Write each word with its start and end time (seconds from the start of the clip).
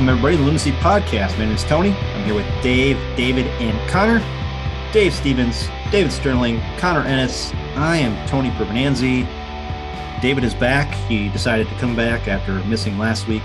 Welcome 0.00 0.16
everybody 0.16 0.36
to 0.38 0.42
the 0.42 0.48
Lunacy 0.48 0.72
Podcast. 0.78 1.32
My 1.32 1.44
name 1.44 1.54
is 1.54 1.62
Tony. 1.62 1.90
I'm 1.90 2.24
here 2.24 2.34
with 2.34 2.46
Dave, 2.62 2.96
David, 3.18 3.44
and 3.60 3.90
Connor. 3.90 4.18
Dave 4.94 5.12
Stevens, 5.12 5.68
David 5.90 6.10
Sterling, 6.10 6.58
Connor 6.78 7.02
Ennis. 7.02 7.52
I 7.76 7.98
am 7.98 8.26
Tony 8.26 8.48
Pervenanzi. 8.52 9.28
David 10.22 10.42
is 10.42 10.54
back. 10.54 10.94
He 11.06 11.28
decided 11.28 11.68
to 11.68 11.74
come 11.74 11.94
back 11.94 12.28
after 12.28 12.64
missing 12.64 12.96
last 12.96 13.28
week 13.28 13.42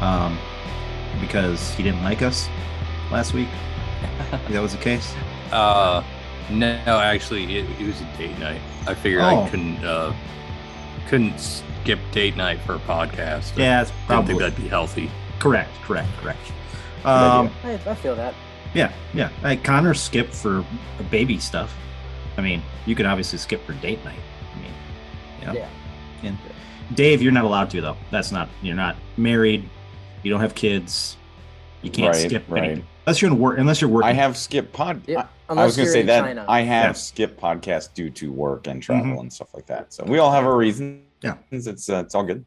um, 0.00 0.38
because 1.20 1.74
he 1.74 1.82
didn't 1.82 2.02
like 2.02 2.22
us 2.22 2.48
last 3.10 3.34
week. 3.34 3.48
that 4.48 4.62
was 4.62 4.72
the 4.72 4.82
case. 4.82 5.14
Uh, 5.50 6.02
no, 6.48 6.78
actually, 6.86 7.58
it, 7.58 7.66
it 7.78 7.86
was 7.86 8.00
a 8.00 8.16
date 8.16 8.38
night. 8.38 8.62
I 8.86 8.94
figured 8.94 9.20
Oh. 9.20 9.42
I 9.42 9.50
couldn't 9.50 9.84
uh, 9.84 10.14
couldn't 11.08 11.38
skip 11.38 11.98
date 12.12 12.34
night 12.34 12.60
for 12.60 12.76
a 12.76 12.80
podcast. 12.80 13.58
Yeah, 13.58 13.82
it's 13.82 13.92
probably 14.06 14.28
think 14.28 14.40
that'd 14.40 14.56
be 14.56 14.68
healthy. 14.68 15.10
Correct. 15.42 15.70
Correct. 15.82 16.08
Correct. 16.20 16.38
Um, 17.04 17.50
I, 17.64 17.72
I 17.86 17.94
feel 17.96 18.14
that. 18.16 18.34
Yeah, 18.74 18.92
yeah. 19.12 19.30
Like 19.42 19.64
Connor 19.64 19.92
skipped 19.92 20.34
for 20.34 20.64
baby 21.10 21.38
stuff. 21.38 21.74
I 22.38 22.40
mean, 22.40 22.62
you 22.86 22.94
could 22.94 23.06
obviously 23.06 23.38
skip 23.38 23.64
for 23.66 23.72
date 23.74 24.02
night. 24.04 24.18
I 24.54 24.58
mean, 24.62 24.72
yeah. 25.42 25.52
Yeah. 25.52 25.68
And 26.28 26.38
Dave, 26.94 27.20
you're 27.20 27.32
not 27.32 27.44
allowed 27.44 27.70
to 27.70 27.80
though. 27.80 27.96
That's 28.10 28.30
not. 28.32 28.48
You're 28.62 28.76
not 28.76 28.96
married. 29.16 29.68
You 30.22 30.30
don't 30.30 30.40
have 30.40 30.54
kids. 30.54 31.16
You 31.82 31.90
can't 31.90 32.14
Right, 32.14 32.28
skip 32.28 32.44
right. 32.48 32.62
anything 32.64 32.86
unless 33.06 33.20
you're 33.20 33.30
in 33.32 33.38
work. 33.38 33.58
Unless 33.58 33.80
you're 33.80 33.90
working. 33.90 34.08
I 34.08 34.12
have 34.12 34.36
skipped 34.36 34.72
pod. 34.72 35.02
Yeah, 35.08 35.26
I, 35.48 35.54
I 35.54 35.64
was 35.64 35.76
going 35.76 35.86
to 35.86 35.92
say 35.92 36.02
that 36.02 36.20
China. 36.22 36.44
I 36.48 36.60
have 36.60 36.90
Yeah. 36.90 36.92
skipped 36.92 37.40
podcasts 37.40 37.92
due 37.92 38.08
to 38.10 38.32
work 38.32 38.68
and 38.68 38.80
travel 38.80 39.16
Mhm. 39.16 39.20
and 39.20 39.32
stuff 39.32 39.52
like 39.52 39.66
that. 39.66 39.92
So 39.92 40.04
we 40.04 40.18
all 40.18 40.30
have 40.30 40.44
our 40.46 40.56
reasons. 40.56 41.02
Yeah. 41.22 41.34
it's 41.50 41.90
uh, 41.90 41.96
it's 42.06 42.14
all 42.14 42.22
good. 42.22 42.44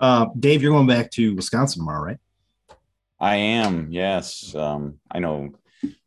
Uh, 0.00 0.26
Dave, 0.38 0.62
you're 0.62 0.72
going 0.72 0.86
back 0.86 1.10
to 1.12 1.34
Wisconsin 1.34 1.80
tomorrow, 1.80 2.04
right? 2.04 2.18
I 3.20 3.36
am. 3.36 3.88
Yes. 3.90 4.54
Um, 4.54 4.98
I 5.10 5.18
know. 5.18 5.50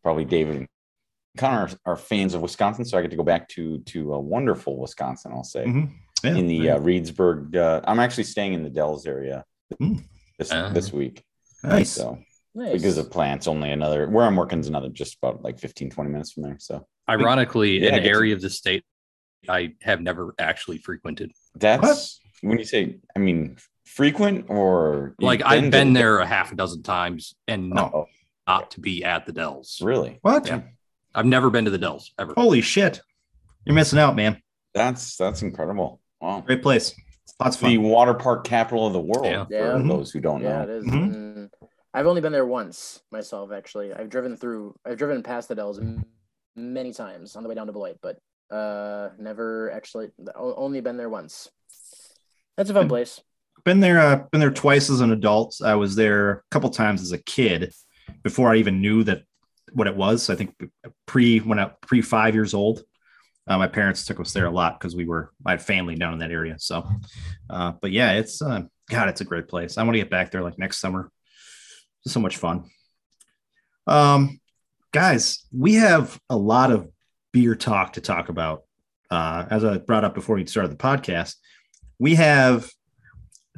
Probably 0.03 0.25
David 0.25 0.55
and 0.57 0.67
Connor 1.37 1.69
are, 1.85 1.93
are 1.93 1.95
fans 1.95 2.33
of 2.33 2.41
Wisconsin, 2.41 2.83
so 2.83 2.97
I 2.97 3.01
get 3.01 3.11
to 3.11 3.17
go 3.17 3.23
back 3.23 3.47
to 3.49 3.79
to 3.79 4.13
a 4.13 4.19
wonderful 4.19 4.77
Wisconsin. 4.77 5.31
I'll 5.31 5.43
say 5.45 5.65
Mhm. 5.65 5.91
Yeah. 6.23 6.35
in 6.35 6.47
the 6.47 6.69
uh, 6.71 6.79
Reedsburg. 6.79 7.55
Uh, 7.55 7.79
I'm 7.85 7.99
actually 7.99 8.25
staying 8.25 8.53
in 8.53 8.63
the 8.63 8.69
Dells 8.69 9.05
area 9.05 9.45
Mm. 9.81 10.03
this 10.37 10.51
Ah. 10.51 10.69
this 10.73 10.91
week. 10.91 11.23
nice. 11.63 11.91
So 11.91 12.19
nice. 12.53 12.73
because 12.73 12.97
of 12.97 13.09
plants, 13.11 13.47
only 13.47 13.71
another 13.71 14.09
where 14.09 14.25
I'm 14.25 14.35
working 14.35 14.59
is 14.59 14.67
another 14.67 14.89
just 14.89 15.15
about 15.21 15.41
like 15.41 15.57
15, 15.59 15.89
20 15.89 16.09
minutes 16.09 16.31
from 16.33 16.43
there. 16.43 16.57
So 16.59 16.85
Ironically, 17.09 17.79
Yeah, 17.79 17.89
an 17.89 17.93
I 17.95 17.97
get 17.99 18.03
to- 18.03 18.09
area 18.09 18.33
of 18.35 18.41
the 18.41 18.49
state 18.49 18.83
I 19.47 19.73
have 19.81 20.01
never 20.01 20.33
actually 20.37 20.77
frequented. 20.79 21.31
That's 21.55 22.19
when 22.41 22.57
you 22.59 22.65
say, 22.65 22.97
I 23.15 23.19
mean, 23.19 23.57
frequent 23.95 24.45
or 24.49 25.15
you've 25.19 25.25
Like 25.27 25.41
I've 25.45 25.69
been 25.71 25.93
the- 25.93 25.99
there 25.99 26.19
a 26.19 26.25
half 26.25 26.51
a 26.51 26.55
dozen 26.55 26.81
times 26.83 27.35
and 27.47 27.69
not, 27.69 27.93
Oh, 27.93 28.05
not 28.47 28.71
to 28.71 28.79
be 28.79 29.03
at 29.03 29.25
the 29.25 29.31
Dells. 29.33 29.79
really? 29.81 30.19
What? 30.21 30.47
Yeah. 30.47 30.61
I've 31.13 31.25
never 31.25 31.49
been 31.49 31.65
to 31.65 31.71
the 31.71 31.77
Dells 31.77 32.11
ever. 32.17 32.33
Holy 32.37 32.61
shit! 32.61 33.01
You're 33.65 33.75
missing 33.75 33.99
out, 33.99 34.15
man. 34.15 34.41
That's 34.73 35.17
that's 35.17 35.41
incredible. 35.41 35.99
Wow. 36.21 36.41
Great 36.45 36.61
place. 36.61 36.95
Lots 37.39 37.61
of 37.61 37.67
The 37.67 37.77
water 37.79 38.13
park 38.13 38.45
capital 38.45 38.87
of 38.87 38.93
the 38.93 38.99
world 39.01 39.25
Yeah. 39.25 39.45
for 39.45 39.77
Yeah. 39.79 39.87
Those 39.87 40.11
who 40.11 40.19
don't 40.21 40.41
yeah, 40.41 40.63
know. 40.63 40.63
it 40.63 40.69
is. 40.69 40.85
Mhm. 40.85 41.13
Mm. 41.35 41.49
I've 41.93 42.07
only 42.07 42.21
been 42.21 42.31
there 42.31 42.45
once 42.45 43.01
myself. 43.11 43.51
Actually, 43.51 43.93
I've 43.93 44.09
driven 44.09 44.37
through. 44.37 44.75
I've 44.85 44.97
driven 44.97 45.21
past 45.21 45.49
the 45.49 45.55
Dells 45.55 45.79
many 46.55 46.93
times 46.93 47.35
on 47.35 47.43
the 47.43 47.49
way 47.49 47.55
down 47.55 47.67
to 47.67 47.73
Beloit, 47.73 47.97
but 48.01 48.17
uh, 48.55 49.09
never 49.19 49.69
actually. 49.71 50.11
Only 50.35 50.79
been 50.79 50.95
there 50.97 51.09
once. 51.09 51.49
That's 52.55 52.69
a 52.69 52.73
fun 52.73 52.87
place. 52.87 53.19
Been 53.63 53.79
there. 53.79 53.99
Uh, 53.99 54.23
been 54.31 54.41
there 54.41 54.51
twice 54.51 54.89
as 54.89 55.01
an 55.01 55.11
adult. 55.11 55.61
I 55.63 55.75
was 55.75 55.95
there 55.95 56.31
a 56.31 56.41
couple 56.51 56.69
times 56.69 57.01
as 57.01 57.11
a 57.11 57.17
kid 57.17 57.73
before 58.23 58.51
I 58.51 58.57
even 58.57 58.81
knew 58.81 59.03
that 59.03 59.23
what 59.73 59.87
it 59.87 59.95
was. 59.95 60.23
So 60.23 60.33
I 60.33 60.35
think 60.35 60.55
pre 61.05 61.39
when 61.39 61.59
I 61.59 61.71
pre 61.81 62.01
five 62.01 62.33
years 62.35 62.53
old. 62.53 62.83
Uh, 63.47 63.57
my 63.57 63.67
parents 63.67 64.05
took 64.05 64.19
us 64.19 64.33
there 64.33 64.45
a 64.45 64.51
lot 64.51 64.79
because 64.79 64.95
we 64.95 65.05
were 65.05 65.31
I 65.45 65.51
had 65.51 65.61
family 65.61 65.95
down 65.95 66.13
in 66.13 66.19
that 66.19 66.31
area. 66.31 66.55
So, 66.59 66.87
uh, 67.49 67.73
but 67.81 67.91
yeah, 67.91 68.13
it's 68.13 68.41
uh, 68.41 68.61
God, 68.89 69.09
it's 69.09 69.21
a 69.21 69.25
great 69.25 69.47
place. 69.47 69.77
I 69.77 69.83
want 69.83 69.95
to 69.95 69.99
get 69.99 70.11
back 70.11 70.31
there 70.31 70.43
like 70.43 70.59
next 70.59 70.77
summer. 70.77 71.11
It's 72.05 72.13
so 72.13 72.19
much 72.19 72.37
fun. 72.37 72.69
Um, 73.87 74.39
guys, 74.91 75.45
we 75.51 75.75
have 75.75 76.19
a 76.29 76.37
lot 76.37 76.71
of 76.71 76.89
beer 77.31 77.55
talk 77.55 77.93
to 77.93 78.01
talk 78.01 78.29
about. 78.29 78.63
Uh, 79.09 79.45
as 79.49 79.65
I 79.65 79.77
brought 79.79 80.05
up 80.05 80.13
before 80.13 80.35
we 80.35 80.45
started 80.45 80.71
the 80.71 80.77
podcast, 80.77 81.35
we 81.99 82.15
have 82.15 82.69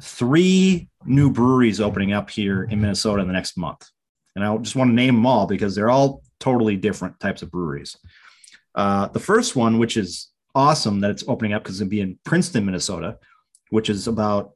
three 0.00 0.88
new 1.04 1.30
breweries 1.30 1.80
opening 1.80 2.12
up 2.12 2.30
here 2.30 2.64
in 2.64 2.80
Minnesota 2.80 3.22
in 3.22 3.28
the 3.28 3.32
next 3.32 3.56
month. 3.56 3.88
And 4.34 4.44
I 4.44 4.56
just 4.58 4.76
want 4.76 4.90
to 4.90 4.94
name 4.94 5.14
them 5.14 5.26
all 5.26 5.46
because 5.46 5.74
they're 5.74 5.90
all 5.90 6.22
totally 6.40 6.76
different 6.76 7.20
types 7.20 7.42
of 7.42 7.50
breweries. 7.50 7.96
Uh, 8.74 9.06
the 9.08 9.20
first 9.20 9.54
one, 9.54 9.78
which 9.78 9.96
is 9.96 10.30
awesome 10.54 11.00
that 11.00 11.10
it's 11.10 11.24
opening 11.28 11.52
up 11.52 11.62
because 11.62 11.78
to 11.78 11.84
be 11.84 12.00
in 12.00 12.18
Princeton, 12.24 12.66
Minnesota, 12.66 13.18
which 13.70 13.88
is 13.88 14.08
about 14.08 14.52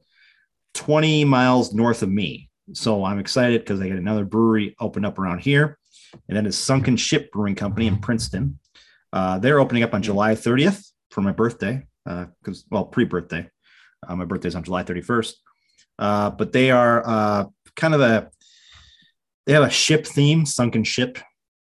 20 0.73 1.25
miles 1.25 1.73
north 1.73 2.03
of 2.03 2.09
me. 2.09 2.49
So 2.73 3.03
I'm 3.03 3.19
excited 3.19 3.61
because 3.61 3.79
I 3.79 3.87
get 3.87 3.97
another 3.97 4.25
brewery 4.25 4.75
open 4.79 5.05
up 5.05 5.17
around 5.17 5.39
here. 5.39 5.77
And 6.27 6.37
then 6.37 6.45
it's 6.45 6.57
Sunken 6.57 6.97
Ship 6.97 7.31
Brewing 7.31 7.55
Company 7.55 7.87
in 7.87 7.97
Princeton. 7.97 8.59
Uh, 9.11 9.39
they're 9.39 9.59
opening 9.59 9.83
up 9.83 9.93
on 9.93 10.01
July 10.01 10.33
30th 10.33 10.91
for 11.09 11.21
my 11.21 11.31
birthday, 11.31 11.85
because, 12.05 12.65
well, 12.69 12.85
pre 12.85 13.05
birthday. 13.05 13.49
Uh, 14.07 14.15
my 14.15 14.25
birthday's 14.25 14.55
on 14.55 14.63
July 14.63 14.83
31st. 14.83 15.33
Uh, 15.97 16.29
but 16.29 16.53
they 16.53 16.71
are 16.71 17.03
uh, 17.05 17.45
kind 17.75 17.93
of 17.93 18.01
a, 18.01 18.29
they 19.45 19.53
have 19.53 19.63
a 19.63 19.69
ship 19.69 20.05
theme, 20.05 20.45
sunken 20.45 20.83
ship 20.83 21.19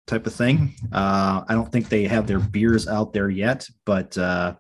type 0.07 0.27
of 0.27 0.35
thing. 0.35 0.75
Uh, 0.93 1.43
I 1.49 1.55
don't 1.55 1.71
think 1.71 1.89
they 1.89 2.05
have 2.05 2.27
their 2.27 2.39
beers 2.39 2.87
out 2.87 3.13
there 3.13 3.31
yet, 3.31 3.67
but 3.85 4.17
uh, 4.19 4.55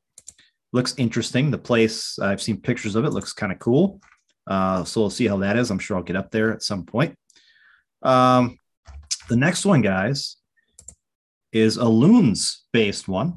looks 0.72 0.94
interesting. 0.96 1.50
The 1.50 1.58
place, 1.58 2.18
I've 2.18 2.42
seen 2.42 2.60
pictures 2.60 2.96
of 2.96 3.04
it, 3.04 3.10
looks 3.10 3.32
kind 3.32 3.52
of 3.52 3.58
cool. 3.58 4.00
Uh, 4.46 4.84
so 4.84 5.00
we'll 5.00 5.10
see 5.10 5.26
how 5.26 5.38
that 5.38 5.56
is. 5.56 5.70
I'm 5.70 5.78
sure 5.78 5.96
I'll 5.96 6.02
get 6.02 6.16
up 6.16 6.30
there 6.30 6.52
at 6.52 6.62
some 6.62 6.84
point. 6.84 7.16
Um, 8.02 8.58
the 9.28 9.36
next 9.36 9.64
one, 9.66 9.82
guys, 9.82 10.36
is 11.52 11.76
a 11.76 11.84
Loons 11.84 12.64
based 12.72 13.08
one 13.08 13.36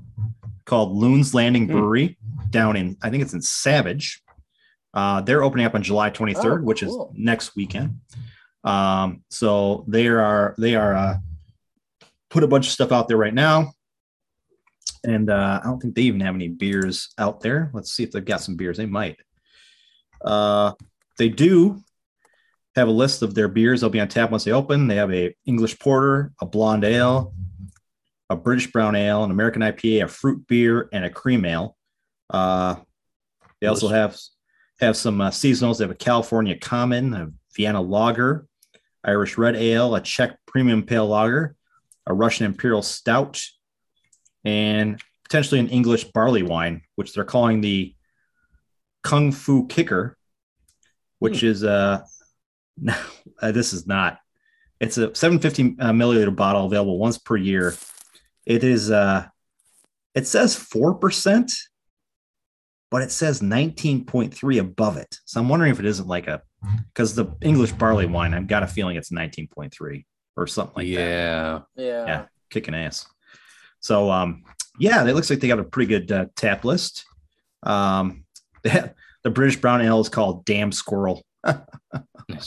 called 0.65 0.95
Loons 0.95 1.33
Landing 1.33 1.65
Hmm. 1.65 1.73
Brewery 1.73 2.17
down 2.49 2.75
in, 2.75 2.97
I 3.01 3.09
think 3.09 3.23
it's 3.23 3.33
in 3.33 3.41
Savage. 3.41 4.21
Uh, 4.93 5.21
they're 5.21 5.43
opening 5.43 5.65
up 5.65 5.75
on 5.75 5.83
July 5.83 6.09
23rd, 6.09 6.61
Oh, 6.61 6.63
which 6.63 6.83
is 6.83 6.95
next 7.13 7.55
weekend. 7.55 7.99
Um, 8.63 9.23
so 9.29 9.85
they 9.87 10.07
are 10.07 10.55
they 10.57 10.75
are 10.75 10.95
uh, 10.95 11.17
put 12.29 12.43
a 12.43 12.47
bunch 12.47 12.67
of 12.67 12.71
stuff 12.73 12.91
out 12.91 13.07
there 13.07 13.17
right 13.17 13.33
now, 13.33 13.73
and 15.03 15.29
uh, 15.29 15.61
I 15.63 15.67
don't 15.67 15.79
think 15.79 15.95
they 15.95 16.01
even 16.03 16.21
have 16.21 16.35
any 16.35 16.49
beers 16.49 17.09
out 17.17 17.39
there. 17.41 17.71
Let's 17.73 17.91
see 17.91 18.03
if 18.03 18.11
they've 18.11 18.25
got 18.25 18.41
some 18.41 18.55
beers. 18.55 18.77
They 18.77 18.85
might. 18.85 19.17
Uh, 20.23 20.73
they 21.17 21.29
do 21.29 21.81
have 22.75 22.87
a 22.87 22.91
list 22.91 23.21
of 23.21 23.33
their 23.33 23.47
beers. 23.47 23.81
They'll 23.81 23.89
be 23.89 23.99
on 23.99 24.07
tap 24.07 24.31
once 24.31 24.43
they 24.43 24.51
open. 24.51 24.87
They 24.87 24.95
have 24.95 25.13
a 25.13 25.35
English 25.45 25.79
porter, 25.79 26.33
a 26.41 26.45
blonde 26.45 26.83
ale, 26.83 27.33
a 28.29 28.35
British 28.35 28.71
brown 28.71 28.95
ale, 28.95 29.23
an 29.23 29.31
American 29.31 29.61
IPA, 29.61 30.03
a 30.03 30.07
fruit 30.07 30.45
beer, 30.47 30.89
and 30.91 31.05
a 31.05 31.09
cream 31.09 31.45
ale. 31.45 31.77
Uh, 32.29 32.75
they 33.61 33.67
also 33.67 33.87
have 33.87 34.17
have 34.79 34.97
some 34.97 35.21
uh, 35.21 35.29
seasonals. 35.29 35.77
They 35.77 35.83
have 35.83 35.91
a 35.91 35.95
California 35.95 36.57
Common, 36.57 37.13
a 37.13 37.31
Vienna 37.55 37.81
Lager, 37.81 38.47
Irish 39.03 39.37
Red 39.37 39.55
Ale, 39.55 39.95
a 39.95 40.01
Czech 40.01 40.37
Premium 40.45 40.83
Pale 40.83 41.07
Lager, 41.07 41.55
a 42.05 42.13
Russian 42.13 42.45
Imperial 42.45 42.81
Stout, 42.81 43.41
and 44.43 45.01
potentially 45.23 45.59
an 45.59 45.69
English 45.69 46.05
barley 46.05 46.43
wine, 46.43 46.81
which 46.95 47.13
they're 47.13 47.23
calling 47.23 47.61
the 47.61 47.95
Kung 49.03 49.31
Fu 49.31 49.67
Kicker, 49.67 50.17
which 51.19 51.43
is 51.43 51.63
uh, 51.63 52.01
no, 52.77 52.95
uh, 53.41 53.51
this 53.51 53.73
is 53.73 53.87
not. 53.87 54.19
It's 54.79 54.97
a 54.97 55.13
750 55.13 55.81
uh, 55.81 55.91
milliliter 55.91 56.33
bottle 56.33 56.65
available 56.65 56.97
once 56.97 57.17
per 57.17 57.35
year. 57.35 57.75
It 58.45 58.63
is 58.63 58.89
uh, 58.89 59.27
it 60.15 60.25
says 60.25 60.55
four 60.55 60.95
percent, 60.95 61.53
but 62.91 63.01
it 63.01 63.11
says 63.11 63.41
19.3 63.41 64.59
above 64.59 64.97
it. 64.97 65.17
So 65.25 65.39
I'm 65.39 65.49
wondering 65.49 65.71
if 65.71 65.79
it 65.79 65.85
isn't 65.85 66.07
like 66.07 66.27
a 66.27 66.41
because 66.93 67.15
the 67.15 67.27
English 67.41 67.71
barley 67.73 68.05
wine, 68.05 68.33
I've 68.33 68.47
got 68.47 68.63
a 68.63 68.67
feeling 68.67 68.97
it's 68.97 69.11
19.3 69.11 70.05
or 70.35 70.47
something 70.47 70.73
like 70.75 70.87
that. 70.87 70.91
yeah. 70.93 71.59
Yeah. 71.75 72.05
Yeah. 72.05 72.25
Kicking 72.49 72.75
ass. 72.75 73.05
So 73.79 74.11
um, 74.11 74.43
yeah, 74.79 75.05
it 75.05 75.13
looks 75.13 75.29
like 75.29 75.39
they 75.39 75.47
got 75.47 75.59
a 75.59 75.63
pretty 75.63 75.87
good 75.89 76.11
uh, 76.11 76.25
tap 76.35 76.65
list. 76.65 77.05
Um, 77.63 78.25
the 78.63 79.29
British 79.29 79.57
brown 79.57 79.81
ale 79.81 79.99
is 80.01 80.09
called 80.09 80.45
Damn 80.45 80.71
Squirrel. 80.71 81.23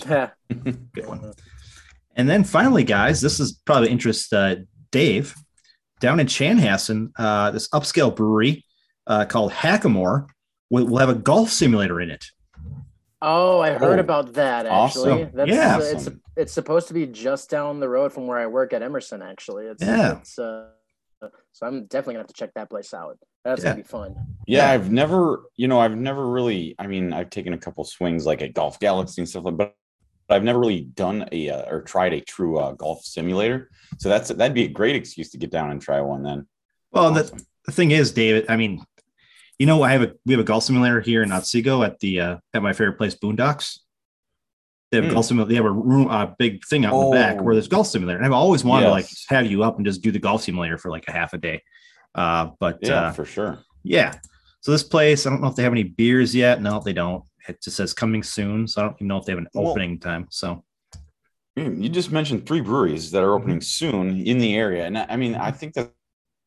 Yeah. 0.06 0.30
Good 0.48 1.06
one. 1.06 1.32
And 2.14 2.28
then 2.28 2.44
finally, 2.44 2.84
guys, 2.84 3.20
this 3.20 3.40
is 3.40 3.52
probably 3.64 3.90
interest 3.90 4.32
uh, 4.32 4.56
Dave 4.90 5.34
down 6.00 6.20
in 6.20 6.26
Chanhassen. 6.26 7.10
Uh, 7.16 7.50
this 7.50 7.68
upscale 7.70 8.14
brewery 8.14 8.64
uh, 9.06 9.24
called 9.24 9.52
Hackamore 9.52 10.28
will, 10.70 10.86
will 10.86 10.98
have 10.98 11.08
a 11.08 11.14
golf 11.14 11.50
simulator 11.50 12.00
in 12.00 12.10
it. 12.10 12.24
Oh, 13.20 13.60
I 13.60 13.72
heard 13.74 13.98
Oh, 13.98 14.02
about 14.02 14.32
that 14.34 14.66
actually. 14.66 15.12
awesome. 15.12 15.30
That's 15.34 15.50
Yeah. 15.50 15.76
uh, 15.76 15.80
it's 15.80 16.08
it's 16.36 16.52
supposed 16.52 16.88
to 16.88 16.94
be 16.94 17.06
just 17.06 17.50
down 17.50 17.78
the 17.78 17.88
road 17.88 18.12
from 18.12 18.26
where 18.26 18.38
I 18.38 18.46
work 18.46 18.72
at 18.72 18.82
Emerson. 18.82 19.22
Actually, 19.22 19.66
it's 19.66 19.82
Yeah. 19.82 20.18
It's, 20.18 20.38
uh, 20.38 20.68
so 21.52 21.66
I'm 21.66 21.84
definitely 21.86 22.14
gonna 22.14 22.22
have 22.24 22.26
to 22.28 22.32
check 22.34 22.52
that 22.54 22.68
place 22.70 22.92
out. 22.94 23.18
That's 23.44 23.62
Yeah. 23.62 23.70
gonna 23.72 23.82
be 23.82 23.88
fun. 23.88 24.16
Yeah, 24.46 24.66
Yeah. 24.66 24.70
I've 24.72 24.90
never, 24.90 25.42
you 25.56 25.68
know, 25.68 25.78
I've 25.78 25.96
never 25.96 26.26
really. 26.26 26.74
I 26.80 26.86
mean, 26.88 27.12
I've 27.12 27.30
taken 27.30 27.52
a 27.52 27.58
couple 27.58 27.84
swings 27.84 28.26
like 28.26 28.42
at 28.42 28.54
Golf 28.54 28.80
Galaxy 28.80 29.20
and 29.20 29.28
stuff 29.28 29.44
like, 29.44 29.56
but 29.56 29.74
I've 30.28 30.42
never 30.42 30.58
really 30.58 30.80
done 30.82 31.28
a 31.30 31.50
uh, 31.50 31.70
or 31.70 31.82
tried 31.82 32.14
a 32.14 32.20
true 32.20 32.58
uh, 32.58 32.72
golf 32.72 33.04
simulator. 33.04 33.70
So 33.98 34.08
that's 34.08 34.30
that'd 34.30 34.54
be 34.54 34.64
a 34.64 34.68
great 34.68 34.96
excuse 34.96 35.30
to 35.30 35.38
get 35.38 35.50
down 35.52 35.70
and 35.70 35.80
try 35.80 36.00
one. 36.00 36.22
Then. 36.24 36.46
Well, 36.90 37.16
Awesome. 37.16 37.38
the 37.66 37.72
thing 37.72 37.90
is, 37.92 38.10
David, 38.12 38.46
I 38.48 38.56
mean, 38.56 38.84
you 39.62 39.66
know, 39.66 39.84
I 39.84 39.92
have 39.92 40.02
a 40.02 40.12
we 40.26 40.32
have 40.34 40.40
a 40.40 40.44
golf 40.44 40.64
simulator 40.64 41.00
here 41.00 41.22
in 41.22 41.30
Otsego 41.30 41.84
at 41.84 42.00
the 42.00 42.20
uh, 42.20 42.36
at 42.52 42.64
my 42.64 42.72
favorite 42.72 42.98
place, 42.98 43.14
Boondocks. 43.14 43.78
They 44.90 44.96
have 44.96 45.04
a 45.04 45.08
Hmm. 45.08 45.14
golf 45.14 45.26
simulator. 45.26 45.48
They 45.50 45.54
have 45.54 45.64
a 45.66 45.70
room, 45.70 46.08
a 46.10 46.34
big 46.36 46.64
thing 46.64 46.84
out 46.84 46.94
in 47.00 47.10
the 47.10 47.16
back 47.16 47.36
Oh. 47.38 47.42
where 47.44 47.54
there's 47.54 47.68
golf 47.68 47.86
simulator. 47.86 48.16
And 48.18 48.26
I've 48.26 48.32
always 48.32 48.64
wanted 48.64 48.86
to 48.86 48.90
like 48.90 49.06
have 49.28 49.46
you 49.46 49.62
up 49.62 49.76
and 49.76 49.86
just 49.86 50.02
do 50.02 50.10
the 50.10 50.18
golf 50.18 50.42
simulator 50.42 50.78
for 50.78 50.90
like 50.90 51.06
a 51.06 51.12
half 51.12 51.32
a 51.32 51.38
day. 51.38 51.62
Uh, 52.12 52.48
but 52.58 52.80
Yeah, 52.82 52.94
uh, 53.02 53.12
for 53.12 53.24
sure. 53.24 53.60
yeah. 53.84 54.14
So 54.62 54.72
this 54.72 54.82
place, 54.82 55.26
I 55.26 55.30
don't 55.30 55.40
know 55.40 55.46
if 55.48 55.54
they 55.54 55.62
have 55.62 55.72
any 55.72 55.84
beers 55.84 56.34
yet. 56.34 56.60
No, 56.60 56.80
they 56.84 56.92
don't. 56.92 57.22
It 57.48 57.62
just 57.62 57.76
says 57.76 57.94
coming 57.94 58.24
soon. 58.24 58.66
So 58.66 58.80
I 58.82 58.84
don't 58.86 58.96
even 58.96 59.06
know 59.06 59.18
if 59.18 59.24
they 59.26 59.32
have 59.32 59.38
an 59.38 59.48
Well- 59.54 59.68
opening 59.68 60.00
time. 60.00 60.26
So 60.30 60.64
Mm, 61.58 61.82
You 61.82 61.88
just 61.90 62.10
mentioned 62.10 62.46
three 62.46 62.62
breweries 62.62 63.10
that 63.10 63.22
are 63.22 63.34
opening 63.34 63.60
soon 63.60 64.26
in 64.26 64.38
the 64.38 64.54
area, 64.56 64.86
and 64.86 64.96
I 64.96 65.04
I 65.10 65.16
mean, 65.16 65.34
I 65.34 65.50
think 65.50 65.74
that 65.74 65.92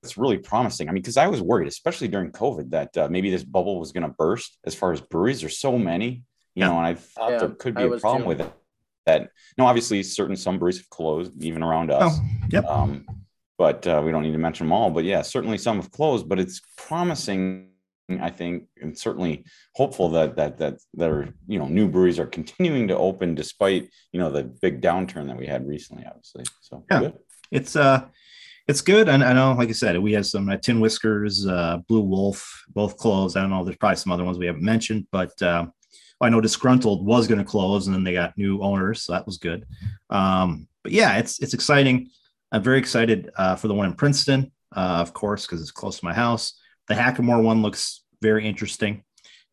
that's 0.06 0.18
really 0.18 0.38
promising. 0.38 0.88
I 0.88 0.92
mean, 0.92 1.02
because 1.02 1.18
I 1.18 1.28
was 1.28 1.42
worried, 1.42 1.68
especially 1.68 2.08
during 2.08 2.32
COVID, 2.32 2.70
that 2.72 2.96
uh, 2.96 3.08
maybe 3.10 3.32
this 3.32 3.44
bubble 3.44 3.80
was 3.80 3.92
going 3.92 4.04
to 4.04 4.10
burst 4.10 4.58
as 4.64 4.76
far 4.76 4.92
as 4.92 5.02
breweries. 5.02 5.42
There's 5.42 5.58
so 5.58 5.78
many, 5.80 6.08
you 6.54 6.62
Yeah. 6.62 6.68
know, 6.68 6.78
and 6.78 6.86
I 6.86 6.94
thought 6.94 7.32
Yeah, 7.32 7.38
there 7.40 7.50
could 7.50 7.76
be 7.76 7.84
a 7.84 7.98
problem 7.98 8.22
too. 8.24 8.28
with 8.30 8.42
it. 8.42 8.54
That 9.08 9.30
no, 9.58 9.66
obviously, 9.66 10.02
certain 10.04 10.36
some 10.36 10.58
breweries 10.60 10.78
have 10.78 10.90
closed, 10.90 11.32
even 11.44 11.64
around 11.64 11.92
us. 11.92 12.14
oh, 12.18 12.26
yep. 12.52 12.66
Um, 12.66 13.06
but 13.58 13.86
uh, 13.88 14.02
we 14.06 14.12
don't 14.12 14.24
need 14.24 14.32
to 14.34 14.38
mention 14.38 14.68
them 14.68 14.74
all. 14.74 14.90
But 14.92 15.06
yeah, 15.06 15.22
certainly 15.22 15.58
some 15.58 15.78
have 15.78 15.92
closed, 15.92 16.30
but 16.30 16.40
it's 16.40 16.62
promising. 16.78 17.70
I 18.22 18.30
think, 18.30 18.66
and 18.80 18.96
certainly 18.96 19.46
hopeful 19.76 20.10
that 20.10 20.36
that 20.36 20.60
that 20.60 20.76
that 20.94 21.10
are 21.10 21.34
you 21.48 21.58
know 21.58 21.68
new 21.68 21.88
breweries 21.88 22.20
are 22.20 22.28
continuing 22.28 22.88
to 22.90 22.98
open 22.98 23.34
despite 23.34 23.90
you 24.12 24.20
know 24.20 24.30
the 24.30 24.44
big 24.44 24.80
downturn 24.80 25.26
that 25.28 25.38
we 25.38 25.48
had 25.48 25.68
recently, 25.68 26.04
obviously. 26.06 26.44
So 26.62 26.84
Yeah. 26.92 27.00
good. 27.00 27.14
it's 27.52 27.76
uh 27.76 28.06
it's 28.68 28.82
good 28.82 29.10
and 29.10 29.24
i 29.24 29.34
know 29.34 29.54
like 29.54 29.70
i 29.70 29.74
said 29.74 29.98
we 29.98 30.14
have 30.14 30.26
some 30.26 30.50
uh, 30.50 30.58
tin 30.58 30.80
whiskers 30.80 31.46
uh 31.48 31.78
blue 31.88 32.02
wolf 32.02 32.64
both 32.70 32.98
closed 32.98 33.38
i 33.38 33.42
don't 33.42 33.50
know 33.50 33.64
there's 33.64 33.78
probably 33.78 33.96
some 33.96 34.12
other 34.12 34.24
ones 34.24 34.38
we 34.38 34.46
haven't 34.46 34.64
mentioned 34.64 35.06
but 35.12 35.40
um 35.42 35.72
i 36.22 36.30
know 36.30 36.42
disgruntled 36.42 37.06
was 37.06 37.28
going 37.28 37.40
to 37.40 37.46
close 37.46 37.88
and 37.88 37.96
then 37.96 38.04
they 38.04 38.14
got 38.14 38.38
new 38.38 38.62
owners 38.62 39.02
so 39.02 39.14
that 39.14 39.26
was 39.26 39.38
good 39.38 39.66
um 40.10 40.68
but 40.84 40.92
yeah 40.92 41.18
it's 41.18 41.40
it's 41.40 41.54
exciting 41.54 42.10
i'm 42.52 42.64
very 42.64 42.80
excited 42.80 43.30
uh 43.38 43.56
for 43.56 43.68
the 43.68 43.74
one 43.74 43.86
in 43.86 43.94
princeton 43.94 44.52
uh 44.76 44.98
of 45.00 45.14
course 45.14 45.46
because 45.46 45.62
it's 45.62 45.72
close 45.72 46.00
to 46.00 46.06
my 46.06 46.14
house 46.14 46.60
the 46.88 46.96
hackamore 46.96 47.44
one 47.44 47.62
looks 47.62 48.04
very 48.22 48.48
interesting 48.48 49.04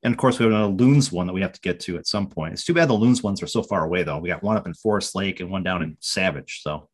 and 0.05 0.12
of 0.12 0.19
course, 0.19 0.38
we 0.38 0.44
have 0.44 0.53
another 0.53 0.73
Loons 0.73 1.12
one 1.12 1.29
that 1.29 1.32
we 1.32 1.43
have 1.43 1.53
to 1.53 1.61
get 1.61 1.79
to 1.81 1.97
at 1.97 2.08
some 2.08 2.26
point. 2.29 2.55
It's 2.55 2.65
too 2.65 2.75
bad 2.75 2.88
the 2.88 2.94
Loons 2.94 3.23
ones 3.23 3.41
are 3.43 3.47
so 3.47 3.62
far 3.62 3.85
away, 3.85 4.03
though. 4.03 4.19
We 4.19 4.31
got 4.31 4.43
one 4.43 4.56
up 4.56 4.67
in 4.67 4.75
Forest 4.75 5.15
Lake 5.15 5.38
and 5.38 5.49
one 5.49 5.62
down 5.62 5.82
in 5.82 5.97
Savage. 6.00 6.61
So 6.62 6.88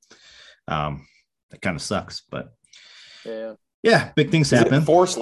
um, 0.66 1.06
that 1.50 1.62
kind 1.62 1.76
of 1.76 1.82
sucks. 1.82 2.22
But 2.30 2.52
Yeah. 3.24 3.54
yeah, 3.82 4.12
big 4.16 4.30
things 4.30 4.52
Is 4.52 4.58
happen. 4.58 4.82
Forest 4.82 5.18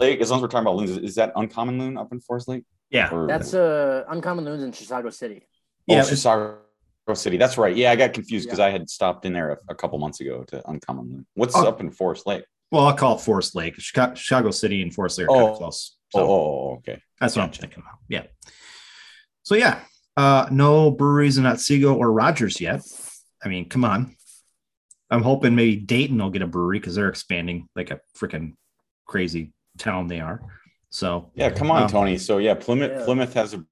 Lake, 0.00 0.20
as 0.20 0.30
long 0.30 0.38
as 0.38 0.42
we're 0.42 0.48
talking 0.48 0.66
about 0.66 0.76
loons, 0.76 0.90
is 0.96 1.14
that 1.16 1.32
uncommon 1.36 1.78
loon 1.78 1.96
up 1.96 2.12
in 2.12 2.20
Forest 2.20 2.48
Lake? 2.48 2.64
yeah. 2.90 3.10
Or, 3.12 3.26
That's 3.26 3.52
uh 3.54 4.04
uncommon 4.08 4.44
loons 4.44 4.62
in 4.62 4.72
Chisago 4.72 5.12
City. 5.12 5.42
oh, 5.90 5.94
Yeah. 5.94 6.02
Chisago 6.02 6.58
City. 7.14 7.36
That's 7.36 7.58
right. 7.58 7.74
Yeah, 7.76 7.90
I 7.90 7.96
got 7.96 8.12
confused 8.12 8.46
because 8.46 8.58
Yeah. 8.58 8.66
I 8.66 8.70
had 8.70 8.88
stopped 8.88 9.24
in 9.26 9.32
there 9.32 9.52
a, 9.52 9.58
a 9.70 9.74
couple 9.74 9.98
months 9.98 10.20
ago 10.20 10.44
to 10.48 10.62
uncommon 10.70 11.06
loon. 11.10 11.26
What's 11.34 11.56
Oh. 11.56 11.66
up 11.66 11.80
in 11.80 11.90
Forest 11.90 12.26
Lake? 12.26 12.44
Well, 12.70 12.86
I'll 12.86 12.94
call 12.96 13.16
it 13.16 13.20
Forest 13.22 13.54
Lake. 13.54 13.76
Chisago, 13.76 14.12
Chisago 14.12 14.52
City 14.54 14.82
and 14.82 14.94
Forest 14.94 15.18
Lake 15.18 15.28
are 15.28 15.34
kind 15.34 15.42
Oh. 15.48 15.52
of 15.52 15.58
close. 15.58 15.96
Oh, 16.14 16.18
So 16.18 16.24
oh, 16.26 16.32
oh, 16.32 16.74
okay. 16.78 17.02
that's 17.20 17.34
what 17.36 17.42
I'm 17.44 17.50
thinking 17.52 17.82
about. 17.82 17.98
Yeah. 18.08 18.24
So 19.42 19.54
yeah, 19.54 19.80
uh, 20.16 20.48
no 20.50 20.90
breweries 20.90 21.38
in 21.38 21.46
Otsego 21.46 21.94
or 21.94 22.12
Rogers 22.12 22.60
yet. 22.60 22.82
I 23.42 23.48
mean, 23.48 23.68
come 23.68 23.84
on. 23.84 24.14
I'm 25.10 25.22
hoping 25.22 25.54
maybe 25.54 25.76
Dayton 25.76 26.18
will 26.18 26.30
get 26.30 26.42
a 26.42 26.46
brewery 26.46 26.78
because 26.78 26.94
they're 26.94 27.08
expanding 27.08 27.68
like 27.74 27.90
a 27.90 28.00
freaking 28.16 28.54
crazy 29.06 29.52
town 29.78 30.06
they 30.06 30.20
are. 30.20 30.40
So 30.90 31.30
Yeah, 31.34 31.50
come 31.50 31.70
on, 31.70 31.84
Um, 31.84 31.88
Tony. 31.88 32.18
So 32.18 32.38
yeah, 32.38 32.54
Plymouth 32.54 32.90
Yeah. 32.92 33.04
Plymouth 33.04 33.32
has 33.34 33.54
a 33.54 33.64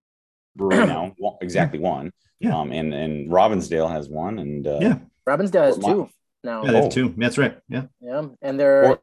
brewery 0.54 0.86
now, 0.86 1.14
one- 1.18 1.36
exactly 1.40 1.78
one. 1.78 2.10
Yeah. 2.40 2.58
Um, 2.58 2.72
and 2.72 2.92
and 2.94 3.30
Robbinsdale 3.30 3.90
has 3.90 4.08
one, 4.08 4.38
and 4.38 4.66
uh, 4.66 4.78
Yeah. 4.80 4.98
Robbinsdale 5.28 5.64
has 5.66 5.78
Fort 5.78 6.08
two 6.08 6.08
now. 6.44 6.64
yeah, 6.64 6.72
they 6.72 6.78
Oh. 6.78 6.82
have 6.84 6.92
two. 6.92 7.14
That's 7.16 7.38
right. 7.38 7.58
Yeah. 7.68 7.84
Yeah, 8.00 8.26
and 8.42 8.58
there, 8.60 8.84
Fort- 8.84 9.02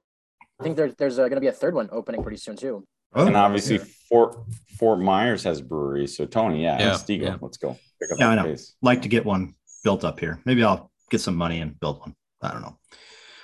I 0.59 0.63
think 0.63 0.75
there, 0.77 0.91
there's 0.91 1.17
uh, 1.19 1.23
going 1.23 1.35
to 1.35 1.41
be 1.41 1.47
a 1.47 1.51
third 1.51 1.73
one 1.75 1.89
opening 1.91 2.21
pretty 2.23 2.37
soon 2.37 2.55
too. 2.55 2.85
Oh, 3.15 3.27
and 3.27 3.35
obviously 3.35 3.77
Yeah. 3.77 3.83
Fort 4.09 4.37
Fort 4.79 4.99
Myers 4.99 5.43
has 5.43 5.61
breweries. 5.61 6.15
So 6.17 6.25
Tony, 6.25 6.63
yeah, 6.63 6.79
Yeah, 6.79 6.91
Stiegel, 6.93 7.21
yeah. 7.23 7.37
let's 7.41 7.57
go. 7.57 7.77
Pick 7.99 8.11
up 8.11 8.19
Yeah, 8.19 8.29
I 8.29 8.35
know. 8.35 8.43
pace. 8.45 8.75
like 8.81 9.01
to 9.03 9.07
get 9.09 9.23
one 9.25 9.53
built 9.83 10.03
up 10.03 10.19
here. 10.19 10.39
Maybe 10.45 10.63
I'll 10.63 10.91
get 11.11 11.21
some 11.21 11.35
money 11.35 11.59
and 11.61 11.79
build 11.79 11.99
one. 11.99 12.15
I 12.43 12.51
don't 12.51 12.61
know. 12.61 12.77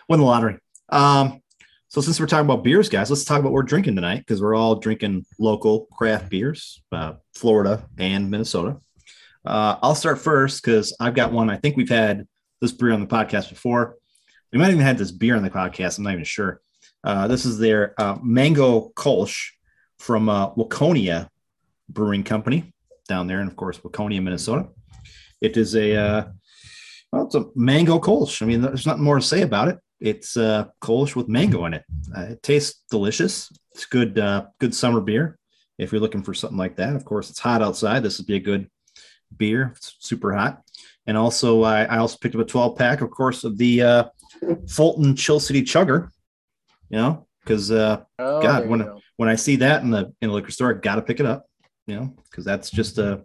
Win 0.08 0.20
the 0.20 0.26
lottery. 0.26 0.58
Um, 0.90 1.42
so 1.88 2.02
since 2.02 2.20
we're 2.20 2.28
talking 2.28 2.46
about 2.46 2.64
beers, 2.64 2.90
guys, 2.90 3.10
let's 3.10 3.24
talk 3.24 3.40
about 3.40 3.52
what 3.52 3.56
we're 3.56 3.64
drinking 3.64 3.96
tonight 3.96 4.20
because 4.20 4.42
we're 4.42 4.56
all 4.56 4.76
drinking 4.76 5.26
local 5.40 5.88
craft 5.92 6.30
beers, 6.30 6.84
uh, 6.92 7.14
Florida 7.34 7.88
and 7.98 8.30
Minnesota. 8.30 8.78
Uh, 9.46 9.78
I'll 9.82 9.96
start 9.96 10.20
first 10.20 10.64
because 10.64 10.96
I've 11.00 11.16
got 11.16 11.32
one. 11.32 11.50
I 11.50 11.58
think 11.58 11.78
we've 11.78 11.90
had 11.90 12.28
this 12.62 12.72
beer 12.72 12.92
on 12.92 13.00
the 13.00 13.08
podcast 13.08 13.50
before. 13.50 13.96
We 14.52 14.60
might 14.60 14.70
even 14.70 14.82
had 14.82 14.98
this 14.98 15.12
beer 15.12 15.36
on 15.36 15.44
the 15.44 15.50
podcast. 15.50 15.98
I'm 15.98 16.04
not 16.04 16.14
even 16.14 16.26
sure. 16.26 16.62
Uh, 17.04 17.28
this 17.28 17.46
is 17.46 17.58
their 17.58 18.00
uh, 18.00 18.18
Mango 18.22 18.92
Kolsch 18.96 19.52
from 19.98 20.30
uh, 20.30 20.52
Waconia 20.52 21.30
Brewing 21.88 22.24
Company 22.24 22.74
down 23.08 23.28
there, 23.28 23.40
and 23.40 23.50
of 23.50 23.56
course, 23.56 23.80
Waconia, 23.80 24.22
Minnesota. 24.22 24.68
It 25.42 25.58
is 25.58 25.76
a 25.76 25.96
uh, 25.96 26.26
well, 27.12 27.26
it's 27.26 27.36
a 27.36 27.46
mango 27.56 28.00
Kolsch. 28.00 28.42
I 28.42 28.46
mean, 28.46 28.62
there's 28.62 28.86
nothing 28.86 29.04
more 29.04 29.16
to 29.20 29.26
say 29.26 29.42
about 29.42 29.68
it. 29.68 29.80
It's 30.00 30.38
uh, 30.38 30.66
Kolsch 30.82 31.16
with 31.16 31.28
mango 31.28 31.66
in 31.66 31.74
it. 31.74 31.84
Uh, 32.16 32.22
it 32.22 32.44
tastes 32.44 32.84
delicious. 32.90 33.52
It's 33.74 33.86
good, 33.86 34.18
uh, 34.20 34.46
good 34.60 34.74
summer 34.74 35.02
beer. 35.02 35.38
If 35.78 35.92
you're 35.92 36.02
looking 36.02 36.24
for 36.24 36.34
something 36.34 36.58
like 36.58 36.76
that, 36.78 36.96
of 36.96 37.06
course, 37.06 37.30
it's 37.30 37.40
hot 37.40 37.62
outside. 37.62 38.04
This 38.04 38.18
would 38.18 38.28
be 38.28 38.36
a 38.36 38.40
good 38.40 38.70
beer. 39.36 39.74
It's 39.76 39.96
super 40.00 40.34
hot. 40.34 40.62
And 41.08 41.18
also, 41.18 41.64
I, 41.64 41.84
I 41.86 41.98
also 41.98 42.18
picked 42.22 42.36
up 42.36 42.42
a 42.42 42.46
12 42.46 42.78
pack, 42.78 43.02
of 43.02 43.10
course, 43.10 43.44
of 43.44 43.58
the 43.58 43.82
uh, 43.82 44.04
Fulton 44.68 45.16
Chill 45.16 45.40
City 45.40 45.62
Chugger. 45.64 46.10
You 46.90 46.98
know, 46.98 47.28
because 47.44 47.72
uh, 47.72 48.04
Oh, 48.18 48.42
God, 48.42 48.68
when- 48.68 48.80
go. 48.80 49.00
when 49.18 49.30
I 49.30 49.36
see 49.36 49.58
that 49.58 49.84
in 49.84 49.90
the 49.92 50.14
in 50.22 50.30
the 50.30 50.34
liquor 50.34 50.52
store, 50.52 50.76
I 50.76 50.80
got 50.80 50.96
to 50.96 51.02
pick 51.02 51.20
it 51.20 51.26
up. 51.26 51.46
You 51.88 51.96
know, 51.96 52.14
because 52.30 52.46
that's 52.46 52.70
just 52.70 52.98
a 53.00 53.24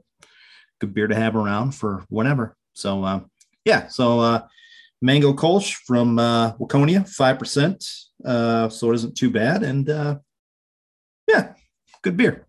good 0.81 0.95
beer 0.95 1.07
to 1.07 1.15
have 1.15 1.37
around 1.37 1.73
for 1.73 2.05
whenever. 2.09 2.57
So 2.73 3.05
uh, 3.05 3.21
yeah, 3.65 3.89
so 3.89 4.21
uh, 4.21 4.41
mango 5.01 5.33
Kolsch 5.33 5.75
from 5.87 6.19
uh, 6.19 6.53
Waconia, 6.55 7.09
five 7.09 7.39
percent. 7.39 7.85
Uh, 8.25 8.69
so 8.69 8.91
it 8.91 8.95
isn't 8.95 9.17
too 9.17 9.31
bad, 9.31 9.63
and 9.63 9.89
uh, 9.91 10.17
yeah, 11.29 11.55
good 12.03 12.17
beer. 12.17 12.47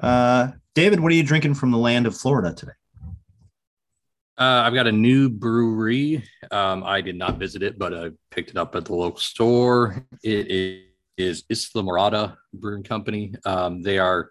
Uh, 0.00 0.48
David, 0.74 1.00
what 1.00 1.12
are 1.12 1.16
you 1.16 1.22
drinking 1.22 1.54
from 1.54 1.70
the 1.70 1.78
land 1.78 2.06
of 2.06 2.16
Florida 2.16 2.54
today? 2.54 2.72
Uh, 4.38 4.62
I've 4.64 4.72
got 4.72 4.86
a 4.86 4.92
new 4.92 5.28
brewery. 5.28 6.24
Um, 6.50 6.82
I 6.82 7.02
did 7.02 7.16
not 7.16 7.36
visit 7.36 7.62
it, 7.62 7.78
but 7.78 7.92
I 7.92 8.10
picked 8.30 8.50
it 8.50 8.56
up 8.56 8.74
at 8.74 8.86
the 8.86 8.94
local 8.94 9.20
store. 9.20 10.06
It 10.22 10.50
is, 10.50 10.84
is 11.18 11.42
Islamorada 11.50 12.36
Brewing 12.54 12.82
Company. 12.82 13.34
Um, 13.44 13.82
they 13.82 13.98
are 13.98 14.30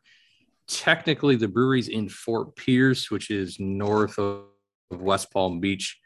technically 0.68 1.36
the 1.36 1.48
breweries 1.48 1.90
in 1.90 2.10
Fort 2.10 2.56
Pierce, 2.56 3.12
which 3.12 3.30
is 3.30 3.60
north 3.60 4.18
of 4.18 4.46
West 4.90 5.32
Palm 5.32 5.60
Beach 5.60 6.00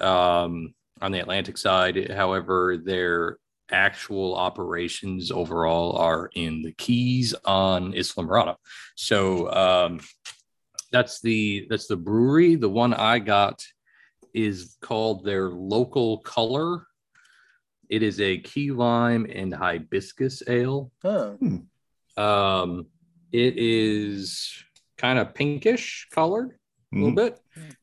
um, 0.00 0.74
on 1.00 1.12
the 1.12 1.20
Atlantic 1.20 1.58
side. 1.58 2.10
However, 2.10 2.76
their 2.76 3.38
actual 3.70 4.34
operations 4.34 5.30
overall 5.30 5.96
are 5.96 6.30
in 6.34 6.62
the 6.62 6.72
Keys 6.72 7.34
on 7.44 7.92
Islamorada. 7.92 8.56
So 8.94 9.52
um, 9.52 10.00
that's 10.92 11.20
the 11.20 11.66
that's 11.68 11.86
the 11.86 11.96
brewery. 11.96 12.54
The 12.54 12.68
one 12.68 12.94
I 12.94 13.18
got 13.18 13.62
is 14.34 14.76
called 14.80 15.24
their 15.24 15.50
local 15.50 16.18
color. 16.18 16.86
It 17.88 18.02
is 18.02 18.20
a 18.20 18.38
key 18.38 18.72
lime 18.72 19.26
and 19.32 19.54
hibiscus 19.54 20.42
ale. 20.48 20.90
Huh. 21.02 21.36
Um, 22.16 22.86
it 23.32 23.54
is 23.56 24.52
kind 24.96 25.18
of 25.18 25.34
pinkish 25.34 26.08
colored 26.10 26.58
a 26.92 26.96
little 26.96 27.10
Mhm. 27.12 27.16
bit. 27.16 27.40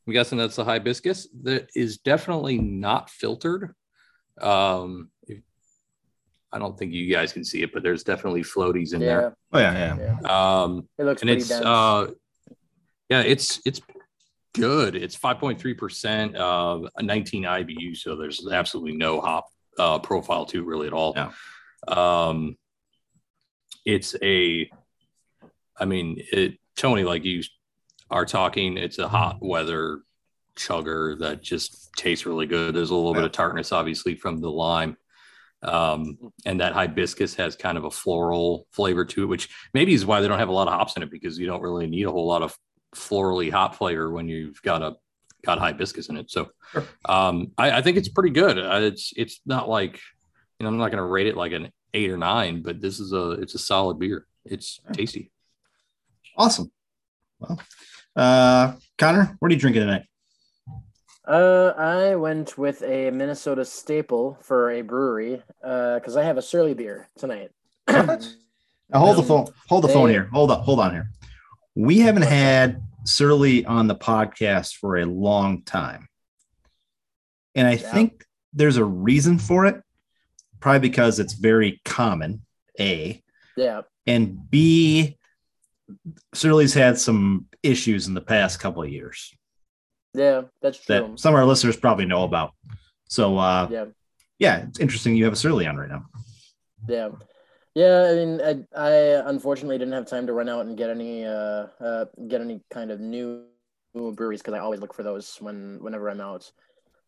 I'm 0.07 0.13
guessing 0.13 0.38
that's 0.38 0.55
the 0.55 0.63
hibiscus. 0.63 1.27
That 1.43 1.69
is 1.75 1.98
definitely 1.98 2.57
not 2.60 3.10
filtered. 3.10 3.75
Um, 4.41 5.12
if- 5.27 5.43
I 6.51 6.60
don't 6.60 6.77
think 6.77 6.93
you 6.93 7.12
guys 7.12 7.33
can 7.33 7.43
see 7.43 7.62
it, 7.63 7.74
but 7.74 7.83
there's 7.83 8.03
definitely 8.03 8.43
floaties 8.43 8.93
in 8.93 9.01
Yeah, 9.01 9.07
there. 9.07 9.38
Oh 9.51 9.60
yeah, 9.60 9.74
yeah. 9.98 10.17
yeah. 10.22 10.62
Um, 10.63 10.88
It 10.98 11.03
looks 11.05 11.22
and 11.22 11.29
pretty 11.29 11.41
it's 11.41 11.50
dense. 11.50 11.65
uh, 11.65 12.12
Yeah, 13.10 13.22
it's 13.22 13.60
it's 13.65 13.81
good. 14.53 14.95
It's 14.95 15.15
5.3%, 15.15 16.36
uh, 16.36 16.88
a 16.95 17.03
19 17.03 17.43
IBU. 17.43 17.95
So 17.98 18.15
there's 18.15 18.48
absolutely 18.48 18.95
no 18.95 19.19
hop 19.19 19.48
uh, 19.77 20.00
profile 20.00 20.45
to 20.45 20.60
it 20.60 20.65
really 20.65 20.88
at 20.88 20.93
all. 20.93 21.13
Yeah. 21.15 21.31
Um, 21.88 22.55
it's 23.86 24.15
a, 24.22 24.69
I 25.77 25.86
mean, 25.86 26.24
it, 26.31 26.57
Tony, 26.75 27.03
like 27.03 27.25
you 27.25 27.43
are 28.13 28.25
talking, 28.25 28.77
it's 28.77 29.00
a 29.00 29.08
hot 29.08 29.38
weather 29.41 30.01
chugger 30.55 31.17
that 31.20 31.41
just 31.41 31.91
tastes 31.98 32.25
really 32.25 32.46
good. 32.46 32.75
There's 32.75 32.91
a 32.91 32.96
little 32.96 33.13
bit 33.15 33.24
of 33.24 33.32
tartness, 33.32 33.72
obviously, 33.72 34.15
from 34.15 34.39
the 34.39 34.50
lime. 34.51 34.96
Um, 35.63 36.17
and 36.46 36.60
that 36.62 36.74
hibiscus 36.74 37.34
has 37.36 37.55
kind 37.55 37.77
of 37.77 37.86
a 37.86 37.91
floral 37.91 38.67
flavor 38.72 39.03
to 39.05 39.24
it, 39.24 39.27
which 39.27 39.50
maybe 39.74 39.93
is 39.93 40.05
why 40.05 40.22
they 40.22 40.27
don't 40.27 40.39
have 40.39 40.50
a 40.50 40.53
lot 40.53 40.67
of 40.67 40.74
hops 40.74 40.96
in 40.96 41.03
it 41.03 41.10
because 41.10 41.39
you 41.39 41.48
don't 41.48 41.62
really 41.62 41.88
need 41.88 42.03
a 42.05 42.12
whole 42.12 42.27
lot 42.27 42.43
of 42.43 42.55
florally 42.96 43.50
hop 43.51 43.75
flavor 43.75 44.12
when 44.12 44.27
you've 44.27 44.62
got 44.62 44.82
a 44.84 44.96
got 45.43 45.58
hibiscus 45.60 46.10
in 46.10 46.17
it. 46.17 46.29
So 46.29 46.50
Sure. 46.72 46.86
um, 47.05 47.51
I, 47.58 47.72
I 47.72 47.82
think 47.82 47.98
it's 47.98 48.10
pretty 48.10 48.29
good. 48.29 48.58
Uh, 48.60 48.79
it's 48.84 49.12
it's 49.15 49.41
not 49.46 49.67
like 49.70 50.00
you 50.60 50.63
know 50.65 50.67
I'm 50.70 50.77
not 50.77 50.91
going 50.91 50.98
to 51.03 51.03
rate 51.10 51.27
it 51.27 51.36
like 51.38 51.51
an 51.53 51.72
eight 51.93 52.12
or 52.12 52.17
nine, 52.17 52.62
but 52.62 52.79
this 52.82 53.00
is 53.00 53.12
a 53.13 53.32
it's 53.32 53.55
a 53.55 53.60
solid 53.60 53.98
beer. 54.00 54.27
It's 54.46 54.79
tasty. 54.91 55.32
Awesome. 56.38 56.72
Well, 57.39 57.60
uh, 58.15 58.74
Connor, 58.98 59.36
what 59.39 59.51
are 59.51 59.53
you 59.53 59.60
drinking 59.60 59.82
tonight? 59.84 60.03
Uh, 61.25 61.74
I 61.77 62.15
went 62.15 62.58
with 62.58 62.82
a 62.84 63.10
Minnesota 63.12 63.63
staple 63.63 64.38
for 64.41 64.72
a 64.72 64.82
brewery 64.82 65.41
Uh, 65.63 65.96
because 65.96 66.17
I 66.17 66.24
have 66.24 66.38
a 66.38 66.41
Surly 66.41 66.74
beer 66.74 67.08
tonight. 67.17 67.51
Now 67.88 69.00
hold 69.00 69.15
the 69.17 69.22
Um, 69.22 69.27
phone. 69.27 69.48
Hold 69.70 69.84
the 69.86 69.88
phone 69.88 70.10
here. 70.10 70.29
Hold 70.34 70.51
on. 70.51 70.62
Hold 70.63 70.79
on 70.79 70.91
here. 70.91 71.10
We 71.75 72.00
haven't 72.00 72.24
had 72.24 72.82
Surly 73.05 73.65
on 73.65 73.88
the 73.88 73.96
podcast 73.96 74.75
for 74.75 74.98
a 74.98 75.05
long 75.05 75.63
time, 75.63 76.08
and 77.55 77.67
I 77.67 77.74
Yeah. 77.74 77.91
think 77.93 78.25
there's 78.53 78.77
a 78.77 78.86
reason 78.86 79.39
for 79.39 79.65
it. 79.65 79.82
Probably 80.60 80.79
because 80.88 81.20
it's 81.20 81.34
very 81.34 81.82
common. 81.86 82.46
A 82.79 83.22
yeah, 83.58 83.82
and 84.08 84.50
B. 84.50 85.17
Surly's 86.34 86.74
had 86.74 86.98
some 86.98 87.48
issues 87.62 88.08
in 88.08 88.14
the 88.14 88.22
past 88.22 88.60
couple 88.60 88.84
of 88.84 88.90
years 88.90 89.34
yeah, 90.14 90.44
that's 90.62 90.80
true. 90.80 90.96
that 90.96 91.20
some 91.20 91.34
of 91.34 91.40
our 91.40 91.46
listeners 91.46 91.76
probably 91.76 92.06
know 92.06 92.24
about. 92.24 92.54
So, 93.10 93.38
uh, 93.38 93.68
Yeah, 93.70 93.86
yeah, 94.40 94.66
it's 94.68 94.80
interesting 94.80 95.16
you 95.16 95.24
have 95.26 95.34
a 95.34 95.38
Surly 95.38 95.68
on 95.68 95.78
right 95.78 95.90
now. 95.90 96.06
yeah, 96.88 97.10
yeah. 97.74 98.10
I 98.12 98.16
mean, 98.16 98.42
I, 98.42 98.80
I 98.80 98.92
unfortunately 99.30 99.78
didn't 99.78 99.94
have 99.94 100.06
time 100.06 100.28
to 100.28 100.34
run 100.34 100.50
out 100.50 100.66
and 100.66 100.78
get 100.78 100.90
any, 100.90 101.26
uh, 101.26 101.68
uh 101.80 102.06
get 102.28 102.42
any 102.42 102.62
kind 102.72 102.92
of 102.92 103.00
new 103.00 103.44
breweries 103.94 104.42
because 104.42 104.54
I 104.54 104.60
always 104.60 104.82
look 104.82 104.94
for 104.94 105.04
those 105.04 105.38
when 105.40 105.80
whenever 105.82 106.10
I'm 106.10 106.22
out. 106.22 106.52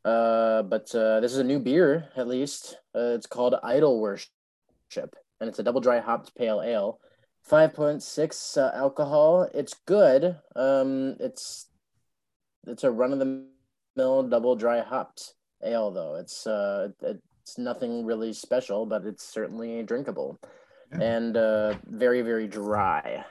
Uh, 0.03 0.63
but 0.63 0.93
uh, 0.93 1.19
this 1.19 1.31
is 1.31 1.39
a 1.39 1.43
new 1.43 1.59
beer, 1.59 2.09
at 2.15 2.27
least. 2.27 2.77
Uh, 2.95 3.13
it's 3.15 3.25
called 3.25 3.55
Idol 3.63 3.99
Worship, 3.99 4.29
and 4.95 5.49
it's 5.49 5.59
a 5.59 5.63
double 5.63 5.81
dry 5.81 5.99
hopped 5.99 6.35
pale 6.35 6.61
ale. 6.61 6.99
5.6 7.49 8.57
uh, 8.57 8.71
alcohol. 8.75 9.47
It's 9.53 9.75
good. 9.85 10.37
Um, 10.55 11.15
it's 11.19 11.67
it's 12.67 12.83
a 12.83 12.91
run 12.91 13.13
of 13.13 13.19
the 13.19 13.45
mill 13.95 14.23
double 14.23 14.55
dry 14.55 14.79
hopped 14.81 15.35
ale 15.63 15.91
though. 15.91 16.15
It's 16.15 16.47
uh 16.47 16.89
it's 17.01 17.57
nothing 17.57 18.05
really 18.05 18.33
special, 18.33 18.85
but 18.85 19.05
it's 19.05 19.23
certainly 19.23 19.83
drinkable 19.83 20.39
Yeah. 20.91 21.01
and 21.01 21.37
uh 21.37 21.75
very 21.85 22.21
very 22.21 22.47
dry. 22.47 23.23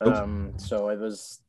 Um, 0.00 0.54
so 0.56 0.88
it 0.88 0.98
was 0.98 1.40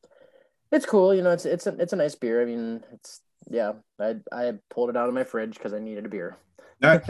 it's 0.70 0.86
cool. 0.86 1.14
You 1.14 1.22
know, 1.22 1.30
it's 1.30 1.44
it's 1.46 1.66
a 1.66 1.74
it's 1.78 1.92
a 1.92 1.96
nice 1.96 2.14
beer. 2.14 2.40
I 2.40 2.44
mean, 2.44 2.84
it's 2.92 3.20
yeah. 3.50 3.72
I 3.98 4.16
I 4.30 4.52
pulled 4.70 4.90
it 4.90 4.96
out 4.96 5.08
of 5.08 5.14
my 5.14 5.24
fridge 5.24 5.54
because 5.54 5.74
I 5.74 5.80
needed 5.80 6.06
a 6.06 6.08
beer. 6.08 6.36
All 6.82 6.90
right. 6.90 7.04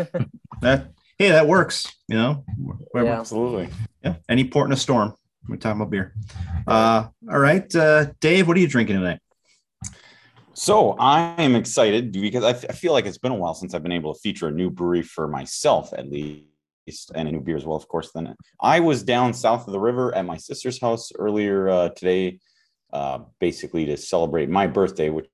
That 0.63 0.87
hey, 1.19 1.31
that 1.31 1.47
works. 1.47 1.93
You 2.09 2.17
know, 2.17 2.45
whatever. 2.91 3.11
Yeah. 3.11 3.21
Absolutely. 3.21 3.69
Yeah, 4.03 4.17
any 4.29 4.45
port 4.45 4.69
in 4.69 4.73
a 4.73 4.77
storm. 4.77 5.15
We're 5.49 5.57
talking 5.57 5.81
about 5.81 5.91
beer. 5.91 6.15
Uh, 6.67 7.09
all 7.31 7.39
right, 7.39 7.75
uh, 7.75 8.07
Dave, 8.21 8.47
what 8.47 8.57
are 8.57 8.61
you 8.61 8.69
drinking 8.69 8.97
tonight? 8.97 9.19
So 10.55 10.97
I 10.99 11.35
am 11.43 11.57
excited 11.57 12.13
because 12.13 12.45
I, 12.45 12.51
f- 12.51 12.67
I 12.69 12.73
feel 12.73 12.93
like 12.93 13.07
it's 13.07 13.19
been 13.19 13.33
a 13.33 13.37
while 13.37 13.55
since 13.55 13.75
I've 13.75 13.83
been 13.83 13.93
able 13.93 14.15
to 14.15 14.21
feature 14.21 14.49
a 14.49 14.51
new 14.53 14.71
brewery 14.71 15.03
for 15.03 15.27
myself, 15.27 15.93
at 15.97 16.11
least, 16.11 17.11
and 17.15 17.29
a 17.29 17.33
new 17.33 17.41
beer 17.41 17.57
as 17.57 17.65
well, 17.65 17.77
of 17.77 17.89
course. 17.89 18.11
Then 18.13 18.35
I 18.61 18.81
was 18.81 19.03
down 19.03 19.33
south 19.33 19.67
of 19.67 19.73
the 19.73 19.81
river 19.81 20.15
at 20.15 20.27
my 20.27 20.37
sister's 20.37 20.81
house 20.81 21.11
earlier 21.19 21.69
uh, 21.69 21.89
today, 21.89 22.39
uh, 22.93 23.21
basically 23.41 23.87
to 23.87 23.97
celebrate 23.97 24.51
my 24.51 24.67
birthday, 24.67 25.09
which 25.09 25.29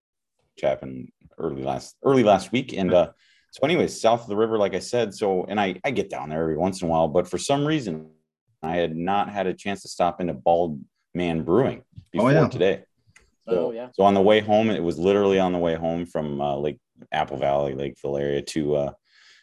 happened 0.63 1.11
early 1.37 1.63
last 1.63 1.97
early 2.05 2.23
last 2.23 2.53
week. 2.53 2.73
And 2.73 2.95
uh, 2.95 3.11
so, 3.59 3.67
anyways, 3.67 4.01
south 4.01 4.23
of 4.23 4.29
the 4.29 4.37
river, 4.37 4.57
like 4.57 4.75
I 4.75 4.79
said. 4.79 5.13
So, 5.13 5.45
and 5.49 5.61
I 5.61 5.81
I 5.85 5.91
get 5.91 6.11
down 6.11 6.29
there 6.29 6.43
every 6.43 6.57
once 6.57 6.81
in 6.81 6.87
a 6.87 6.91
while, 6.91 7.09
but 7.09 7.27
for 7.27 7.39
some 7.39 7.67
reason, 7.67 8.11
I 8.63 8.77
had 8.77 8.95
not 8.95 9.31
had 9.31 9.49
a 9.49 9.55
chance 9.55 9.83
to 9.83 9.89
stop 9.89 10.21
into 10.21 10.35
Bald 10.35 10.81
Man 11.13 11.43
Brewing 11.43 11.83
before 12.13 12.33
yeah. 12.33 12.47
today. 12.49 12.85
So, 13.49 13.67
Oh, 13.67 13.73
yeah. 13.73 13.89
So 13.95 14.05
on 14.05 14.15
the 14.15 14.21
way 14.21 14.41
home, 14.41 14.71
it 14.71 14.83
was 14.83 14.99
literally 14.99 15.41
on 15.41 15.53
the 15.53 15.59
way 15.59 15.75
home 15.75 16.07
from 16.07 16.41
uh, 16.41 16.57
Lake 16.57 16.79
Apple 17.11 17.39
Valley, 17.39 17.75
Lakeville 17.75 18.17
area 18.17 18.43
to 18.43 18.77
uh, 18.77 18.93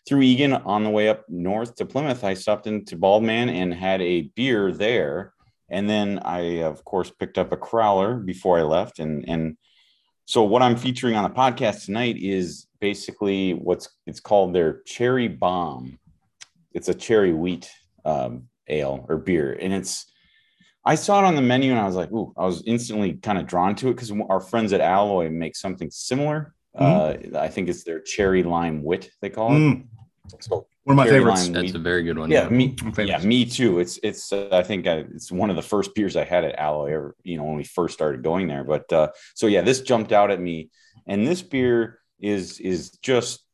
through 0.07 0.22
Eagan 0.22 0.53
on 0.53 0.86
the 0.86 0.89
way 0.89 1.10
up 1.10 1.25
north 1.27 1.75
to 1.75 1.86
Plymouth. 1.86 2.24
I 2.24 2.36
stopped 2.36 2.67
into 2.67 2.95
bald 2.95 3.24
man 3.24 3.50
and 3.50 3.74
had 3.74 4.01
a 4.01 4.29
beer 4.36 4.72
there, 4.72 5.34
and 5.69 5.89
then 5.89 6.19
I 6.19 6.62
of 6.62 6.86
course 6.86 7.12
picked 7.12 7.38
up 7.38 7.51
a 7.51 7.57
crowler 7.57 8.24
before 8.25 8.60
I 8.60 8.63
left. 8.63 9.00
And 9.00 9.27
and 9.27 9.57
so 10.24 10.43
what 10.43 10.62
I'm 10.62 10.77
featuring 10.77 11.15
on 11.15 11.24
the 11.24 11.36
podcast 11.36 11.86
tonight 11.86 12.15
is 12.17 12.67
basically 12.85 13.53
what's 13.53 13.89
it's 14.05 14.19
called 14.19 14.53
their 14.53 14.81
Cherry 14.85 15.27
Bomb. 15.27 15.97
It's 16.71 16.87
a 16.87 16.93
cherry 16.93 17.33
wheat 17.33 17.67
um, 18.11 18.43
ale 18.67 19.07
or 19.09 19.17
beer, 19.17 19.57
and 19.59 19.73
it's 19.73 20.05
I 20.85 20.93
saw 20.93 21.19
it 21.21 21.25
on 21.25 21.33
the 21.33 21.41
menu 21.41 21.71
and 21.71 21.79
I 21.79 21.87
was 21.87 21.95
like, 21.95 22.11
ooh, 22.11 22.31
I 22.37 22.45
was 22.45 22.61
instantly 22.67 23.13
kind 23.13 23.39
of 23.39 23.47
drawn 23.47 23.73
to 23.77 23.89
it 23.89 23.93
because 23.95 24.11
our 24.29 24.39
friends 24.39 24.71
at 24.71 24.81
Alloy 24.81 25.31
make 25.31 25.55
something 25.55 25.89
similar. 25.89 26.53
Uh, 26.77 27.15
I 27.35 27.47
think 27.47 27.69
it's 27.69 27.83
their 27.83 28.01
cherry 28.01 28.43
lime 28.43 28.83
wit, 28.83 29.09
they 29.19 29.31
call 29.31 29.55
it. 29.55 29.59
Mm, 29.59 29.87
So, 30.41 30.67
one 30.83 30.93
of 30.93 30.97
my 30.97 31.07
favorites. 31.07 31.45
lime. 31.45 31.53
That's 31.53 31.73
a 31.73 31.79
very 31.79 32.03
good 32.03 32.19
one. 32.19 32.29
yeah, 32.29 32.47
me, 32.49 32.75
yeah, 32.99 33.17
me 33.19 33.45
too. 33.45 33.79
It's, 33.79 33.97
it's, 34.03 34.31
uh, 34.31 34.49
I 34.51 34.61
think 34.61 34.85
I, 34.85 35.05
it's 35.15 35.31
one 35.31 35.49
of 35.49 35.55
the 35.55 35.63
first 35.63 35.95
beers 35.95 36.15
I 36.15 36.25
had 36.25 36.43
at 36.43 36.59
Alloy 36.59 36.89
ever, 36.93 37.15
you 37.23 37.37
know, 37.37 37.45
when 37.45 37.55
we 37.55 37.63
first 37.63 37.95
started 37.95 38.21
going 38.21 38.47
there. 38.47 38.63
But, 38.63 38.93
uh, 38.93 39.07
so 39.33 39.47
yeah, 39.47 39.61
this 39.61 39.81
jumped 39.81 40.11
out 40.11 40.29
at 40.29 40.39
me. 40.39 40.69
And 41.07 41.25
this 41.25 41.41
beer 41.41 41.99
is, 42.19 42.60
is 42.60 42.91
just, 43.01 43.45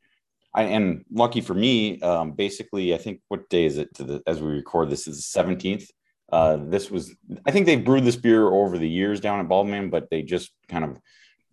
I 0.53 0.63
and 0.63 1.05
lucky 1.11 1.41
for 1.41 1.53
me, 1.53 2.01
um, 2.01 2.33
basically, 2.33 2.93
I 2.93 2.97
think 2.97 3.21
what 3.29 3.49
day 3.49 3.65
is 3.65 3.77
it 3.77 3.93
to 3.95 4.03
the 4.03 4.23
as 4.27 4.41
we 4.41 4.51
record 4.51 4.89
this 4.89 5.07
is 5.07 5.31
the 5.31 5.39
17th. 5.39 5.85
Uh, 6.31 6.57
this 6.61 6.89
was 6.91 7.15
I 7.45 7.51
think 7.51 7.65
they've 7.65 7.83
brewed 7.83 8.05
this 8.05 8.15
beer 8.15 8.47
over 8.47 8.77
the 8.77 8.89
years 8.89 9.19
down 9.19 9.39
at 9.39 9.47
Baldman, 9.47 9.89
but 9.89 10.09
they 10.09 10.21
just 10.21 10.51
kind 10.67 10.83
of 10.83 10.99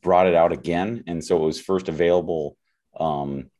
brought 0.03 0.27
it 0.27 0.35
out 0.35 0.53
again, 0.53 1.05
and 1.07 1.25
so 1.25 1.37
it 1.37 1.47
was 1.47 1.61
first 1.61 1.89
available 1.89 2.57
um, 2.99 3.51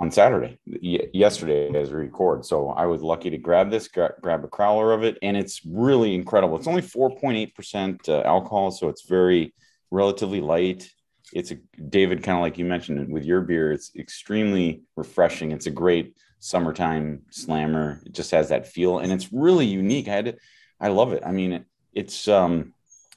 on 0.00 0.10
Saturday, 0.10 0.58
y- 0.66 1.08
yesterday 1.12 1.68
as 1.78 1.90
we 1.90 1.96
record. 1.96 2.44
So 2.44 2.70
I 2.70 2.86
was 2.86 3.02
lucky 3.02 3.30
to 3.30 3.38
grab 3.38 3.70
this, 3.70 3.88
gra- 3.88 4.14
grab 4.20 4.44
a 4.44 4.48
crowler 4.48 4.94
of 4.94 5.04
it, 5.04 5.18
and 5.22 5.36
it's 5.36 5.64
really 5.66 6.14
incredible. 6.14 6.56
It's 6.56 6.66
only 6.66 6.82
4.8 6.82 7.54
percent 7.54 8.08
uh, 8.08 8.22
alcohol, 8.24 8.70
so 8.70 8.88
it's 8.88 9.02
very 9.02 9.54
relatively 9.90 10.40
light. 10.40 10.90
It's 11.32 11.50
a 11.50 11.56
David, 11.88 12.22
kind 12.22 12.38
of 12.38 12.42
like 12.42 12.58
you 12.58 12.64
mentioned 12.64 13.12
with 13.12 13.24
your 13.24 13.40
beer. 13.40 13.72
It's 13.72 13.90
extremely 13.96 14.82
refreshing. 14.96 15.52
It's 15.52 15.66
a 15.66 15.70
great 15.70 16.16
summertime 16.38 17.22
slammer. 17.30 18.02
It 18.04 18.12
just 18.12 18.30
has 18.32 18.50
that 18.50 18.66
feel, 18.66 18.98
and 18.98 19.12
it's 19.12 19.32
really 19.32 19.66
unique. 19.66 20.08
I 20.08 20.12
had, 20.12 20.24
to, 20.26 20.36
I 20.80 20.88
love 20.88 21.12
it. 21.12 21.22
I 21.24 21.32
mean, 21.32 21.52
it, 21.52 21.64
it's 21.92 22.28
um, 22.28 22.74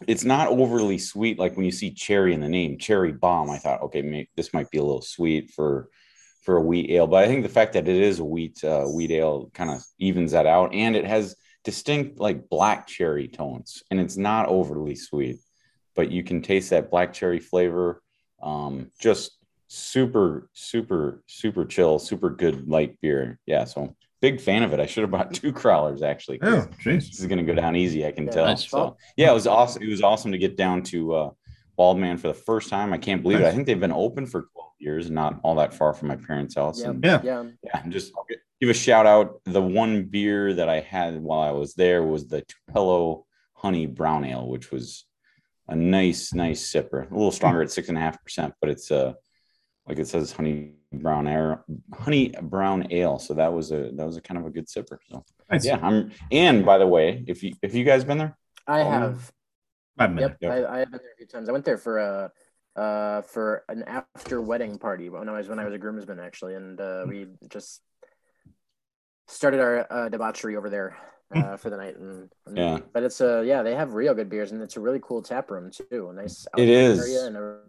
it's 0.08 0.24
not 0.24 0.48
overly 0.48 0.98
sweet. 0.98 1.40
Like 1.40 1.56
when 1.56 1.66
you 1.66 1.72
see 1.72 1.92
cherry 1.92 2.34
in 2.34 2.42
the 2.42 2.50
name, 2.50 2.78
cherry 2.78 3.12
bomb. 3.12 3.50
I 3.50 3.58
thought, 3.58 3.82
okay, 3.84 4.02
maybe 4.02 4.30
this 4.36 4.54
might 4.54 4.70
be 4.70 4.78
a 4.78 4.84
little 4.84 5.02
sweet 5.02 5.52
for 5.52 5.90
for 6.44 6.58
a 6.58 6.62
wheat 6.62 6.92
ale, 6.92 7.08
but 7.08 7.24
I 7.24 7.28
think 7.28 7.42
the 7.42 7.50
fact 7.50 7.74
that 7.74 7.88
it 7.88 7.96
is 7.96 8.20
a 8.20 8.26
wheat 8.26 8.64
uh, 8.64 8.86
wheat 8.86 9.12
ale 9.12 9.50
kind 9.54 9.72
of 9.72 9.84
evens 9.98 10.32
that 10.34 10.46
out, 10.46 10.74
and 10.74 10.96
it 10.96 11.06
has 11.06 11.36
distinct 11.64 12.20
like 12.20 12.50
black 12.50 12.86
cherry 12.86 13.28
tones, 13.28 13.82
and 13.90 14.00
it's 14.00 14.16
not 14.16 14.48
overly 14.48 14.96
sweet, 14.96 15.38
but 15.96 16.12
you 16.12 16.24
can 16.24 16.44
taste 16.44 16.70
that 16.70 16.92
black 16.92 17.14
cherry 17.14 17.40
flavor. 17.40 18.04
Um, 18.46 18.92
just 19.00 19.38
super, 19.68 20.50
super, 20.54 21.24
super 21.28 21.66
chill, 21.66 22.00
super 22.00 22.30
good 22.30 22.68
light 22.68 22.98
beer. 23.02 23.40
Yeah, 23.46 23.66
so 23.66 23.96
big 24.22 24.40
fan 24.40 24.64
of 24.64 24.72
it. 24.74 24.80
I 24.80 24.86
should 24.86 25.02
have 25.02 25.12
bought 25.12 25.34
two 25.34 25.52
crawlers 25.52 26.02
actually. 26.02 26.40
Oh, 26.42 26.68
jeez. 26.84 27.10
This 27.10 27.20
is 27.20 27.26
gonna 27.28 27.44
go 27.44 27.56
down 27.56 27.76
easy, 27.76 28.06
I 28.06 28.12
can 28.12 28.26
Yeah, 28.26 28.32
tell. 28.32 28.46
nice. 28.46 28.70
So 28.70 28.98
yeah, 29.18 29.32
it 29.32 29.34
was 29.34 29.48
awesome. 29.48 29.82
It 29.84 29.90
was 29.90 30.02
awesome 30.04 30.32
to 30.32 30.38
get 30.38 30.56
down 30.56 30.84
to 30.84 31.14
uh 31.14 31.30
Baldman 31.78 32.18
for 32.18 32.30
the 32.30 32.34
first 32.34 32.70
time. 32.70 32.94
I 32.94 32.98
can't 32.98 33.22
believe 33.22 33.42
it. 33.42 33.46
I 33.46 33.52
think 33.52 33.66
they've 33.66 33.78
been 33.80 33.92
open 33.92 34.26
for 34.26 34.44
12 34.54 34.72
years, 34.80 35.12
not 35.12 35.40
all 35.44 35.56
that 35.56 35.74
far 35.74 35.94
from 35.94 36.08
my 36.08 36.16
parents' 36.16 36.56
house. 36.56 36.80
Yeah. 36.82 36.90
And 36.92 37.04
Yeah. 37.04 37.22
Yeah. 37.24 37.44
yeah, 37.64 37.82
and 37.84 37.92
just 37.92 38.14
give 38.62 38.70
a 38.70 38.74
shout 38.74 39.06
out. 39.06 39.42
The 39.46 39.62
one 39.62 40.04
beer 40.06 40.54
that 40.54 40.70
I 40.70 40.80
had 40.80 41.20
while 41.22 41.42
I 41.42 41.52
was 41.52 41.74
there 41.74 42.02
was 42.04 42.28
the 42.28 42.44
Tupelo 42.44 43.26
Honey 43.54 43.88
Brown 43.88 44.24
Ale, 44.24 44.48
which 44.48 44.72
was 44.72 45.06
a 45.68 45.76
nice, 45.76 46.34
nice 46.34 46.72
sipper. 46.72 47.10
A 47.10 47.14
little 47.14 47.32
stronger 47.32 47.62
at 47.62 47.72
six 47.72 47.90
and 47.90 47.98
a 47.98 48.02
half 48.02 48.22
percent, 48.24 48.54
but 48.62 48.70
it's 48.70 48.92
uh 48.92 49.14
like 49.88 50.00
it 50.00 50.08
says 50.08 50.32
honey 50.32 50.74
brown 50.94 51.28
air 51.28 51.64
honey 51.94 52.34
brown 52.42 52.88
ale. 52.92 53.20
So 53.20 53.34
that 53.36 53.54
was 53.54 53.72
a 53.72 53.92
that 53.96 54.06
was 54.06 54.18
a 54.18 54.22
kind 54.22 54.40
of 54.40 54.46
a 54.46 54.50
good 54.50 54.68
sipper. 54.68 54.98
So 55.10 55.24
Nice. 55.50 55.66
yeah, 55.66 55.80
I'm 55.82 56.12
and 56.32 56.66
by 56.66 56.78
the 56.78 56.88
way, 56.88 57.24
if 57.28 57.44
you 57.44 57.54
if 57.62 57.76
you 57.76 57.84
guys 57.84 58.04
been 58.04 58.18
there, 58.18 58.38
I 58.68 58.80
have. 58.80 59.32
Five 59.98 60.14
minutes. 60.14 60.38
Yep, 60.42 60.52
Yep. 60.52 60.68
I, 60.68 60.76
I 60.76 60.80
have 60.80 60.92
been 60.92 61.00
there 61.02 61.14
a 61.14 61.18
few 61.18 61.26
times. 61.26 61.48
I 61.48 61.52
went 61.54 61.64
there 61.64 61.78
for 61.78 62.00
a 62.00 62.32
uh 62.76 63.22
for 63.22 63.64
an 63.70 63.84
after 63.84 64.42
wedding 64.42 64.78
party 64.78 65.10
when 65.10 65.30
I 65.30 65.32
was 65.32 65.48
when 65.48 65.60
I 65.60 65.66
was 65.66 65.74
a 65.74 65.78
groomsman 65.78 66.20
actually, 66.20 66.56
and 66.56 66.82
uh, 66.82 67.06
we 67.08 67.28
just 67.48 67.82
started 69.28 69.60
our 69.62 69.88
uh, 69.90 70.10
debauchery 70.10 70.58
over 70.58 70.70
there 70.70 70.98
uh, 71.36 71.58
for 71.58 71.70
the 71.70 71.78
night. 71.78 71.98
And, 71.98 72.30
and- 72.46 72.58
Yeah. 72.58 72.80
but 72.94 73.04
it's 73.04 73.22
a 73.22 73.44
yeah 73.46 73.64
they 73.64 73.76
have 73.76 73.94
real 73.94 74.14
good 74.14 74.30
beers 74.30 74.52
and 74.52 74.62
it's 74.62 74.78
a 74.78 74.80
really 74.80 75.00
cool 75.02 75.22
tap 75.22 75.50
room 75.52 75.72
too. 75.72 76.10
A 76.10 76.14
nice 76.14 76.48
it 76.58 76.70
is 76.70 77.00
area 77.00 77.26
and 77.28 77.38
a, 77.38 77.60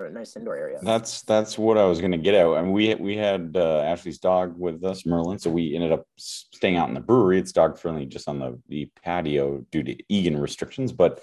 a 0.00 0.10
nice 0.10 0.36
indoor 0.36 0.56
area. 0.56 0.78
That's 0.82 1.22
that's 1.22 1.56
what 1.56 1.78
I 1.78 1.84
was 1.84 2.00
gonna 2.00 2.18
get 2.18 2.34
at. 2.34 2.46
And 2.46 2.72
we 2.72 2.94
we 2.96 3.16
had 3.16 3.52
uh, 3.56 3.80
Ashley's 3.80 4.18
dog 4.18 4.58
with 4.58 4.84
us, 4.84 5.06
Merlin. 5.06 5.38
So 5.38 5.50
we 5.50 5.74
ended 5.74 5.92
up 5.92 6.06
staying 6.16 6.76
out 6.76 6.88
in 6.88 6.94
the 6.94 7.00
brewery. 7.00 7.38
It's 7.38 7.52
dog 7.52 7.78
friendly, 7.78 8.06
just 8.06 8.28
on 8.28 8.38
the, 8.40 8.60
the 8.68 8.90
patio 9.04 9.64
due 9.70 9.84
to 9.84 9.96
Eagan 10.08 10.36
restrictions. 10.38 10.92
But 10.92 11.22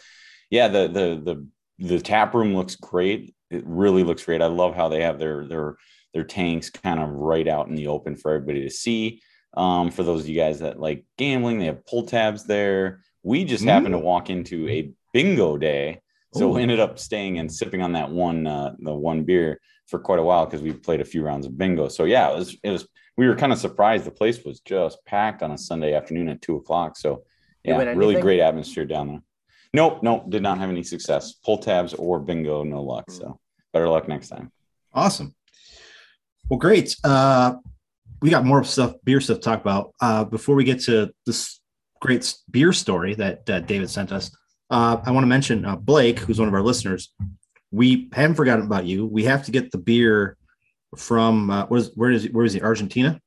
yeah, 0.50 0.68
the 0.70 0.88
the 0.88 1.22
the 1.24 1.48
the 1.88 2.00
tap 2.00 2.34
room 2.34 2.56
looks 2.56 2.76
great. 2.76 3.36
It 3.50 3.64
really 3.66 4.04
looks 4.04 4.24
great. 4.24 4.42
I 4.42 4.46
love 4.48 4.76
how 4.76 4.88
they 4.88 5.02
have 5.02 5.20
their 5.20 5.46
their 5.48 5.76
their 6.14 6.24
tanks 6.24 6.70
kind 6.70 7.00
of 7.00 7.10
right 7.10 7.48
out 7.48 7.68
in 7.68 7.76
the 7.76 7.88
open 7.88 8.16
for 8.16 8.32
everybody 8.32 8.62
to 8.64 8.70
see. 8.70 9.22
Um, 9.54 9.92
for 9.92 10.04
those 10.04 10.22
of 10.22 10.30
you 10.30 10.40
guys 10.40 10.60
that 10.60 10.80
like 10.80 11.06
gambling, 11.18 11.60
they 11.60 11.66
have 11.66 11.86
pull 11.86 12.06
tabs 12.06 12.46
there. 12.46 13.02
We 13.24 13.44
just 13.44 13.64
happened 13.64 13.94
to 13.94 14.00
walk 14.00 14.30
into 14.30 14.68
a 14.70 14.92
bingo 15.14 15.58
day. 15.58 16.02
So 16.34 16.50
Ooh. 16.50 16.54
we 16.54 16.62
ended 16.62 16.80
up 16.80 16.98
staying 16.98 17.40
and 17.40 17.52
sipping 17.52 17.82
on 17.82 17.92
that 17.94 18.10
one 18.10 18.48
uh, 18.48 18.76
the 18.80 18.94
one 18.94 19.24
beer 19.24 19.60
for 19.88 20.00
quite 20.00 20.20
a 20.20 20.24
while 20.24 20.46
because 20.46 20.62
we 20.62 20.72
played 20.72 21.02
a 21.02 21.06
few 21.06 21.24
rounds 21.24 21.46
of 21.46 21.58
bingo. 21.58 21.90
So 21.90 22.06
yeah, 22.06 22.32
it 22.32 22.38
was 22.38 22.58
it 22.64 22.72
was 22.72 22.88
we 23.18 23.28
were 23.28 23.36
kind 23.36 23.52
of 23.52 23.60
surprised. 23.60 24.06
The 24.06 24.12
place 24.12 24.44
was 24.44 24.62
just 24.62 25.04
packed 25.06 25.44
on 25.44 25.52
a 25.52 25.58
Sunday 25.58 25.94
afternoon 25.94 26.30
at 26.30 26.42
two 26.42 26.56
o'clock. 26.56 26.98
So 26.98 27.24
yeah, 27.64 27.78
really 27.78 28.16
anything? 28.16 28.22
great 28.22 28.40
atmosphere 28.40 28.86
down 28.86 29.08
there. 29.10 29.22
Nope, 29.74 30.00
nope, 30.02 30.30
did 30.30 30.42
not 30.42 30.58
have 30.58 30.70
any 30.70 30.84
success. 30.84 31.34
Pull 31.34 31.60
tabs 31.60 31.94
or 31.94 32.20
bingo, 32.20 32.64
no 32.64 32.82
luck. 32.82 33.12
So 33.12 33.40
better 33.74 33.88
luck 33.88 34.08
next 34.08 34.30
time. 34.30 34.52
Awesome. 34.94 35.36
Well, 36.50 36.60
great. 36.60 36.96
Uh, 37.04 37.56
we 38.22 38.30
got 38.30 38.46
more 38.46 38.64
stuff, 38.64 38.94
beer 39.04 39.20
stuff 39.20 39.38
to 39.38 39.42
talk 39.42 39.62
about. 39.62 39.94
Uh, 40.00 40.24
before 40.24 40.56
we 40.56 40.64
get 40.64 40.80
to 40.82 41.12
this 41.26 41.60
great 42.00 42.34
beer 42.50 42.72
story 42.72 43.16
that 43.16 43.50
uh, 43.50 43.60
David 43.60 43.90
sent 43.90 44.12
us, 44.12 44.36
uh, 44.70 45.02
I 45.04 45.12
want 45.12 45.24
to 45.24 45.28
mention 45.28 45.66
uh, 45.66 45.76
Blake, 45.76 46.20
who's 46.20 46.40
one 46.40 46.48
of 46.48 46.54
our 46.54 46.62
listeners. 46.62 47.14
We 47.72 48.10
haven't 48.14 48.36
forgotten 48.36 48.66
about 48.66 48.86
you. 48.86 49.06
We 49.06 49.24
have 49.26 49.46
to 49.46 49.52
get 49.52 49.72
the 49.72 49.78
beer 49.78 50.38
from 50.96 51.50
uh, 51.50 51.66
what 51.68 51.78
is 51.78 51.92
where 51.96 52.12
is 52.12 52.30
where 52.32 52.46
is 52.46 52.54
he? 52.54 52.62
Argentina 52.62 53.20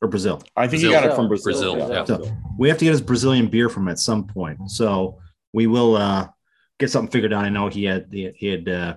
or 0.00 0.08
Brazil? 0.08 0.42
I 0.56 0.62
think 0.62 0.82
Brazil. 0.82 0.90
you 0.90 0.96
got 0.96 1.04
it 1.04 1.14
from 1.14 1.28
Brazil. 1.28 1.74
Brazil, 1.74 1.90
yeah. 1.90 2.04
So 2.04 2.30
we 2.58 2.68
have 2.68 2.78
to 2.78 2.84
get 2.84 2.92
his 2.92 3.00
Brazilian 3.00 3.48
beer 3.48 3.68
from 3.68 3.84
him 3.84 3.88
at 3.90 3.98
some 3.98 4.26
point. 4.26 4.70
So 4.70 5.18
we 5.52 5.66
will 5.66 5.96
uh, 5.96 6.28
get 6.78 6.90
something 6.90 7.10
figured 7.10 7.32
out. 7.32 7.44
I 7.44 7.48
know 7.48 7.68
he 7.68 7.84
had 7.84 8.06
he, 8.10 8.30
he 8.34 8.46
had 8.46 8.68
uh, 8.68 8.96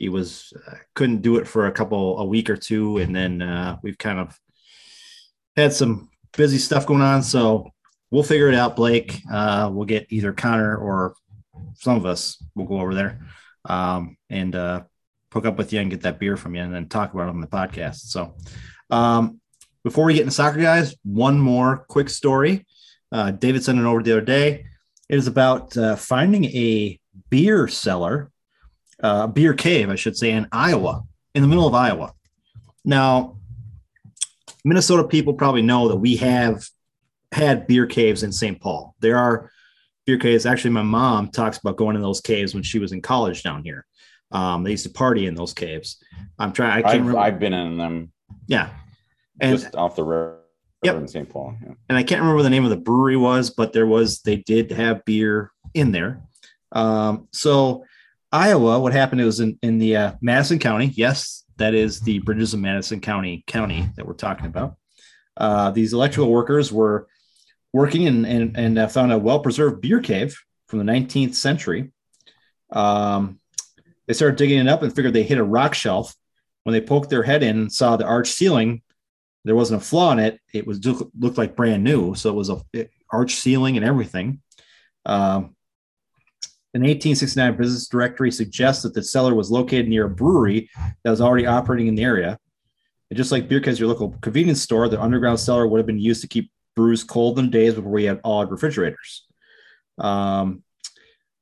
he 0.00 0.08
was 0.08 0.52
uh, 0.66 0.74
couldn't 0.94 1.22
do 1.22 1.36
it 1.36 1.46
for 1.46 1.66
a 1.66 1.72
couple 1.72 2.18
a 2.18 2.24
week 2.24 2.50
or 2.50 2.56
two, 2.56 2.98
and 2.98 3.14
then 3.14 3.40
uh, 3.40 3.76
we've 3.82 3.98
kind 3.98 4.18
of 4.18 4.36
had 5.56 5.72
some 5.72 6.08
busy 6.36 6.58
stuff 6.58 6.86
going 6.86 7.02
on. 7.02 7.22
So 7.22 7.70
we'll 8.10 8.24
figure 8.24 8.48
it 8.48 8.54
out, 8.56 8.74
Blake. 8.74 9.20
Uh, 9.30 9.70
we'll 9.72 9.84
get 9.84 10.06
either 10.10 10.32
Connor 10.32 10.76
or 10.76 11.14
some 11.74 11.96
of 11.96 12.06
us. 12.06 12.42
We'll 12.56 12.66
go 12.66 12.80
over 12.80 12.94
there 12.94 13.20
um, 13.66 14.16
and 14.28 14.56
uh, 14.56 14.82
hook 15.32 15.46
up 15.46 15.58
with 15.58 15.72
you 15.72 15.80
and 15.80 15.90
get 15.90 16.00
that 16.00 16.18
beer 16.18 16.36
from 16.36 16.56
you, 16.56 16.62
and 16.62 16.74
then 16.74 16.88
talk 16.88 17.14
about 17.14 17.28
it 17.28 17.30
on 17.30 17.40
the 17.40 17.46
podcast. 17.46 17.96
So. 17.96 18.34
Um, 18.90 19.40
before 19.82 20.04
we 20.04 20.12
get 20.12 20.22
into 20.22 20.32
soccer, 20.32 20.60
guys, 20.60 20.94
one 21.04 21.40
more 21.40 21.86
quick 21.88 22.10
story. 22.10 22.66
Uh, 23.10 23.30
David 23.30 23.64
sent 23.64 23.78
it 23.78 23.84
over 23.84 24.02
the 24.02 24.12
other 24.12 24.20
day. 24.20 24.66
It 25.08 25.16
is 25.16 25.26
about 25.26 25.74
uh, 25.76 25.96
finding 25.96 26.44
a 26.44 27.00
beer 27.30 27.66
cellar, 27.66 28.30
uh, 29.02 29.26
beer 29.26 29.54
cave, 29.54 29.90
I 29.90 29.94
should 29.94 30.16
say, 30.16 30.30
in 30.30 30.46
Iowa, 30.52 31.02
in 31.34 31.42
the 31.42 31.48
middle 31.48 31.66
of 31.66 31.74
Iowa. 31.74 32.12
Now, 32.84 33.36
Minnesota 34.64 35.06
people 35.06 35.34
probably 35.34 35.62
know 35.62 35.88
that 35.88 35.96
we 35.96 36.16
have 36.16 36.64
had 37.32 37.66
beer 37.66 37.86
caves 37.86 38.22
in 38.22 38.32
St. 38.32 38.60
Paul. 38.60 38.94
There 39.00 39.16
are 39.16 39.50
beer 40.06 40.18
caves. 40.18 40.46
Actually, 40.46 40.72
my 40.72 40.82
mom 40.82 41.28
talks 41.28 41.58
about 41.58 41.76
going 41.76 41.96
in 41.96 42.02
those 42.02 42.20
caves 42.20 42.54
when 42.54 42.62
she 42.62 42.78
was 42.78 42.92
in 42.92 43.00
college 43.00 43.42
down 43.42 43.62
here. 43.62 43.86
Um, 44.32 44.62
they 44.62 44.72
used 44.72 44.84
to 44.84 44.90
party 44.90 45.26
in 45.26 45.34
those 45.34 45.52
caves. 45.52 46.02
I'm 46.38 46.52
trying. 46.52 46.70
I 46.70 46.82
can't 46.82 46.86
I've, 46.86 47.00
remember. 47.00 47.18
I've 47.18 47.38
been 47.38 47.52
in 47.52 47.76
them 47.78 48.12
yeah, 48.46 48.70
and 49.40 49.58
just 49.58 49.74
off 49.74 49.96
the 49.96 50.04
road. 50.04 50.36
Yep. 50.82 50.96
in 50.96 51.08
St. 51.08 51.28
Paul. 51.28 51.54
Yeah. 51.62 51.74
and 51.90 51.98
I 51.98 52.02
can't 52.02 52.22
remember 52.22 52.42
the 52.42 52.48
name 52.48 52.64
of 52.64 52.70
the 52.70 52.76
brewery 52.76 53.16
was, 53.16 53.50
but 53.50 53.74
there 53.74 53.86
was 53.86 54.22
they 54.22 54.36
did 54.36 54.70
have 54.72 55.04
beer 55.04 55.52
in 55.74 55.92
there. 55.92 56.22
Um, 56.72 57.28
so 57.32 57.84
Iowa, 58.32 58.78
what 58.78 58.92
happened? 58.92 59.22
Was 59.24 59.40
in 59.40 59.58
in 59.62 59.78
the 59.78 59.96
uh, 59.96 60.12
Madison 60.20 60.58
County. 60.58 60.86
Yes, 60.94 61.44
that 61.56 61.74
is 61.74 62.00
the 62.00 62.20
Bridges 62.20 62.54
of 62.54 62.60
Madison 62.60 63.00
County 63.00 63.42
county 63.46 63.88
that 63.96 64.06
we're 64.06 64.14
talking 64.14 64.46
about. 64.46 64.76
Uh, 65.36 65.70
these 65.70 65.92
electrical 65.92 66.30
workers 66.30 66.72
were 66.72 67.08
working 67.72 68.06
and 68.06 68.26
and, 68.26 68.56
and 68.56 68.78
uh, 68.78 68.86
found 68.86 69.12
a 69.12 69.18
well 69.18 69.40
preserved 69.40 69.80
beer 69.80 70.00
cave 70.00 70.36
from 70.68 70.78
the 70.78 70.92
19th 70.92 71.34
century. 71.34 71.90
Um, 72.70 73.40
they 74.06 74.14
started 74.14 74.36
digging 74.36 74.60
it 74.60 74.68
up 74.68 74.82
and 74.82 74.94
figured 74.94 75.12
they 75.12 75.24
hit 75.24 75.38
a 75.38 75.44
rock 75.44 75.74
shelf. 75.74 76.14
When 76.64 76.72
they 76.74 76.80
poked 76.80 77.10
their 77.10 77.22
head 77.22 77.42
in 77.42 77.58
and 77.58 77.72
saw 77.72 77.96
the 77.96 78.04
arch 78.04 78.28
ceiling, 78.28 78.82
there 79.44 79.56
wasn't 79.56 79.82
a 79.82 79.84
flaw 79.84 80.12
in 80.12 80.18
it. 80.18 80.38
It 80.52 80.66
was 80.66 80.84
looked 80.84 81.38
like 81.38 81.56
brand 81.56 81.82
new, 81.82 82.14
so 82.14 82.30
it 82.30 82.36
was 82.36 82.50
a 82.50 82.60
it- 82.72 82.90
arch 83.10 83.34
ceiling 83.34 83.76
and 83.76 83.84
everything. 83.84 84.40
Um, 85.04 85.56
an 86.72 86.82
1869 86.82 87.56
business 87.56 87.88
directory 87.88 88.30
suggests 88.30 88.84
that 88.84 88.94
the 88.94 89.02
cellar 89.02 89.34
was 89.34 89.50
located 89.50 89.88
near 89.88 90.06
a 90.06 90.10
brewery 90.10 90.70
that 91.02 91.10
was 91.10 91.20
already 91.20 91.46
operating 91.46 91.88
in 91.88 91.96
the 91.96 92.04
area. 92.04 92.38
And 93.10 93.16
just 93.16 93.32
like 93.32 93.48
beer 93.48 93.60
cans, 93.60 93.80
your 93.80 93.88
local 93.88 94.10
convenience 94.20 94.62
store, 94.62 94.88
the 94.88 95.00
underground 95.00 95.40
cellar 95.40 95.66
would 95.66 95.78
have 95.78 95.86
been 95.86 95.98
used 95.98 96.22
to 96.22 96.28
keep 96.28 96.50
brews 96.76 97.02
cold 97.02 97.40
in 97.40 97.46
the 97.46 97.50
days 97.50 97.74
before 97.74 97.90
we 97.90 98.04
had 98.04 98.20
odd 98.22 98.52
refrigerators. 98.52 99.26
Um, 99.98 100.62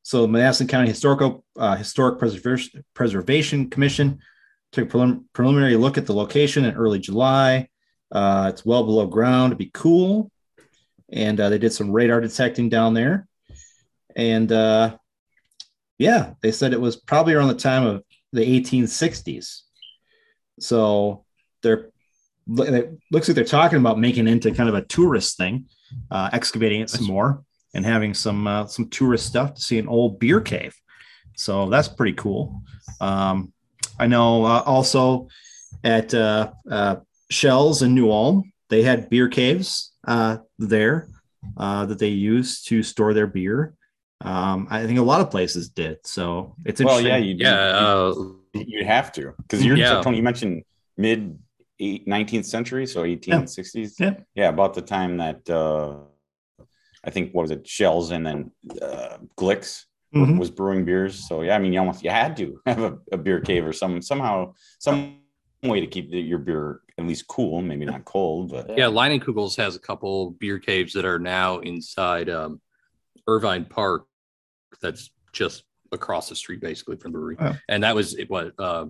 so 0.03 0.23
the 0.23 0.29
Madison 0.29 0.67
County 0.67 0.89
Historical 0.89 1.45
uh, 1.59 1.77
Historic 1.77 2.19
Preservation, 2.19 2.83
Preservation 2.95 3.69
Commission 3.69 4.21
took 4.73 4.89
a 4.89 4.97
prelim- 4.97 5.25
preliminary 5.35 5.77
look 5.77 5.99
at 5.99 6.07
the 6.07 6.15
location 6.15 6.65
in 6.65 6.75
early 6.75 6.99
July. 6.99 7.69
Uh, 8.11 8.51
it's 8.51 8.65
well 8.65 8.85
below 8.85 9.07
ground 9.07 9.51
to 9.51 9.57
be 9.57 9.71
cool. 9.75 10.31
And 11.11 11.39
uh, 11.39 11.51
they 11.51 11.59
did 11.59 11.75
some 11.75 11.93
radar 11.93 12.23
detecting 12.23 12.71
down 12.71 12.95
there. 12.95 13.29
And 14.17 14.51
uh, 14.51 14.97
yeah, 15.99 16.35
they 16.43 16.53
said 16.53 16.73
it 16.73 16.81
was 16.81 16.97
probably 16.97 17.35
around 17.35 17.49
the 17.49 17.55
time 17.55 17.87
of 17.87 18.03
the 18.33 18.41
1860s. 18.41 19.63
So 20.61 21.25
they're 21.63 21.91
it 22.57 22.99
looks 23.13 23.29
like 23.29 23.35
they're 23.35 23.45
talking 23.45 23.79
about 23.79 23.99
making 23.99 24.27
it 24.27 24.31
into 24.31 24.51
kind 24.53 24.69
of 24.69 24.75
a 24.75 24.83
tourist 24.83 25.37
thing, 25.37 25.67
uh, 26.11 26.31
excavating 26.33 26.81
it 26.81 26.89
some 26.89 27.07
more 27.07 27.45
and 27.75 27.85
having 27.85 28.15
some 28.15 28.47
uh, 28.47 28.67
some 28.67 28.89
tourist 28.89 29.27
stuff 29.27 29.55
to 29.55 29.61
see 29.61 29.79
an 29.79 29.89
old 29.89 30.19
beer 30.19 30.41
cave. 30.41 30.75
So 31.37 31.69
that's 31.69 31.89
pretty 31.89 32.15
cool. 32.15 32.63
Um, 33.01 33.53
I 33.99 34.07
know 34.07 34.45
uh, 34.45 34.63
also 34.65 35.29
at 35.85 36.15
uh, 36.15 36.53
uh, 36.71 36.97
Schells 37.31 37.83
in 37.83 37.95
New 37.95 38.11
Ulm, 38.11 38.53
they 38.71 38.83
had 38.83 39.11
beer 39.11 39.29
caves 39.29 39.93
uh, 40.07 40.39
there 40.59 41.09
uh, 41.57 41.87
that 41.87 41.99
they 41.99 42.09
used 42.09 42.69
to 42.69 42.83
store 42.83 43.15
their 43.15 43.27
beer. 43.27 43.75
Um, 44.21 44.67
I 44.71 44.87
think 44.87 44.99
a 44.99 45.03
lot 45.03 45.21
of 45.21 45.31
places 45.31 45.69
did. 45.69 45.99
So 46.05 46.57
it's 46.65 46.81
Well, 46.81 46.99
interesting. 46.99 47.07
yeah, 47.07 47.17
you 47.19 47.35
Yeah, 47.39 47.55
uh, 47.55 48.15
you 48.55 48.85
have 48.85 49.13
to 49.13 49.35
because 49.43 49.65
you're 49.65 49.77
Yeah. 49.77 50.01
Tony. 50.03 50.17
You 50.17 50.23
mentioned 50.23 50.65
mid 50.97 51.39
19th 51.81 52.45
century, 52.47 52.87
so 52.87 53.05
1860s. 53.05 53.95
Yeah. 54.01 54.15
yeah, 54.35 54.49
about 54.49 54.75
the 54.75 54.83
time 54.83 55.19
that 55.19 55.49
uh, 55.49 55.99
I 57.05 57.11
think 57.11 57.33
what 57.33 57.43
was 57.43 57.53
it, 57.53 57.67
Schells 57.69 58.11
and 58.11 58.27
then 58.27 58.51
uh, 58.83 59.19
Glicks 59.37 59.85
Mhm. 60.15 60.39
was 60.39 60.51
brewing 60.51 60.85
beers. 60.85 61.29
So 61.29 61.43
yeah, 61.43 61.55
I 61.55 61.59
mean, 61.61 61.73
you 61.73 61.79
almost 61.79 62.03
you 62.03 62.11
had 62.11 62.37
to 62.39 62.61
have 62.67 62.83
a, 62.83 62.99
a 63.13 63.17
beer 63.19 63.41
cave 63.41 63.65
or 63.67 63.73
some 63.73 64.03
somehow 64.03 64.55
some 64.81 65.19
way 65.63 65.81
to 65.81 65.87
keep 65.87 66.11
the, 66.11 66.19
your 66.21 66.39
beer 66.39 66.81
at 66.99 67.07
least 67.07 67.29
cool, 67.29 67.63
maybe 67.63 67.85
not 67.85 68.05
cold, 68.05 68.51
but 68.51 68.71
yeah, 68.77 68.87
Leinenkugels 68.87 69.57
has 69.57 69.77
a 69.77 69.79
couple 69.79 70.33
beer 70.33 70.59
caves 70.59 70.93
that 70.95 71.05
are 71.05 71.19
now 71.21 71.59
inside 71.59 72.29
um, 72.29 72.61
Irvine 73.29 73.65
Park. 73.65 74.07
That's 74.83 75.11
just 75.33 75.63
across 75.93 76.29
the 76.29 76.35
street, 76.35 76.61
basically 76.61 76.97
from 76.97 77.13
the 77.13 77.19
brewery. 77.19 77.37
Oh. 77.39 77.57
And 77.69 77.85
that 77.85 77.95
was 77.95 78.15
it. 78.15 78.29
What 78.29 78.55
uh, 78.59 78.87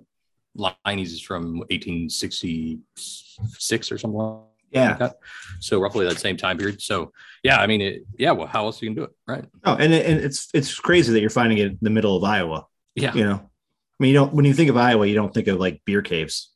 Liney's 0.57 1.13
is 1.13 1.21
from 1.21 1.59
1866 1.69 3.91
or 3.91 3.97
something. 3.97 4.17
like 4.17 4.39
Yeah. 4.71 4.89
like 4.89 4.99
that. 4.99 5.15
So 5.59 5.79
roughly 5.79 6.05
that 6.07 6.19
same 6.19 6.37
time 6.37 6.57
period. 6.57 6.81
So 6.81 7.11
yeah, 7.43 7.59
I 7.59 7.67
mean, 7.67 7.81
it, 7.81 8.03
yeah. 8.17 8.31
Well, 8.31 8.47
how 8.47 8.65
else 8.65 8.81
you 8.81 8.87
can 8.89 8.95
do 8.95 9.03
it, 9.03 9.11
right? 9.27 9.45
Oh, 9.65 9.75
and, 9.75 9.93
it, 9.93 10.05
and 10.05 10.19
it's 10.19 10.49
it's 10.53 10.73
crazy 10.75 11.13
that 11.13 11.21
you're 11.21 11.29
finding 11.29 11.57
it 11.59 11.67
in 11.67 11.77
the 11.81 11.89
middle 11.89 12.15
of 12.17 12.23
Iowa. 12.23 12.65
Yeah. 12.95 13.13
You 13.13 13.23
know, 13.25 13.35
I 13.35 13.95
mean, 13.99 14.09
you 14.09 14.15
don't 14.15 14.33
when 14.33 14.45
you 14.45 14.53
think 14.53 14.69
of 14.69 14.77
Iowa, 14.77 15.05
you 15.05 15.15
don't 15.15 15.33
think 15.33 15.47
of 15.47 15.59
like 15.59 15.81
beer 15.85 16.01
caves. 16.01 16.51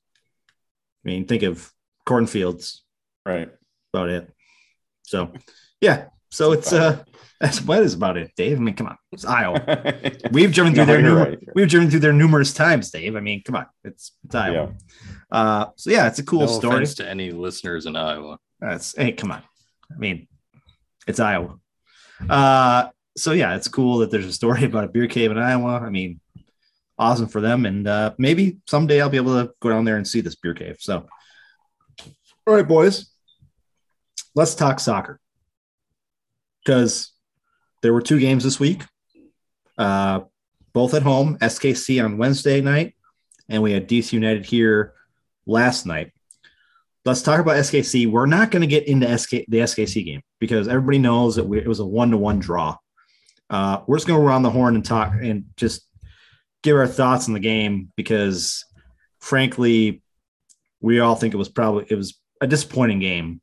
I 1.06 1.10
mean, 1.10 1.28
think 1.28 1.44
of 1.44 1.72
cornfields. 2.06 2.84
Right. 3.26 3.50
About 3.94 4.10
it. 4.10 4.30
So, 5.04 5.32
yeah. 5.80 6.08
So 6.34 6.52
it's 6.52 6.74
uh, 6.74 7.04
that's 7.40 7.62
what 7.62 7.84
is 7.84 7.94
about 7.94 8.18
it, 8.18 8.32
Dave. 8.36 8.58
I 8.58 8.60
mean, 8.60 8.74
come 8.74 8.88
on, 8.88 8.98
it's 9.12 9.24
Iowa. 9.24 9.94
We've 10.32 10.52
driven 10.52 10.74
through 10.74 10.88
No, 10.88 10.94
their 10.94 11.00
you're 11.00 11.16
right. 11.16 11.40
we've 11.54 11.70
driven 11.70 11.92
through 11.92 12.00
there 12.00 12.12
numerous 12.12 12.54
times, 12.54 12.90
Dave. 12.90 13.16
I 13.16 13.20
mean, 13.20 13.44
come 13.44 13.56
on, 13.56 13.68
it's, 13.84 14.14
it's 14.26 14.34
Iowa. 14.34 14.74
Uh, 15.32 15.68
so 15.76 15.92
yeah, 15.92 16.08
it's 16.08 16.18
a 16.18 16.24
cool 16.24 16.40
no 16.40 16.48
story. 16.48 16.88
to 16.88 17.08
any 17.08 17.30
listeners 17.30 17.86
in 17.86 17.96
Iowa. 17.96 18.40
That's 18.60 18.96
hey, 18.98 19.12
come 19.12 19.30
on. 19.32 19.44
I 19.92 19.98
mean, 20.00 20.28
it's 21.06 21.20
Iowa. 21.20 21.60
Uh, 22.28 22.90
so 23.16 23.34
yeah, 23.34 23.56
it's 23.56 23.68
cool 23.68 24.00
that 24.00 24.10
there's 24.10 24.26
a 24.26 24.34
story 24.34 24.64
about 24.70 24.86
a 24.86 24.88
beer 24.88 25.06
cave 25.06 25.30
in 25.30 25.38
Iowa. 25.38 25.82
I 25.82 25.92
mean, 25.92 26.20
awesome 26.98 27.28
for 27.28 27.42
them, 27.42 27.68
and 27.68 27.88
uh, 27.88 28.14
maybe 28.18 28.58
someday 28.68 29.02
I'll 29.02 29.10
be 29.10 29.18
able 29.18 29.40
to 29.46 29.54
go 29.60 29.70
down 29.70 29.86
there 29.86 29.98
and 29.98 30.08
see 30.08 30.22
this 30.22 30.36
beer 30.36 30.56
cave. 30.56 30.78
So, 30.80 31.06
all 32.48 32.56
right, 32.56 32.68
boys, 32.68 33.12
let's 34.34 34.56
talk 34.56 34.80
soccer 34.80 35.20
because 36.64 37.12
there 37.82 37.94
were 37.94 38.02
two 38.02 38.20
games 38.20 38.44
this 38.44 38.60
week, 38.60 38.84
uh, 39.78 40.22
both 40.74 40.94
at 40.94 41.04
home. 41.04 41.38
SKC 41.40 42.04
on 42.04 42.18
Wednesday 42.18 42.62
night, 42.62 42.96
and 43.50 43.62
we 43.62 43.72
had 43.72 43.88
DC 43.88 44.14
United 44.14 44.46
here 44.46 44.94
last 45.46 45.86
night 45.86 46.12
let's 47.06 47.22
talk 47.22 47.40
about 47.40 47.58
SKC. 47.58 48.10
We're 48.10 48.26
not 48.26 48.52
going 48.52 48.62
to 48.62 48.68
get 48.68 48.88
into 48.88 49.18
SK, 49.18 49.30
the 49.48 49.60
SKC 49.60 50.06
game 50.06 50.22
because 50.40 50.68
everybody 50.68 51.00
knows 51.00 51.36
that 51.36 51.46
we, 51.46 51.60
it 51.60 51.68
was 51.68 51.80
a 51.80 51.86
one 51.86 52.12
to 52.12 52.18
one 52.18 52.40
draw. 52.40 52.78
Uh, 53.50 53.82
we're 53.88 53.98
just 53.98 54.08
going 54.08 54.20
to 54.20 54.26
round 54.26 54.44
the 54.44 54.50
horn 54.50 54.76
and 54.76 54.86
talk 54.86 55.14
and 55.22 55.46
just 55.58 55.88
give 56.64 56.78
our 56.78 56.88
thoughts 56.88 57.28
on 57.28 57.34
the 57.34 57.40
game 57.40 57.92
because, 57.96 58.66
frankly, 59.20 60.02
we 60.82 61.00
all 61.00 61.16
think 61.16 61.34
it 61.34 61.38
was 61.38 61.50
probably 61.50 61.86
it 61.90 61.96
was 61.96 62.20
a 62.42 62.48
disappointing 62.48 63.00
game 63.00 63.42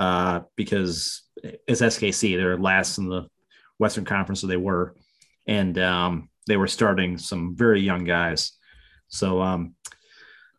uh, 0.00 0.40
because 0.56 1.22
it's 1.68 1.82
SKC. 1.82 2.36
They're 2.36 2.56
last 2.56 2.96
in 2.96 3.08
the 3.08 3.26
Western 3.78 4.06
Conference, 4.06 4.40
so 4.40 4.46
they 4.46 4.56
were, 4.56 4.94
and 5.46 5.78
um, 5.78 6.30
they 6.46 6.56
were 6.56 6.68
starting 6.68 7.18
some 7.18 7.54
very 7.54 7.82
young 7.82 8.04
guys. 8.04 8.52
So 9.08 9.42
um, 9.42 9.74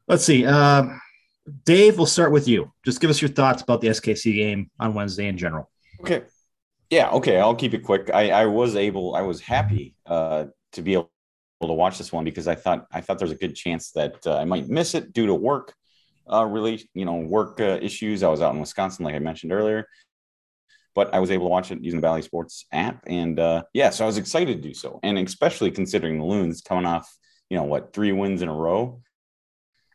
let's 0.07 0.23
see. 0.23 0.45
Uh, 0.45 0.89
Dave, 1.65 1.97
we'll 1.97 2.05
start 2.05 2.31
with 2.31 2.47
you. 2.47 2.71
Just 2.85 3.01
give 3.01 3.09
us 3.09 3.19
your 3.19 3.29
thoughts 3.29 3.63
about 3.63 3.81
the 3.81 3.87
SKC 3.87 4.35
game 4.35 4.69
on 4.79 4.93
Wednesday 4.93 5.27
in 5.27 5.39
general. 5.39 5.71
Okay. 6.01 6.21
Yeah. 6.91 7.09
Okay. 7.09 7.39
I'll 7.39 7.55
keep 7.55 7.73
it 7.73 7.83
quick. 7.83 8.11
I, 8.13 8.29
I 8.29 8.45
was 8.45 8.75
able, 8.75 9.15
I 9.15 9.21
was 9.21 9.41
happy 9.41 9.95
uh, 10.05 10.45
to 10.73 10.81
be 10.83 10.93
able 10.93 11.09
to 11.61 11.73
watch 11.73 11.97
this 11.97 12.13
one 12.13 12.25
because 12.25 12.47
I 12.47 12.53
thought, 12.53 12.85
I 12.91 13.01
thought 13.01 13.17
there's 13.17 13.31
a 13.31 13.35
good 13.35 13.55
chance 13.55 13.89
that 13.93 14.27
uh, 14.27 14.37
I 14.37 14.45
might 14.45 14.69
miss 14.69 14.93
it 14.93 15.13
due 15.13 15.25
to 15.25 15.33
work, 15.33 15.73
uh, 16.31 16.45
really, 16.45 16.87
you 16.93 17.05
know, 17.05 17.15
work 17.15 17.59
uh, 17.59 17.79
issues. 17.81 18.23
I 18.23 18.29
was 18.29 18.41
out 18.41 18.53
in 18.53 18.59
Wisconsin, 18.59 19.05
like 19.05 19.15
I 19.15 19.19
mentioned 19.19 19.51
earlier, 19.51 19.87
but 20.95 21.13
I 21.13 21.19
was 21.19 21.31
able 21.31 21.45
to 21.45 21.51
watch 21.51 21.71
it 21.71 21.83
using 21.83 21.99
the 21.99 22.05
Bally 22.05 22.21
Sports 22.21 22.65
app. 22.71 23.03
And 23.07 23.39
uh, 23.39 23.63
yeah, 23.73 23.89
so 23.89 24.05
I 24.05 24.07
was 24.07 24.17
excited 24.17 24.61
to 24.61 24.67
do 24.67 24.73
so. 24.73 24.99
And 25.03 25.17
especially 25.17 25.71
considering 25.71 26.17
the 26.17 26.25
Loons 26.25 26.61
coming 26.61 26.85
off, 26.85 27.13
you 27.49 27.57
know, 27.57 27.63
what, 27.63 27.93
three 27.93 28.11
wins 28.11 28.41
in 28.41 28.49
a 28.49 28.53
row 28.53 29.01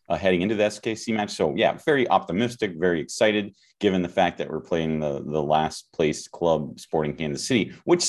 uh, 0.09 0.17
heading 0.17 0.43
into 0.43 0.55
the 0.55 0.65
SKC 0.65 1.15
match. 1.15 1.31
So 1.31 1.55
yeah, 1.57 1.79
very 1.85 2.09
optimistic, 2.09 2.75
very 2.77 3.01
excited, 3.01 3.55
given 3.81 4.03
the 4.03 4.09
fact 4.09 4.39
that 4.39 4.51
we're 4.51 4.61
playing 4.61 5.01
the 5.01 5.23
the 5.25 5.43
last 5.43 5.93
place 5.93 6.29
club, 6.29 6.79
Sporting 6.79 7.17
Kansas 7.17 7.47
City, 7.47 7.73
which 7.85 8.03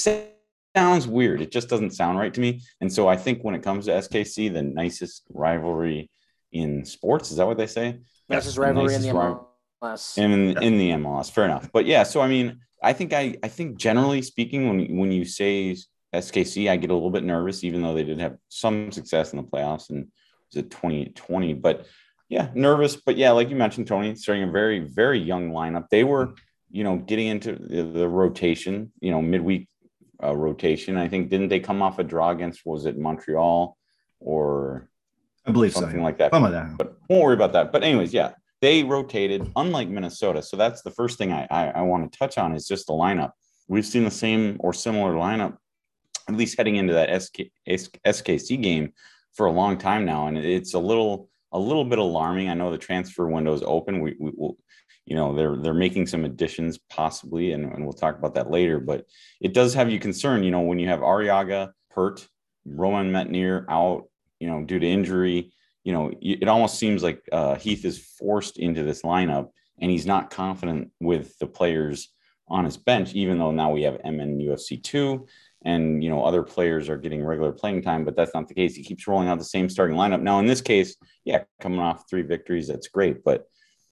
sounds 0.75 1.07
weird. 1.07 1.41
It 1.41 1.51
just 1.51 1.69
doesn't 1.69 1.95
sound 1.95 2.19
right 2.19 2.33
to 2.33 2.41
me. 2.41 2.61
And 2.81 2.91
so 2.91 3.07
I 3.07 3.17
think 3.17 3.41
when 3.41 3.55
it 3.55 3.63
comes 3.63 3.85
to 3.85 3.91
SKC, 3.91 4.53
the 4.53 4.63
nicest 4.63 5.23
rivalry 5.33 6.09
in 6.51 6.85
sports 6.85 7.31
is 7.31 7.37
that 7.37 7.47
what 7.47 7.57
they 7.57 7.67
say? 7.67 7.99
Nicest 8.29 8.55
The 8.55 8.61
rivalry 8.61 8.95
in 8.95 9.01
the 9.01 9.13
nicest 9.13 9.43
ri- 9.81 9.87
MLS. 9.89 10.17
in 10.17 10.57
in 10.63 10.77
the 10.77 10.89
MLS. 10.91 11.31
Fair 11.31 11.45
enough. 11.45 11.69
But 11.71 11.85
yeah, 11.85 12.03
so 12.03 12.21
I 12.21 12.27
mean, 12.27 12.59
I 12.81 12.93
think 12.93 13.13
I 13.13 13.35
I 13.43 13.47
think 13.47 13.77
generally 13.77 14.21
speaking, 14.21 14.67
when 14.67 14.97
when 14.97 15.11
you 15.11 15.25
say 15.25 15.75
SKC, 16.13 16.69
I 16.69 16.77
get 16.77 16.89
a 16.89 16.93
little 16.93 17.09
bit 17.09 17.23
nervous, 17.23 17.63
even 17.63 17.81
though 17.81 17.93
they 17.93 18.03
did 18.03 18.19
have 18.19 18.37
some 18.49 18.91
success 18.91 19.33
in 19.33 19.37
the 19.37 19.43
playoffs 19.43 19.89
and 19.89 20.07
was 20.53 20.63
it 20.63 20.71
2020. 20.71 21.53
But 21.55 21.85
yeah, 22.29 22.49
nervous. 22.53 22.95
But 22.95 23.17
yeah, 23.17 23.31
like 23.31 23.49
you 23.49 23.55
mentioned, 23.55 23.87
Tony, 23.87 24.15
starting 24.15 24.47
a 24.47 24.51
very, 24.51 24.79
very 24.79 25.19
young 25.19 25.51
lineup. 25.51 25.89
They 25.89 26.03
were, 26.03 26.33
you 26.69 26.83
know, 26.83 26.97
getting 26.97 27.27
into 27.27 27.53
the, 27.53 27.83
the 27.83 28.07
rotation, 28.07 28.91
you 28.99 29.11
know, 29.11 29.21
midweek 29.21 29.67
uh, 30.23 30.35
rotation. 30.35 30.97
I 30.97 31.07
think 31.07 31.29
didn't 31.29 31.49
they 31.49 31.59
come 31.59 31.81
off 31.81 31.99
a 31.99 32.03
draw 32.03 32.31
against 32.31 32.65
was 32.65 32.85
it 32.85 32.97
Montreal 32.97 33.77
or 34.19 34.89
I 35.47 35.51
believe 35.51 35.73
something 35.73 35.99
so. 35.99 36.03
like 36.03 36.17
that? 36.17 36.31
Some 36.31 36.43
of 36.43 36.51
that. 36.51 36.77
but 36.77 36.97
won't 37.09 37.23
worry 37.23 37.33
about 37.33 37.53
that. 37.53 37.71
But 37.71 37.83
anyways, 37.83 38.13
yeah, 38.13 38.33
they 38.61 38.83
rotated, 38.83 39.49
unlike 39.55 39.87
Minnesota. 39.87 40.41
So 40.41 40.57
that's 40.57 40.81
the 40.81 40.91
first 40.91 41.17
thing 41.17 41.31
I, 41.31 41.47
I, 41.49 41.67
I 41.69 41.81
want 41.81 42.11
to 42.11 42.17
touch 42.17 42.37
on 42.37 42.53
is 42.55 42.67
just 42.67 42.87
the 42.87 42.93
lineup. 42.93 43.31
We've 43.67 43.85
seen 43.85 44.03
the 44.03 44.11
same 44.11 44.57
or 44.59 44.73
similar 44.73 45.13
lineup, 45.13 45.57
at 46.27 46.35
least 46.35 46.57
heading 46.57 46.75
into 46.75 46.93
that 46.93 47.21
SK, 47.21 47.51
SKC 47.67 48.61
game 48.61 48.93
for 49.33 49.45
a 49.45 49.51
long 49.51 49.77
time 49.77 50.03
now, 50.05 50.27
and 50.27 50.37
it's 50.37 50.73
a 50.73 50.79
little 50.79 51.29
a 51.53 51.59
little 51.59 51.85
bit 51.85 51.99
alarming. 51.99 52.49
I 52.49 52.53
know 52.53 52.71
the 52.71 52.77
transfer 52.77 53.27
window 53.27 53.53
is 53.53 53.63
open. 53.63 54.01
We, 54.01 54.15
we 54.19 54.31
will, 54.35 54.57
you 55.05 55.15
know, 55.15 55.35
they're 55.35 55.55
they're 55.55 55.73
making 55.73 56.07
some 56.07 56.25
additions 56.25 56.79
possibly, 56.89 57.51
and, 57.51 57.71
and 57.71 57.83
we'll 57.83 57.93
talk 57.93 58.17
about 58.17 58.33
that 58.35 58.49
later. 58.49 58.79
But 58.79 59.05
it 59.39 59.53
does 59.53 59.73
have 59.75 59.89
you 59.89 59.99
concerned, 59.99 60.43
you 60.43 60.51
know, 60.51 60.61
when 60.61 60.79
you 60.79 60.87
have 60.87 60.99
Arriaga 60.99 61.71
hurt, 61.91 62.27
Romain 62.65 63.11
Métanire 63.11 63.65
out, 63.69 64.05
you 64.39 64.47
know, 64.47 64.63
due 64.63 64.79
to 64.79 64.87
injury, 64.87 65.51
you 65.83 65.93
know, 65.93 66.11
it 66.21 66.47
almost 66.47 66.77
seems 66.77 67.01
like 67.01 67.21
uh, 67.31 67.55
Heath 67.55 67.85
is 67.85 67.97
forced 67.97 68.57
into 68.57 68.83
this 68.83 69.03
lineup 69.03 69.49
and 69.79 69.89
he's 69.89 70.05
not 70.05 70.29
confident 70.29 70.91
with 70.99 71.37
the 71.39 71.47
players 71.47 72.09
on 72.49 72.65
his 72.65 72.77
bench, 72.77 73.13
even 73.13 73.37
though 73.39 73.51
now 73.51 73.71
we 73.71 73.83
have 73.83 73.99
M 74.03 74.17
MN 74.17 74.39
UFC 74.39 74.81
2 74.81 75.25
and, 75.63 76.03
you 76.03 76.09
know, 76.09 76.23
other 76.23 76.43
players 76.43 76.87
are 76.87 76.97
getting 76.97 77.23
regular 77.23 77.51
playing 77.51 77.81
time, 77.81 78.05
but 78.05 78.15
that's 78.15 78.33
not 78.33 78.47
the 78.47 78.53
case. 78.53 78.75
He 78.75 78.83
keeps 78.83 79.07
rolling 79.07 79.27
out 79.27 79.39
the 79.39 79.45
same 79.45 79.69
starting 79.69 79.97
lineup. 79.97 80.21
Now, 80.21 80.39
in 80.39 80.45
this 80.45 80.61
case, 80.61 80.95
yeah, 81.25 81.43
coming 81.61 81.79
off 81.79 82.09
three 82.09 82.21
victories, 82.21 82.67
that's 82.67 82.87
great. 82.87 83.23
But 83.23 83.47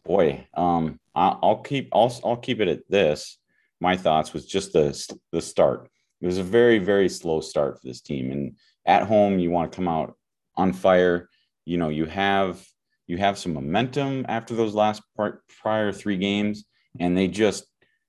boy, 0.05 0.47
um, 0.53 0.99
I'll 1.15 1.62
keep, 1.63 1.89
I'll, 1.93 2.13
I'll 2.23 2.38
keep 2.38 2.62
it 2.62 2.67
at 2.67 2.89
this. 2.89 3.38
My 3.81 3.97
thoughts 3.97 4.34
was 4.34 4.45
just 4.45 4.73
the, 4.73 5.17
the 5.31 5.41
start. 5.41 5.89
It 6.21 6.27
was 6.27 6.38
a 6.38 6.43
very, 6.43 6.79
very 6.79 7.10
slow 7.10 7.41
start 7.41 7.79
for 7.79 7.88
this 7.88 8.01
team. 8.01 8.31
And 8.31 8.55
at 8.86 9.03
home, 9.03 9.39
you 9.39 9.49
want 9.49 9.71
to 9.71 9.75
come 9.75 9.88
out 9.88 10.15
on 10.57 10.73
fire. 10.73 11.29
You 11.65 11.77
know, 11.77 11.89
you 11.89 12.05
have 12.05 12.65
you 13.07 13.17
have 13.17 13.37
some 13.37 13.53
momentum 13.53 14.25
after 14.27 14.55
those 14.55 14.73
last 14.73 15.01
part, 15.15 15.43
prior 15.61 15.91
three 15.91 16.17
games, 16.17 16.65
and 16.99 17.17
they 17.17 17.27
just 17.27 17.65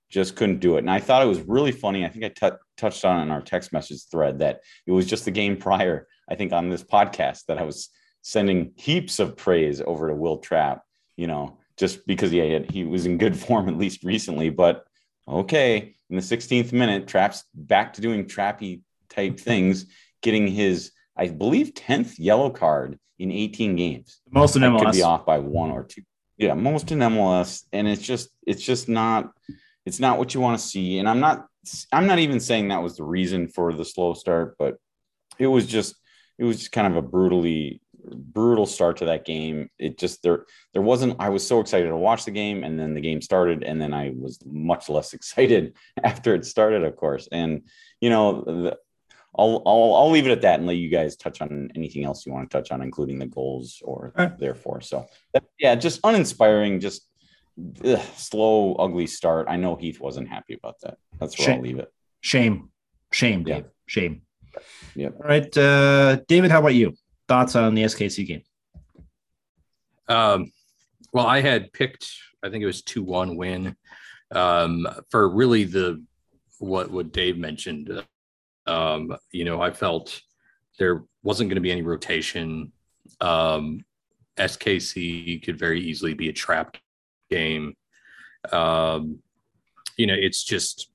just 0.09 0.35
couldn't 0.35 0.59
do 0.59 0.77
it. 0.77 0.79
And 0.79 0.91
I 0.91 0.99
thought 0.99 1.23
it 1.23 1.27
was 1.27 1.41
really 1.41 1.71
funny. 1.71 2.05
I 2.05 2.09
think 2.09 2.23
I 2.23 2.29
t- 2.29 2.55
touched 2.77 3.03
on 3.03 3.19
it 3.19 3.23
in 3.23 3.31
our 3.31 3.41
text 3.41 3.73
message 3.73 4.03
thread 4.09 4.39
that 4.39 4.61
it 4.85 4.91
was 4.91 5.05
just 5.05 5.25
the 5.25 5.31
game 5.31 5.57
prior. 5.57 6.07
I 6.29 6.35
think 6.35 6.53
on 6.53 6.69
this 6.69 6.83
podcast 6.83 7.45
that 7.47 7.57
I 7.57 7.63
was 7.63 7.89
sending 8.21 8.71
heaps 8.75 9.19
of 9.19 9.35
praise 9.35 9.81
over 9.81 10.07
to 10.07 10.15
Wil 10.15 10.37
Trapp. 10.37 10.81
You 11.15 11.27
know, 11.27 11.57
just 11.77 12.05
because 12.07 12.31
he 12.31 12.37
had 12.37 12.71
he 12.71 12.83
was 12.83 13.05
in 13.05 13.17
good 13.17 13.37
form 13.45 13.69
at 13.69 13.77
least 13.77 14.03
recently. 14.03 14.49
But 14.49 14.85
okay, 15.27 15.95
in 16.09 16.15
the 16.15 16.21
16th 16.21 16.71
minute, 16.71 17.07
Trapp's 17.07 17.43
back 17.53 17.93
to 17.93 18.01
doing 18.01 18.25
trappy 18.25 18.81
type 19.09 19.39
things, 19.39 19.85
getting 20.21 20.47
his 20.47 20.91
I 21.17 21.29
believe 21.29 21.73
10th 21.73 22.15
yellow 22.17 22.49
card 22.49 22.99
in 23.19 23.31
18 23.31 23.75
games. 23.75 24.21
Most 24.29 24.55
in 24.55 24.63
I 24.63 24.77
could 24.77 24.91
be 24.91 25.01
off 25.01 25.25
by 25.25 25.39
one 25.39 25.71
or 25.71 25.83
two. 25.83 26.03
Yeah, 26.37 26.53
most 26.53 26.91
in 26.91 26.99
MLS, 26.99 27.63
and 27.73 27.87
it's 27.87 28.03
just 28.03 28.29
it's 28.45 28.61
just 28.61 28.87
not 28.87 29.31
it's 29.85 29.99
not 29.99 30.19
what 30.19 30.33
you 30.33 30.41
want 30.41 30.59
to 30.59 30.65
see. 30.65 30.99
And 30.99 31.09
I'm 31.09 31.19
not 31.19 31.47
I'm 31.91 32.05
not 32.05 32.19
even 32.19 32.39
saying 32.39 32.67
that 32.67 32.83
was 32.83 32.97
the 32.97 33.03
reason 33.03 33.47
for 33.47 33.73
the 33.73 33.85
slow 33.85 34.13
start, 34.13 34.55
but 34.59 34.75
it 35.39 35.47
was 35.47 35.65
just 35.65 35.95
it 36.37 36.43
was 36.43 36.59
just 36.59 36.71
kind 36.71 36.87
of 36.87 36.95
a 36.95 37.07
brutally 37.07 37.81
brutal 38.15 38.65
start 38.67 38.97
to 38.97 39.05
that 39.05 39.25
game. 39.25 39.69
It 39.79 39.97
just 39.97 40.21
there 40.21 40.45
there 40.73 40.81
wasn't 40.81 41.15
I 41.19 41.29
was 41.29 41.45
so 41.45 41.59
excited 41.59 41.87
to 41.87 41.97
watch 41.97 42.25
the 42.25 42.31
game 42.31 42.63
and 42.63 42.79
then 42.79 42.93
the 42.93 43.01
game 43.01 43.21
started 43.21 43.63
and 43.63 43.81
then 43.81 43.93
I 43.93 44.13
was 44.15 44.39
much 44.45 44.89
less 44.89 45.13
excited 45.15 45.73
after 46.03 46.35
it 46.35 46.45
started, 46.45 46.83
of 46.83 46.95
course. 46.95 47.27
And 47.31 47.63
you 47.99 48.11
know, 48.11 48.43
the, 48.45 48.77
I'll, 49.37 49.61
I'll 49.65 49.93
I'll 49.95 50.09
leave 50.11 50.25
it 50.27 50.31
at 50.31 50.41
that 50.41 50.59
and 50.59 50.67
let 50.67 50.77
you 50.77 50.89
guys 50.89 51.15
touch 51.15 51.41
on 51.41 51.69
anything 51.75 52.03
else 52.05 52.25
you 52.25 52.31
want 52.33 52.49
to 52.49 52.57
touch 52.57 52.71
on, 52.71 52.81
including 52.81 53.19
the 53.19 53.27
goals 53.27 53.81
or 53.83 54.13
All 54.17 54.25
right. 54.25 54.37
therefore. 54.39 54.81
So 54.81 55.05
yeah, 55.59 55.75
just 55.75 55.99
uninspiring, 56.03 56.79
just 56.79 57.07
ugh, 57.83 57.99
slow, 58.15 58.73
ugly 58.75 59.07
start. 59.07 59.47
I 59.49 59.57
know 59.57 59.75
Heath 59.75 59.99
wasn't 59.99 60.27
happy 60.29 60.53
about 60.53 60.79
that. 60.81 60.97
That's 61.19 61.37
where 61.37 61.45
Shame. 61.47 61.55
I'll 61.57 61.61
leave 61.61 61.79
it. 61.79 61.91
Shame. 62.21 62.69
Shame, 63.11 63.43
Yeah. 63.47 63.55
Dave. 63.55 63.65
Shame. 63.85 64.21
Yep. 64.95 65.15
All 65.21 65.27
right. 65.27 65.57
Uh, 65.57 66.17
David, 66.27 66.51
how 66.51 66.59
about 66.59 66.73
you? 66.75 66.93
Thoughts 67.27 67.55
on 67.55 67.75
the 67.75 67.83
SKC 67.83 68.25
game? 68.25 68.41
Um, 70.07 70.51
well, 71.13 71.27
I 71.27 71.41
had 71.41 71.71
picked 71.73 72.09
I 72.43 72.49
think 72.49 72.63
it 72.63 72.67
was 72.67 72.81
two 72.81 73.03
one 73.03 73.35
win 73.35 73.75
um, 74.31 74.87
for 75.09 75.27
really 75.29 75.63
the 75.63 76.03
what 76.59 76.91
what 76.91 77.11
Dave 77.11 77.37
mentioned. 77.37 78.03
Um, 78.67 79.15
you 79.31 79.45
know, 79.45 79.61
I 79.61 79.71
felt 79.71 80.21
there 80.79 81.03
wasn't 81.23 81.49
going 81.49 81.55
to 81.55 81.61
be 81.61 81.71
any 81.71 81.81
rotation. 81.81 82.71
Um, 83.21 83.81
SKC 84.37 85.43
could 85.43 85.57
very 85.57 85.81
easily 85.81 86.13
be 86.13 86.29
a 86.29 86.33
trap 86.33 86.77
game. 87.29 87.75
Um, 88.51 89.19
you 89.97 90.07
know, 90.07 90.15
it's 90.17 90.43
just 90.43 90.89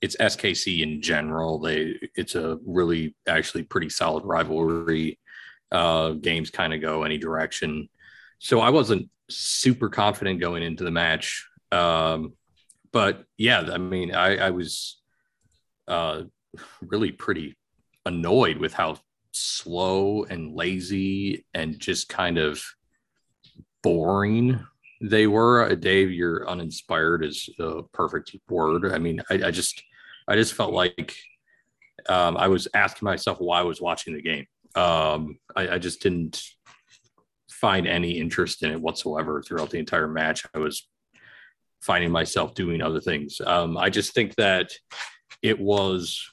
it's 0.00 0.16
SKC 0.16 0.82
in 0.82 1.02
general. 1.02 1.58
They 1.58 1.94
it's 2.14 2.34
a 2.34 2.58
really 2.64 3.16
actually 3.26 3.64
pretty 3.64 3.88
solid 3.88 4.24
rivalry. 4.24 5.18
Uh, 5.72 6.10
games 6.12 6.50
kind 6.50 6.72
of 6.72 6.80
go 6.80 7.02
any 7.02 7.18
direction. 7.18 7.88
So 8.38 8.60
I 8.60 8.70
wasn't 8.70 9.08
super 9.28 9.88
confident 9.88 10.40
going 10.40 10.62
into 10.62 10.84
the 10.84 10.90
match. 10.90 11.48
Um, 11.72 12.34
but 12.92 13.24
yeah, 13.36 13.68
I 13.72 13.78
mean, 13.78 14.14
I, 14.14 14.36
I 14.36 14.50
was 14.50 15.00
uh, 15.88 16.22
really 16.80 17.12
pretty 17.12 17.56
annoyed 18.04 18.56
with 18.58 18.72
how 18.72 18.98
slow 19.32 20.24
and 20.24 20.54
lazy 20.54 21.44
and 21.54 21.78
just 21.78 22.08
kind 22.08 22.38
of 22.38 22.62
boring 23.82 24.58
they 25.00 25.26
were. 25.26 25.64
Uh, 25.64 25.74
Dave, 25.74 26.10
you're 26.10 26.48
uninspired 26.48 27.24
is 27.24 27.48
a 27.58 27.82
perfect 27.92 28.34
word. 28.48 28.92
I 28.92 28.98
mean, 28.98 29.20
I, 29.30 29.34
I 29.46 29.50
just, 29.50 29.82
I 30.26 30.36
just 30.36 30.54
felt 30.54 30.72
like 30.72 31.14
um, 32.08 32.36
I 32.36 32.48
was 32.48 32.66
asking 32.74 33.06
myself 33.06 33.38
why 33.40 33.60
I 33.60 33.64
was 33.64 33.80
watching 33.80 34.14
the 34.14 34.22
game. 34.22 34.46
Um, 34.74 35.38
I, 35.54 35.68
I 35.74 35.78
just 35.78 36.00
didn't 36.00 36.42
find 37.50 37.86
any 37.86 38.12
interest 38.18 38.62
in 38.62 38.70
it 38.70 38.80
whatsoever 38.80 39.42
throughout 39.42 39.70
the 39.70 39.78
entire 39.78 40.08
match. 40.08 40.46
I 40.54 40.58
was 40.58 40.88
finding 41.80 42.10
myself 42.10 42.54
doing 42.54 42.82
other 42.82 43.00
things. 43.00 43.40
Um, 43.44 43.76
I 43.76 43.90
just 43.90 44.14
think 44.14 44.34
that 44.36 44.72
it 45.42 45.60
was, 45.60 46.28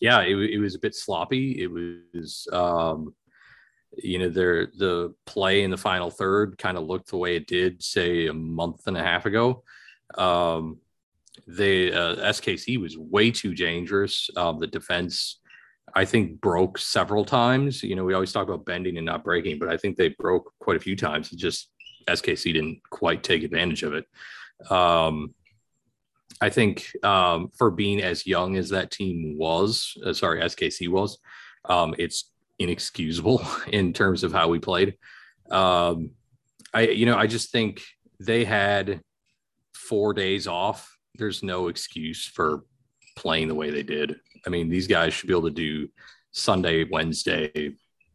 yeah, 0.00 0.20
it, 0.20 0.36
it 0.36 0.58
was 0.58 0.74
a 0.74 0.80
bit 0.80 0.94
sloppy. 0.94 1.62
It 1.62 1.70
was, 1.70 2.46
um, 2.52 3.14
you 3.96 4.18
know, 4.18 4.28
there 4.28 4.66
the 4.66 5.14
play 5.26 5.62
in 5.62 5.70
the 5.70 5.76
final 5.76 6.10
third 6.10 6.58
kind 6.58 6.76
of 6.76 6.84
looked 6.84 7.10
the 7.10 7.16
way 7.16 7.36
it 7.36 7.46
did, 7.46 7.82
say, 7.82 8.26
a 8.26 8.34
month 8.34 8.86
and 8.86 8.96
a 8.96 9.02
half 9.02 9.26
ago. 9.26 9.62
Um, 10.16 10.78
the 11.46 11.92
uh, 11.92 12.16
SKC 12.32 12.80
was 12.80 12.96
way 12.96 13.30
too 13.30 13.54
dangerous. 13.54 14.28
Um, 14.36 14.58
the 14.58 14.66
defense, 14.66 15.40
I 15.94 16.04
think, 16.04 16.40
broke 16.40 16.78
several 16.78 17.24
times. 17.24 17.82
You 17.82 17.96
know, 17.96 18.04
we 18.04 18.14
always 18.14 18.32
talk 18.32 18.46
about 18.46 18.66
bending 18.66 18.96
and 18.96 19.06
not 19.06 19.24
breaking, 19.24 19.58
but 19.58 19.68
I 19.68 19.76
think 19.76 19.96
they 19.96 20.10
broke 20.10 20.52
quite 20.60 20.76
a 20.76 20.80
few 20.80 20.96
times. 20.96 21.32
It 21.32 21.38
just 21.38 21.70
SKC 22.08 22.52
didn't 22.54 22.80
quite 22.90 23.22
take 23.22 23.42
advantage 23.42 23.82
of 23.82 23.94
it. 23.94 24.04
Um, 24.70 25.34
I 26.40 26.50
think 26.50 26.90
um, 27.04 27.50
for 27.56 27.70
being 27.70 28.00
as 28.02 28.26
young 28.26 28.56
as 28.56 28.70
that 28.70 28.90
team 28.90 29.36
was, 29.36 29.96
uh, 30.04 30.12
sorry, 30.12 30.40
SKC 30.40 30.88
was, 30.88 31.18
um, 31.64 31.94
it's 31.98 32.30
inexcusable 32.58 33.44
in 33.72 33.92
terms 33.92 34.24
of 34.24 34.32
how 34.32 34.48
we 34.48 34.58
played. 34.58 34.96
Um, 35.50 36.10
I, 36.72 36.82
you 36.82 37.06
know, 37.06 37.16
I 37.16 37.26
just 37.26 37.50
think 37.50 37.82
they 38.20 38.44
had 38.44 39.00
four 39.74 40.12
days 40.12 40.46
off. 40.46 40.96
There's 41.14 41.42
no 41.42 41.68
excuse 41.68 42.24
for 42.24 42.64
playing 43.16 43.48
the 43.48 43.54
way 43.54 43.70
they 43.70 43.82
did. 43.82 44.16
I 44.46 44.50
mean, 44.50 44.68
these 44.68 44.86
guys 44.86 45.14
should 45.14 45.28
be 45.28 45.34
able 45.34 45.48
to 45.48 45.54
do 45.54 45.88
Sunday, 46.32 46.84
Wednesday, 46.84 47.74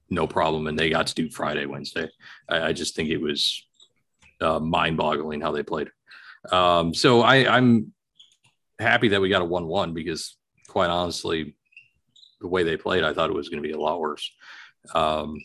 no 0.10 0.28
problem, 0.28 0.68
and 0.68 0.78
they 0.78 0.90
got 0.90 1.08
to 1.08 1.16
do 1.16 1.30
Friday, 1.30 1.66
Wednesday. 1.66 2.10
I, 2.48 2.68
I 2.68 2.74
just 2.74 2.96
think 2.96 3.10
it 3.10 3.18
was 3.18 3.66
uh, 4.40 4.60
mind-boggling 4.60 5.42
how 5.42 5.52
they 5.52 5.64
played. 5.64 5.90
Um, 6.52 6.94
so 6.94 7.22
I, 7.22 7.58
I'm 7.58 7.94
happy 8.84 9.10
that 9.10 9.22
we 9.22 9.30
got 9.30 9.42
a 9.42 9.46
one-one 9.46 9.94
because, 9.94 10.38
quite 10.68 10.90
honestly, 10.90 11.56
the 12.42 12.48
way 12.48 12.64
they 12.64 12.78
played, 12.78 13.04
I 13.04 13.14
thought 13.14 13.30
it 13.30 13.36
was 13.36 13.50
going 13.50 13.64
to 13.64 13.68
be 13.68 13.74
a 13.74 13.80
lot 13.80 14.00
worse. 14.00 14.32
Um, 14.94 15.38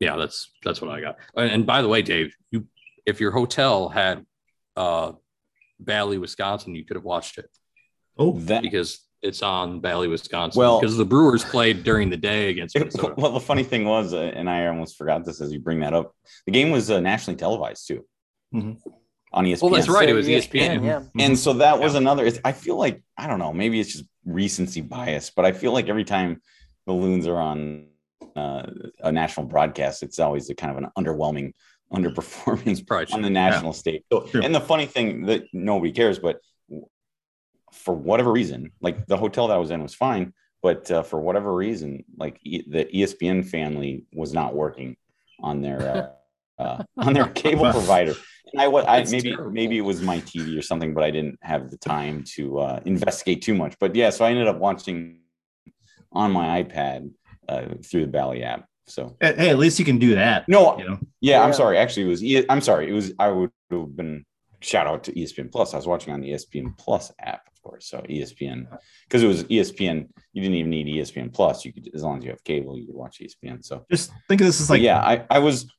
yeah, 0.00 0.16
that's 0.16 0.50
that's 0.64 0.80
what 0.80 0.90
I 0.90 1.00
got. 1.00 1.16
And, 1.36 1.50
and, 1.50 1.66
by 1.66 1.82
the 1.82 1.88
way, 1.88 2.02
Dave, 2.02 2.34
you 2.50 2.66
if 3.06 3.20
your 3.20 3.30
hotel 3.30 3.88
had 3.88 4.24
uh, 4.76 5.12
Bally, 5.80 6.18
Wisconsin, 6.18 6.74
you 6.74 6.84
could 6.84 6.96
have 6.96 7.04
watched 7.04 7.38
it. 7.38 7.48
Oh, 8.16 8.38
that 8.40 8.62
because 8.62 9.00
it's 9.22 9.42
on 9.42 9.80
Bally, 9.80 10.08
Wisconsin. 10.08 10.58
Well, 10.58 10.80
because 10.80 10.96
the 10.96 11.04
Brewers 11.04 11.44
played 11.44 11.82
during 11.84 12.10
the 12.10 12.16
day 12.16 12.50
against 12.50 12.76
Minnesota. 12.76 13.14
Well, 13.16 13.32
the 13.32 13.40
funny 13.40 13.64
thing 13.64 13.84
was, 13.84 14.14
uh, 14.14 14.18
and 14.18 14.48
I 14.48 14.66
almost 14.66 14.96
forgot 14.96 15.24
this 15.24 15.40
as 15.40 15.52
you 15.52 15.60
bring 15.60 15.80
that 15.80 15.94
up, 15.94 16.14
the 16.46 16.52
game 16.52 16.70
was 16.70 16.90
uh, 16.90 17.00
nationally 17.00 17.36
televised 17.36 17.88
too. 17.88 18.04
Mm-hmm. 18.54 18.90
On 19.32 19.44
ESPN. 19.44 19.62
Well, 19.62 19.70
that's 19.72 19.88
right. 19.88 20.08
It 20.08 20.14
was 20.14 20.26
ESPN. 20.26 20.68
And, 20.68 20.84
yeah. 20.84 21.02
and 21.18 21.38
so 21.38 21.52
that 21.54 21.78
was 21.78 21.92
yeah. 21.92 22.00
another. 22.00 22.30
I 22.44 22.52
feel 22.52 22.76
like 22.76 23.02
I 23.16 23.26
don't 23.26 23.38
know. 23.38 23.52
Maybe 23.52 23.78
it's 23.78 23.92
just 23.92 24.04
recency 24.24 24.80
bias, 24.80 25.30
but 25.30 25.44
I 25.44 25.52
feel 25.52 25.72
like 25.72 25.88
every 25.88 26.04
time 26.04 26.40
the 26.86 26.92
Loons 26.92 27.26
are 27.26 27.36
on 27.38 27.86
uh, 28.36 28.62
a 29.00 29.12
national 29.12 29.46
broadcast, 29.46 30.02
it's 30.02 30.18
always 30.18 30.48
a 30.48 30.54
kind 30.54 30.70
of 30.70 30.82
an 30.82 30.90
underwhelming 30.96 31.52
underperformance 31.92 33.12
on 33.12 33.22
the 33.22 33.30
national 33.30 33.72
yeah. 33.72 33.78
stage. 33.78 34.02
So, 34.12 34.28
and 34.34 34.54
the 34.54 34.60
funny 34.60 34.86
thing 34.86 35.26
that 35.26 35.44
nobody 35.52 35.92
cares, 35.92 36.18
but 36.18 36.40
for 37.72 37.94
whatever 37.94 38.32
reason, 38.32 38.72
like 38.80 39.06
the 39.06 39.16
hotel 39.16 39.48
that 39.48 39.54
I 39.54 39.58
was 39.58 39.70
in 39.70 39.82
was 39.82 39.94
fine, 39.94 40.32
but 40.62 40.90
uh, 40.90 41.02
for 41.02 41.20
whatever 41.20 41.54
reason, 41.54 42.04
like 42.16 42.38
e- 42.42 42.64
the 42.68 42.84
ESPN 42.86 43.46
family 43.46 44.04
was 44.12 44.32
not 44.32 44.54
working 44.54 44.96
on 45.40 45.62
their 45.62 45.80
uh, 45.80 46.08
uh, 46.58 46.82
on 46.96 47.12
their 47.12 47.28
cable 47.28 47.70
provider. 47.72 48.14
And 48.52 48.62
I 48.62 48.66
I, 48.66 49.04
maybe 49.04 49.32
terrible. 49.32 49.50
maybe 49.50 49.78
it 49.78 49.82
was 49.82 50.00
my 50.00 50.20
TV 50.20 50.58
or 50.58 50.62
something, 50.62 50.94
but 50.94 51.04
I 51.04 51.10
didn't 51.10 51.38
have 51.42 51.70
the 51.70 51.76
time 51.76 52.24
to 52.36 52.60
uh, 52.60 52.80
investigate 52.84 53.42
too 53.42 53.54
much. 53.54 53.76
But 53.78 53.94
yeah, 53.94 54.10
so 54.10 54.24
I 54.24 54.30
ended 54.30 54.48
up 54.48 54.58
watching 54.58 55.20
on 56.12 56.32
my 56.32 56.62
iPad 56.62 57.10
uh, 57.48 57.66
through 57.84 58.02
the 58.02 58.06
Bally 58.06 58.42
app. 58.42 58.66
So 58.86 59.16
hey, 59.20 59.50
at 59.50 59.58
least 59.58 59.78
you 59.78 59.84
can 59.84 59.98
do 59.98 60.14
that. 60.14 60.48
No, 60.48 60.78
you 60.78 60.84
know? 60.84 60.98
yeah, 61.20 61.38
yeah, 61.38 61.44
I'm 61.44 61.52
sorry. 61.52 61.76
Actually, 61.76 62.04
it 62.04 62.08
was. 62.08 62.24
E- 62.24 62.46
I'm 62.48 62.62
sorry. 62.62 62.88
It 62.88 62.94
was. 62.94 63.12
I 63.18 63.28
would 63.28 63.50
have 63.70 63.94
been 63.94 64.24
shout 64.60 64.86
out 64.86 65.04
to 65.04 65.12
ESPN 65.12 65.50
Plus. 65.50 65.74
I 65.74 65.76
was 65.76 65.86
watching 65.86 66.12
on 66.12 66.20
the 66.20 66.30
ESPN 66.30 66.76
Plus 66.76 67.12
app, 67.20 67.46
of 67.52 67.62
course. 67.62 67.88
So 67.88 67.98
ESPN, 68.00 68.66
because 69.04 69.22
it 69.22 69.26
was 69.26 69.44
ESPN, 69.44 70.08
you 70.32 70.42
didn't 70.42 70.56
even 70.56 70.70
need 70.70 70.86
ESPN 70.86 71.32
Plus. 71.32 71.64
You 71.64 71.72
could, 71.72 71.90
as 71.94 72.02
long 72.02 72.18
as 72.18 72.24
you 72.24 72.30
have 72.30 72.42
cable, 72.44 72.78
you 72.78 72.86
could 72.86 72.94
watch 72.94 73.20
ESPN. 73.20 73.64
So 73.64 73.84
just 73.90 74.10
think 74.28 74.40
of 74.40 74.46
this 74.46 74.60
as 74.60 74.70
like, 74.70 74.78
but 74.78 74.82
yeah, 74.82 75.00
I, 75.00 75.24
I 75.30 75.38
was, 75.38 75.70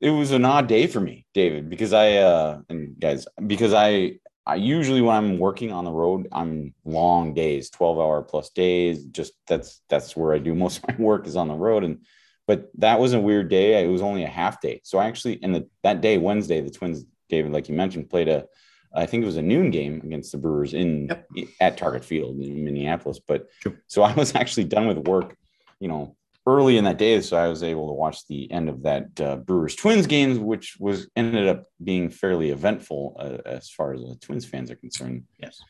it 0.00 0.10
was 0.10 0.30
an 0.32 0.44
odd 0.44 0.66
day 0.66 0.86
for 0.86 1.00
me, 1.00 1.26
David, 1.34 1.68
because 1.68 1.92
I, 1.92 2.16
uh, 2.16 2.60
and 2.68 2.98
guys, 2.98 3.26
because 3.46 3.74
I, 3.74 4.18
I 4.46 4.54
usually 4.54 5.02
when 5.02 5.14
I'm 5.14 5.38
working 5.38 5.72
on 5.72 5.84
the 5.84 5.92
road, 5.92 6.26
I'm 6.32 6.74
long 6.84 7.34
days, 7.34 7.70
12 7.70 7.98
hour 7.98 8.22
plus 8.22 8.50
days. 8.50 9.04
Just 9.04 9.34
that's, 9.46 9.82
that's 9.90 10.16
where 10.16 10.32
I 10.32 10.38
do 10.38 10.54
most 10.56 10.78
of 10.78 10.88
my 10.88 10.96
work 10.98 11.26
is 11.26 11.36
on 11.36 11.48
the 11.48 11.54
road. 11.54 11.84
And, 11.84 11.98
but 12.46 12.70
that 12.78 12.98
was 12.98 13.12
a 13.12 13.20
weird 13.20 13.48
day. 13.48 13.84
It 13.84 13.88
was 13.88 14.02
only 14.02 14.24
a 14.24 14.28
half 14.28 14.60
day. 14.60 14.80
So 14.84 14.98
I 14.98 15.06
actually, 15.06 15.34
in 15.34 15.52
the, 15.52 15.68
that 15.82 16.00
day, 16.00 16.16
Wednesday, 16.18 16.60
the 16.60 16.70
Twins 16.70 17.04
David, 17.28 17.52
like 17.52 17.68
you 17.68 17.74
mentioned, 17.74 18.10
played 18.10 18.28
a, 18.28 18.46
I 18.92 19.06
think 19.06 19.22
it 19.22 19.26
was 19.26 19.36
a 19.36 19.42
noon 19.42 19.70
game 19.70 20.00
against 20.02 20.32
the 20.32 20.38
Brewers 20.38 20.74
in 20.74 21.08
yep. 21.08 21.28
at 21.60 21.76
Target 21.76 22.04
Field 22.04 22.40
in 22.40 22.64
Minneapolis. 22.64 23.20
But 23.20 23.48
sure. 23.60 23.80
so 23.86 24.02
I 24.02 24.14
was 24.14 24.34
actually 24.34 24.64
done 24.64 24.88
with 24.88 24.98
work, 24.98 25.36
you 25.78 25.88
know, 25.88 26.16
early 26.46 26.76
in 26.76 26.84
that 26.84 26.98
day, 26.98 27.20
so 27.20 27.36
I 27.36 27.48
was 27.48 27.62
able 27.62 27.88
to 27.88 27.92
watch 27.92 28.26
the 28.26 28.50
end 28.50 28.68
of 28.68 28.82
that 28.82 29.20
uh, 29.20 29.36
Brewers 29.36 29.76
Twins 29.76 30.06
games, 30.06 30.38
which 30.38 30.76
was 30.78 31.08
ended 31.16 31.48
up 31.48 31.64
being 31.82 32.10
fairly 32.10 32.50
eventful 32.50 33.16
uh, 33.18 33.48
as 33.48 33.70
far 33.70 33.92
as 33.92 34.00
the 34.00 34.16
Twins 34.20 34.44
fans 34.44 34.70
are 34.70 34.76
concerned. 34.76 35.24
Yes, 35.38 35.60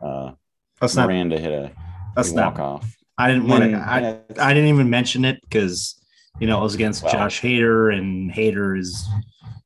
uh, 0.00 0.32
that's 0.80 0.96
Miranda 0.96 1.36
not, 1.36 1.42
hit 1.42 1.52
a, 1.52 1.72
that's 2.14 2.30
walk 2.30 2.58
not, 2.58 2.60
off. 2.60 2.96
I 3.18 3.28
didn't 3.28 3.48
want 3.48 3.64
to. 3.64 3.76
I, 3.76 4.20
I 4.38 4.54
didn't 4.54 4.68
even 4.70 4.88
mention 4.88 5.24
it 5.24 5.40
because 5.42 6.00
you 6.38 6.46
know 6.46 6.58
it 6.60 6.62
was 6.62 6.74
against 6.74 7.02
well, 7.02 7.12
Josh 7.12 7.40
Hader, 7.40 7.96
and 7.96 8.32
Hader 8.32 8.78
is 8.78 9.06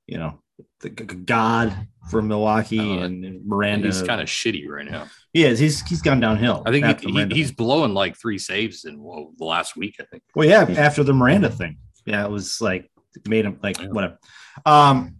you 0.06 0.18
know 0.18 0.40
the 0.80 0.90
god 0.90 1.88
for 2.10 2.22
Milwaukee 2.22 2.78
uh, 2.78 3.04
and 3.04 3.44
Miranda. 3.46 3.86
He's 3.86 4.02
kind 4.02 4.20
of 4.20 4.28
shitty 4.28 4.68
right 4.68 4.88
now. 4.88 5.08
He 5.32 5.44
is. 5.44 5.58
He's 5.58 5.80
he's 5.82 6.02
gone 6.02 6.20
downhill. 6.20 6.62
I 6.66 6.70
think 6.70 7.00
he, 7.00 7.10
he, 7.10 7.26
he's 7.26 7.52
blowing 7.52 7.94
like 7.94 8.16
three 8.16 8.38
saves 8.38 8.84
in 8.84 9.02
well, 9.02 9.32
the 9.36 9.44
last 9.44 9.76
week. 9.76 9.96
I 10.00 10.04
think. 10.04 10.22
Well, 10.34 10.48
yeah, 10.48 10.62
after 10.78 11.02
the 11.02 11.12
Miranda 11.12 11.50
thing, 11.50 11.78
yeah, 12.04 12.24
it 12.24 12.30
was 12.30 12.60
like 12.60 12.90
made 13.26 13.44
him 13.44 13.58
like 13.62 13.78
whatever. 13.78 14.18
Um. 14.64 15.16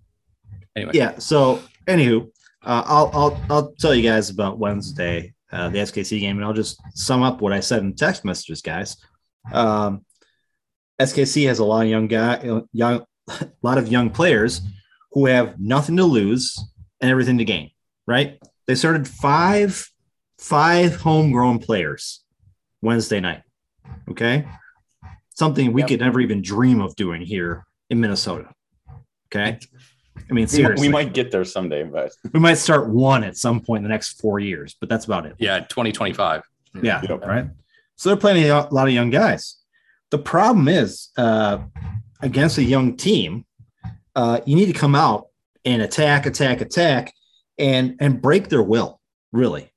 Anyway, 0.77 0.93
yeah. 0.95 1.19
So, 1.19 1.63
anywho, 1.87 2.29
uh, 2.65 2.83
I'll 2.87 3.11
I'll 3.15 3.45
I'll 3.51 3.75
tell 3.75 3.95
you 3.95 4.03
guys 4.03 4.31
about 4.31 4.59
Wednesday, 4.59 5.35
uh, 5.53 5.69
the 5.69 5.79
SKC 5.79 6.21
game, 6.21 6.37
and 6.37 6.45
I'll 6.45 6.53
just 6.53 6.81
sum 6.95 7.23
up 7.23 7.41
what 7.41 7.53
I 7.53 7.61
said 7.61 7.83
in 7.83 7.95
text 7.95 8.25
messages, 8.25 8.61
guys. 8.61 8.97
Um, 9.53 10.05
SKC 11.01 11.47
has 11.47 11.59
a 11.59 11.65
lot 11.65 11.85
of 11.85 11.91
young 11.91 12.09
guy, 12.09 12.63
young, 12.73 13.05
a 13.29 13.49
lot 13.63 13.79
of 13.79 13.89
young 13.89 14.11
players 14.11 14.61
who 15.13 15.27
have 15.27 15.59
nothing 15.61 15.97
to 15.97 16.05
lose 16.05 16.59
and 17.05 17.11
everything 17.11 17.37
to 17.37 17.45
gain, 17.45 17.71
right? 18.07 18.41
They 18.67 18.75
started 18.75 19.07
five 19.07 19.87
five 20.39 20.97
homegrown 20.97 21.59
players 21.59 22.25
Wednesday 22.81 23.21
night. 23.21 23.43
Okay. 24.09 24.49
Something 25.35 25.75
we 25.75 25.83
yep. 25.83 25.89
could 25.89 26.01
never 26.01 26.19
even 26.21 26.41
dream 26.41 26.81
of 26.81 26.97
doing 26.97 27.21
here 27.21 27.67
in 27.91 28.01
Minnesota. 28.01 28.49
Okay. 29.27 29.59
I 30.31 30.33
mean, 30.33 30.47
seriously, 30.47 30.89
we 30.89 30.93
might 30.93 31.13
get 31.13 31.31
there 31.31 31.45
someday, 31.45 31.83
but 31.83 32.13
we 32.33 32.41
might 32.41 32.55
start 32.55 32.89
one 32.89 33.23
at 33.23 33.37
some 33.37 33.61
point 33.61 33.81
in 33.81 33.83
the 33.83 33.91
next 33.91 34.19
four 34.19 34.41
years, 34.41 34.75
but 34.81 34.89
that's 34.89 35.05
about 35.05 35.27
it. 35.27 35.35
Yeah, 35.39 35.59
2025. 35.59 36.43
Yeah, 36.83 37.03
Yep. 37.07 37.27
right. 37.27 37.47
So 37.97 38.09
they're 38.09 38.17
playing 38.17 38.49
a 38.51 38.67
lot 38.71 38.89
of 38.89 38.95
young 38.95 39.11
guys. 39.11 39.57
The 40.11 40.19
problem 40.19 40.69
is, 40.69 41.11
uh, 41.19 41.59
against 42.23 42.57
a 42.57 42.63
young 42.63 42.97
team, 42.97 43.45
uh, 44.15 44.41
you 44.47 44.57
need 44.57 44.67
to 44.67 44.73
come 44.73 44.95
out 44.95 45.27
and 45.65 45.83
attack, 45.83 46.27
attack, 46.27 46.61
attack, 46.61 47.13
and 47.59 47.97
and 48.01 48.21
break 48.21 48.49
their 48.49 48.63
will. 48.63 49.01
Really, 49.33 49.73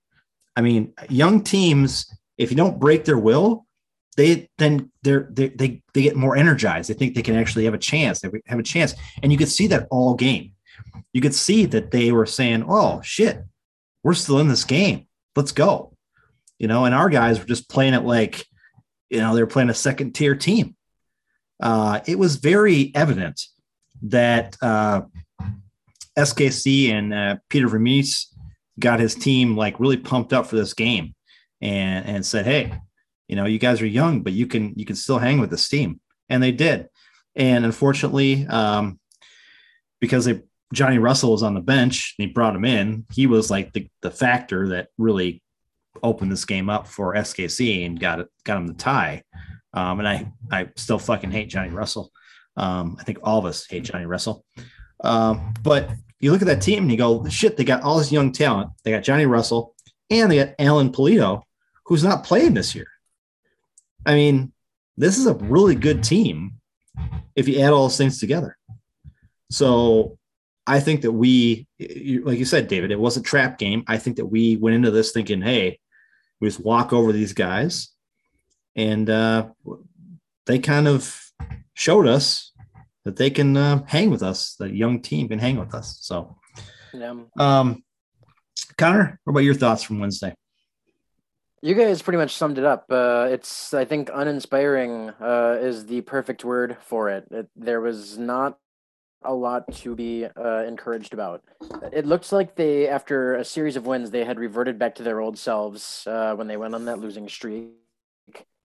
I 0.56 0.62
mean, 0.62 0.94
young 1.10 1.44
teams, 1.44 2.12
if 2.38 2.52
you 2.52 2.58
don't 2.58 2.80
break 2.80 3.06
their 3.06 3.18
will, 3.18 3.66
they 4.18 4.50
then 4.58 4.92
they're, 5.04 5.28
they 5.32 5.50
they 5.50 5.82
they 5.94 6.02
get 6.02 6.16
more 6.16 6.36
energized. 6.36 6.90
They 6.90 6.94
think 6.94 7.16
they 7.16 7.22
can 7.22 7.36
actually 7.36 7.66
have 7.66 7.74
a 7.74 7.80
chance. 7.80 8.20
They 8.20 8.30
have 8.48 8.60
a 8.60 8.64
chance, 8.64 8.96
and 9.22 9.32
you 9.32 9.38
could 9.38 9.50
see 9.50 9.68
that 9.68 9.88
all 9.92 10.16
game. 10.16 10.54
You 11.14 11.22
could 11.22 11.36
see 11.36 11.66
that 11.68 11.92
they 11.92 12.12
were 12.12 12.26
saying, 12.26 12.66
"Oh 12.68 13.02
shit, 13.02 13.44
we're 14.04 14.14
still 14.16 14.40
in 14.40 14.48
this 14.48 14.64
game. 14.64 15.08
Let's 15.36 15.52
go." 15.52 15.94
You 16.60 16.68
know, 16.68 16.86
and 16.86 16.96
our 16.96 17.10
guys 17.10 17.40
were 17.40 17.46
just 17.46 17.70
playing 17.70 17.94
it 17.94 18.04
like, 18.04 18.44
you 19.12 19.20
know, 19.20 19.36
they 19.36 19.42
were 19.42 19.48
playing 19.48 19.70
a 19.70 19.76
second 19.76 20.14
tier 20.14 20.36
team. 20.36 20.76
Uh, 21.62 22.00
it 22.08 22.18
was 22.18 22.38
very 22.38 22.92
evident 22.96 23.42
that 24.02 24.58
uh, 24.62 25.02
SKC 26.18 26.90
and 26.90 27.14
uh, 27.14 27.36
Peter 27.50 27.68
Vermes 27.68 28.34
got 28.80 29.00
his 29.00 29.16
team 29.16 29.56
like 29.56 29.80
really 29.80 29.98
pumped 29.98 30.34
up 30.34 30.48
for 30.48 30.56
this 30.56 30.74
game, 30.74 31.14
and 31.62 32.06
and 32.06 32.26
said, 32.26 32.46
"Hey, 32.46 32.74
you 33.28 33.36
know, 33.36 33.46
you 33.46 33.60
guys 33.60 33.82
are 33.82 33.88
young, 33.88 34.22
but 34.22 34.34
you 34.34 34.48
can 34.48 34.74
you 34.76 34.86
can 34.86 34.96
still 34.96 35.20
hang 35.20 35.40
with 35.40 35.50
this 35.50 35.70
team," 35.70 36.00
and 36.30 36.42
they 36.42 36.52
did. 36.52 36.88
And 37.36 37.66
unfortunately, 37.66 38.48
um, 38.48 39.00
because 40.02 40.26
they 40.26 40.42
Johnny 40.74 40.98
Russell 40.98 41.32
was 41.32 41.44
on 41.44 41.54
the 41.54 41.62
bench 41.62 42.16
and 42.18 42.28
he 42.28 42.34
brought 42.34 42.56
him 42.56 42.66
in, 42.66 43.06
he 43.14 43.28
was 43.28 43.50
like 43.50 43.74
the 43.74 43.88
the 44.02 44.12
factor 44.12 44.70
that 44.70 44.90
really 44.98 45.42
opened 46.04 46.32
this 46.32 46.46
game 46.46 46.70
up 46.70 46.88
for 46.88 47.16
SKC 47.16 47.86
and 47.86 48.00
got 48.00 48.20
it 48.20 48.28
got 48.44 48.58
him 48.58 48.68
the 48.68 48.74
tie. 48.74 49.24
Um, 49.74 50.00
and 50.00 50.08
I 50.08 50.32
I 50.52 50.70
still 50.76 51.00
fucking 51.00 51.32
hate 51.32 51.50
Johnny 51.50 51.70
Russell. 51.70 52.12
Um, 52.56 52.98
I 53.00 53.04
think 53.04 53.20
all 53.24 53.40
of 53.40 53.46
us 53.46 53.68
hate 53.68 53.84
Johnny 53.84 54.06
Russell. 54.06 54.44
Um, 55.04 55.54
but 55.62 55.92
you 56.20 56.32
look 56.32 56.42
at 56.42 56.48
that 56.48 56.62
team 56.62 56.84
and 56.84 56.92
you 56.92 56.98
go, 56.98 57.28
shit, 57.28 57.58
they 57.58 57.64
got 57.64 57.84
all 57.84 57.98
this 57.98 58.12
young 58.12 58.32
talent. 58.32 58.72
They 58.84 58.92
got 58.92 59.04
Johnny 59.04 59.26
Russell 59.26 59.76
and 60.10 60.32
they 60.32 60.38
got 60.38 60.56
Alan 60.60 60.92
Pulido, 60.92 61.44
who's 61.86 62.04
not 62.04 62.24
playing 62.24 62.54
this 62.54 62.74
year. 62.74 62.88
I 64.06 64.16
mean, 64.16 64.52
this 64.98 65.18
is 65.18 65.28
a 65.28 65.36
really 65.36 65.76
good 65.76 66.04
team 66.04 66.54
if 67.36 67.48
you 67.48 67.60
add 67.60 67.74
all 67.74 67.84
those 67.84 67.98
things 67.98 68.20
together. 68.20 68.58
So 69.52 70.18
I 70.66 70.80
think 70.80 71.02
that 71.02 71.12
we, 71.12 71.68
like 71.80 72.40
you 72.40 72.46
said, 72.46 72.68
David, 72.68 72.92
it 72.92 73.00
was 73.00 73.16
a 73.16 73.22
trap 73.22 73.58
game. 73.58 73.84
I 73.88 73.98
think 73.98 74.18
that 74.18 74.26
we 74.26 74.58
went 74.58 74.76
into 74.76 74.92
this 74.92 75.12
thinking, 75.12 75.42
hey, 75.42 75.80
we 76.40 76.48
just 76.48 76.60
walk 76.60 76.94
over 76.94 77.12
these 77.12 77.34
guys, 77.34 77.90
and 78.76 79.10
uh, 79.10 79.48
they 80.46 80.60
kind 80.60 80.88
of 80.88 81.32
showed 81.74 82.06
us 82.06 82.52
that 83.08 83.16
they 83.16 83.30
can 83.30 83.56
uh, 83.56 83.82
hang 83.86 84.10
with 84.10 84.22
us. 84.22 84.56
The 84.56 84.70
young 84.70 85.02
team 85.02 85.30
can 85.30 85.40
hang 85.40 85.58
with 85.58 85.74
us. 85.74 85.98
So, 86.02 86.36
um, 87.40 87.82
Connor, 88.78 89.18
what 89.24 89.32
about 89.32 89.46
your 89.46 89.54
thoughts 89.54 89.82
from 89.82 90.00
Wednesday? 90.00 90.36
You 91.62 91.74
guys 91.74 92.02
pretty 92.02 92.18
much 92.18 92.36
summed 92.36 92.58
it 92.58 92.66
up. 92.66 92.86
Uh, 92.90 93.30
it's, 93.32 93.74
I 93.74 93.86
think, 93.86 94.10
uninspiring 94.14 95.12
uh, 95.22 95.58
is 95.62 95.86
the 95.86 96.02
perfect 96.02 96.44
word 96.44 96.76
for 96.82 97.10
it. 97.10 97.28
it. 97.32 97.48
There 97.56 97.80
was 97.80 98.18
not 98.18 98.60
a 99.24 99.34
lot 99.34 99.74
to 99.74 99.96
be 99.96 100.26
uh, 100.26 100.64
encouraged 100.68 101.14
about. 101.14 101.44
It 101.94 102.06
looks 102.06 102.34
like 102.34 102.56
they, 102.56 102.90
after 102.90 103.36
a 103.36 103.46
series 103.46 103.78
of 103.78 103.86
wins, 103.86 104.12
they 104.12 104.26
had 104.26 104.38
reverted 104.38 104.78
back 104.78 104.96
to 104.96 105.04
their 105.04 105.22
old 105.22 105.38
selves 105.38 106.06
uh, 106.06 106.36
when 106.36 106.48
they 106.48 106.58
went 106.58 106.76
on 106.76 106.84
that 106.86 107.00
losing 107.00 107.30
streak. 107.30 107.72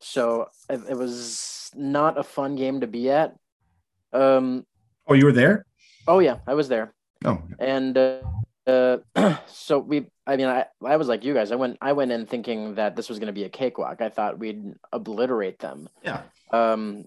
So 0.01 0.49
it, 0.69 0.81
it 0.91 0.97
was 0.97 1.71
not 1.77 2.19
a 2.19 2.25
fun 2.25 2.57
game 2.57 2.81
to 2.81 2.89
be 2.89 3.09
at. 3.09 3.37
Um, 4.13 4.67
Oh, 5.09 5.15
you 5.15 5.25
were 5.25 5.33
there? 5.33 5.67
oh 6.07 6.21
yeah, 6.21 6.39
I 6.47 6.55
was 6.55 6.69
there. 6.69 6.93
Oh, 7.25 7.43
and 7.59 7.97
uh, 7.97 8.19
uh, 8.67 8.99
so 9.47 9.79
we 9.79 10.07
i 10.27 10.37
mean 10.37 10.47
i 10.47 10.65
i 10.85 10.97
was 10.97 11.09
like 11.09 11.25
you 11.25 11.35
guys 11.35 11.51
i 11.51 11.57
went 11.57 11.77
i 11.81 11.93
went 11.93 12.13
in 12.13 12.27
thinking 12.27 12.77
that 12.77 12.95
this 12.95 13.09
was 13.09 13.19
going 13.19 13.27
to 13.27 13.33
be 13.33 13.45
a 13.45 13.49
cakewalk 13.49 14.01
i 14.01 14.09
thought 14.09 14.39
we'd 14.39 14.75
obliterate 14.93 15.59
them 15.59 15.89
yeah. 16.05 16.23
um 16.53 17.05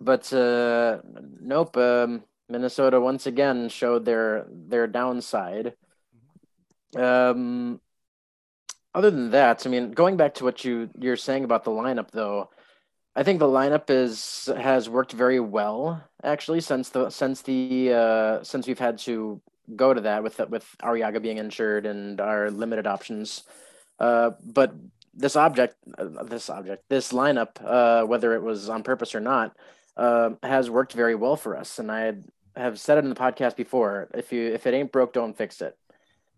but 0.00 0.30
uh 0.32 0.98
nope 1.40 1.76
um 1.76 2.22
minnesota 2.48 3.00
once 3.00 3.26
again 3.26 3.68
showed 3.68 4.04
their 4.04 4.46
their 4.50 4.86
downside 4.86 5.72
um 6.96 7.80
other 8.94 9.10
than 9.10 9.30
that 9.30 9.66
i 9.66 9.70
mean 9.70 9.92
going 9.92 10.18
back 10.18 10.34
to 10.34 10.44
what 10.44 10.64
you 10.64 10.90
you're 10.98 11.16
saying 11.16 11.44
about 11.44 11.64
the 11.64 11.70
lineup 11.70 12.10
though 12.10 12.50
I 13.14 13.22
think 13.22 13.38
the 13.38 13.46
lineup 13.46 13.90
is 13.90 14.48
has 14.56 14.88
worked 14.88 15.12
very 15.12 15.40
well 15.40 16.02
actually 16.22 16.60
since 16.60 16.88
the 16.88 17.10
since 17.10 17.42
the 17.42 17.92
uh, 17.92 18.42
since 18.42 18.66
we've 18.66 18.78
had 18.78 18.98
to 19.00 19.40
go 19.76 19.92
to 19.92 20.00
that 20.02 20.22
with 20.22 20.38
with 20.48 20.64
Arriaga 20.82 21.20
being 21.20 21.38
injured 21.38 21.86
and 21.86 22.20
our 22.20 22.50
limited 22.50 22.86
options. 22.86 23.44
Uh, 23.98 24.30
but 24.44 24.74
this 25.14 25.36
object, 25.36 25.76
uh, 25.98 26.24
this 26.24 26.48
object, 26.48 26.84
this 26.88 27.12
lineup, 27.12 27.62
uh, 27.64 28.06
whether 28.06 28.34
it 28.34 28.42
was 28.42 28.68
on 28.68 28.82
purpose 28.82 29.14
or 29.14 29.20
not, 29.20 29.56
uh, 29.96 30.30
has 30.42 30.70
worked 30.70 30.94
very 30.94 31.14
well 31.14 31.36
for 31.36 31.56
us. 31.56 31.78
And 31.78 31.92
I 31.92 32.14
have 32.56 32.80
said 32.80 32.98
it 32.98 33.04
in 33.04 33.10
the 33.10 33.16
podcast 33.16 33.56
before. 33.56 34.08
If 34.14 34.32
you 34.32 34.52
if 34.52 34.66
it 34.66 34.74
ain't 34.74 34.92
broke, 34.92 35.12
don't 35.12 35.36
fix 35.36 35.60
it. 35.60 35.76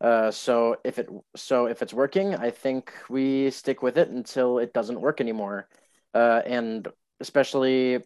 Uh, 0.01 0.31
so 0.31 0.77
if 0.85 0.99
it 0.99 1.09
so 1.37 1.67
if 1.67 1.83
it's 1.83 1.95
working, 1.95 2.35
I 2.35 2.51
think 2.51 2.93
we 3.09 3.51
stick 3.51 3.83
with 3.83 3.97
it 3.97 4.09
until 4.09 4.59
it 4.59 4.73
doesn't 4.73 5.01
work 5.01 5.21
anymore. 5.21 5.69
Uh, 6.15 6.41
and 6.47 6.89
especially, 7.21 7.97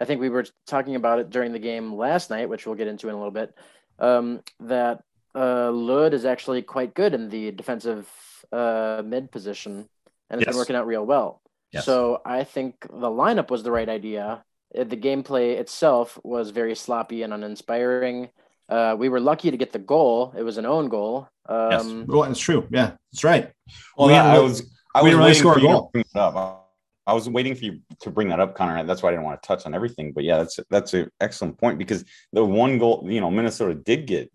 I 0.00 0.04
think 0.06 0.20
we 0.20 0.28
were 0.30 0.46
talking 0.66 0.94
about 0.96 1.18
it 1.18 1.30
during 1.30 1.52
the 1.52 1.58
game 1.58 1.94
last 1.94 2.30
night, 2.30 2.48
which 2.48 2.66
we'll 2.66 2.74
get 2.76 2.88
into 2.88 3.08
in 3.08 3.14
a 3.14 3.18
little 3.18 3.30
bit. 3.30 3.54
Um, 3.98 4.40
that 4.60 5.02
uh, 5.34 5.70
Lod 5.70 6.14
is 6.14 6.24
actually 6.24 6.62
quite 6.62 6.94
good 6.94 7.12
in 7.14 7.28
the 7.28 7.50
defensive 7.52 8.08
uh, 8.50 9.02
mid 9.04 9.30
position, 9.30 9.88
and 10.30 10.40
it's 10.40 10.46
Yes. 10.46 10.54
been 10.54 10.58
working 10.58 10.76
out 10.76 10.86
real 10.86 11.04
well. 11.04 11.40
Yes. 11.72 11.84
So 11.84 12.20
I 12.24 12.44
think 12.44 12.74
the 12.88 13.08
lineup 13.08 13.50
was 13.50 13.62
the 13.62 13.70
right 13.70 13.88
idea. 13.88 14.42
Uh, 14.76 14.84
The 14.84 14.96
gameplay 14.96 15.58
itself 15.58 16.18
was 16.24 16.50
very 16.50 16.74
sloppy 16.74 17.22
and 17.22 17.32
uninspiring. 17.34 18.30
Uh, 18.68 18.94
we 18.98 19.08
were 19.08 19.20
lucky 19.20 19.50
to 19.50 19.56
get 19.56 19.72
the 19.72 19.78
goal. 19.78 20.32
It 20.36 20.42
was 20.44 20.56
an 20.58 20.64
own 20.66 20.88
goal. 20.88 21.28
Yes. 21.48 21.82
Um, 21.82 22.06
Well, 22.08 22.24
it's 22.24 22.40
true. 22.40 22.66
Yeah, 22.70 22.92
that's 23.12 23.24
right. 23.24 23.52
Well, 23.96 24.06
We 24.08 24.14
that- 24.14 24.26
I 24.26 24.34
didn't- 24.34 24.48
was 24.48 24.62
I 24.94 25.02
we 25.02 25.04
was 25.04 25.10
didn't 25.10 25.18
really 25.20 25.34
score 25.34 25.52
for 25.54 25.58
a 25.58 25.62
you 25.62 25.68
to 25.68 25.74
goal. 25.74 25.90
bring 25.92 26.04
it 26.14 26.18
up. 26.18 26.59
I 27.06 27.12
was 27.12 27.28
waiting 27.28 27.54
for 27.54 27.64
you 27.64 27.80
to 28.00 28.10
bring 28.10 28.28
that 28.28 28.40
up, 28.40 28.54
Connor. 28.54 28.84
That's 28.84 29.02
why 29.02 29.08
I 29.08 29.12
didn't 29.12 29.24
want 29.24 29.42
to 29.42 29.46
touch 29.46 29.66
on 29.66 29.74
everything. 29.74 30.12
But 30.12 30.24
yeah, 30.24 30.38
that's 30.38 30.60
that's 30.70 30.94
an 30.94 31.10
excellent 31.20 31.58
point 31.58 31.78
because 31.78 32.04
the 32.32 32.44
one 32.44 32.78
goal, 32.78 33.06
you 33.08 33.20
know, 33.20 33.30
Minnesota 33.30 33.74
did 33.74 34.06
get, 34.06 34.30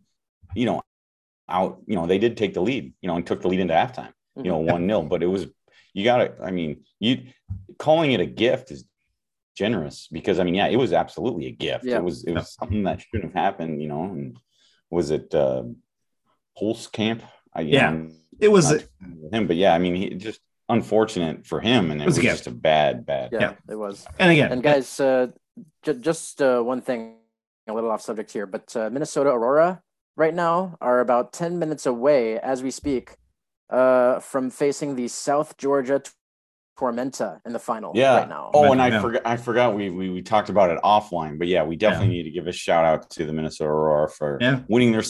you 0.55 0.65
know, 0.65 0.81
out. 1.47 1.79
You 1.85 1.95
know, 1.95 2.07
they 2.07 2.17
did 2.17 2.37
take 2.37 2.53
the 2.53 2.61
lead. 2.61 2.93
You 3.01 3.07
know, 3.07 3.15
and 3.15 3.25
took 3.25 3.41
the 3.41 3.47
lead 3.47 3.59
into 3.59 3.73
halftime. 3.73 4.11
You 4.35 4.43
know, 4.51 4.57
one 4.57 4.87
0 4.87 5.03
But 5.03 5.23
it 5.23 5.27
was 5.27 5.47
you 5.93 6.03
got 6.03 6.17
to. 6.17 6.33
I 6.43 6.51
mean, 6.51 6.83
you 6.99 7.27
calling 7.77 8.11
it 8.11 8.19
a 8.19 8.25
gift 8.25 8.71
is 8.71 8.85
generous 9.55 10.09
because 10.11 10.39
I 10.39 10.43
mean, 10.43 10.55
yeah, 10.55 10.67
it 10.67 10.75
was 10.75 10.91
absolutely 10.91 11.45
a 11.47 11.51
gift. 11.51 11.85
Yeah. 11.85 11.97
It 11.97 12.03
was 12.03 12.23
it 12.25 12.33
was 12.33 12.53
something 12.53 12.83
that 12.83 13.01
shouldn't 13.01 13.33
have 13.33 13.43
happened. 13.43 13.81
You 13.81 13.87
know, 13.87 14.03
and 14.03 14.37
was 14.89 15.11
it 15.11 15.33
uh, 15.33 15.63
Pulskamp? 16.59 17.21
I, 17.53 17.61
you 17.61 17.73
Yeah. 17.75 17.91
know, 17.91 18.11
It 18.39 18.49
was 18.51 18.69
not 18.69 18.81
with 19.21 19.33
him, 19.33 19.47
but 19.47 19.55
yeah, 19.55 19.73
I 19.73 19.77
mean, 19.79 19.95
he 19.95 20.09
just 20.15 20.41
unfortunate 20.69 21.45
for 21.45 21.59
him, 21.61 21.91
and 21.91 22.01
it, 22.01 22.03
It 22.03 22.07
was 22.07 22.17
was, 22.17 22.25
a 22.25 22.29
just 22.29 22.47
a 22.47 22.51
bad, 22.51 23.05
bad. 23.05 23.29
yeah, 23.31 23.39
Yeah. 23.39 23.53
it 23.69 23.75
was. 23.75 24.05
and 24.19 24.31
again, 24.31 24.51
And 24.51 24.63
guys, 24.63 24.99
uh, 24.99 25.27
j- 25.83 25.93
just 25.99 26.41
uh, 26.41 26.61
one 26.61 26.81
thing, 26.81 27.17
a 27.67 27.73
little 27.73 27.91
off 27.91 28.01
subject 28.01 28.31
here, 28.31 28.45
but 28.45 28.75
uh, 28.75 28.89
Minnesota 28.89 29.29
Aurora 29.31 29.81
right 30.17 30.33
now 30.33 30.77
are 30.81 30.99
about 30.99 31.33
10 31.33 31.59
minutes 31.59 31.85
away 31.85 32.39
as 32.39 32.63
we 32.63 32.71
speak 32.71 33.15
uh, 33.69 34.19
from 34.19 34.49
facing 34.49 34.95
the 34.95 35.07
South 35.07 35.57
Georgia 35.57 36.01
Tormenta 36.79 37.39
in 37.45 37.53
the 37.53 37.59
final 37.59 37.91
Yeah. 37.95 38.17
right 38.17 38.29
now. 38.29 38.51
Oh, 38.53 38.71
and 38.71 38.81
I 38.81 38.89
Yeah. 38.89 39.01
forgot. 39.01 39.21
I 39.25 39.37
forgot 39.37 39.75
we, 39.75 39.89
we 39.89 40.09
we 40.09 40.21
talked 40.21 40.49
about 40.49 40.69
it 40.69 40.79
offline, 40.83 41.39
but 41.39 41.47
yeah, 41.47 41.63
we 41.63 41.75
definitely 41.75 42.09
need 42.09 42.23
to 42.23 42.31
give 42.31 42.47
a 42.47 42.51
shout 42.51 42.83
out 42.85 43.09
to 43.11 43.25
the 43.25 43.31
Minnesota 43.33 43.69
Aurora 43.69 44.09
for 44.09 44.37
Yeah. 44.41 44.59
winning 44.67 44.91
their 44.91 45.03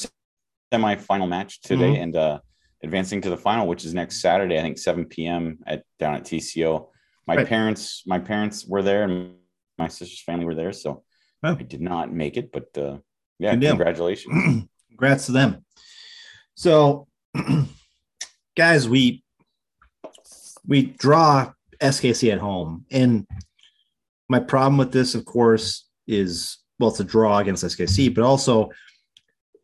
semi-final 0.72 1.28
match 1.28 1.62
today 1.62 1.97
and 1.97 2.16
uh, 2.16 2.39
advancing 2.84 3.21
to 3.21 3.30
the 3.30 3.38
final, 3.38 3.67
which 3.67 3.86
is 3.86 3.93
next 3.93 4.21
Saturday. 4.21 4.57
I 4.57 4.61
think 4.61 4.78
7 4.78 5.05
p.m. 5.05 5.59
at 5.65 5.84
down 5.99 6.15
at 6.15 6.23
TCO. 6.23 6.88
My 7.28 7.36
Right. 7.38 7.47
parents, 7.47 8.03
my 8.05 8.19
parents 8.19 8.65
were 8.67 8.84
there, 8.84 9.03
and 9.03 9.34
my 9.78 9.88
sister's 9.88 10.21
family 10.21 10.45
were 10.45 10.55
there, 10.55 10.73
so 10.73 11.03
Oh. 11.43 11.55
I 11.59 11.63
did 11.63 11.82
not 11.82 12.11
make 12.11 12.38
it, 12.38 12.51
but 12.51 12.76
uh, 12.78 12.97
yeah, 13.39 13.55
Good 13.55 13.67
congratulations. 13.69 14.67
congrats 14.89 15.28
to 15.28 15.32
them. 15.32 15.63
So, 16.55 17.07
guys, 18.57 18.88
we 18.89 19.23
we 20.67 20.84
draw 20.84 21.51
SKC 21.80 22.32
at 22.32 22.39
home, 22.39 22.86
and 22.91 23.28
my 24.30 24.39
problem 24.39 24.78
with 24.78 24.91
this, 24.91 25.13
of 25.13 25.26
course, 25.26 25.88
is 26.07 26.57
well, 26.80 26.89
it's 26.89 26.99
a 26.99 27.03
draw 27.03 27.38
against 27.39 27.63
SKC, 27.63 28.13
but 28.13 28.23
also 28.23 28.69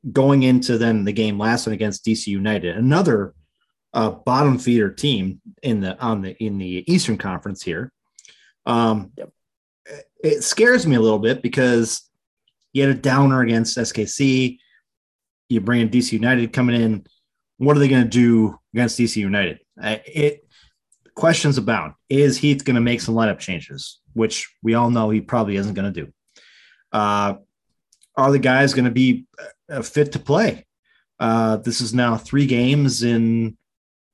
going 0.10 0.44
into 0.44 0.78
then 0.78 1.04
the 1.04 1.12
game 1.12 1.38
last 1.38 1.68
one 1.68 1.74
against 1.74 2.06
DC 2.06 2.28
United, 2.28 2.78
another 2.78 3.34
uh, 3.94 4.10
bottom 4.10 4.58
feeder 4.58 4.90
team 4.90 5.42
in 5.62 5.82
the 5.82 6.00
on 6.00 6.22
the 6.22 6.42
in 6.44 6.58
the 6.58 6.84
Eastern 6.92 7.18
Conference 7.18 7.62
here. 7.62 7.92
Um, 8.66 9.12
Yep. 9.18 9.30
It 10.24 10.44
scares 10.44 10.86
me 10.86 10.96
a 10.96 11.02
little 11.02 11.20
bit 11.20 11.42
because 11.42 12.10
you 12.74 12.84
had 12.84 12.96
a 12.96 13.00
downer 13.00 13.42
against 13.42 13.78
SKC. 13.78 14.60
You 15.50 15.62
bring 15.62 15.82
in 15.82 15.90
DC 15.90 16.12
United 16.12 16.54
coming 16.54 16.80
in. 16.80 17.06
What 17.58 17.76
are 17.76 17.80
they 17.80 17.88
going 17.88 18.04
to 18.04 18.10
do 18.10 18.58
against 18.74 19.00
DC 19.00 19.18
United? 19.18 19.60
It 19.78 20.48
questions 21.16 21.58
abound. 21.58 21.94
Is 22.10 22.38
Heath 22.38 22.64
going 22.64 22.76
to 22.76 22.82
make 22.82 23.02
some 23.02 23.16
lineup 23.16 23.40
changes, 23.40 24.00
which 24.14 24.54
we 24.64 24.76
all 24.76 24.90
know 24.90 25.10
he 25.10 25.22
probably 25.22 25.56
isn't 25.58 25.74
going 25.74 25.92
to 25.92 26.06
do? 26.06 26.12
Uh, 26.92 27.36
are 28.22 28.32
the 28.32 28.40
guys 28.40 28.74
going 28.74 28.86
to 28.86 28.92
be 28.92 29.26
uh, 29.70 29.82
fit 29.82 30.12
to 30.14 30.20
play? 30.20 30.66
Uh, 31.20 31.58
this 31.58 31.82
is 31.82 31.94
now 31.94 32.18
three 32.18 32.46
games 32.46 33.04
in 33.04 33.58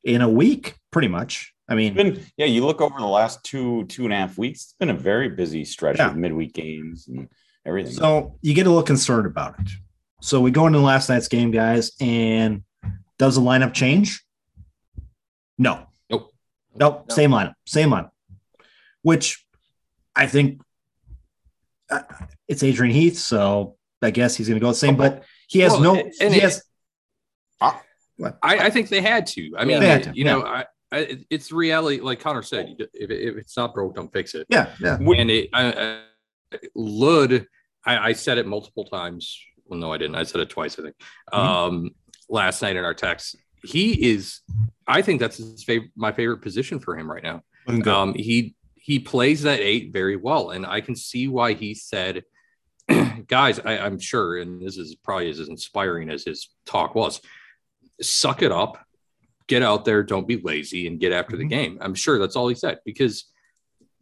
in 0.04 0.22
a 0.22 0.30
week, 0.30 0.76
pretty 0.92 1.08
much. 1.08 1.54
I 1.70 1.76
mean, 1.76 1.94
been 1.94 2.24
yeah 2.38 2.46
you 2.46 2.66
look 2.66 2.80
over 2.82 2.98
the 2.98 3.06
last 3.06 3.44
two 3.44 3.86
two 3.86 4.06
and 4.06 4.14
a 4.14 4.16
half 4.16 4.38
weeks 4.38 4.64
it's 4.64 4.74
been 4.80 4.90
a 4.90 4.94
very 4.94 5.28
busy 5.28 5.66
stretch 5.66 5.98
Yeah. 5.98 6.12
of 6.12 6.16
midweek 6.16 6.54
games 6.54 7.10
and 7.10 7.28
everything 7.66 7.92
so 7.92 8.38
you 8.42 8.54
get 8.54 8.66
a 8.68 8.70
little 8.70 8.84
concerned 8.84 9.26
about 9.26 9.60
it. 9.60 9.70
So 10.22 10.40
we 10.40 10.50
go 10.52 10.66
into 10.68 10.80
last 10.80 11.10
night's 11.10 11.28
game, 11.28 11.52
guys, 11.52 11.92
and 12.00 12.64
does 13.20 13.36
the 13.36 13.42
lineup 13.42 13.74
change? 13.74 14.24
No. 15.58 15.88
Nope. 16.10 16.32
Nope. 16.76 17.06
No. 17.10 17.16
Same 17.16 17.32
lineup. 17.32 17.54
Same 17.66 17.90
lineup. 17.90 18.12
Which 19.02 19.46
I 20.16 20.26
think 20.28 20.62
uh, 21.90 22.02
it's 22.48 22.64
Adrian 22.64 22.94
Heath, 22.94 23.18
so 23.18 23.77
I 24.02 24.12
guess 24.12 24.36
he's 24.36 24.48
going 24.48 24.60
to 24.60 24.64
go 24.64 24.70
the 24.70 24.76
same. 24.76 24.96
But 24.96 25.24
he 25.48 25.60
has 25.60 25.74
Well, 25.74 25.82
no. 25.82 25.96
and 26.22 26.34
he 26.34 26.40
it- 26.40 26.44
has. 26.44 26.64
I, 27.62 28.32
I 28.42 28.70
think 28.72 28.90
they 28.90 29.02
had 29.02 29.28
to. 29.28 29.52
I 29.58 29.66
mean, 29.66 29.80
They 29.80 30.02
to, 30.02 30.12
you 30.16 30.24
know, 30.24 30.42
I, 30.44 30.66
I, 30.92 31.20
it's 31.30 31.52
reality. 31.52 32.00
Like 32.02 32.20
Connor 32.20 32.42
said, 32.42 32.76
if, 32.80 33.12
if 33.12 33.38
it's 33.38 33.56
not 33.56 33.76
broke, 33.76 33.96
don't 33.96 34.12
fix 34.12 34.34
it. 34.34 34.48
Yeah, 34.50 34.72
yeah. 34.82 34.98
And 34.98 35.30
it, 35.30 35.50
I, 35.54 36.00
I, 36.52 36.58
Lod, 36.74 37.46
I, 37.86 38.10
I 38.10 38.14
said 38.14 38.40
it 38.40 38.48
multiple 38.48 38.86
times. 38.86 39.40
Well, 39.66 39.80
no, 39.80 39.94
I 39.94 39.98
didn't. 40.00 40.16
I 40.16 40.24
said 40.24 40.42
it 40.42 40.50
twice. 40.50 40.80
I 40.80 40.84
think 40.84 40.96
Mhm. 41.32 41.38
um, 41.38 41.90
last 42.30 42.62
night 42.64 42.76
in 42.76 42.84
our 42.84 42.94
text. 42.96 43.36
He 43.64 44.12
is. 44.12 44.40
I 44.88 45.02
think 45.04 45.20
that's 45.20 45.38
his 45.38 45.64
favorite. 45.64 45.92
My 45.96 46.12
favorite 46.12 46.42
position 46.42 46.80
for 46.80 46.98
him 46.98 47.12
right 47.12 47.24
now. 47.24 47.44
Um, 47.86 48.14
he 48.16 48.56
he 48.76 48.98
plays 48.98 49.44
that 49.44 49.60
eight 49.60 49.92
very 49.94 50.16
well, 50.16 50.52
and 50.52 50.66
I 50.66 50.82
can 50.82 50.96
see 50.96 51.28
why 51.28 51.54
he 51.54 51.74
said, 51.76 52.24
"Guys, 53.28 53.60
I, 53.60 53.78
I'm 53.80 54.00
sure, 54.00 54.38
and 54.38 54.62
this 54.62 54.78
is 54.78 54.96
probably 54.96 55.30
as 55.30 55.40
inspiring 55.40 56.10
as 56.10 56.24
his 56.24 56.50
talk 56.66 56.96
was. 56.96 57.22
Suck 58.02 58.42
it 58.42 58.52
up, 58.52 58.78
get 59.48 59.64
out 59.64 59.86
there, 59.86 60.04
don't 60.04 60.28
be 60.28 60.38
lazy, 60.42 60.88
and 60.88 61.00
get 61.00 61.12
after 61.12 61.36
Mhm. 61.36 61.40
the 61.40 61.46
game." 61.48 61.78
I'm 61.82 61.96
sure 61.96 62.20
that's 62.20 62.36
all 62.36 62.48
he 62.48 62.56
said 62.56 62.80
because 62.86 63.26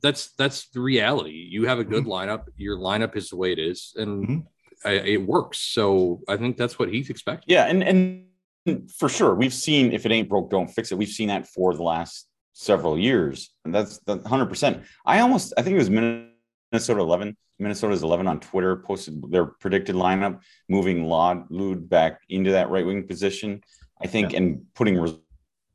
that's 0.01 0.33
that's 0.33 0.69
the 0.69 0.81
reality. 0.81 1.47
You 1.49 1.65
have 1.67 1.79
a 1.79 1.83
good 1.83 2.05
lineup. 2.05 2.45
Your 2.57 2.77
lineup 2.77 3.15
is 3.15 3.29
the 3.29 3.37
way 3.37 3.51
it 3.51 3.59
is, 3.59 3.93
and 3.95 4.27
Mhm. 4.27 4.45
I, 4.83 4.91
it 4.91 5.25
works. 5.25 5.57
So 5.59 6.21
I 6.27 6.37
think 6.37 6.57
that's 6.57 6.77
what 6.77 6.89
he's 6.93 7.09
expecting. 7.09 7.45
Yeah, 7.53 7.65
and 7.65 7.81
and 7.83 8.91
for 8.91 9.09
sure, 9.09 9.33
we've 9.35 9.53
seen 9.53 9.93
if 9.93 10.05
it 10.05 10.11
ain't 10.11 10.29
broke, 10.29 10.49
don't 10.51 10.67
fix 10.67 10.91
it. 10.91 10.97
We've 10.97 11.07
seen 11.07 11.29
that 11.29 11.47
for 11.47 11.73
the 11.73 11.83
last 11.83 12.27
several 12.53 12.97
years, 12.99 13.51
and 13.63 13.73
that's 13.73 13.99
the 13.99 14.17
hundred 14.27 14.47
percent. 14.47 14.83
I 15.05 15.19
almost, 15.21 15.53
I 15.57 15.61
think 15.61 15.75
it 15.75 15.77
was 15.77 15.89
Minnesota 15.89 16.99
eleven. 16.99 17.35
Minnesota's 17.59 18.03
eleven 18.03 18.27
on 18.27 18.39
Twitter 18.39 18.75
posted 18.75 19.21
their 19.31 19.45
predicted 19.45 19.95
lineup, 19.95 20.41
moving 20.69 21.05
Lod 21.05 21.49
Lude 21.49 21.89
back 21.89 22.21
into 22.29 22.51
that 22.51 22.69
right 22.69 22.85
wing 22.85 23.07
position. 23.07 23.61
I 24.01 24.07
think, 24.07 24.33
and 24.33 24.61
putting 24.73 24.95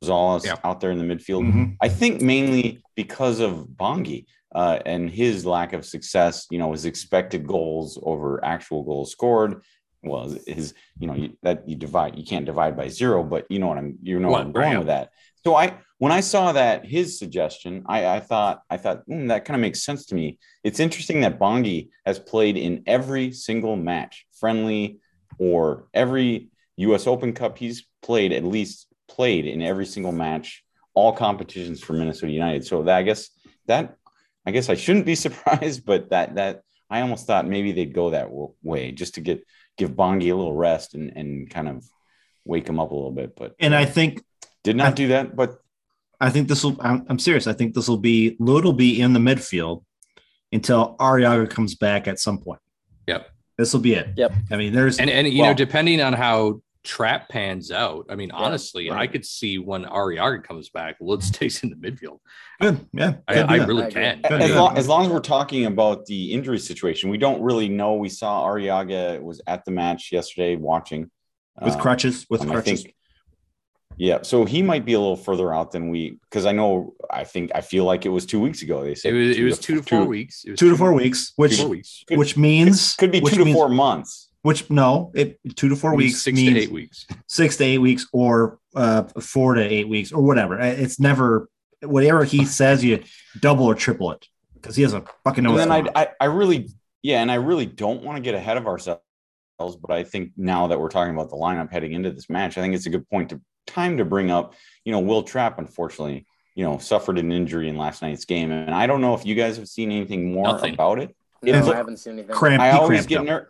Rosales 0.02 0.44
Yeah. 0.44 0.56
out 0.62 0.80
there 0.80 0.90
in 0.90 0.98
the 0.98 1.04
midfield. 1.14 1.50
Mhm. 1.50 1.76
I 1.80 1.88
think 1.88 2.20
mainly 2.20 2.82
because 2.96 3.40
of 3.40 3.66
Bongi 3.76 4.26
uh, 4.54 4.78
and 4.84 5.08
his 5.10 5.46
lack 5.46 5.72
of 5.72 5.84
success. 5.86 6.46
You 6.50 6.58
know, 6.58 6.72
his 6.72 6.84
expected 6.84 7.46
goals 7.46 7.98
over 8.02 8.44
actual 8.44 8.82
goals 8.82 9.12
scored. 9.12 9.62
Well, 10.02 10.34
his 10.46 10.74
you 10.98 11.06
know 11.06 11.14
you, 11.14 11.36
that 11.42 11.68
you 11.68 11.76
divide 11.76 12.18
you 12.18 12.24
can't 12.24 12.46
divide 12.46 12.76
by 12.76 12.88
zero, 12.88 13.22
but 13.22 13.46
you 13.50 13.58
know 13.58 13.68
what 13.68 13.78
I'm 13.78 13.98
you 14.02 14.18
know 14.18 14.30
what 14.30 14.40
I'm 14.42 14.52
going 14.52 14.70
right, 14.70 14.78
with 14.78 14.86
that. 14.88 15.10
So 15.44 15.54
I 15.54 15.74
when 16.02 16.12
I 16.12 16.20
saw 16.20 16.52
that 16.52 16.86
his 16.86 17.18
suggestion, 17.18 17.72
I, 17.86 17.98
I 18.16 18.20
thought 18.20 18.56
I 18.70 18.76
thought 18.82 19.02
"Hmm, 19.06 19.26
that 19.28 19.44
kind 19.44 19.54
of 19.54 19.60
makes 19.60 19.82
sense 19.88 20.06
to 20.06 20.14
me. 20.14 20.38
It's 20.64 20.80
interesting 20.80 21.20
that 21.20 21.38
Bongi 21.38 21.90
has 22.06 22.18
played 22.18 22.56
in 22.56 22.82
every 22.86 23.32
single 23.32 23.76
match, 23.76 24.26
friendly 24.40 24.98
or 25.38 25.88
every 25.92 26.48
U.S. 26.88 27.06
Open 27.06 27.32
Cup. 27.34 27.58
He's 27.58 27.78
played 28.02 28.32
at 28.32 28.44
least 28.44 28.86
played 29.08 29.44
in 29.46 29.60
every 29.60 29.86
single 29.86 30.12
match, 30.12 30.64
all 30.94 31.12
competitions 31.12 31.80
for 31.82 31.92
Minnesota 31.92 32.32
United. 32.32 32.62
So 32.66 32.82
that 32.84 32.96
I 32.96 33.02
guess 33.02 33.28
that 33.66 33.96
I 34.46 34.50
guess 34.52 34.68
I 34.70 34.76
shouldn't 34.76 35.06
be 35.06 35.14
surprised, 35.26 35.84
but 35.84 36.10
that 36.10 36.34
that 36.36 36.62
I 36.88 37.02
almost 37.02 37.26
thought 37.26 37.46
maybe 37.46 37.72
they'd 37.72 37.94
go 37.94 38.10
that 38.10 38.28
way 38.62 38.90
just 38.92 39.14
to 39.16 39.20
get 39.20 39.46
give 39.76 39.90
Bongi 39.90 40.30
a 40.32 40.38
little 40.40 40.56
rest 40.56 40.94
and 40.94 41.12
and 41.14 41.50
kind 41.50 41.68
of 41.68 41.84
wake 42.46 42.66
him 42.68 42.80
up 42.80 42.90
a 42.90 42.94
little 42.94 43.12
bit. 43.12 43.36
But 43.36 43.54
And 43.60 43.74
I 43.74 43.84
think 43.84 44.22
did 44.64 44.76
not 44.76 44.92
I- 44.92 45.00
do 45.02 45.08
that. 45.08 45.36
But 45.36 45.58
I 46.20 46.30
think 46.30 46.48
this 46.48 46.62
will. 46.64 46.76
I'm, 46.80 47.04
I'm 47.08 47.18
serious. 47.18 47.46
I 47.46 47.52
think 47.52 47.74
this 47.74 47.88
will 47.88 47.96
be 47.98 48.36
Lod 48.38 48.64
will 48.64 48.72
be 48.72 49.00
in 49.00 49.12
the 49.12 49.20
midfield 49.20 49.84
until 50.52 50.96
Arriaga 50.98 51.48
comes 51.48 51.74
back 51.74 52.08
at 52.08 52.18
some 52.18 52.38
point. 52.38 52.60
Yep. 53.06 53.28
This 53.56 53.72
will 53.72 53.80
be 53.80 53.94
it. 53.94 54.08
Yep. 54.16 54.32
I 54.50 54.56
mean, 54.56 54.72
there's 54.72 54.98
And 54.98 55.08
and 55.10 55.28
you 55.28 55.40
Well- 55.42 55.50
know, 55.50 55.54
depending 55.54 56.00
on 56.00 56.12
how 56.12 56.60
Trapp 56.82 57.28
pans 57.28 57.70
out, 57.70 58.06
I 58.08 58.14
mean, 58.14 58.30
honestly, 58.30 58.90
I 58.90 59.06
could 59.06 59.24
see 59.26 59.58
when 59.58 59.84
Arriaga 59.84 60.42
comes 60.42 60.70
back, 60.70 60.96
Lod 61.00 61.22
stays 61.32 61.62
in 61.62 61.68
the 61.70 61.76
midfield. 61.76 62.20
good. 62.60 62.86
Yeah, 62.94 63.16
I, 63.28 63.40
I 63.40 63.56
really 63.66 63.84
I 63.84 63.90
can. 63.90 64.20
Good, 64.22 64.40
as 64.40 64.50
yeah. 64.50 64.60
long 64.60 64.78
as 64.78 64.88
long 64.88 65.02
as 65.04 65.08
we're 65.10 65.20
talking 65.20 65.66
about 65.66 66.06
the 66.06 66.32
injury 66.32 66.58
situation, 66.58 67.10
we 67.10 67.18
don't 67.18 67.42
really 67.42 67.68
know. 67.68 67.94
We 67.94 68.08
saw 68.08 68.46
Arriaga 68.46 69.20
was 69.20 69.40
at 69.46 69.64
the 69.66 69.70
match 69.72 70.10
yesterday 70.10 70.56
watching 70.56 71.10
with 71.62 71.74
Uh, 71.74 71.78
crutches. 71.80 72.26
With 72.30 72.40
um, 72.42 72.48
I 72.50 72.52
crutches. 72.54 72.82
think, 72.84 72.94
yeah. 73.96 74.22
So 74.22 74.44
he 74.44 74.62
might 74.62 74.84
be 74.84 74.94
a 74.94 75.00
little 75.00 75.16
further 75.16 75.54
out 75.54 75.72
than 75.72 75.90
we, 75.90 76.18
because 76.28 76.46
I 76.46 76.52
know, 76.52 76.94
I 77.10 77.24
think, 77.24 77.50
I 77.54 77.60
feel 77.60 77.84
like 77.84 78.06
it 78.06 78.10
was 78.10 78.26
two 78.26 78.40
weeks 78.40 78.62
ago. 78.62 78.82
They 78.82 78.92
It 78.92 78.98
said 78.98 79.14
was 79.14 79.36
it 79.36 79.42
was 79.44 79.58
two 79.58 79.74
to 79.76 79.82
four 79.82 80.04
weeks. 80.04 80.44
It 80.44 80.52
was 80.52 80.60
two 80.60 80.70
to 80.70 80.76
four 80.76 80.92
weeks, 80.92 81.32
which 81.36 81.56
Four 81.60 81.68
weeks. 81.68 82.04
Could- 82.06 82.18
which 82.18 82.36
means 82.36 82.94
Could 82.96 83.12
be 83.12 83.20
two 83.20 83.36
to 83.36 83.44
means- 83.44 83.56
four 83.56 83.68
months. 83.68 84.28
Which 84.42 84.70
no, 84.70 85.12
it 85.14 85.38
two 85.54 85.68
to 85.68 85.76
four 85.76 85.94
weeks 85.94 86.22
six 86.22 86.34
means 86.34 86.54
to 86.54 86.60
eight 86.60 86.72
weeks. 86.72 87.06
six 87.26 87.58
to 87.58 87.64
eight 87.64 87.76
weeks, 87.76 88.06
or 88.10 88.58
uh, 88.74 89.02
four 89.20 89.52
to 89.52 89.60
eight 89.62 89.86
weeks, 89.86 90.12
or 90.12 90.22
whatever. 90.22 90.58
It's 90.58 90.98
never 90.98 91.50
whatever 91.82 92.24
he 92.24 92.46
says. 92.46 92.82
You 92.82 93.02
double 93.40 93.66
or 93.66 93.74
triple 93.74 94.12
it 94.12 94.26
because 94.54 94.76
he 94.76 94.82
has 94.82 94.94
a 94.94 95.04
fucking 95.24 95.44
know. 95.44 95.50
And 95.58 95.58
then 95.58 95.70
I. 95.70 95.84
I, 95.94 96.08
I 96.22 96.24
really, 96.24 96.70
yeah, 97.02 97.20
and 97.20 97.30
I 97.30 97.34
really 97.34 97.66
don't 97.66 98.02
want 98.02 98.16
to 98.16 98.22
get 98.22 98.34
ahead 98.34 98.56
of 98.56 98.66
ourselves, 98.66 99.02
but 99.58 99.90
I 99.90 100.04
think 100.04 100.32
now 100.38 100.68
that 100.68 100.80
we're 100.80 100.88
talking 100.88 101.12
about 101.14 101.28
the 101.28 101.36
lineup 101.36 101.70
heading 101.70 101.92
into 101.92 102.10
this 102.10 102.30
match, 102.30 102.56
I 102.56 102.62
think 102.62 102.74
it's 102.74 102.86
a 102.86 102.90
good 102.90 103.06
point 103.10 103.28
to 103.30 103.42
time 103.66 103.96
to 103.98 104.04
bring 104.04 104.30
up. 104.30 104.54
You 104.84 104.92
know, 104.92 105.00
Wil 105.00 105.22
Trapp, 105.22 105.58
unfortunately, 105.58 106.26
you 106.54 106.64
know, 106.64 106.78
suffered 106.78 107.18
an 107.18 107.32
injury 107.32 107.68
in 107.68 107.76
last 107.76 108.02
night's 108.02 108.24
game, 108.24 108.50
and 108.50 108.74
I 108.74 108.86
don't 108.86 109.00
know 109.00 109.14
if 109.14 109.24
you 109.24 109.34
guys 109.34 109.56
have 109.56 109.68
seen 109.68 109.90
anything 109.92 110.32
more 110.32 110.44
Nothing. 110.44 110.74
about 110.74 110.98
it. 110.98 111.14
No, 111.42 111.58
It's 111.58 111.68
I 111.68 111.72
a- 111.72 111.76
haven't 111.76 111.98
seen 111.98 112.14
anything. 112.14 112.34
cramp. 112.34 112.62
I 112.62 112.72
always 112.72 113.06
get 113.06 113.18
up. 113.20 113.24
ner- 113.24 113.48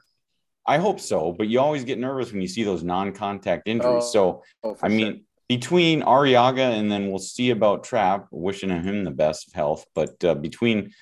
I 0.66 0.78
hope 0.78 1.00
so, 1.00 1.32
but 1.32 1.48
you 1.48 1.58
always 1.58 1.84
get 1.84 1.98
nervous 1.98 2.30
when 2.32 2.40
you 2.42 2.46
see 2.48 2.62
those 2.62 2.82
non-contact 2.84 3.66
injuries. 3.66 4.04
Oh, 4.04 4.10
so 4.12 4.42
Oh, 4.62 4.74
for 4.74 4.86
I 4.86 4.88
mean, 4.88 5.24
between 5.48 6.02
Arriaga 6.02 6.78
and 6.78 6.92
then 6.92 7.08
we'll 7.08 7.18
see 7.18 7.50
about 7.50 7.82
Trapp, 7.82 8.26
wishing 8.30 8.68
him 8.70 9.02
the 9.02 9.10
best 9.10 9.48
of 9.48 9.54
health. 9.54 9.84
But 9.94 10.22
uh, 10.22 10.34
between 10.34 10.92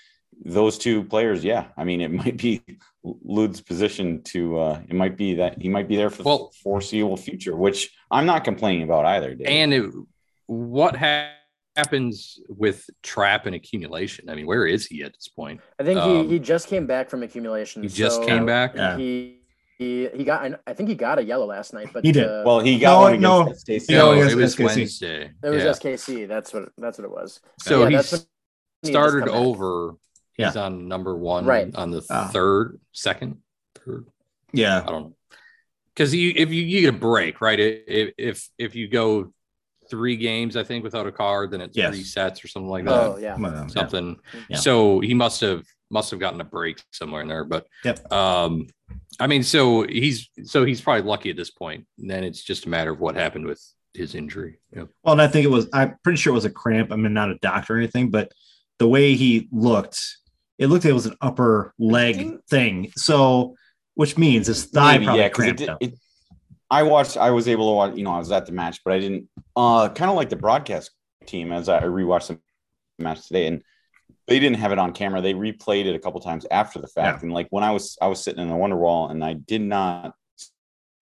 those 0.43 0.79
two 0.79 1.05
players, 1.05 1.45
yeah, 1.45 1.67
I 1.77 1.85
mean, 1.85 2.01
it 2.01 2.11
might 2.23 2.37
be 2.39 2.63
Lod's 3.05 3.61
position 3.61 4.23
to. 4.25 4.59
Uh, 4.59 4.81
it 4.89 4.95
might 4.95 5.17
be 5.17 5.35
that 5.35 5.61
he 5.61 5.69
might 5.69 5.89
be 5.89 5.97
there 5.97 6.11
for 6.11 6.23
Well- 6.23 6.39
the 6.53 6.59
foreseeable 6.63 7.17
future, 7.17 7.57
which 7.57 7.91
I'm 8.11 8.27
not 8.27 8.45
complaining 8.45 8.83
about 8.83 9.05
either. 9.07 9.35
Dave. 9.35 9.47
And 9.49 9.73
it, 9.73 9.91
what 10.47 10.97
ha- 10.97 11.31
happens 11.77 12.41
with 12.49 12.89
Trapp 13.03 13.47
and 13.47 13.55
accumulation? 13.55 14.29
I 14.29 14.35
mean, 14.35 14.47
where 14.47 14.67
is 14.67 14.87
he 14.87 15.03
at 15.05 15.13
this 15.15 15.29
point? 15.29 15.61
I 15.79 15.85
think 15.85 15.99
um, 16.01 16.25
he, 16.25 16.33
he 16.35 16.39
just 16.39 16.69
came 16.69 16.87
back 16.87 17.09
from 17.09 17.23
accumulation. 17.23 17.83
He 17.83 17.89
just 17.89 18.17
so 18.17 18.27
came 18.27 18.45
back. 18.47 18.75
Yeah. 18.75 18.97
He, 18.97 19.41
he 19.79 20.09
he 20.13 20.25
got. 20.25 20.43
I- 20.43 20.59
I 20.67 20.73
think 20.75 20.89
he 20.89 20.95
got 20.97 21.19
a 21.21 21.25
yellow 21.25 21.47
last 21.47 21.73
night, 21.73 21.91
but 21.93 22.05
He 22.05 22.11
did. 22.13 22.25
Uh, 22.27 22.43
well, 22.45 22.59
he 22.61 22.79
got 22.81 22.95
No, 22.95 23.01
one 23.03 23.21
no. 23.21 23.53
SKC. 23.53 23.91
No, 23.91 24.13
it 24.13 24.35
was 24.35 24.57
SKC. 24.57 24.65
Wednesday. 24.65 25.31
it 25.43 25.49
was 25.51 25.63
Yeah. 25.63 25.71
SKC. 25.71 26.27
That's 26.27 26.53
what 26.53 26.71
that's 26.77 26.99
what 26.99 27.05
it 27.05 27.11
was. 27.13 27.41
So 27.61 27.83
Yeah, 27.85 27.91
he's 27.91 28.11
that's 28.11 28.13
when 28.13 28.21
he 28.83 28.89
just 28.89 28.93
started 28.93 29.27
come 29.27 29.37
back. 30.39 30.47
over. 30.47 30.51
He's 30.53 30.57
on 30.57 30.89
number 30.89 31.16
one, 31.16 31.45
Right. 31.45 31.74
On 31.74 31.91
the 31.91 32.05
Ah. 32.11 32.28
third, 32.32 32.80
second, 32.93 33.39
third. 33.74 34.07
yeah, 34.53 34.82
I 34.82 34.91
don't 34.91 35.03
know. 35.09 35.14
Because 35.95 36.14
you, 36.14 36.32
if 36.36 36.51
you, 36.53 36.62
you 36.62 36.80
get 36.82 36.95
a 36.95 36.99
break, 36.99 37.41
right? 37.41 37.59
If 37.59 38.14
if 38.16 38.49
if 38.57 38.74
you 38.76 38.86
go 38.89 39.32
three 39.91 40.16
games, 40.16 40.57
I 40.57 40.62
think 40.64 40.84
without 40.84 41.07
a 41.07 41.12
card, 41.12 41.51
then 41.51 41.61
it's 41.61 41.76
Yes. 41.76 41.93
three 41.95 42.05
sets 42.05 42.45
or 42.45 42.49
something 42.49 42.68
like 42.70 42.84
that. 42.84 42.93
Oh 42.93 43.18
yeah. 43.18 43.36
Well, 43.36 43.53
yeah. 43.53 43.66
something. 43.66 44.16
Yeah. 44.49 44.59
So 44.59 45.01
he 45.01 45.14
must 45.14 45.41
have 45.41 45.64
must 45.91 46.11
have 46.12 46.20
gotten 46.20 46.41
a 46.41 46.45
break 46.45 46.80
somewhere 46.93 47.22
in 47.22 47.28
there. 47.28 47.45
But 47.45 47.66
Yep. 47.84 48.12
um, 48.12 48.66
I 49.18 49.26
mean, 49.26 49.43
so 49.43 49.82
he's 49.89 50.28
so 50.45 50.64
he's 50.64 50.80
probably 50.80 51.03
lucky 51.09 51.30
at 51.30 51.36
this 51.36 51.51
point. 51.51 51.86
And 51.99 52.09
then 52.09 52.22
it's 52.22 52.43
just 52.45 52.66
a 52.66 52.68
matter 52.68 52.93
of 52.93 53.01
what 53.01 53.16
happened 53.16 53.47
with 53.47 53.61
his 53.95 54.14
injury. 54.14 54.61
Yep. 54.76 54.91
Well, 55.03 55.12
and 55.14 55.22
I 55.22 55.26
think 55.26 55.45
it 55.47 55.51
was, 55.51 55.66
I'm 55.72 55.97
pretty 56.05 56.18
sure 56.18 56.30
it 56.32 56.34
was 56.34 56.45
a 56.45 56.51
cramp. 56.51 56.93
I 56.93 56.97
mean, 56.97 57.14
not 57.14 57.30
a 57.30 57.39
doctor 57.39 57.74
or 57.74 57.78
anything, 57.78 58.11
but 58.11 58.30
the 58.78 58.86
way 58.86 59.14
he 59.14 59.49
looked, 59.51 60.18
it 60.59 60.67
looked 60.67 60.85
like 60.85 60.91
it 60.91 60.95
was 60.95 61.07
an 61.07 61.17
upper 61.21 61.73
leg 61.79 62.39
thing. 62.49 62.91
So, 62.97 63.55
which 63.95 64.19
means 64.19 64.47
his 64.49 64.67
thigh 64.67 64.95
Maybe, 64.95 65.05
probably 65.07 65.23
'cause 65.23 65.29
it 65.31 65.35
cramped 65.35 65.59
did- 65.59 65.69
up. 65.69 65.79
it- 65.81 65.95
I 66.71 66.83
watched. 66.83 67.17
I 67.17 67.31
was 67.31 67.49
able 67.49 67.71
to 67.71 67.75
watch. 67.77 67.97
You 67.97 68.05
know, 68.05 68.13
I 68.13 68.19
was 68.19 68.31
at 68.31 68.45
the 68.45 68.53
match, 68.53 68.81
but 68.85 68.93
I 68.93 68.99
didn't. 68.99 69.29
Uh, 69.57 69.89
kind 69.89 70.11
of 70.11 70.17
like 70.17 70.29
the 70.29 70.37
broadcast 70.37 70.91
team 71.25 71.51
as 71.51 71.69
I 71.71 71.81
rewatched 71.83 72.29
the 72.29 72.39
match 73.03 73.27
today, 73.27 73.47
and 73.47 73.63
they 74.27 74.39
didn't 74.39 74.59
have 74.59 74.71
it 74.73 74.79
on 74.79 74.93
camera. 74.93 75.23
They 75.23 75.33
replayed 75.33 75.87
it 75.87 75.95
a 75.95 75.99
couple 75.99 76.21
times 76.21 76.45
after 76.51 76.79
the 76.79 76.87
fact, 76.87 77.23
and 77.23 77.33
like 77.33 77.47
when 77.49 77.65
I 77.65 77.71
was, 77.71 77.97
I 78.03 78.07
was 78.09 78.23
sitting 78.23 78.43
in 78.43 78.49
the 78.49 78.55
Wonderwall, 78.55 79.11
and 79.11 79.25
I 79.25 79.33
did 79.33 79.63
not 79.63 80.15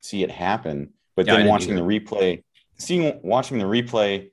see 0.03 0.23
it 0.23 0.31
happen. 0.31 0.93
But 1.17 1.27
Yeah, 1.27 1.33
then 1.33 1.41
didn't 1.41 1.51
watching 1.51 1.75
the 1.75 1.81
replay, 1.83 2.45
seeing 2.79 3.19
watching 3.25 3.59
the 3.59 3.65
replay, 3.65 4.31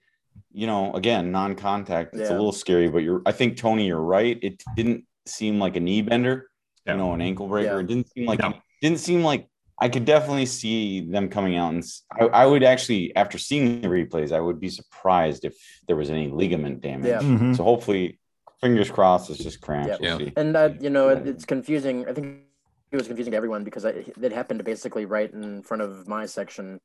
you 0.51 0.67
know, 0.67 0.93
again, 0.93 1.31
non-contact. 1.31 2.13
It's 2.15 2.29
a 2.29 2.33
little 2.33 2.51
scary, 2.51 2.89
but 2.89 2.99
you're. 2.99 3.23
I 3.25 3.31
think 3.31 3.57
Tony, 3.57 3.87
you're 3.87 3.99
right. 3.99 4.37
It 4.43 4.61
didn't 4.75 5.05
seem 5.25 5.59
like 5.59 5.75
a 5.75 5.79
knee 5.79 6.01
bender, 6.01 6.49
Yeah. 6.85 6.93
you 6.93 6.97
know, 6.99 7.13
an 7.13 7.21
ankle 7.21 7.47
breaker. 7.47 7.75
Yeah. 7.75 7.79
It 7.79 7.87
didn't 7.87 8.09
seem 8.11 8.25
like 8.25 8.39
No. 8.39 8.53
didn't 8.81 8.99
seem 8.99 9.23
like 9.23 9.47
I 9.79 9.89
could 9.89 10.05
definitely 10.05 10.45
see 10.45 11.01
them 11.01 11.29
coming 11.29 11.55
out 11.57 11.73
and 11.73 11.83
I 12.33 12.45
would 12.45 12.63
actually 12.63 13.15
after 13.15 13.37
seeing 13.37 13.81
the 13.81 13.87
replays 13.87 14.31
I 14.31 14.39
would 14.39 14.59
be 14.59 14.69
surprised 14.69 15.45
if 15.45 15.55
there 15.87 15.95
was 15.95 16.09
any 16.09 16.29
ligament 16.29 16.81
damage. 16.81 17.07
Yeah. 17.07 17.21
Mhm. 17.21 17.55
So 17.57 17.63
hopefully, 17.63 18.19
fingers 18.61 18.89
crossed, 18.89 19.29
it's 19.29 19.43
just 19.43 19.61
cramps. 19.61 19.97
Yeah. 20.01 20.15
We'll 20.15 20.21
Yeah. 20.27 20.29
And 20.37 20.55
that 20.55 20.81
you 20.81 20.89
know, 20.89 21.09
it, 21.09 21.27
it's 21.27 21.45
confusing. 21.45 22.07
I 22.07 22.13
think 22.13 22.43
it 22.91 22.95
was 22.97 23.07
confusing 23.07 23.31
to 23.31 23.37
everyone 23.37 23.63
because 23.63 23.83
I, 23.85 23.89
it 24.21 24.31
happened 24.31 24.63
basically 24.63 25.05
right 25.05 25.31
in 25.33 25.63
front 25.63 25.81
of 25.81 26.07
my 26.07 26.25
section 26.27 26.79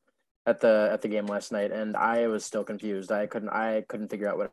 at 0.46 0.60
the 0.60 0.88
at 0.90 1.02
the 1.02 1.08
game 1.08 1.26
last 1.26 1.52
night, 1.52 1.70
and 1.70 1.94
I 1.96 2.26
was 2.26 2.44
still 2.44 2.64
confused. 2.64 3.12
I 3.12 3.26
couldn't 3.26 3.50
I 3.50 3.84
couldn't 3.88 4.08
figure 4.08 4.28
out 4.28 4.38
what 4.38 4.50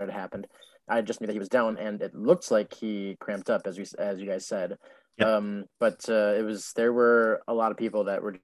had 0.00 0.10
happened. 0.10 0.46
I 0.88 1.02
just 1.02 1.20
knew 1.20 1.26
that 1.26 1.32
he 1.32 1.38
was 1.38 1.48
down, 1.48 1.76
and 1.78 2.00
it 2.00 2.14
looked 2.14 2.50
like 2.50 2.72
he 2.74 3.16
cramped 3.20 3.50
up, 3.50 3.62
as 3.66 3.76
we 3.78 3.84
as 3.98 4.20
you 4.20 4.26
guys 4.26 4.46
said. 4.46 4.76
Yep. 5.18 5.28
Um, 5.28 5.64
but 5.80 6.08
uh, 6.08 6.34
it 6.38 6.42
was 6.44 6.72
there 6.76 6.92
were 6.92 7.42
a 7.48 7.54
lot 7.54 7.70
of 7.72 7.76
people 7.76 8.04
that 8.04 8.22
were 8.22 8.36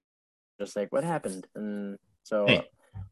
just 0.60 0.74
like, 0.76 0.90
"What 0.92 1.04
happened?" 1.04 1.46
And 1.54 1.98
so, 2.24 2.46
Hey. 2.46 2.66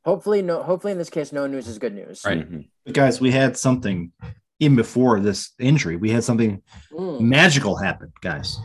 hopefully, 0.05 0.43
no. 0.43 0.62
Hopefully, 0.62 0.93
in 0.93 0.99
this 0.99 1.11
case, 1.11 1.33
no 1.33 1.47
news 1.47 1.68
is 1.68 1.78
good 1.78 1.95
news. 1.95 2.22
Right. 2.24 2.39
Mhm. 2.51 2.68
But 2.85 2.95
guys, 2.95 3.20
we 3.20 3.31
had 3.31 3.57
something 3.57 4.12
even 4.59 4.76
before 4.76 5.20
this 5.20 5.53
injury. 5.59 5.97
We 5.97 6.11
had 6.11 6.24
something 6.24 6.62
Mm. 6.93 7.20
magical 7.20 7.76
happen, 7.76 8.12
guys. 8.20 8.59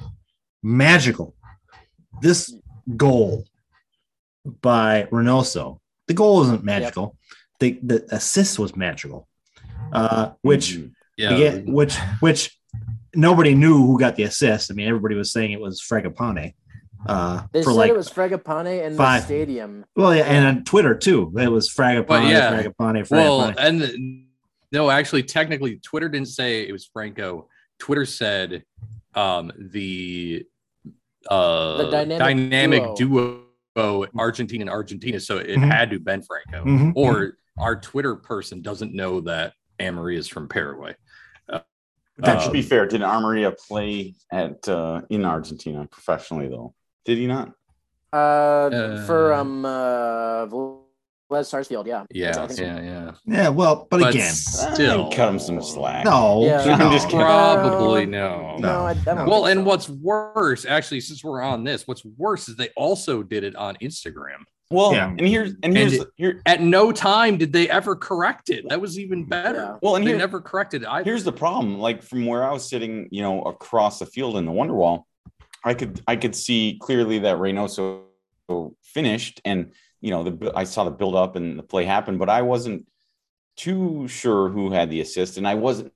Magical. 0.64 1.36
This 2.22 2.54
goal 2.98 3.46
by 4.62 5.08
Reynoso. 5.12 5.80
The 6.08 6.14
goal 6.14 6.42
isn't 6.44 6.64
magical. 6.64 7.18
The 7.60 7.80
the 7.84 8.06
assist 8.16 8.60
was 8.60 8.76
magical. 8.76 9.28
Uh, 9.96 10.32
which 10.42 10.76
Mhm. 10.76 10.92
Yeah. 11.18 11.34
again, 11.34 11.66
which 11.72 11.96
which 12.20 12.58
nobody 13.16 13.56
knew 13.56 13.78
who 13.86 13.98
got 14.00 14.16
the 14.18 14.24
assist. 14.24 14.70
I 14.70 14.74
mean, 14.74 14.88
everybody 14.88 15.16
was 15.16 15.32
saying 15.32 15.52
it 15.52 15.62
was 15.62 15.82
Fragapane. 15.82 16.54
Uh, 17.08 17.44
They 17.54 17.62
for 17.64 17.70
said 17.72 17.78
like 17.78 17.90
it 17.92 17.96
was 17.96 18.10
Fragapane 18.10 18.84
in 18.86 18.96
five. 18.98 19.22
the 19.22 19.26
stadium. 19.28 19.86
well, 19.96 20.14
yeah, 20.16 20.24
and 20.24 20.46
on 20.46 20.64
Twitter 20.66 20.96
too. 20.96 21.32
It 21.38 21.48
was 21.52 21.70
Fragapane, 21.74 22.10
Well, 22.10 22.28
yeah. 22.30 22.52
Fragapane, 22.62 23.08
Fragapane. 23.08 23.12
Well, 23.12 23.54
and 23.58 23.82
the, 23.82 24.26
no, 24.72 24.90
actually, 24.90 25.24
technically, 25.24 25.78
Twitter 25.78 26.10
didn't 26.10 26.28
say 26.30 26.68
it 26.68 26.72
was 26.74 26.86
Franco. 26.86 27.48
Twitter 27.80 28.06
said 28.06 28.64
um, 29.14 29.52
the 29.58 30.46
uh, 31.30 31.78
The 31.84 31.90
dynamic 31.92 32.20
dynamic, 32.20 32.96
duo. 32.98 33.42
Argentina 34.18 34.62
and 34.62 34.70
Argentina. 34.70 35.20
So 35.20 35.38
it 35.38 35.58
Mhm. 35.58 35.70
had 35.72 35.90
to 35.92 35.96
have 35.98 36.06
been 36.06 36.22
Franco. 36.22 36.66
Mhm. 36.70 36.94
Or 36.96 37.38
our 37.58 37.76
Twitter 37.80 38.16
person 38.16 38.62
doesn't 38.62 38.94
know 38.94 39.22
that 39.22 39.54
Amory 39.80 40.18
is 40.18 40.28
from 40.28 40.48
Paraguay. 40.48 40.96
That 42.18 42.40
should 42.40 42.48
Um, 42.48 42.54
be 42.54 42.62
fair. 42.62 42.86
Did 42.88 43.02
Amarilla 43.02 43.52
play 43.68 44.16
at 44.32 44.66
uh, 44.70 45.02
in 45.10 45.26
Argentina 45.26 45.86
professionally 45.92 46.48
though? 46.48 46.74
Did 47.04 47.18
he 47.18 47.28
not? 47.28 47.50
Uh, 48.14 49.04
for 49.06 49.34
Uh, 49.34 49.42
um 49.42 49.66
uh 49.66 50.46
Vélez 50.48 51.48
Sarsfield, 51.48 51.88
yeah. 51.88 52.06
Yeah, 52.12 52.30
I 52.30 52.48
think 52.48 52.52
so. 52.52 52.64
yeah, 52.64 52.82
yeah. 52.82 53.12
yeah, 53.26 53.50
well, 53.50 53.88
but, 53.90 54.10
again, 54.12 54.32
still, 54.32 55.12
cut 55.12 55.28
him 55.28 55.40
some 55.40 55.62
slack. 55.62 56.06
no, 56.06 56.46
Yeah. 56.46 56.62
I'm 56.74 56.80
no. 56.80 56.92
just. 56.92 57.10
Probably 57.10 58.06
no. 58.06 58.56
No, 58.60 58.86
I, 58.86 58.92
I 58.92 58.94
don't 58.94 59.26
Well, 59.28 59.48
and 59.48 59.60
so. 59.60 59.64
what's 59.64 59.90
worse, 59.90 60.66
actually, 60.66 61.02
since 61.02 61.22
we're 61.24 61.42
on 61.42 61.66
this, 61.66 61.86
what's 61.86 62.06
worse 62.06 62.48
is 62.48 62.56
they 62.56 62.70
also 62.78 63.24
did 63.24 63.44
it 63.44 63.56
on 63.58 63.76
Instagram. 63.82 64.44
Well, 64.72 64.94
Yeah. 64.94 65.10
and 65.10 65.22
here's 65.28 65.54
and 65.62 65.76
here's 65.78 65.94
And 66.00 66.08
here. 66.16 66.42
At 66.46 66.62
no 66.62 66.92
time 66.92 67.38
did 67.38 67.54
they 67.54 67.70
ever 67.70 67.96
correct 67.96 68.50
it. 68.50 68.68
That 68.70 68.82
was 68.82 68.98
even 68.98 69.26
better. 69.26 69.78
Well, 69.82 69.96
and 69.96 70.06
they 70.06 70.12
here, 70.12 70.18
never 70.18 70.42
corrected 70.42 70.82
it. 70.84 70.88
either. 70.88 71.04
here's 71.04 71.24
the 71.24 71.32
problem. 71.32 71.78
Like 71.80 72.02
from 72.02 72.26
where 72.26 72.44
I 72.44 72.52
was 72.52 72.68
sitting, 72.68 73.08
you 73.12 73.22
know, 73.22 73.42
across 73.44 74.00
the 74.00 74.06
field 74.08 74.38
in 74.38 74.46
the 74.46 74.52
Wonderwall, 74.52 75.04
I 75.64 75.74
could 75.76 76.02
I 76.08 76.16
could 76.16 76.36
see 76.36 76.78
clearly 76.82 77.20
that 77.20 77.38
Reynoso 77.38 78.02
finished, 78.84 79.42
and 79.46 79.72
you 80.02 80.12
know, 80.12 80.24
the 80.24 80.52
I 80.56 80.64
saw 80.64 80.84
the 80.84 80.92
build 80.92 81.16
up 81.16 81.36
and 81.36 81.58
the 81.60 81.64
play 81.64 81.86
happen, 81.86 82.18
but 82.18 82.30
I 82.30 82.42
wasn't 82.42 82.88
too 83.58 84.08
sure 84.08 84.50
who 84.50 84.72
had 84.72 84.90
the 84.90 85.02
assist, 85.02 85.38
and 85.38 85.48
I 85.48 85.56
wasn't. 85.56 85.92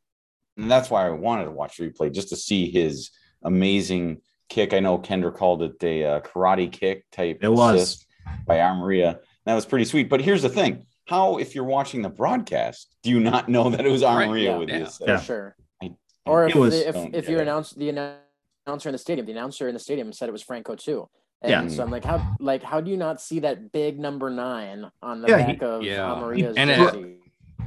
And 0.57 0.69
that's 0.69 0.89
why 0.89 1.07
I 1.07 1.09
wanted 1.11 1.45
to 1.45 1.51
watch 1.51 1.77
the 1.77 1.89
replay 1.89 2.11
just 2.11 2.29
to 2.29 2.35
see 2.35 2.69
his 2.69 3.11
amazing 3.43 4.21
kick. 4.49 4.73
I 4.73 4.79
know 4.79 4.99
Kendra 4.99 5.33
called 5.33 5.63
it 5.63 5.81
a 5.83 6.03
uh, 6.03 6.19
karate 6.21 6.71
kick 6.71 7.05
type. 7.11 7.39
It 7.41 7.49
was. 7.51 8.05
Assist 8.33 8.45
by 8.45 8.57
Amarilla. 8.57 9.19
That 9.45 9.55
was 9.55 9.65
pretty 9.65 9.85
sweet. 9.85 10.09
But 10.09 10.21
here's 10.21 10.41
the 10.41 10.49
thing: 10.49 10.85
how, 11.07 11.37
if 11.37 11.55
you're 11.55 11.63
watching 11.63 12.01
the 12.01 12.09
broadcast, 12.09 12.95
do 13.03 13.09
you 13.09 13.19
not 13.19 13.49
know 13.49 13.69
that 13.69 13.85
it 13.85 13.89
was 13.89 14.03
Right, 14.03 14.25
yeah, 14.41 14.57
with 14.57 14.69
yeah. 14.69 14.77
the 14.79 14.83
assist? 14.85 14.99
for 14.99 15.07
Yeah. 15.07 15.19
sure. 15.21 15.55
I- 15.81 15.95
or 16.25 16.47
if 16.47 16.55
was- 16.55 16.73
the, 16.73 16.89
if, 16.89 16.95
if 17.13 17.29
you 17.29 17.37
it. 17.37 17.41
announce 17.41 17.71
the 17.71 17.89
announcer 17.89 18.89
in 18.89 18.93
the 18.93 18.97
stadium, 18.99 19.25
the 19.25 19.31
announcer 19.31 19.67
in 19.67 19.73
the 19.73 19.79
stadium 19.79 20.11
said 20.13 20.29
it 20.29 20.31
was 20.31 20.43
Franco 20.43 20.75
too. 20.75 21.09
And 21.41 21.51
Yeah. 21.51 21.75
so 21.75 21.83
I'm 21.83 21.89
like, 21.91 22.03
how 22.03 22.35
like 22.39 22.61
how 22.63 22.81
do 22.81 22.91
you 22.91 22.97
not 22.97 23.21
see 23.21 23.39
that 23.39 23.71
big 23.71 23.97
number 23.97 24.29
nine 24.29 24.91
on 25.01 25.21
the 25.21 25.29
Yeah, 25.29 25.37
he- 25.45 25.53
back 25.53 25.61
of 25.63 25.83
yeah. 25.83 25.99
Amarilla's 25.99 26.57
And 26.57 26.69
it- 26.69 26.77
jersey? 26.77 27.15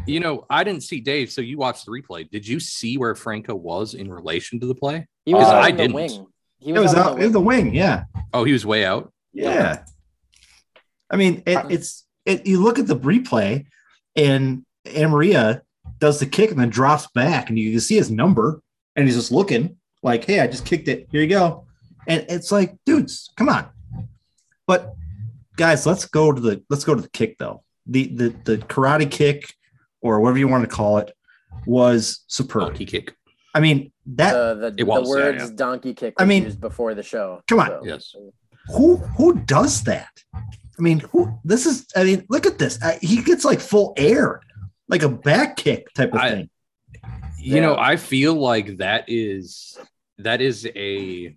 You 0.05 0.19
know, 0.19 0.45
I 0.51 0.65
didn't 0.65 0.83
see 0.83 1.01
Dave, 1.01 1.31
so 1.31 1.41
you 1.41 1.59
watched 1.59 1.87
the 1.87 1.93
replay. 1.93 2.29
Did 2.29 2.47
you 2.47 2.59
see 2.59 2.99
where 2.99 3.15
Franco 3.15 3.55
was 3.55 3.95
in 3.95 4.11
relation 4.11 4.59
to 4.59 4.67
the 4.67 4.75
play? 4.75 5.07
He 5.25 5.33
was 5.33 5.47
Uh, 5.47 5.53
I 5.53 5.69
in 5.69 5.77
the 5.77 5.83
didn't. 5.85 5.95
wing. 5.95 6.27
He 6.59 6.71
It 6.73 6.79
was 6.81 6.93
out 6.95 7.13
out 7.13 7.19
in 7.19 7.25
in 7.27 7.33
the 7.33 7.41
wing. 7.41 7.73
Yeah. 7.75 8.05
Oh, 8.35 8.43
he 8.45 8.53
was 8.53 8.67
way 8.67 8.85
out. 8.85 9.13
Yeah. 9.33 9.85
I 11.13 11.17
mean, 11.17 11.43
it, 11.47 11.57
Uh, 11.57 11.67
it's 11.69 12.05
it. 12.25 12.47
You 12.47 12.63
look 12.63 12.79
at 12.79 12.87
the 12.87 12.97
replay, 12.97 13.67
and 14.17 14.65
Amarilla 14.87 15.61
does 15.99 16.19
the 16.21 16.27
kick 16.27 16.51
and 16.51 16.59
then 16.59 16.71
drops 16.71 17.07
back, 17.15 17.49
and 17.49 17.59
you 17.59 17.71
can 17.73 17.81
see 17.81 17.97
his 17.97 18.11
number, 18.11 18.61
and 18.97 19.07
he's 19.07 19.17
just 19.17 19.31
looking 19.33 19.77
like, 20.03 20.25
"Hey, 20.25 20.41
I 20.41 20.47
just 20.47 20.65
kicked 20.65 20.89
it. 20.89 21.07
Here 21.11 21.21
you 21.23 21.29
go." 21.29 21.67
And 22.09 22.25
it's 22.29 22.51
like, 22.51 22.77
dudes, 22.87 23.31
come 23.37 23.49
on. 23.49 23.67
But 24.67 24.95
guys, 25.57 25.87
let's 25.87 26.07
go 26.07 26.33
to 26.33 26.41
the 26.41 26.63
let's 26.71 26.85
go 26.85 26.95
to 26.95 27.03
the 27.03 27.11
kick 27.11 27.39
though. 27.39 27.63
The 27.87 28.09
the 28.09 28.29
the 28.45 28.59
karate 28.59 29.11
kick, 29.11 29.55
or 30.01 30.21
whatever 30.21 30.39
you 30.39 30.49
want 30.49 30.65
to 30.69 30.75
call 30.75 30.99
it, 30.99 31.13
was 31.67 32.25
superb. 32.27 32.69
Donkey 32.69 32.87
kick. 32.87 33.15
I 33.55 33.61
mean, 33.61 33.93
that 34.07 34.33
the 34.33 34.71
the, 34.71 34.75
It 34.79 34.87
was, 34.87 35.03
the 35.11 35.19
yeah, 35.19 35.25
words 35.27 35.45
yeah. 35.51 35.57
donkey 35.57 35.93
kick 35.95 36.15
I 36.19 36.25
mean, 36.25 36.45
used 36.45 36.61
before 36.61 36.95
the 36.95 37.03
show. 37.03 37.43
come 37.49 37.61
on. 37.61 37.69
so- 37.69 37.81
Yes. 37.85 38.15
who 38.75 38.97
who 38.97 39.35
does 39.41 39.83
that? 39.85 40.09
I 40.79 40.83
mean, 40.83 41.01
who 41.01 41.39
this 41.45 41.67
is? 41.67 41.87
I 41.95 42.05
mean, 42.05 42.25
look 42.29 42.47
at 42.47 42.59
this. 42.59 42.79
I, 42.83 42.99
he 43.03 43.23
gets 43.23 43.45
like 43.45 43.61
full 43.61 43.93
air, 43.97 44.41
like 44.89 45.03
a 45.03 45.09
back 45.09 45.57
kick 45.57 45.93
type 45.95 46.13
of 46.13 46.21
I- 46.21 46.31
thing. 46.31 46.51
You 47.39 47.61
know, 47.61 47.77
I 47.77 47.97
feel 47.97 48.35
like 48.35 48.77
that 48.79 49.05
is 49.09 49.77
that 50.19 50.41
is 50.41 50.65
a 50.77 51.37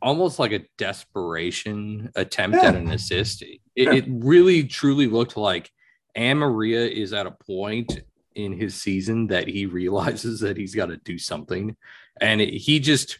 almost 0.00 0.38
like 0.38 0.52
a 0.52 0.64
desperation 0.78 2.10
attempt 2.14 2.56
Yeah. 2.56 2.68
at 2.68 2.76
an 2.76 2.90
assist. 2.90 3.42
It, 3.42 3.60
Yeah. 3.74 3.92
it 3.92 4.04
really 4.08 4.64
truly 4.64 5.06
looked 5.06 5.36
like 5.36 5.70
Amarilla 6.16 6.90
is 6.90 7.12
at 7.12 7.26
a 7.26 7.30
point 7.30 8.00
in 8.34 8.52
his 8.52 8.74
season 8.80 9.26
that 9.28 9.48
he 9.48 9.66
realizes 9.66 10.40
that 10.40 10.56
he's 10.56 10.74
got 10.74 10.86
to 10.86 10.96
do 10.98 11.18
something, 11.18 11.76
and 12.20 12.40
it- 12.40 12.54
he 12.58 12.80
just 12.80 13.18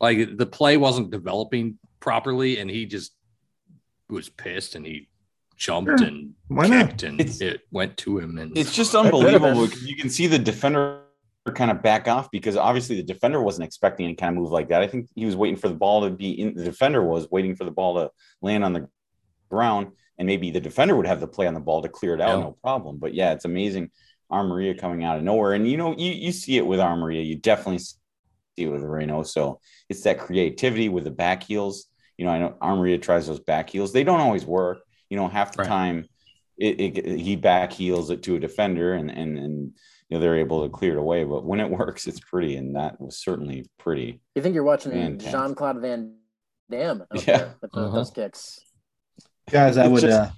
like 0.00 0.36
the 0.36 0.46
play 0.46 0.76
wasn't 0.76 1.10
developing 1.10 1.78
properly, 2.00 2.58
and 2.58 2.70
he 2.70 2.84
just 2.86 3.12
was 4.10 4.28
pissed 4.28 4.74
and 4.74 4.86
he 4.86 5.08
jumped 5.56 5.98
Sure. 5.98 6.06
and 6.08 6.34
Why 6.48 6.66
not? 6.68 6.88
kicked 6.90 7.02
and 7.02 7.20
It's- 7.20 7.40
it 7.40 7.62
went 7.70 7.96
to 7.98 8.18
him 8.18 8.38
and 8.38 8.56
It's 8.56 8.74
just 8.74 8.94
unbelievable 8.94 9.66
because 9.66 9.84
you 9.84 9.96
can 9.96 10.08
see 10.08 10.26
the 10.26 10.38
defender 10.38 11.02
kind 11.54 11.70
of 11.70 11.82
back 11.82 12.06
off 12.08 12.30
because 12.30 12.56
obviously 12.56 12.96
the 12.96 13.02
defender 13.02 13.42
wasn't 13.42 13.64
expecting 13.64 14.04
any 14.04 14.14
kind 14.14 14.36
of 14.36 14.42
move 14.42 14.52
like 14.52 14.68
that. 14.68 14.82
I 14.82 14.86
think 14.86 15.08
he 15.14 15.24
was 15.24 15.34
waiting 15.34 15.56
for 15.56 15.68
the 15.68 15.74
ball 15.74 16.02
to 16.02 16.10
be 16.10 16.38
in. 16.40 16.54
The 16.54 16.64
defender 16.64 17.02
was 17.02 17.30
waiting 17.30 17.54
for 17.56 17.64
the 17.64 17.70
ball 17.70 17.94
to 17.94 18.10
land 18.42 18.64
on 18.64 18.74
the 18.74 18.86
ground, 19.48 19.92
and 20.18 20.26
maybe 20.26 20.50
the 20.50 20.60
defender 20.60 20.94
would 20.94 21.06
have 21.06 21.20
the 21.20 21.26
play 21.26 21.46
on 21.46 21.54
the 21.54 21.60
ball 21.60 21.80
to 21.82 21.88
clear 21.88 22.12
it 22.14 22.20
out, 22.20 22.36
Yeah. 22.36 22.44
no 22.44 22.56
problem. 22.62 22.98
But 22.98 23.14
yeah, 23.14 23.32
it's 23.32 23.46
amazing 23.46 23.90
Amarilla 24.30 24.78
coming 24.78 25.04
out 25.04 25.16
of 25.16 25.22
nowhere. 25.22 25.54
And 25.54 25.66
you 25.66 25.78
know, 25.78 25.96
you 25.96 26.12
you 26.12 26.32
see 26.32 26.58
it 26.58 26.66
with 26.66 26.80
Amarilla. 26.80 27.24
You 27.24 27.36
definitely 27.36 27.78
see 27.78 27.96
it 28.58 28.66
with 28.68 28.82
Reynoso. 28.82 29.58
It's 29.88 30.02
that 30.02 30.18
creativity 30.18 30.90
with 30.90 31.04
the 31.04 31.10
back 31.10 31.44
heels. 31.44 31.87
You 32.18 32.26
know, 32.26 32.32
I 32.32 32.38
know 32.38 32.56
Amarilla 32.60 33.00
tries 33.00 33.26
those 33.28 33.40
back 33.40 33.70
heels. 33.70 33.92
They 33.92 34.04
don't 34.04 34.20
always 34.20 34.44
work. 34.44 34.78
You 35.08 35.16
know, 35.16 35.28
half 35.28 35.52
the 35.52 35.62
Right. 35.62 35.68
time 35.68 36.04
it, 36.58 36.80
it, 36.80 37.18
he 37.20 37.36
back 37.36 37.72
heels 37.72 38.10
it 38.10 38.22
to 38.24 38.34
a 38.34 38.40
defender 38.40 38.94
and 38.94 39.10
and 39.10 39.38
and 39.38 39.72
you 40.08 40.16
know 40.16 40.20
they're 40.20 40.36
able 40.38 40.64
to 40.64 40.68
clear 40.68 40.92
it 40.96 40.98
away. 40.98 41.22
But 41.24 41.44
when 41.44 41.60
it 41.60 41.70
works, 41.80 42.06
it's 42.06 42.20
pretty, 42.20 42.56
and 42.56 42.74
that 42.76 43.00
was 43.00 43.18
certainly 43.18 43.64
pretty. 43.78 44.20
You 44.34 44.42
think 44.42 44.54
you're 44.54 44.64
watching 44.64 45.18
Jean 45.18 45.54
Claude 45.54 45.80
Van 45.80 46.14
Damme 46.70 47.02
out 47.02 47.26
Yeah. 47.26 47.38
there 47.38 47.54
with 47.62 47.70
Uh-huh. 47.74 47.90
those 47.96 48.10
kicks? 48.10 48.58
Guys, 49.50 49.76
I 49.78 49.84
It's 49.84 49.90
would 49.92 50.00
just- 50.02 50.20
uh, 50.20 50.30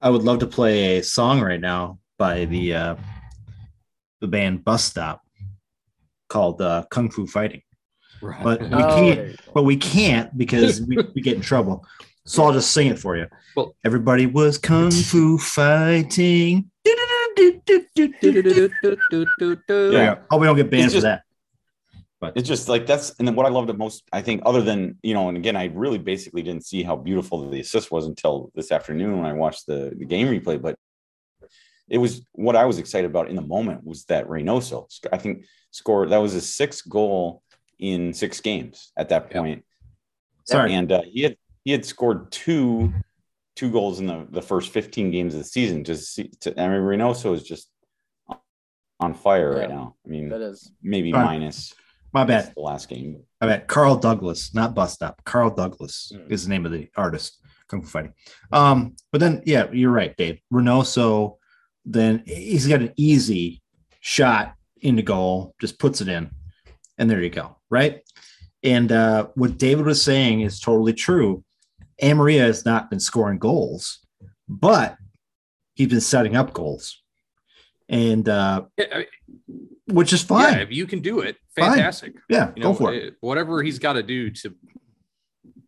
I 0.00 0.10
would 0.10 0.22
love 0.22 0.40
to 0.40 0.46
play 0.48 0.98
a 0.98 1.02
song 1.04 1.40
right 1.40 1.60
now 1.60 1.98
by 2.18 2.46
the 2.46 2.74
uh, 2.74 2.96
the 4.20 4.26
band 4.28 4.64
Bus 4.64 4.82
Stop 4.84 5.20
called 6.28 6.60
uh, 6.62 6.84
Kung 6.90 7.10
Fu 7.10 7.26
Fighting. 7.26 7.62
Right. 8.22 8.42
But 8.42 8.60
we 8.62 8.66
Oh, 8.68 8.70
can't 8.96 9.16
there 9.16 9.26
you 9.26 9.32
go. 9.36 9.52
but 9.54 9.62
we 9.64 9.76
can't 9.76 10.38
because 10.38 10.80
we, 10.82 10.96
we 11.14 11.20
get 11.20 11.34
in 11.36 11.42
trouble. 11.42 11.84
So 12.24 12.44
I'll 12.44 12.52
just 12.52 12.70
sing 12.70 12.86
it 12.86 12.98
for 12.98 13.16
you. 13.16 13.26
Well- 13.56 13.74
Everybody 13.84 14.26
was 14.26 14.56
kung 14.58 14.90
fu 14.92 15.38
fighting. 15.38 16.70
There 16.84 16.94
Yeah. 19.92 20.10
you. 20.14 20.16
Hope 20.30 20.40
we 20.40 20.46
don't 20.46 20.56
get 20.56 20.70
banned 20.70 20.86
It's 20.86 20.94
for 20.94 21.00
that. 21.02 21.22
But 22.20 22.34
It's 22.36 22.46
just 22.48 22.68
like 22.68 22.86
that's 22.86 23.10
and 23.18 23.26
then 23.26 23.34
what 23.34 23.46
I 23.46 23.48
loved 23.48 23.68
the 23.68 23.74
most, 23.74 24.04
I 24.12 24.22
think, 24.22 24.42
other 24.46 24.62
than 24.62 24.96
you 25.02 25.12
know, 25.14 25.28
and 25.28 25.36
again, 25.36 25.56
I 25.56 25.64
really 25.74 25.98
basically 25.98 26.42
didn't 26.42 26.64
see 26.64 26.84
how 26.84 26.94
beautiful 26.94 27.50
the 27.50 27.58
assist 27.60 27.90
was 27.90 28.06
until 28.06 28.52
this 28.54 28.70
afternoon 28.70 29.16
when 29.16 29.26
I 29.26 29.32
watched 29.32 29.66
the, 29.66 29.92
the 29.98 30.04
game 30.04 30.28
replay. 30.28 30.62
But 30.62 30.76
it 31.88 31.98
was 31.98 32.24
what 32.32 32.54
I 32.54 32.64
was 32.66 32.78
excited 32.78 33.10
about 33.10 33.28
in 33.28 33.34
the 33.34 33.42
moment 33.42 33.84
was 33.84 34.04
that 34.04 34.28
Reynoso, 34.28 34.86
I 35.12 35.18
think, 35.18 35.44
scored 35.72 36.10
that 36.10 36.18
was 36.18 36.32
his 36.32 36.54
sixth 36.54 36.88
goal 36.88 37.42
in 37.82 38.12
six 38.14 38.40
games 38.40 38.92
at 38.96 39.08
that 39.08 39.24
Yep. 39.24 39.32
point. 39.32 39.64
Sorry. 40.44 40.72
And 40.72 40.90
uh, 40.92 41.02
he 41.02 41.22
had 41.22 41.36
he 41.64 41.72
had 41.72 41.84
scored 41.84 42.30
two 42.32 42.92
two 43.56 43.70
goals 43.70 44.00
in 44.00 44.06
the, 44.06 44.26
the 44.30 44.40
first 44.40 44.70
15 44.72 45.10
games 45.10 45.34
of 45.34 45.40
the 45.40 45.44
season. 45.44 45.84
Just 45.84 46.14
see, 46.14 46.28
to, 46.40 46.58
I 46.58 46.68
mean, 46.68 46.80
Reynoso 46.80 47.34
is 47.34 47.42
just 47.42 47.68
on 49.00 49.12
fire 49.14 49.54
right 49.56 49.68
now. 49.68 49.96
I 50.06 50.08
mean, 50.08 50.28
That 50.30 50.40
is. 50.40 50.72
maybe 50.82 51.12
All 51.12 51.18
right. 51.20 51.38
minus 51.38 51.74
My 52.14 52.24
bad. 52.24 52.52
the 52.54 52.60
last 52.62 52.88
game. 52.88 53.22
I 53.40 53.46
bet 53.46 53.68
Carl 53.68 53.96
Douglas, 53.96 54.54
not 54.54 54.74
bust 54.74 55.02
up. 55.02 55.20
Carl 55.24 55.50
Douglas 55.50 56.12
Mm. 56.14 56.30
is 56.32 56.44
the 56.44 56.50
name 56.50 56.64
of 56.64 56.72
the 56.72 56.88
artist, 56.96 57.40
Kung 57.68 57.82
Fu 57.82 57.88
Fighting. 57.88 58.14
Um, 58.52 58.96
but 59.10 59.20
then, 59.20 59.42
yeah, 59.44 59.66
you're 59.72 59.90
right, 59.92 60.16
Dave. 60.16 60.40
Reynoso, 60.52 61.36
then 61.84 62.22
he's 62.26 62.66
got 62.66 62.80
an 62.80 62.92
easy 62.96 63.60
shot 64.00 64.54
into 64.80 65.02
goal, 65.02 65.54
just 65.60 65.78
puts 65.78 66.00
it 66.00 66.08
in, 66.08 66.30
and 66.96 67.10
there 67.10 67.20
you 67.20 67.30
go, 67.30 67.56
right? 67.72 68.02
And 68.62 68.92
uh, 68.92 69.28
what 69.34 69.58
David 69.58 69.86
was 69.86 70.00
saying 70.04 70.42
is 70.42 70.60
totally 70.60 70.92
true. 70.92 71.42
Amarilla 72.00 72.42
has 72.42 72.64
not 72.64 72.90
been 72.90 73.00
scoring 73.00 73.38
goals, 73.38 73.98
but 74.48 74.96
he's 75.74 75.88
been 75.88 76.00
setting 76.00 76.36
up 76.36 76.52
goals, 76.52 77.02
and 77.88 78.28
uh, 78.28 78.62
Yeah, 78.78 79.02
which 79.88 80.12
is 80.12 80.20
yeah, 80.22 80.26
fine. 80.28 80.58
if 80.60 80.70
you 80.70 80.86
can 80.86 81.00
do 81.00 81.20
it, 81.20 81.36
Fine. 81.56 81.70
fantastic. 81.72 82.14
Yeah, 82.28 82.52
You 82.54 82.62
know, 82.62 82.72
go 82.72 82.78
for 82.78 82.94
it. 82.94 83.14
whatever 83.20 83.62
he's 83.62 83.78
got 83.78 83.94
to 83.94 84.02
do 84.02 84.30
to, 84.30 84.54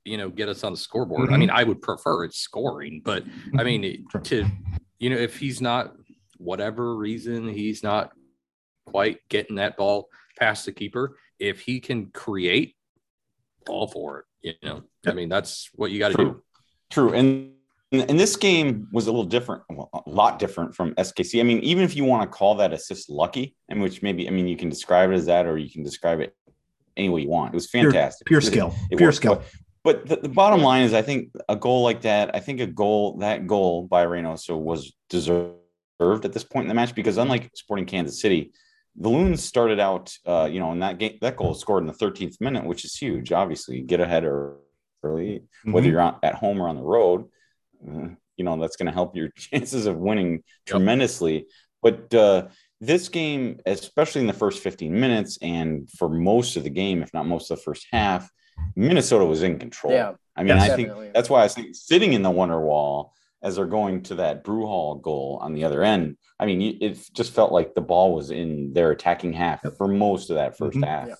you 0.05 0.19
know, 0.19 0.29
get 0.29 0.49
us 0.49 0.63
on 0.65 0.73
the 0.73 0.79
scoreboard. 0.79 1.31
I 1.31 1.35
Mhm. 1.35 1.39
mean, 1.41 1.51
I 1.51 1.65
would 1.65 1.81
prefer 1.83 2.25
it 2.25 2.35
scoring, 2.35 3.01
but 3.05 3.25
I 3.59 3.65
mean, 3.65 4.07
to, 4.25 4.47
you 4.99 5.11
know, 5.11 5.17
if 5.17 5.39
he's 5.39 5.61
not, 5.61 5.95
whatever 6.39 6.97
reason, 6.97 7.49
he's 7.49 7.83
not 7.83 8.13
quite 8.87 9.19
getting 9.29 9.57
that 9.57 9.77
ball 9.77 10.09
past 10.39 10.67
the 10.67 10.73
keeper, 10.73 11.17
if 11.49 11.61
he 11.61 11.81
can 11.81 12.07
create, 12.07 12.75
all 13.69 13.87
for 13.87 14.21
it. 14.21 14.25
You 14.63 14.69
know, 14.69 14.83
I 15.07 15.13
mean, 15.13 15.29
that's 15.29 15.71
what 15.75 15.91
you 15.91 15.99
got 15.99 16.11
to 16.13 16.17
do. 16.17 16.25
True. 16.25 16.43
True. 16.91 17.13
And 17.15 17.51
and 17.93 18.19
this 18.19 18.35
game 18.35 18.89
was 18.93 19.07
a 19.07 19.11
little 19.11 19.25
different, 19.25 19.63
well, 19.71 19.89
a 20.07 20.11
lot 20.11 20.39
different 20.41 20.75
from 20.75 20.95
SKC. 20.97 21.39
I 21.39 21.45
mean, 21.45 21.61
even 21.61 21.85
if 21.85 21.95
you 21.95 22.05
want 22.05 22.23
to 22.31 22.37
call 22.37 22.57
that 22.57 22.73
assist 22.73 23.09
lucky, 23.09 23.55
and 23.69 23.81
which 23.81 24.03
maybe 24.03 24.27
I 24.27 24.31
mean 24.33 24.49
you 24.49 24.57
can 24.57 24.69
describe 24.69 25.11
it 25.11 25.15
as 25.15 25.27
that, 25.27 25.47
or 25.47 25.57
you 25.59 25.71
can 25.71 25.83
describe 25.85 26.21
it 26.21 26.35
any 26.97 27.09
way 27.09 27.23
you 27.23 27.29
want. 27.29 27.53
It 27.53 27.57
was 27.57 27.71
fantastic. 27.71 28.27
Pure 28.27 28.41
It- 28.41 28.45
skill, 28.47 28.75
it 28.91 28.97
pure 28.97 29.09
was. 29.09 29.17
skill. 29.17 29.43
But 29.85 30.07
the, 30.09 30.17
the 30.17 30.29
bottom 30.31 30.63
line 30.63 30.83
is, 30.83 30.95
I 30.95 31.03
think 31.03 31.29
a 31.49 31.55
goal 31.57 31.83
like 31.83 32.01
that, 32.03 32.35
I 32.35 32.41
think 32.41 32.59
a 32.61 32.67
goal 32.67 33.19
that 33.19 33.47
goal 33.47 33.83
by 33.87 34.07
Reynoso 34.07 34.59
was 34.59 34.95
deserved 35.11 35.55
at 36.01 36.33
this 36.33 36.43
point 36.43 36.65
in 36.65 36.69
the 36.69 36.75
match 36.75 36.95
because 36.95 37.19
unlike 37.19 37.51
Sporting 37.55 37.85
Kansas 37.85 38.19
City, 38.21 38.51
the 38.97 39.09
Loons 39.09 39.43
started 39.43 39.81
out, 39.81 40.17
uh, 40.27 40.49
you 40.51 40.61
know, 40.61 40.73
in 40.73 40.79
that 40.81 40.99
game, 40.99 41.19
that 41.21 41.37
goal 41.37 41.49
was 41.51 41.61
scored 41.61 41.83
in 41.83 41.87
the 41.89 41.93
13th 41.93 42.41
minute, 42.41 42.65
which 42.65 42.85
is 42.85 42.97
huge. 42.97 43.33
Obviously, 43.33 43.81
get 43.81 44.01
ahead 44.01 44.25
early, 44.25 45.43
whether 45.65 45.87
Mhm. 45.87 45.91
you're 45.91 46.01
on, 46.01 46.17
at 46.23 46.35
home 46.37 46.61
or 46.61 46.69
on 46.69 46.77
the 46.77 46.83
road, 46.83 47.25
uh, 47.89 48.09
you 48.37 48.45
know, 48.45 48.57
that's 48.61 48.77
going 48.77 48.87
to 48.87 48.93
help 48.93 49.17
your 49.17 49.29
chances 49.37 49.87
of 49.87 49.97
winning 49.97 50.43
tremendously. 50.67 51.47
But 51.83 52.15
uh, 52.15 52.49
this 52.81 53.09
game, 53.09 53.61
especially 53.67 54.23
in 54.23 54.27
the 54.27 54.33
first 54.33 54.63
15 54.63 54.99
minutes 54.99 55.39
and 55.43 55.91
for 55.91 56.09
most 56.09 56.57
of 56.57 56.65
the 56.65 56.71
game, 56.71 57.03
if 57.03 57.13
not 57.13 57.27
most 57.27 57.51
of 57.51 57.59
the 57.59 57.63
first 57.65 57.87
half, 57.93 58.31
Minnesota 58.77 59.25
was 59.25 59.43
in 59.43 59.59
control. 59.59 59.93
Yeah. 59.93 60.13
I 60.37 60.43
mean. 60.45 60.53
I 60.59 60.69
think 60.75 60.91
that's 61.13 61.29
why 61.29 61.45
I 61.45 61.49
thinking 61.49 61.75
sitting 61.75 62.13
in 62.13 62.23
the 62.23 62.31
Wonderwall 62.31 63.11
as 63.45 63.57
they're 63.57 63.67
going 63.67 64.03
to 64.03 64.17
that 64.17 64.43
brew 64.43 64.67
hall 64.67 64.97
goal 64.97 65.39
on 65.43 65.53
the 65.55 65.63
other 65.65 65.83
end. 65.85 66.17
I 66.41 66.47
mean, 66.47 66.79
it 66.81 66.99
just 67.13 67.33
felt 67.35 67.53
like 67.53 67.75
the 67.75 67.81
ball 67.81 68.15
was 68.15 68.31
in 68.31 68.73
their 68.73 68.91
attacking 68.91 69.35
half 69.35 69.61
for 69.77 69.87
most 69.87 70.31
of 70.31 70.37
that 70.37 70.57
1st 70.59 70.79
Mhm. 70.79 70.85
half. 70.87 71.09
Yeah. 71.09 71.15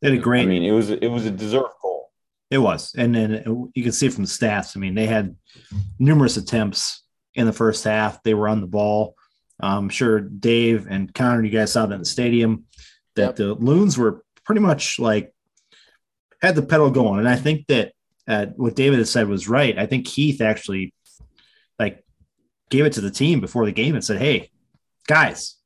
They 0.00 0.08
did 0.10 0.18
a 0.18 0.22
great. 0.22 0.42
I 0.42 0.46
mean, 0.46 0.62
it 0.64 0.72
was 0.72 0.90
it 0.90 1.08
was 1.08 1.26
a 1.26 1.30
deserved 1.30 1.74
goal. 1.82 2.10
It 2.50 2.58
was, 2.58 2.92
and 2.96 3.14
then 3.14 3.70
you 3.74 3.82
can 3.82 3.92
see 3.92 4.08
from 4.08 4.24
the 4.24 4.28
stats. 4.30 4.76
I 4.76 4.80
mean, 4.80 4.94
they 4.94 5.06
had 5.06 5.36
numerous 6.00 6.36
attempts 6.36 7.04
in 7.34 7.46
the 7.46 7.52
first 7.52 7.84
half. 7.84 8.22
They 8.24 8.34
were 8.34 8.48
on 8.48 8.60
the 8.60 8.66
ball. 8.66 9.14
I'm 9.60 9.90
sure 9.90 10.18
Dave 10.20 10.86
and 10.88 11.14
Connor, 11.14 11.44
you 11.44 11.50
guys 11.50 11.72
saw 11.72 11.84
that 11.86 11.94
in 11.94 12.00
the 12.00 12.06
stadium. 12.06 12.64
That 13.16 13.26
Yep. 13.26 13.36
the 13.36 13.54
Loons 13.54 13.98
were 13.98 14.24
pretty 14.44 14.62
much 14.62 14.98
like 14.98 15.32
had 16.42 16.54
the 16.54 16.62
pedal 16.62 16.90
going, 16.90 17.18
and 17.20 17.28
I 17.28 17.36
think 17.36 17.66
that 17.68 17.92
uh, 18.26 18.46
what 18.56 18.74
David 18.76 18.98
had 18.98 19.08
said 19.08 19.28
was 19.28 19.48
right. 19.48 19.78
I 19.78 19.86
think 19.86 20.06
Keith 20.06 20.40
actually 20.40 20.94
like 21.80 22.04
gave 22.68 22.84
it 22.84 22.92
to 22.92 23.00
the 23.00 23.10
team 23.10 23.40
before 23.40 23.64
the 23.66 23.72
game 23.72 23.94
and 23.96 24.04
said, 24.04 24.18
"Hey, 24.18 24.50
guys, 25.08 25.56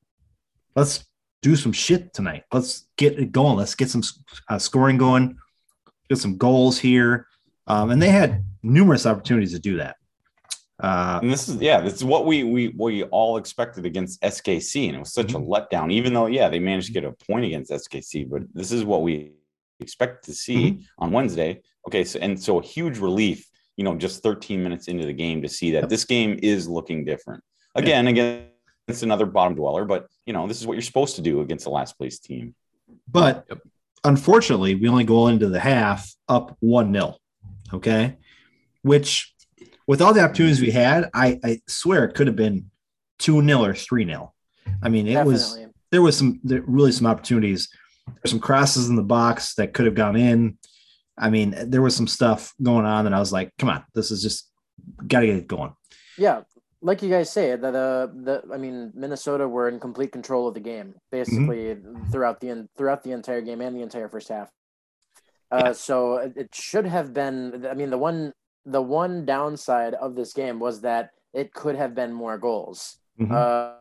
let's 0.77 1.05
do 1.43 1.57
some 1.57 1.73
shit 1.73 2.15
tonight. 2.15 2.45
Let's 2.53 2.87
get 2.97 3.19
it 3.19 3.33
going. 3.33 3.57
Let's 3.59 3.75
get 3.75 3.91
some 3.91 4.03
uh, 4.49 4.59
scoring 4.59 4.97
going." 4.99 5.37
get 6.11 6.19
some 6.19 6.37
goals 6.37 6.79
here. 6.79 7.27
Um, 7.67 7.91
and 7.91 8.01
they 8.03 8.11
had 8.11 8.45
numerous 8.63 9.07
opportunities 9.07 9.53
to 9.55 9.59
do 9.59 9.79
that. 9.79 9.97
Uh, 10.79 11.19
And 11.23 11.33
this 11.33 11.49
is 11.49 11.57
yeah, 11.63 11.81
this 11.81 11.95
is 11.95 12.05
what 12.05 12.27
we 12.27 12.45
we 12.45 12.75
we 12.77 13.05
all 13.05 13.39
expected 13.39 13.87
against 13.87 14.21
SKC, 14.21 14.89
and 14.89 14.97
it 14.97 14.99
was 14.99 15.15
such 15.15 15.29
Mm-hmm. 15.29 15.51
a 15.51 15.61
letdown. 15.61 15.91
Even 15.91 16.13
though 16.13 16.27
yeah, 16.27 16.51
they 16.51 16.59
managed 16.59 16.89
to 16.89 16.93
get 16.93 17.05
a 17.05 17.13
point 17.27 17.47
against 17.47 17.71
SKC, 17.71 18.29
but 18.29 18.43
this 18.53 18.71
is 18.71 18.85
what 18.85 19.01
we 19.03 19.33
expect 19.81 20.25
to 20.27 20.35
see 20.35 20.63
Mm-hmm. 20.73 21.03
on 21.05 21.11
Wednesday. 21.11 21.63
Okay, 21.89 22.05
so 22.05 22.19
and 22.21 22.33
so 22.47 22.59
a 22.61 22.63
huge 22.63 22.99
relief, 22.99 23.49
you 23.77 23.85
know, 23.85 23.97
just 23.97 24.23
13 24.23 24.63
minutes 24.63 24.89
into 24.89 25.07
the 25.07 25.13
game 25.13 25.43
to 25.43 25.49
see 25.49 25.73
that 25.73 25.83
Yep. 25.83 25.89
this 25.91 26.05
game 26.05 26.39
is 26.43 26.69
looking 26.69 27.05
different. 27.05 27.43
Again, 27.75 28.07
again, 28.07 28.47
it's 28.87 29.03
another 29.03 29.27
bottom 29.27 29.55
dweller, 29.57 29.85
but 29.85 30.07
you 30.27 30.33
know, 30.33 30.47
this 30.47 30.61
is 30.61 30.67
what 30.67 30.75
you're 30.75 30.83
supposed 30.83 31.17
to 31.17 31.23
do 31.23 31.41
against 31.41 31.65
the 31.65 31.71
last 31.71 31.97
place 31.99 32.19
team. 32.19 32.55
but 33.09 33.45
Yep. 33.49 33.59
unfortunately, 34.05 34.75
we 34.75 34.89
only 34.89 35.05
go 35.05 35.29
into 35.29 35.49
the 35.49 35.61
half 35.61 36.13
up 36.29 36.57
1 36.61 36.93
0. 36.93 37.17
Okay. 37.73 38.17
Which, 38.83 39.35
with 39.87 40.01
all 40.01 40.13
the 40.15 40.21
opportunities 40.23 40.61
we 40.61 40.71
had, 40.71 41.11
I, 41.15 41.39
I 41.43 41.61
swear 41.67 42.05
it 42.05 42.15
could 42.15 42.27
have 42.27 42.37
been 42.37 42.71
2 43.19 43.43
0 43.45 43.65
or 43.65 43.75
3 43.75 44.05
0. 44.07 44.33
I 44.83 44.89
mean, 44.89 45.07
it 45.09 45.25
was 45.25 45.59
there 45.91 46.03
was 46.03 46.17
some 46.17 46.41
there 46.45 46.63
really 46.67 46.93
some 46.93 47.07
opportunities. 47.07 47.69
There's 48.07 48.31
some 48.31 48.41
crosses 48.41 48.89
in 48.89 48.97
the 48.97 49.03
box 49.03 49.55
that 49.55 49.73
could 49.73 49.87
have 49.87 49.95
gone 49.95 50.17
in. 50.17 50.59
I 51.17 51.31
mean, 51.31 51.55
there 51.67 51.83
was 51.83 51.95
some 51.95 52.07
stuff 52.07 52.53
going 52.63 52.87
on 52.87 53.05
that 53.05 53.15
I 53.15 53.21
was 53.21 53.33
like, 53.33 53.53
come 53.59 53.69
on, 53.69 53.85
this 53.95 54.11
is 54.11 54.23
just 54.23 54.51
got 55.07 55.21
to 55.21 55.27
get 55.27 55.37
it 55.37 55.47
going. 55.47 55.75
Yeah, 56.19 56.43
like 56.85 57.03
you 57.03 57.09
guys 57.09 57.31
say, 57.31 57.57
that 57.57 57.75
uh, 57.75 58.07
the 58.13 58.43
I 58.53 58.59
mean, 58.59 58.93
Minnesota 58.95 59.49
were 59.49 59.69
in 59.69 59.81
complete 59.81 60.13
control 60.13 60.49
of 60.49 60.55
the 60.55 60.61
game 60.61 60.95
basically 61.11 61.77
throughout 62.13 62.41
the 62.41 62.69
throughout 62.77 63.03
the 63.03 63.13
entire 63.13 63.41
game 63.41 63.61
and 63.61 63.75
the 63.75 63.83
entire 63.83 64.09
first 64.09 64.29
half. 64.29 64.51
Uh, 65.51 65.73
so 65.73 66.17
it, 66.17 66.55
should 66.55 66.87
have 66.87 67.15
been. 67.15 67.67
I 67.71 67.75
mean, 67.75 67.91
the 67.91 67.99
one 67.99 68.33
the 68.67 68.83
one 68.83 69.25
downside 69.25 69.95
of 69.95 70.15
this 70.15 70.33
game 70.33 70.59
was 70.59 70.83
that 70.83 71.11
it 71.33 71.55
could 71.55 71.77
have 71.77 71.95
been 71.95 72.13
more 72.13 72.39
goals. 72.39 72.99
Mhm. 73.21 73.33
Uh, 73.33 73.77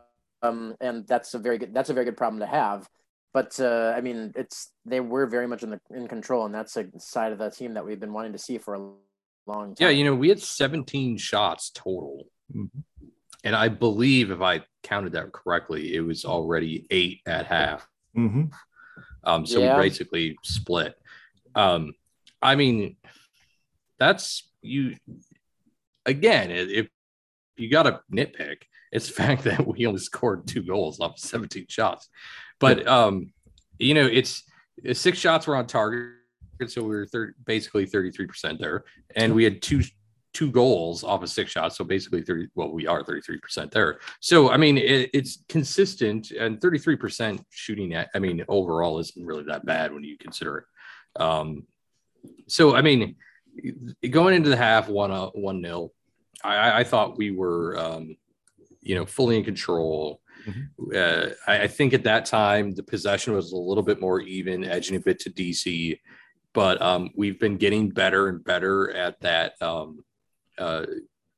um, 0.46 0.74
and 0.80 1.06
that's 1.06 1.34
a 1.34 1.38
very 1.38 1.58
good 1.58 1.74
that's 1.74 1.90
a 1.90 1.94
very 1.94 2.06
good 2.06 2.16
problem 2.16 2.40
to 2.40 2.46
have. 2.46 2.88
But 3.34 3.58
uh, 3.60 3.92
I 3.94 4.00
mean, 4.00 4.32
it's 4.36 4.70
they 4.86 5.00
were 5.00 5.26
very 5.26 5.48
much 5.48 5.62
in 5.64 5.70
the 5.70 5.80
in 5.90 6.06
control, 6.08 6.46
and 6.46 6.54
that's 6.54 6.76
a 6.76 6.86
side 6.98 7.32
of 7.32 7.38
the 7.38 7.50
team 7.50 7.74
that 7.74 7.84
we've 7.84 7.98
been 8.00 8.12
wanting 8.12 8.32
to 8.32 8.38
see 8.38 8.56
for 8.58 8.74
a 8.74 8.78
long 9.46 9.74
time. 9.74 9.76
Yeah, 9.80 9.88
you 9.88 10.04
know, 10.04 10.14
we 10.14 10.28
had 10.28 10.40
17 10.40 11.18
shots 11.18 11.70
total. 11.74 12.24
Mhm. 12.54 12.70
and 13.42 13.54
I 13.56 13.68
believe 13.68 14.30
if 14.30 14.40
I 14.40 14.62
counted 14.82 15.12
that 15.12 15.32
correctly, 15.32 15.94
it 15.94 16.00
was 16.00 16.24
already 16.24 16.86
eight 16.90 17.20
at 17.26 17.44
half. 17.46 17.86
Mhm. 18.16 18.50
Um, 19.22 19.44
so 19.46 19.60
Yeah. 19.60 19.76
we 19.76 19.82
basically 19.82 20.36
split. 20.42 20.94
Um, 21.54 21.94
I 22.40 22.54
mean, 22.54 22.96
that's 23.98 24.50
you 24.62 24.96
again. 26.06 26.50
If 26.50 26.88
you 27.56 27.68
got 27.70 27.86
a 27.86 28.02
nitpick, 28.12 28.62
it's 28.92 29.08
the 29.08 29.12
fact 29.40 29.44
that 29.44 29.66
we 29.66 29.86
only 29.86 30.00
scored 30.00 30.46
two 30.46 30.62
goals 30.62 31.00
off 31.00 31.18
17 31.18 31.66
shots. 31.68 32.08
But 32.60 32.86
um, 32.86 33.32
you 33.78 33.94
know, 33.94 34.06
it's 34.06 34.42
it's 34.82 35.00
six 35.00 35.18
shots 35.18 35.46
were 35.46 35.56
on 35.56 35.66
target, 35.66 36.12
so 36.66 36.82
we 36.82 36.88
were 36.88 37.06
thir- 37.06 37.34
basically 37.44 37.86
33% 37.86 38.58
there, 38.58 38.84
and 39.16 39.34
we 39.34 39.44
had 39.44 39.62
two 39.62 39.82
two 40.34 40.50
goals 40.50 41.04
off 41.04 41.22
of 41.22 41.30
six 41.30 41.52
shots, 41.52 41.76
so 41.76 41.84
basically 41.84 42.20
30. 42.20 42.48
Well, 42.56 42.72
we 42.72 42.86
are 42.86 43.02
33% 43.02 43.70
there. 43.70 44.00
So 44.20 44.50
I 44.50 44.56
mean, 44.56 44.76
it, 44.76 45.10
it's 45.14 45.44
consistent, 45.48 46.32
and 46.32 46.60
33% 46.60 47.42
shooting 47.50 47.94
at. 47.94 48.10
I 48.14 48.18
mean, 48.18 48.44
overall 48.48 48.98
isn't 48.98 49.24
really 49.24 49.44
that 49.44 49.64
bad 49.64 49.92
when 49.92 50.04
you 50.04 50.18
consider 50.18 50.58
it. 50.58 51.22
Um, 51.22 51.66
so 52.48 52.74
I 52.74 52.82
mean, 52.82 53.16
going 54.10 54.34
into 54.34 54.50
the 54.50 54.56
half 54.56 54.88
one 54.88 55.10
uh, 55.10 55.28
one 55.28 55.60
nil, 55.60 55.92
I, 56.42 56.80
I 56.80 56.84
thought 56.84 57.16
we 57.16 57.30
were 57.30 57.78
um, 57.78 58.16
you 58.82 58.94
know 58.94 59.06
fully 59.06 59.38
in 59.38 59.44
control. 59.44 60.20
Uh, 60.94 61.30
I, 61.46 61.62
I 61.62 61.66
think 61.68 61.94
at 61.94 62.04
that 62.04 62.26
time 62.26 62.72
the 62.72 62.82
possession 62.82 63.34
was 63.34 63.52
a 63.52 63.56
little 63.56 63.82
bit 63.82 64.00
more 64.00 64.20
even, 64.20 64.64
edging 64.64 64.96
a 64.96 65.00
bit 65.00 65.18
to 65.20 65.30
DC, 65.30 65.98
but 66.52 66.80
um, 66.80 67.10
we've 67.14 67.38
been 67.40 67.56
getting 67.56 67.90
better 67.90 68.28
and 68.28 68.44
better 68.44 68.90
at 68.92 69.20
that. 69.20 69.60
Um, 69.60 70.04
uh, 70.58 70.86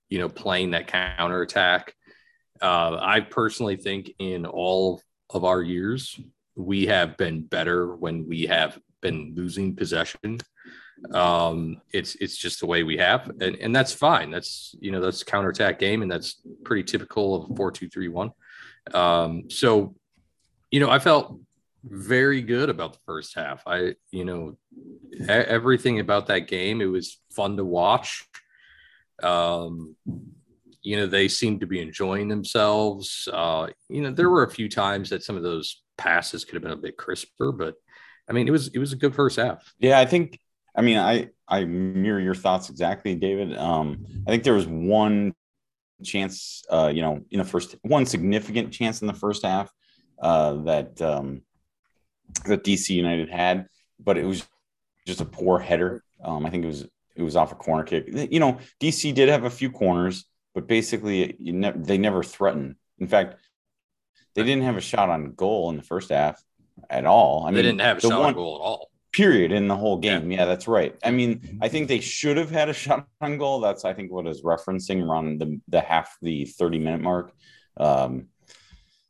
you 0.08 0.18
know, 0.18 0.28
playing 0.28 0.70
that 0.70 0.86
counter 0.86 1.42
attack. 1.42 1.94
Uh, 2.60 2.98
I 3.00 3.20
personally 3.20 3.76
think 3.76 4.12
in 4.18 4.46
all 4.46 5.02
of 5.30 5.44
our 5.44 5.62
years, 5.62 6.18
we 6.54 6.86
have 6.86 7.16
been 7.16 7.42
better 7.42 7.94
when 7.94 8.26
we 8.26 8.46
have 8.46 8.78
been 9.00 9.34
losing 9.34 9.74
possession. 9.74 10.40
Um, 11.12 11.82
it's 11.92 12.14
it's 12.16 12.36
just 12.36 12.60
the 12.60 12.66
way 12.66 12.82
we 12.82 12.96
have, 12.96 13.30
and, 13.40 13.56
and 13.56 13.76
that's 13.76 13.92
fine. 13.92 14.30
That's 14.30 14.74
you 14.80 14.90
know 14.90 15.00
that's 15.00 15.22
counterattack 15.22 15.78
game, 15.78 16.02
and 16.02 16.10
that's 16.10 16.40
pretty 16.64 16.84
typical 16.84 17.34
of 17.34 17.56
four 17.56 17.70
two 17.70 17.88
three 17.88 18.08
one. 18.08 18.30
Um, 18.94 19.50
so, 19.50 19.94
you 20.70 20.80
know, 20.80 20.90
I 20.90 20.98
felt 20.98 21.40
very 21.88 22.42
good 22.42 22.68
about 22.68 22.94
the 22.94 22.98
first 23.06 23.34
half. 23.34 23.62
I 23.66 23.94
you 24.10 24.24
know 24.24 24.56
everything 25.28 26.00
about 26.00 26.26
that 26.26 26.48
game. 26.48 26.80
It 26.80 26.86
was 26.86 27.20
fun 27.30 27.56
to 27.56 27.64
watch. 27.64 28.28
Um, 29.22 29.96
you 30.82 30.96
know, 30.96 31.06
they 31.06 31.28
seemed 31.28 31.60
to 31.60 31.66
be 31.66 31.80
enjoying 31.80 32.28
themselves. 32.28 33.28
Uh, 33.32 33.68
you 33.88 34.02
know, 34.02 34.10
there 34.10 34.30
were 34.30 34.44
a 34.44 34.50
few 34.50 34.68
times 34.68 35.10
that 35.10 35.22
some 35.22 35.36
of 35.36 35.42
those 35.42 35.82
passes 35.96 36.44
could 36.44 36.54
have 36.54 36.62
been 36.62 36.72
a 36.72 36.76
bit 36.76 36.96
crisper, 36.96 37.52
but 37.52 37.74
I 38.28 38.32
mean, 38.32 38.48
it 38.48 38.52
was 38.52 38.68
it 38.68 38.78
was 38.78 38.92
a 38.92 38.96
good 38.96 39.14
first 39.14 39.36
half. 39.36 39.74
Yeah, 39.78 39.98
I 39.98 40.06
think. 40.06 40.38
I 40.74 40.82
mean, 40.82 40.98
I 40.98 41.30
I 41.48 41.64
mirror 41.64 42.20
your 42.20 42.34
thoughts 42.34 42.68
exactly, 42.68 43.14
David. 43.14 43.56
Um, 43.56 44.04
I 44.26 44.30
think 44.30 44.44
there 44.44 44.54
was 44.54 44.66
one 44.66 45.34
chance, 46.04 46.62
uh, 46.70 46.90
you 46.92 47.02
know, 47.02 47.20
in 47.30 47.38
the 47.38 47.44
first 47.44 47.76
one 47.82 48.06
significant 48.06 48.72
chance 48.72 49.00
in 49.00 49.06
the 49.06 49.14
first 49.14 49.44
half 49.44 49.70
uh, 50.20 50.54
that 50.64 51.00
um, 51.02 51.42
that 52.46 52.64
DC 52.64 52.90
United 52.90 53.30
had, 53.30 53.66
but 53.98 54.18
it 54.18 54.24
was 54.24 54.46
just 55.06 55.20
a 55.20 55.24
poor 55.24 55.58
header. 55.58 56.02
Um, 56.22 56.46
I 56.46 56.50
think 56.50 56.64
it 56.64 56.68
was 56.68 56.86
it 57.14 57.22
was 57.22 57.36
off 57.36 57.52
a 57.52 57.56
corner 57.56 57.84
kick. 57.84 58.06
You 58.30 58.40
know, 58.40 58.58
DC 58.80 59.14
did 59.14 59.28
have 59.28 59.44
a 59.44 59.50
few 59.50 59.70
corners, 59.70 60.26
but 60.54 60.66
basically, 60.66 61.36
you 61.38 61.52
ne- 61.52 61.72
they 61.74 61.98
never 61.98 62.22
threatened. 62.22 62.76
In 62.98 63.08
fact, 63.08 63.36
they 64.34 64.42
didn't 64.42 64.64
have 64.64 64.76
a 64.76 64.82
shot 64.82 65.08
on 65.08 65.32
goal 65.32 65.70
in 65.70 65.76
the 65.76 65.82
first 65.82 66.10
half 66.10 66.42
at 66.90 67.06
all. 67.06 67.44
I 67.44 67.46
mean, 67.46 67.54
they 67.56 67.62
didn't 67.62 67.80
have 67.80 67.98
a 67.98 68.00
shot 68.00 68.20
one- 68.20 68.28
on 68.28 68.34
goal 68.34 68.56
at 68.56 68.60
all. 68.60 68.90
Period 69.16 69.50
in 69.52 69.66
the 69.68 69.76
whole 69.76 69.98
game. 69.98 70.30
Yeah. 70.30 70.44
that's 70.44 70.68
right. 70.68 70.94
I 71.02 71.10
mean, 71.10 71.58
I 71.62 71.68
think 71.68 71.88
they 71.88 72.00
should 72.00 72.36
have 72.36 72.50
had 72.50 72.68
a 72.68 72.72
shot 72.84 73.06
on 73.20 73.38
goal. 73.38 73.60
That's 73.60 73.84
I 73.84 73.92
think 73.94 74.12
what 74.12 74.26
is 74.26 74.42
referencing 74.42 75.06
around 75.06 75.40
the 75.40 75.60
the 75.68 75.80
half 75.80 76.16
the 76.22 76.44
30 76.44 76.78
minute 76.78 77.00
mark. 77.00 77.32
Um 77.78 78.28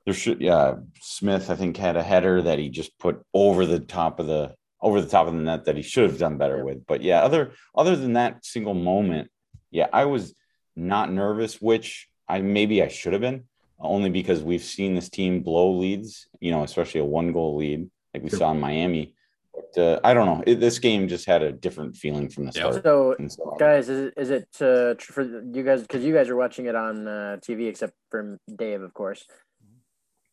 there 0.04 0.14
should 0.14 0.40
yeah, 0.40 0.76
Smith 1.00 1.50
I 1.50 1.56
think 1.56 1.76
had 1.76 1.96
a 1.96 2.02
header 2.02 2.42
that 2.42 2.58
he 2.58 2.68
just 2.68 2.96
put 2.98 3.22
over 3.34 3.66
the 3.66 3.80
top 3.80 4.20
of 4.20 4.26
the 4.28 4.54
over 4.80 5.00
the 5.00 5.08
top 5.08 5.26
of 5.26 5.34
the 5.34 5.40
net 5.40 5.64
that 5.64 5.76
he 5.76 5.82
should 5.82 6.08
have 6.08 6.18
done 6.18 6.38
better 6.38 6.64
with. 6.64 6.86
But 6.86 7.02
yeah, 7.02 7.22
other 7.22 7.52
other 7.74 7.96
than 7.96 8.12
that 8.12 8.44
single 8.44 8.74
moment, 8.74 9.30
yeah, 9.72 9.88
I 9.92 10.04
was 10.04 10.34
not 10.76 11.10
nervous, 11.10 11.60
which 11.60 12.08
I 12.28 12.40
maybe 12.42 12.82
I 12.82 12.88
should 12.88 13.14
have 13.14 13.22
been, 13.22 13.44
only 13.80 14.10
because 14.10 14.42
we've 14.42 14.62
seen 14.62 14.94
this 14.94 15.08
team 15.08 15.42
blow 15.42 15.72
leads, 15.72 16.28
you 16.38 16.52
know, 16.52 16.62
especially 16.62 17.00
a 17.00 17.04
one 17.04 17.32
goal 17.32 17.56
lead 17.56 17.90
like 18.14 18.22
we 18.22 18.30
Sure. 18.30 18.38
saw 18.38 18.52
in 18.52 18.60
Miami. 18.60 19.15
But 19.56 19.82
uh, 19.82 20.00
I 20.04 20.12
don't 20.14 20.26
know. 20.26 20.42
It, 20.46 20.60
this 20.60 20.78
game 20.78 21.08
just 21.08 21.24
had 21.26 21.42
a 21.42 21.50
different 21.50 21.96
feeling 21.96 22.28
from 22.28 22.44
the 22.46 22.52
Yeah. 22.54 22.70
start. 22.72 22.82
So, 22.84 23.16
so- 23.28 23.56
guys, 23.58 23.88
is 23.88 24.08
it, 24.08 24.14
is 24.16 24.30
it 24.30 24.48
uh, 24.60 24.94
tr- 24.98 25.12
for 25.12 25.22
you 25.22 25.62
guys? 25.62 25.80
Because 25.82 26.04
you 26.04 26.12
guys 26.14 26.28
are 26.28 26.36
watching 26.36 26.66
it 26.66 26.74
on 26.74 27.08
uh, 27.08 27.36
TV, 27.46 27.68
except 27.68 27.94
for 28.10 28.38
Dave, 28.54 28.82
of 28.82 28.92
course. 28.92 29.24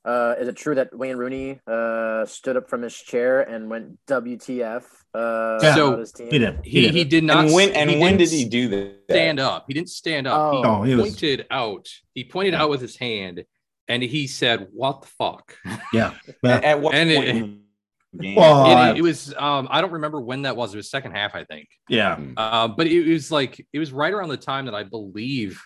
Uh, 0.05 0.35
is 0.37 0.49
it 0.49 0.57
true 0.57 0.75
that 0.75 0.93
Wayne 0.93 1.15
Rooney 1.15 1.61
uh, 1.65 2.25
stood 2.25 2.57
up 2.57 2.69
from 2.69 2.81
his 2.81 2.93
chair 2.93 3.39
and 3.41 3.69
went 3.69 3.97
WTF? 4.07 4.83
Uh, 5.13 5.59
Yeah. 5.63 5.75
So, 5.75 5.97
his 5.97 6.11
team? 6.11 6.27
He 6.29 6.39
did. 6.39 6.59
He, 6.65 6.81
did. 6.81 6.93
he 6.93 7.03
did 7.05 7.23
not. 7.23 7.45
and 7.45 7.53
when 7.53 7.69
and 7.71 8.01
when 8.01 8.17
didn't 8.17 8.33
he 8.33 8.43
do 8.43 8.67
that? 8.67 8.95
stand 9.09 9.39
up? 9.39 9.63
He 9.67 9.73
didn't 9.73 9.89
stand 9.91 10.27
up. 10.27 10.37
Oh. 10.37 10.51
He 10.57 10.61
No, 10.61 10.83
he 10.83 10.95
was- 10.95 11.05
pointed 11.11 11.45
out. 11.49 11.87
He 12.13 12.25
pointed 12.25 12.53
out 12.53 12.69
with 12.69 12.81
his 12.81 12.97
hand, 12.97 13.45
and 13.87 14.03
he 14.03 14.27
said, 14.27 14.67
"What 14.73 15.03
the 15.03 15.07
fuck?" 15.07 15.55
Yeah. 15.93 16.15
At, 16.43 16.63
at 16.65 16.81
what 16.81 16.93
And 16.95 17.09
point 17.15 17.29
in 17.29 17.39
the 17.39 17.57
game? 18.21 18.35
Well, 18.35 18.91
It- 18.91 18.97
it, 18.97 19.01
was. 19.01 19.33
Um, 19.37 19.67
I 19.71 19.81
don't 19.81 19.91
remember 19.93 20.19
when 20.21 20.43
that 20.43 20.55
was. 20.55 20.73
It 20.73 20.77
was 20.77 20.89
second 20.89 21.11
half, 21.13 21.35
I 21.35 21.43
think. 21.45 21.67
yeah. 21.89 22.19
Uh, 22.37 22.67
but 22.67 22.87
it 22.87 23.07
was 23.07 23.31
like 23.31 23.65
it 23.73 23.79
was 23.79 23.91
right 23.91 24.13
around 24.13 24.29
the 24.29 24.37
time 24.37 24.65
that 24.65 24.75
I 24.75 24.83
believe 24.83 25.61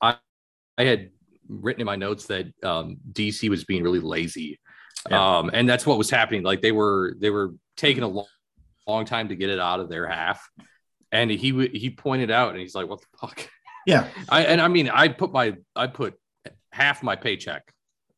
I 0.00 0.16
I 0.78 0.84
had 0.84 1.10
written 1.48 1.82
in 1.82 1.86
my 1.86 1.96
notes 1.96 2.26
that 2.26 2.46
um, 2.64 2.96
DC 3.12 3.48
was 3.50 3.64
being 3.64 3.82
really 3.82 4.00
lazy, 4.00 4.58
Yeah. 5.10 5.38
um, 5.38 5.50
and 5.52 5.68
that's 5.68 5.86
what 5.86 5.98
was 5.98 6.10
happening. 6.10 6.42
Like 6.42 6.62
they 6.62 6.72
were 6.72 7.16
they 7.20 7.30
were 7.30 7.54
taking 7.76 8.02
a 8.02 8.08
long, 8.08 8.26
long 8.86 9.04
time 9.04 9.28
to 9.28 9.36
get 9.36 9.50
it 9.50 9.58
out 9.60 9.80
of 9.80 9.88
their 9.88 10.06
half, 10.08 10.48
and 11.12 11.30
he 11.30 11.50
w- 11.50 11.70
he 11.72 11.90
pointed 11.90 12.30
out 12.30 12.50
and 12.52 12.60
he's 12.60 12.74
like, 12.74 12.88
"What 12.88 13.00
the 13.00 13.06
fuck?" 13.18 13.48
Yeah. 13.86 14.08
I 14.28 14.44
and 14.44 14.60
I 14.60 14.68
mean 14.68 14.88
I 14.88 15.08
put 15.08 15.32
my 15.32 15.54
I 15.76 15.86
put 15.88 16.14
half 16.72 17.02
my 17.02 17.14
paycheck 17.16 17.72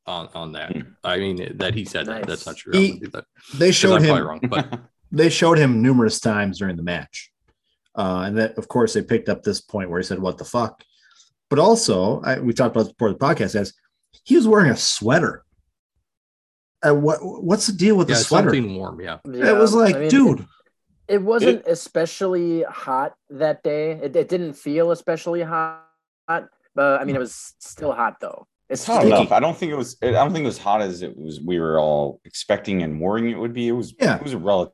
on 0.06 0.28
on 0.34 0.52
that. 0.52 0.72
Hmm. 0.76 0.82
I 1.04 1.18
mean 1.18 1.56
that 1.58 1.74
he 1.74 1.84
said 1.84 2.06
that. 2.06 2.26
That's 2.26 2.46
not 2.46 2.56
true. 2.56 2.72
He- 2.72 3.02
I 3.04 3.08
that. 3.12 3.24
They 3.54 3.68
'Cause 3.68 3.74
showed 3.74 4.02
him. 4.02 4.26
wrong, 4.26 4.40
but 4.48 4.80
they 5.12 5.28
showed 5.28 5.58
him 5.58 5.82
numerous 5.82 6.20
times 6.20 6.58
during 6.58 6.76
the 6.76 6.82
match. 6.82 7.30
Uh, 7.94 8.24
and 8.26 8.36
that, 8.36 8.58
of 8.58 8.68
course, 8.68 8.92
they 8.92 9.00
picked 9.02 9.28
up 9.30 9.42
this 9.42 9.60
point 9.62 9.88
where 9.88 9.98
he 9.98 10.04
said, 10.04 10.18
What 10.18 10.36
the 10.38 10.44
fuck? 10.44 10.82
But 11.48 11.58
also, 11.58 12.20
I, 12.22 12.38
we 12.40 12.52
talked 12.52 12.74
about 12.76 12.84
this 12.84 12.92
before 12.92 13.10
the 13.10 13.18
podcast, 13.18 13.54
as 13.54 13.72
he 14.24 14.36
was 14.36 14.46
wearing 14.46 14.70
a 14.70 14.76
sweater. 14.76 15.44
Uh, 16.86 16.94
what 16.94 17.18
What's 17.22 17.66
the 17.66 17.72
deal 17.72 17.96
with 17.96 18.08
yeah, 18.08 18.16
the 18.16 18.20
sweater? 18.22 18.50
something 18.50 18.76
warm. 18.76 19.00
Yeah. 19.00 19.18
Yeah, 19.24 19.48
it 19.50 19.56
was 19.56 19.72
like, 19.74 19.96
I 19.96 20.00
mean, 20.00 20.08
dude, 20.10 20.40
it, 20.40 21.14
it 21.14 21.22
wasn't 21.22 21.62
especially 21.66 22.62
hot 22.64 23.14
that 23.30 23.62
day. 23.62 23.92
It, 23.92 24.14
it 24.14 24.28
didn't 24.28 24.54
feel 24.54 24.90
especially 24.90 25.42
hot, 25.42 25.82
but 26.26 26.48
I 27.00 27.04
mean, 27.04 27.16
it 27.16 27.20
was 27.20 27.54
still 27.60 27.92
hot 27.92 28.20
though. 28.20 28.46
It's 28.68 28.80
It's 28.82 28.84
hot 28.86 29.02
sticky. 29.02 29.16
enough. 29.16 29.32
I 29.32 29.40
don't 29.40 29.56
think 29.56 29.72
it 29.72 29.76
was. 29.76 29.96
I 30.02 30.10
don't 30.10 30.32
think 30.32 30.42
it 30.42 30.46
was 30.46 30.58
hot 30.58 30.82
as 30.82 31.02
it 31.02 31.16
was. 31.16 31.40
We 31.40 31.60
were 31.60 31.78
all 31.78 32.20
expecting 32.24 32.82
and 32.82 33.00
worrying 33.00 33.30
it 33.30 33.38
would 33.38 33.52
be. 33.52 33.68
It 33.68 33.72
was. 33.72 33.94
Yeah. 34.00 34.16
It 34.16 34.22
was 34.22 34.32
a 34.32 34.38
relative. 34.38 34.72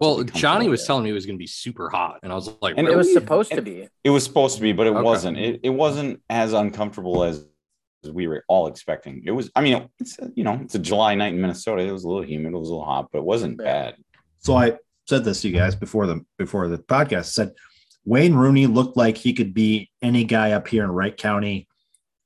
Well, 0.00 0.24
Johnny 0.24 0.68
was 0.68 0.84
telling 0.84 1.04
me 1.04 1.10
it 1.10 1.14
was 1.14 1.26
going 1.26 1.36
to 1.36 1.42
be 1.42 1.46
super 1.46 1.88
hot, 1.88 2.18
and 2.24 2.32
I 2.32 2.34
was 2.34 2.50
like, 2.60 2.74
And 2.76 2.88
It 2.88 2.96
was 2.96 3.06
really? 3.06 3.20
supposed 3.20 3.52
to 3.52 3.62
be. 3.62 3.86
It 4.02 4.10
was 4.10 4.24
supposed 4.24 4.56
to 4.56 4.62
be, 4.62 4.72
but 4.72 4.88
it 4.88 4.90
Okay. 4.90 5.00
wasn't. 5.02 5.38
It, 5.38 5.60
it 5.62 5.70
wasn't 5.70 6.20
as 6.28 6.52
uncomfortable 6.52 7.22
as 7.24 7.46
as 8.04 8.10
we 8.10 8.26
were 8.26 8.42
all 8.48 8.66
expecting. 8.66 9.22
It 9.24 9.30
was. 9.30 9.50
I 9.54 9.60
mean, 9.62 9.88
it's 10.00 10.18
you 10.34 10.42
know, 10.44 10.58
it's 10.60 10.74
a 10.74 10.78
July 10.80 11.14
night 11.14 11.32
in 11.34 11.40
Minnesota. 11.40 11.82
It 11.82 11.92
was 11.92 12.02
a 12.04 12.08
little 12.08 12.24
humid. 12.24 12.52
It 12.52 12.58
was 12.58 12.68
a 12.68 12.72
little 12.72 12.84
hot, 12.84 13.08
but 13.12 13.18
it 13.18 13.24
wasn't 13.24 13.56
bad. 13.58 13.94
so 14.40 14.56
I 14.56 14.76
said 15.08 15.24
this 15.24 15.40
to 15.42 15.48
you 15.48 15.54
guys 15.56 15.74
before 15.76 16.06
the 16.08 16.20
before 16.36 16.66
the 16.68 16.78
podcast. 16.78 17.16
I 17.18 17.22
said 17.22 17.52
Wayne 18.04 18.34
Rooney 18.34 18.66
looked 18.66 18.96
like 18.96 19.16
he 19.16 19.32
could 19.32 19.54
be 19.54 19.88
any 20.02 20.24
guy 20.24 20.50
up 20.52 20.66
here 20.66 20.82
in 20.82 20.90
Wright 20.90 21.16
County 21.16 21.68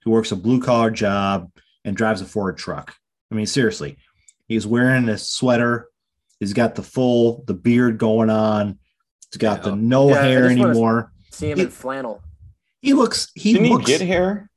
who 0.06 0.12
works 0.12 0.30
a 0.30 0.36
blue 0.36 0.60
collar 0.60 0.88
job 0.90 1.50
and 1.84 1.96
drives 1.96 2.20
a 2.22 2.24
Ford 2.24 2.56
truck. 2.56 2.94
I 3.30 3.34
mean, 3.34 3.44
seriously, 3.46 3.98
he's 4.46 4.64
wearing 4.66 5.08
a 5.08 5.18
sweater. 5.18 5.88
He's 6.38 6.52
got 6.52 6.76
the 6.76 6.82
full 6.84 7.42
the 7.48 7.54
beard 7.54 7.98
going 7.98 8.30
on. 8.30 8.78
He's 9.32 9.38
got 9.38 9.64
the 9.64 9.74
no 9.74 10.08
Yeah, 10.10 10.22
hair 10.22 10.46
anymore. 10.48 11.12
See 11.32 11.50
him 11.50 11.58
He- 11.58 11.64
in 11.64 11.70
flannel. 11.70 12.22
He 12.80 12.92
looks. 12.92 13.32
He 13.34 13.54
Didn't 13.54 13.68
looks. 13.70 13.90
he 13.90 13.98
get 13.98 14.06
hair? 14.06 14.48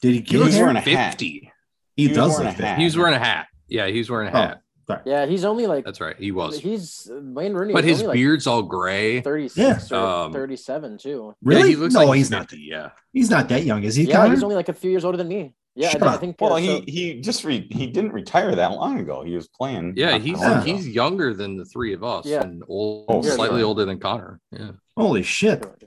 Did 0.00 0.12
he 0.12 0.16
He 0.16 0.20
get 0.22 0.32
was 0.38 0.42
looks 0.44 0.54
hair? 0.54 0.64
wearing 0.64 0.76
a 0.78 0.80
hat. 0.80 1.10
fifty. 1.10 1.52
He, 1.94 2.08
he 2.08 2.14
does 2.14 2.30
wearing 2.32 2.46
look 2.46 2.54
a 2.58 2.62
fit. 2.62 2.78
He 2.78 2.84
was 2.84 2.96
wearing 2.96 3.14
a 3.14 3.18
hat. 3.18 3.48
Yeah, 3.68 3.86
he 3.88 3.98
was 3.98 4.08
wearing 4.08 4.28
a 4.34 4.38
Oh. 4.56 4.60
Hat. 4.88 5.02
Yeah, 5.06 5.26
he's 5.26 5.44
only 5.44 5.66
like 5.66 5.84
That's 5.84 6.00
right. 6.00 6.16
He 6.18 6.30
was. 6.32 6.58
he's 6.58 7.08
Wayne 7.12 7.52
Rooney, 7.54 7.72
But 7.72 7.84
his 7.84 7.98
only, 8.00 8.08
like, 8.08 8.14
beard's 8.14 8.46
all 8.46 8.62
gray. 8.62 9.20
36 9.20 9.90
or 9.92 9.96
Um, 9.96 10.32
37 10.32 10.98
too. 10.98 11.34
Yeah, 11.42 11.48
Really? 11.56 11.70
he 11.70 11.76
looks 11.76 11.94
no, 11.94 12.04
like 12.06 12.16
he's 12.16 12.30
not. 12.30 12.50
50, 12.50 12.64
Yeah. 12.64 12.90
He's 13.12 13.30
not 13.30 13.48
that 13.48 13.64
young, 13.64 13.82
is 13.84 13.94
he? 13.94 14.04
Yeah, 14.04 14.16
Connor? 14.16 14.34
he's 14.34 14.42
only 14.42 14.56
like 14.56 14.68
a 14.68 14.72
few 14.72 14.90
years 14.90 15.04
older 15.04 15.16
than 15.18 15.28
me. 15.28 15.54
Yeah, 15.76 15.88
I, 15.88 15.90
Shut 15.90 16.00
think- 16.00 16.10
I 16.10 16.14
up. 16.14 16.20
think. 16.20 16.36
uh, 16.36 16.44
Well, 16.46 16.56
so- 16.56 16.58
he 16.58 16.80
he 16.86 17.20
just 17.20 17.42
re, 17.44 17.66
he 17.70 17.86
didn't 17.88 18.12
retire 18.12 18.54
that 18.54 18.70
long 18.72 19.00
ago. 19.00 19.22
He 19.24 19.34
was 19.34 19.48
playing. 19.48 19.94
Yeah, 19.96 20.18
he's 20.18 20.38
that 20.38 20.58
long 20.58 20.66
he's 20.66 20.86
younger 20.88 21.34
than 21.34 21.56
the 21.56 21.64
three 21.64 21.92
of 21.94 22.04
us 22.04 22.26
Yeah. 22.26 22.42
and 22.42 22.62
old, 22.68 23.06
Oh, 23.08 23.22
slightly 23.22 23.58
sure. 23.60 23.66
older 23.68 23.84
than 23.84 23.98
Connor. 23.98 24.40
Yeah. 24.52 24.70
Holy 24.96 25.22
shit! 25.24 25.64
I 25.66 25.86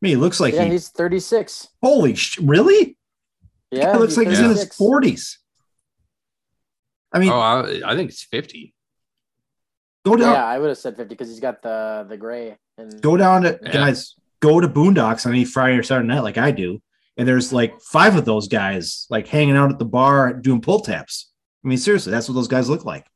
mean, 0.00 0.10
he 0.10 0.16
looks 0.16 0.40
like 0.40 0.52
yeah, 0.54 0.64
he. 0.64 0.72
he's 0.72 0.88
36. 0.88 1.68
Holy 1.80 2.14
sh! 2.16 2.38
Really? 2.40 2.96
Yeah, 3.70 3.92
He 3.92 3.98
looks 4.00 4.16
like 4.16 4.28
he's 4.28 4.40
in 4.40 4.50
his 4.50 4.64
forties. 4.74 5.38
I 7.14 7.18
mean, 7.20 7.30
Oh, 7.30 7.38
I, 7.38 7.80
I 7.86 7.94
think 7.96 8.10
it's 8.10 8.22
50. 8.24 8.74
go 10.04 10.16
down, 10.16 10.32
Yeah, 10.34 10.44
I 10.44 10.58
would 10.58 10.68
have 10.68 10.78
said 10.78 10.96
50 10.96 11.08
because 11.14 11.28
he's 11.28 11.40
got 11.40 11.62
the 11.62 12.04
the 12.08 12.16
gray 12.16 12.58
and 12.76 13.00
go 13.00 13.16
down 13.16 13.42
to 13.42 13.58
Yeah. 13.62 13.72
guys. 13.72 14.14
Go 14.40 14.60
to 14.60 14.68
Boondocks 14.68 15.24
on 15.24 15.32
any 15.32 15.44
Friday 15.46 15.78
or 15.78 15.82
Saturday 15.82 16.06
night, 16.08 16.20
like 16.20 16.36
I 16.36 16.50
do, 16.50 16.82
and 17.16 17.26
there's 17.26 17.50
like 17.50 17.80
five 17.80 18.14
of 18.16 18.26
those 18.26 18.46
guys 18.48 19.06
like 19.08 19.26
hanging 19.26 19.56
out 19.56 19.70
at 19.70 19.78
the 19.78 19.86
bar 19.86 20.34
doing 20.34 20.60
pull 20.60 20.80
taps. 20.80 21.30
I 21.64 21.68
mean, 21.68 21.78
seriously, 21.78 22.10
that's 22.10 22.28
what 22.28 22.34
those 22.34 22.48
guys 22.48 22.68
look 22.68 22.84
like. 22.84 23.06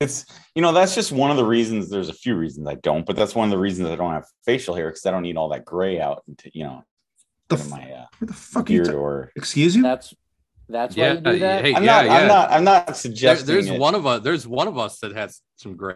It's 0.00 0.26
you 0.54 0.60
know 0.60 0.72
that's 0.72 0.94
just 0.94 1.10
one 1.12 1.30
of 1.30 1.36
the 1.38 1.44
reasons. 1.44 1.88
There's 1.88 2.10
a 2.10 2.12
few 2.12 2.36
reasons 2.36 2.66
I 2.68 2.74
don't, 2.74 3.06
but 3.06 3.16
that's 3.16 3.34
one 3.34 3.44
of 3.46 3.50
the 3.50 3.56
reasons 3.58 3.88
I 3.88 3.96
don't 3.96 4.12
have 4.12 4.26
facial 4.44 4.74
hair 4.74 4.88
because 4.90 5.06
I 5.06 5.10
don't 5.12 5.22
need 5.22 5.36
all 5.38 5.48
that 5.50 5.64
gray 5.64 6.00
out 6.00 6.22
into 6.28 6.50
you 6.52 6.64
know 6.64 6.82
The 7.48 7.56
f- 7.56 7.70
my 7.70 7.90
uh, 7.90 8.06
the 8.20 8.32
fuck 8.34 8.68
are 8.68 8.72
you? 8.72 8.82
beard 8.82 8.92
ta- 8.94 9.00
or. 9.00 9.30
Excuse 9.36 9.74
you? 9.76 9.82
that's 9.82 10.12
that's 10.68 10.96
why 10.96 11.02
Yeah. 11.04 11.12
you 11.14 11.20
do 11.20 11.38
that. 11.40 11.64
Hey, 11.64 11.74
I'm 11.74 11.84
yeah, 11.84 11.92
not. 11.96 12.04
yeah. 12.06 12.12
I'm 12.16 12.28
not. 12.28 12.50
I'm 12.50 12.64
not 12.64 12.86
There- 12.86 12.94
suggesting. 12.94 13.46
there's 13.46 13.68
it. 13.68 13.78
one 13.78 13.94
of 13.94 14.06
us. 14.06 14.22
There's 14.22 14.46
one 14.46 14.68
of 14.68 14.78
us 14.78 14.98
that 15.00 15.14
has 15.16 15.40
some 15.56 15.76
gray. 15.76 15.94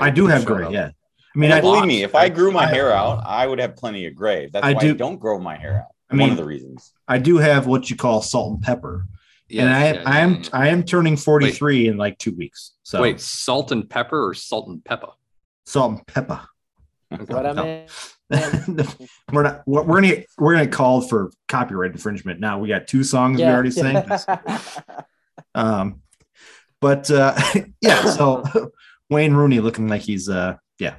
I 0.00 0.10
do 0.10 0.26
have 0.26 0.44
gray. 0.44 0.64
up. 0.66 0.72
Yeah. 0.72 0.90
I 1.34 1.38
mean, 1.38 1.50
I, 1.52 1.60
believe 1.60 1.84
me, 1.86 2.02
if 2.04 2.14
I 2.14 2.28
grew 2.28 2.52
my 2.52 2.64
I- 2.64 2.68
hair 2.68 2.92
out, 2.92 3.22
I 3.26 3.46
would 3.46 3.58
have 3.58 3.74
plenty 3.76 4.06
of 4.06 4.14
gray. 4.14 4.48
That's 4.52 4.64
I 4.64 4.72
why 4.74 4.80
do- 4.80 4.90
I 4.90 4.96
don't 4.96 5.18
grow 5.18 5.38
my 5.40 5.56
hair 5.56 5.78
out. 5.80 5.94
I 6.10 6.14
mean- 6.14 6.28
one 6.28 6.30
of 6.32 6.36
the 6.36 6.44
reasons. 6.44 6.92
I 7.08 7.18
do 7.18 7.38
have 7.38 7.66
what 7.66 7.90
you 7.90 7.96
call 7.96 8.22
salt 8.22 8.52
and 8.54 8.62
pepper, 8.62 9.06
Yes, 9.48 9.64
and 9.64 9.70
I 9.74 9.92
yeah, 9.92 10.02
I 10.06 10.18
am 10.20 10.34
yeah, 10.34 10.40
yeah. 10.42 10.48
I 10.52 10.68
am 10.68 10.84
turning 10.84 11.16
43 11.16 11.88
in 11.88 11.96
like 11.96 12.18
two 12.18 12.32
weeks. 12.34 12.72
So 12.82 13.02
Wait, 13.02 13.20
salt 13.20 13.72
and 13.72 13.88
pepper 13.90 14.28
or 14.28 14.34
salt 14.34 14.68
and 14.68 14.84
pepper? 14.84 15.08
salt 15.66 15.92
and 15.92 16.06
pepper. 16.06 16.40
What 17.08 17.46
I 17.46 17.52
No. 17.52 17.86
Mean, 18.30 18.86
we're 19.32 19.42
not 19.42 19.62
we're, 19.66 19.82
we're 19.82 19.94
gonna 19.96 20.08
get, 20.08 20.26
we're 20.38 20.52
gonna 20.54 20.64
get 20.66 20.72
called 20.74 21.08
for 21.08 21.30
copyright 21.48 21.92
infringement 21.92 22.40
now 22.40 22.58
we 22.58 22.68
got 22.68 22.86
two 22.86 23.04
songs 23.04 23.38
we 23.38 23.44
already 23.44 23.70
sang 23.70 24.02
um 25.54 26.00
but 26.80 27.10
uh 27.10 27.38
yeah 27.80 28.04
so 28.10 28.70
wayne 29.10 29.34
rooney 29.34 29.60
looking 29.60 29.88
like 29.88 30.02
he's 30.02 30.28
uh 30.28 30.56
yeah 30.78 30.96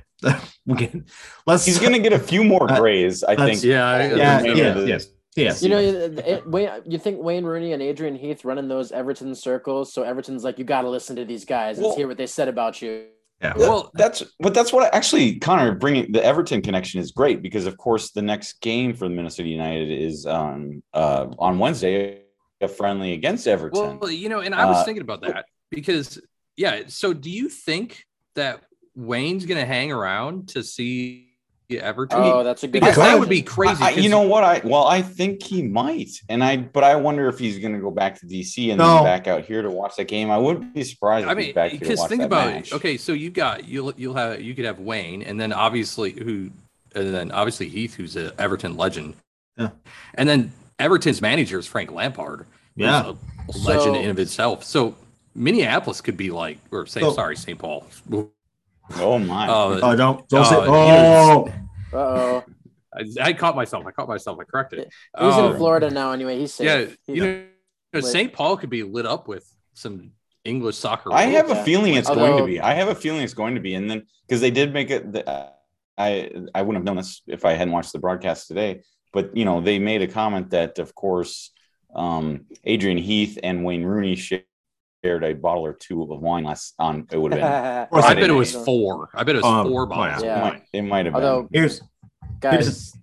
we 0.65 0.75
can 0.75 1.05
let's 1.45 1.65
He's 1.65 1.79
gonna 1.79 1.99
get 1.99 2.13
a 2.13 2.19
few 2.19 2.43
more 2.43 2.71
Uh, 2.71 2.79
grays, 2.79 3.23
I 3.23 3.35
think. 3.35 3.61
Yeah, 3.63 3.85
I- 3.87 4.13
yeah 4.13 4.41
yeah 4.41 4.77
yes 4.79 5.07
yes 5.35 5.61
You 5.61 5.69
know, 5.69 5.77
it, 5.77 6.17
it, 6.19 6.49
Wayne, 6.49 6.69
you 6.87 6.97
think 6.97 7.21
Wayne 7.21 7.43
Rooney 7.45 7.73
and 7.73 7.81
Adrian 7.83 8.15
Heath 8.15 8.43
running 8.45 8.67
those 8.67 8.91
Everton 8.91 9.35
circles? 9.35 9.93
So 9.93 10.01
Everton's 10.03 10.43
like, 10.43 10.57
you 10.57 10.63
got 10.63 10.81
to 10.83 10.89
listen 10.89 11.17
to 11.17 11.25
these 11.25 11.45
guys 11.45 11.77
and 11.77 11.85
Well- 11.85 11.95
hear 11.95 12.07
what 12.07 12.17
they 12.17 12.25
said 12.27 12.47
about 12.47 12.81
you. 12.81 13.07
Yeah 13.41 13.53
Well, 13.55 13.91
That's 13.93 14.23
but 14.39 14.53
that's 14.53 14.71
what 14.71 14.93
I, 14.93 14.97
actually 14.97 15.39
Connor 15.39 15.75
bringing 15.75 16.11
the 16.11 16.23
Everton 16.23 16.61
connection 16.61 16.99
is 16.99 17.11
great 17.11 17.41
because 17.41 17.65
of 17.65 17.77
course 17.77 18.11
the 18.11 18.21
next 18.21 18.61
game 18.61 18.93
for 18.93 19.07
the 19.07 19.13
Minnesota 19.13 19.49
United 19.49 19.89
is 19.89 20.25
on 20.25 20.81
uh, 20.93 21.27
on 21.39 21.59
Wednesday 21.59 22.21
a 22.61 22.67
friendly 22.67 23.13
against 23.13 23.47
Everton. 23.47 23.99
Well, 23.99 24.09
you 24.09 24.29
know, 24.29 24.39
and 24.39 24.55
I 24.55 24.65
was 24.65 24.77
Uh, 24.77 24.83
thinking 24.85 25.01
about 25.01 25.21
that 25.21 25.45
because, 25.69 26.21
yeah. 26.55 26.83
So, 26.87 27.13
do 27.13 27.29
you 27.29 27.49
think 27.49 28.05
that 28.35 28.61
Wayne's 28.95 29.45
going 29.45 29.59
to 29.59 29.65
hang 29.65 29.91
around 29.91 30.49
to 30.49 30.63
see 30.63 31.34
Everton? 31.71 32.19
Oh, 32.21 32.43
that's 32.43 32.63
a 32.63 32.67
good. 32.67 32.79
because 32.81 32.95
that 32.97 33.19
would 33.19 33.29
be 33.29 33.41
crazy. 33.41 33.83
I- 33.83 33.89
you 33.91 34.09
know 34.09 34.21
what 34.21 34.43
I 34.43 34.61
well 34.63 34.85
I 34.85 35.01
think 35.01 35.41
he 35.43 35.61
might 35.63 36.09
and 36.29 36.43
I 36.43 36.57
but 36.57 36.83
I 36.83 36.95
wonder 36.95 37.27
if 37.27 37.39
he's 37.39 37.57
going 37.59 37.73
to 37.73 37.79
go 37.79 37.91
back 37.91 38.19
to 38.19 38.25
DC 38.25 38.69
and 38.69 38.77
No. 38.77 38.95
then 38.95 39.03
back 39.03 39.27
out 39.27 39.45
here 39.45 39.61
to 39.61 39.69
watch 39.69 39.95
that 39.97 40.07
game. 40.07 40.29
I 40.31 40.37
wouldn't 40.37 40.73
be 40.73 40.83
surprised. 40.83 41.27
I 41.27 41.31
if 41.31 41.37
mean, 41.37 41.45
he's 41.47 41.55
back 41.55 41.71
here 41.71 41.79
to 41.79 41.85
because 41.85 42.07
think 42.07 42.21
about 42.21 42.53
match. 42.53 42.71
it. 42.71 42.75
Okay, 42.75 42.97
so 42.97 43.13
you 43.13 43.29
got 43.29 43.67
you'll 43.67 43.93
you'll 43.97 44.13
have 44.15 44.41
you 44.41 44.53
could 44.55 44.65
have 44.65 44.79
Wayne, 44.79 45.21
and 45.23 45.39
then 45.39 45.51
obviously 45.53 46.11
who, 46.11 46.51
and 46.93 47.13
then 47.13 47.31
obviously 47.31 47.67
Heath, 47.69 47.95
who's 47.95 48.15
an 48.15 48.31
Everton 48.37 48.77
legend. 48.77 49.15
Yeah. 49.57 49.69
And 50.13 50.27
then 50.29 50.51
Everton's 50.79 51.21
manager 51.21 51.57
is 51.59 51.65
Frank 51.67 51.91
Lampard. 51.91 52.45
Yeah. 52.75 53.13
a 53.47 53.57
legend 53.59 53.95
So- 53.95 53.95
in 53.95 54.09
of 54.09 54.19
itself. 54.19 54.63
So 54.63 54.95
Minneapolis 55.33 56.01
could 56.01 56.17
be 56.17 56.29
like, 56.31 56.57
or 56.71 56.85
say, 56.85 56.99
So- 57.01 57.13
sorry, 57.13 57.35
St. 57.37 57.57
Paul. 57.57 57.85
Oh 58.95 59.17
my! 59.19 59.47
Uh, 59.47 59.79
oh 59.81 59.95
don't 59.95 60.27
don't 60.29 60.45
say 60.45 60.55
Uh, 60.55 60.65
oh 60.67 61.47
Uh 61.93 61.97
oh. 61.97 62.43
I, 62.93 63.03
I 63.29 63.33
caught 63.33 63.55
myself. 63.55 63.85
I 63.85 63.91
caught 63.91 64.07
myself. 64.07 64.37
I 64.39 64.43
corrected 64.45 64.79
it. 64.79 64.93
He's 65.19 65.33
Um, 65.33 65.51
in 65.51 65.57
Florida 65.57 65.89
now 65.89 66.11
anyway. 66.11 66.39
He's 66.39 66.53
safe. 66.53 66.65
Yeah, 66.65 66.77
He's- 66.79 66.95
you 67.07 67.25
know, 67.25 67.43
lit. 67.93 68.05
St. 68.05 68.31
Paul 68.31 68.55
could 68.57 68.69
be 68.69 68.83
lit 68.83 69.05
up 69.05 69.27
with 69.27 69.45
some 69.73 70.11
English 70.45 70.77
soccer. 70.77 71.11
I 71.11 71.23
have 71.23 71.49
a 71.51 71.55
Yeah. 71.55 71.63
feeling 71.63 71.95
it's 71.95 72.09
going 72.09 72.37
to 72.37 72.45
be. 72.45 72.61
I 72.61 72.73
have 72.73 72.87
a 72.87 72.95
feeling 72.95 73.21
it's 73.21 73.33
going 73.33 73.55
to 73.55 73.61
be, 73.61 73.73
and 73.75 73.89
then 73.89 74.03
because 74.27 74.39
they 74.41 74.51
did 74.51 74.73
make 74.73 74.89
it. 74.91 75.11
The, 75.11 75.27
uh, 75.29 75.49
I 75.97 76.29
I 76.53 76.61
wouldn't 76.61 76.75
have 76.77 76.83
known 76.85 76.97
this 76.97 77.21
if 77.27 77.43
I 77.45 77.53
hadn't 77.53 77.73
watched 77.73 77.91
the 77.93 77.99
broadcast 77.99 78.47
today. 78.47 78.81
But 79.11 79.35
you 79.35 79.45
know, 79.45 79.61
they 79.61 79.79
made 79.79 80.01
a 80.01 80.07
comment 80.07 80.49
that, 80.51 80.77
of 80.79 80.93
course, 80.93 81.51
um, 81.95 82.45
Adrian 82.65 82.97
Heath 82.97 83.39
and 83.43 83.63
Wayne 83.65 83.83
Rooney 83.83 84.15
shared 85.05 85.23
a 85.23 85.33
bottle 85.33 85.63
or 85.65 85.73
two 85.73 86.01
of 86.01 86.09
wine 86.19 86.43
last 86.45 86.73
on. 86.79 87.07
It 87.11 87.17
would 87.17 87.33
have 87.33 87.41
been. 87.41 87.87
course 87.91 88.05
I 88.05 88.15
bet 88.15 88.29
it 88.29 88.33
was 88.33 88.53
four. 88.53 89.09
I 89.13 89.23
bet 89.23 89.35
it 89.35 89.43
was 89.43 89.45
Um, 89.45 89.67
four 89.67 89.85
bottles. 89.85 90.23
yeah. 90.23 90.37
It 90.37 90.41
might, 90.51 90.63
it 90.73 90.81
might 90.81 91.05
have 91.05 91.15
Although- 91.15 91.43
been. 91.43 91.61
here's 91.61 91.81
Guys, 92.39 92.93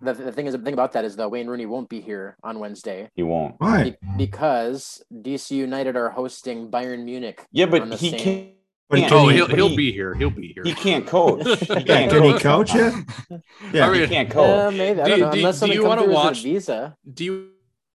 the, 0.00 0.12
the 0.14 0.32
thing 0.32 0.46
is, 0.46 0.52
the 0.54 0.58
thing 0.58 0.74
about 0.74 0.92
that 0.92 1.04
is 1.04 1.16
that 1.16 1.30
Wayne 1.30 1.46
Rooney 1.46 1.66
won't 1.66 1.88
be 1.88 2.00
here 2.00 2.36
on 2.42 2.58
Wednesday 2.58 3.08
He 3.14 3.22
won't. 3.22 3.54
why 3.58 3.90
be- 3.90 3.96
because 4.16 5.02
DC 5.12 5.50
United 5.52 5.94
are 5.96 6.08
hosting 6.10 6.70
Bayern 6.70 7.04
Munich. 7.04 7.44
Yeah, 7.52 7.66
but 7.66 7.86
he 7.94 8.10
same- 8.10 8.20
can't. 8.20 8.48
But 8.90 9.00
can't- 9.00 9.12
Oh, 9.12 9.28
he- 9.28 9.36
he'll 9.36 9.46
he'll 9.48 9.68
he- 9.68 9.76
be 9.76 9.92
here. 9.92 10.14
He'll 10.14 10.30
be 10.30 10.52
here. 10.54 10.62
He 10.64 10.72
can't 10.72 11.06
coach. 11.06 11.46
He 11.60 11.66
can't 11.66 12.10
can 12.10 12.22
he 12.22 12.32
coach. 12.38 12.42
coach 12.42 12.74
yeah 12.74 13.02
yeah 13.72 13.86
I 13.86 13.92
mean, 13.92 14.00
He 14.02 14.08
can't 14.08 14.30
Uh, 14.30 14.34
coach. 14.34 14.74
maybe 14.74 15.00
I 15.02 15.04
Do 15.04 15.10
don't 15.10 15.18
you- 15.18 15.24
know. 15.26 15.32
do- 15.32 15.38
Unless 15.38 15.54
do 15.56 15.58
somebody 15.60 15.80
you 15.80 15.86
wanna 15.86 16.06
watch- 16.06 16.42
visa. 16.42 16.96
Do 17.12 17.24
you, 17.24 17.32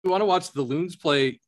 you 0.04 0.10
want 0.10 0.20
to 0.20 0.26
watch 0.26 0.52
the 0.52 0.62
Loons 0.62 0.94
play 0.96 1.40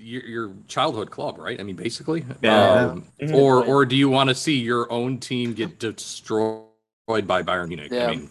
your, 0.00 0.22
your 0.24 0.52
childhood 0.68 1.10
club, 1.10 1.38
right? 1.38 1.60
I 1.60 1.62
mean, 1.62 1.76
basically. 1.76 2.24
Yeah. 2.42 2.86
Um, 2.86 3.04
Mhm. 3.20 3.34
or 3.34 3.64
or 3.64 3.84
do 3.86 3.96
you 3.96 4.08
want 4.08 4.28
to 4.28 4.34
see 4.34 4.58
your 4.58 4.90
own 4.92 5.18
team 5.18 5.52
get 5.52 5.78
destroyed 5.78 6.64
by 7.06 7.42
Bayern 7.42 7.68
Munich? 7.68 7.90
Yeah. 7.92 8.06
I 8.06 8.10
mean, 8.10 8.30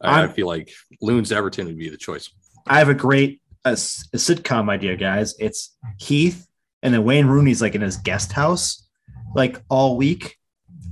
I, 0.00 0.24
I 0.24 0.28
feel 0.28 0.46
like 0.46 0.70
Loons 1.00 1.32
Everton 1.32 1.66
would 1.66 1.78
be 1.78 1.88
the 1.88 1.96
choice. 1.96 2.30
I 2.66 2.78
have 2.78 2.88
a 2.88 2.94
great 2.94 3.40
a, 3.64 3.70
s- 3.70 4.08
a 4.12 4.16
sitcom 4.16 4.68
idea, 4.68 4.96
guys. 4.96 5.34
It's 5.38 5.76
Heath 5.98 6.46
and 6.82 6.92
then 6.92 7.04
Wayne 7.04 7.26
Rooney's 7.26 7.62
like 7.62 7.74
in 7.74 7.80
his 7.80 7.96
guest 7.96 8.32
house, 8.32 8.88
like 9.36 9.62
all 9.68 9.96
week, 9.96 10.36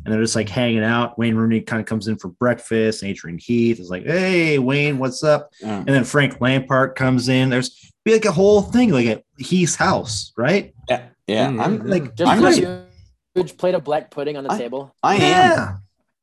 and 0.04 0.14
they're 0.14 0.22
just 0.22 0.36
like 0.36 0.48
hanging 0.48 0.84
out. 0.84 1.18
Wayne 1.18 1.34
Rooney 1.34 1.60
kind 1.60 1.80
of 1.80 1.86
comes 1.86 2.06
in 2.08 2.16
for 2.16 2.28
breakfast. 2.28 3.02
And 3.02 3.10
Adrian 3.10 3.38
Heath 3.38 3.80
is 3.80 3.90
like, 3.90 4.04
"Hey, 4.06 4.58
Wayne, 4.58 4.98
what's 4.98 5.22
up?" 5.24 5.50
Yeah. 5.60 5.78
And 5.78 5.88
then 5.88 6.04
Frank 6.04 6.40
Lampard 6.40 6.94
comes 6.94 7.28
in. 7.28 7.50
There's 7.50 7.92
be 8.10 8.14
like 8.16 8.24
a 8.24 8.32
whole 8.32 8.62
thing, 8.62 8.90
like 8.90 9.06
at 9.06 9.24
Heath's 9.38 9.76
house, 9.76 10.32
right? 10.36 10.74
Yeah, 10.88 11.06
yeah. 11.26 11.48
Mm, 11.48 11.64
I'm 11.64 11.86
like, 11.86 12.14
Just 12.16 12.30
I'm 12.30 12.40
put 12.40 12.50
just- 12.56 12.62
a 12.62 12.86
huge 13.34 13.56
plate 13.56 13.74
of 13.74 13.84
black 13.84 14.10
pudding 14.10 14.36
on 14.36 14.44
the 14.44 14.52
I- 14.52 14.58
table. 14.58 14.94
I 15.02 15.14
am. 15.16 15.20
yeah. 15.20 15.76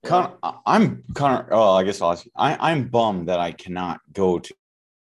Connor, 0.05 0.33
I'm 0.65 1.03
Connor. 1.15 1.47
Oh, 1.51 1.73
I 1.73 1.83
guess 1.83 2.01
I'll 2.01 2.11
ask 2.11 2.23
you. 2.25 2.31
I, 2.35 2.71
I'm 2.71 2.87
bummed 2.87 3.27
that 3.29 3.39
I 3.39 3.51
cannot 3.51 3.99
go 4.13 4.39
to, 4.39 4.53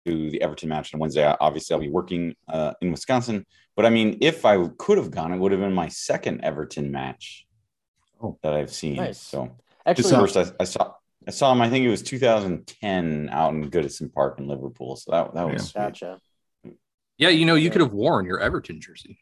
to 0.05 0.29
the 0.29 0.41
Everton 0.41 0.69
match 0.69 0.93
on 0.93 0.99
Wednesday. 0.99 1.25
Obviously, 1.41 1.73
I'll 1.73 1.81
be 1.81 1.89
working 1.89 2.35
uh, 2.47 2.73
in 2.81 2.91
Wisconsin. 2.91 3.45
But 3.75 3.85
I 3.85 3.89
mean, 3.89 4.17
if 4.21 4.45
I 4.45 4.65
could 4.77 4.97
have 4.97 5.11
gone, 5.11 5.33
it 5.33 5.37
would 5.37 5.51
have 5.51 5.59
been 5.59 5.73
my 5.73 5.89
second 5.89 6.41
Everton 6.45 6.91
match 6.91 7.45
Oh. 8.21 8.37
that 8.43 8.53
I've 8.53 8.71
seen. 8.71 8.95
Nice. 8.97 9.19
So 9.19 9.51
Actually, 9.85 10.09
So- 10.09 10.19
first, 10.21 10.37
I, 10.37 10.45
I 10.59 10.63
saw 10.65 10.93
I 11.27 11.31
saw 11.31 11.51
him. 11.51 11.61
I 11.61 11.69
think 11.69 11.83
it 11.83 11.89
was 11.89 12.03
2010 12.03 13.29
out 13.31 13.53
in 13.53 13.69
Goodison 13.71 14.13
Park 14.13 14.39
in 14.39 14.47
Liverpool. 14.47 14.95
So 14.95 15.11
that 15.11 15.33
that 15.33 15.51
was 15.51 15.63
sweet. 15.69 15.81
gotcha. 15.81 16.21
Yeah, 17.17 17.29
you 17.29 17.45
know, 17.45 17.55
you 17.55 17.69
could 17.69 17.81
have 17.81 17.93
worn 17.93 18.25
your 18.25 18.39
Everton 18.39 18.81
jersey. 18.81 19.19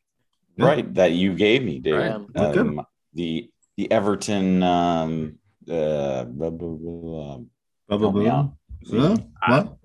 right 0.58 0.92
that 0.96 1.12
you 1.14 1.34
gave 1.36 1.64
me, 1.64 1.80
Dave. 1.80 1.96
Right. 1.96 2.12
Um, 2.58 2.86
the 3.14 3.50
the 3.78 3.92
Everton. 3.92 4.64
Um, 4.64 5.40
uh, 5.70 6.26
blah, 6.26 6.50
blah, 6.50 6.68
blah, 6.70 7.38
Blah, 7.88 7.98
blah, 7.98 7.98
Help 8.00 8.14
blah. 8.16 8.32
out. 8.32 8.54
Huh? 8.92 9.18
What? 9.48 9.78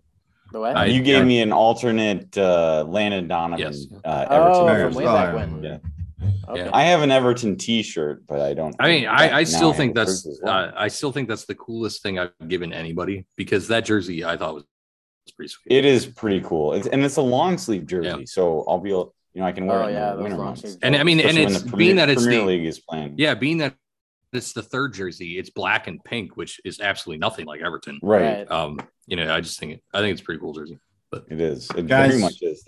The 0.52 0.61
what? 0.61 0.76
I- 0.76 0.86
you 0.86 1.02
gave 1.02 1.22
I- 1.22 1.24
me 1.24 1.40
an 1.40 1.52
alternate 1.52 2.36
uh, 2.36 2.84
Landon 2.88 3.28
Donovan 3.28 3.59
Yes. 3.66 3.86
uh, 4.04 4.26
oh, 4.30 4.66
Everton. 4.66 4.88
from 4.92 4.94
way 4.94 5.06
Oh, 5.06 5.14
back 5.14 5.34
when. 5.34 5.62
Yeah. 5.62 5.78
Okay. 6.48 6.64
Yeah. 6.64 6.70
I 6.72 6.82
have 6.84 7.02
an 7.02 7.11
Everton 7.12 7.56
T-shirt, 7.56 8.24
but 8.26 8.40
I 8.40 8.54
don't. 8.54 8.74
I 8.80 8.88
mean, 8.88 9.06
I, 9.06 9.38
I 9.38 9.44
still 9.44 9.72
think 9.72 9.94
that's 9.94 10.26
well. 10.42 10.52
uh, 10.52 10.72
I 10.76 10.88
still 10.88 11.12
think 11.12 11.28
that's 11.28 11.44
the 11.44 11.54
coolest 11.54 12.02
thing 12.02 12.18
I've 12.18 12.32
given 12.48 12.72
anybody 12.72 13.26
because 13.36 13.68
that 13.68 13.84
jersey 13.84 14.24
I 14.24 14.36
thought 14.36 14.54
was 14.54 14.64
pretty 15.33 15.49
sweet. 15.51 15.76
it 15.76 15.85
is 15.85 16.07
pretty 16.07 16.41
cool, 16.41 16.72
it's, 16.74 16.87
and 16.87 17.05
it's 17.05 17.16
a 17.16 17.22
long 17.22 17.59
sleeve 17.59 17.87
jersey. 17.87 18.09
Yeah. 18.09 18.24
So 18.26 18.64
I'll 18.68 18.79
be 18.79 18.91
able, 18.91 19.14
You 19.35 19.41
know, 19.43 19.47
I 19.47 19.53
can 19.53 19.66
wear 19.66 19.83
Oh, 19.83 19.87
it 19.87 19.89
in 19.91 19.95
yeah, 19.95 20.11
the 20.11 20.16
those 20.16 20.22
winter 20.24 20.37
long 20.39 20.47
months. 20.47 20.76
And 20.83 20.97
I 20.97 21.03
mean, 21.03 21.20
and 21.20 21.29
Especially 21.31 21.45
when 21.47 21.55
it's 21.55 21.62
the 21.70 21.76
being 21.76 21.97
that 21.97 22.09
it's 22.11 22.22
Premier 22.22 22.41
the 22.41 22.47
League 22.47 22.64
is 22.66 22.79
playing. 22.81 23.14
yeah, 23.18 23.35
being 23.35 23.59
that 23.59 23.74
it's 24.33 24.53
the 24.53 24.62
third 24.62 24.93
jersey, 24.95 25.39
it's 25.39 25.49
black 25.51 25.87
and 25.87 26.03
pink, 26.05 26.37
which 26.37 26.61
is 26.64 26.81
absolutely 26.81 27.18
nothing 27.18 27.47
like 27.47 27.61
Everton. 27.62 27.99
Right. 28.03 28.51
Um, 28.51 28.79
you 29.07 29.16
know, 29.16 29.33
I 29.35 29.41
just 29.41 29.59
think 29.59 29.72
it, 29.72 29.83
I 29.95 30.01
think 30.01 30.12
it's 30.12 30.20
a 30.20 30.24
pretty 30.24 30.41
cool 30.41 30.53
jersey. 30.53 30.79
But 31.11 31.24
it 31.31 31.41
is. 31.41 31.70
It 31.76 31.87
Guys, 31.87 32.11
very 32.11 32.20
much 32.20 32.43
is. 32.43 32.62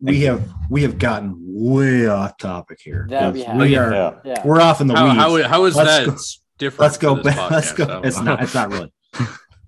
We 0.00 0.20
have 0.22 0.42
we 0.70 0.82
have 0.82 0.98
gotten 0.98 1.34
way 1.38 2.06
off 2.06 2.36
topic 2.38 2.78
here. 2.82 3.06
That 3.10 3.32
we 3.32 3.40
Yes, 3.40 3.48
have. 3.48 3.56
We 3.60 3.76
are 3.76 3.92
Yeah. 3.92 4.14
Yeah. 4.24 4.42
we're 4.46 4.60
off 4.60 4.80
in 4.80 4.86
the 4.86 4.94
How, 4.94 5.06
weeds. 5.34 5.44
how, 5.44 5.48
how 5.50 5.64
is 5.64 5.74
Let's 5.76 5.88
that 5.98 6.06
go- 6.06 6.16
different? 6.58 6.80
let's 6.80 6.96
go 6.98 7.14
back. 7.22 7.50
Let's 7.50 7.72
go. 7.72 8.00
It's 8.04 8.20
not. 8.20 8.42
It's 8.42 8.54
not 8.54 8.70
really. 8.70 8.92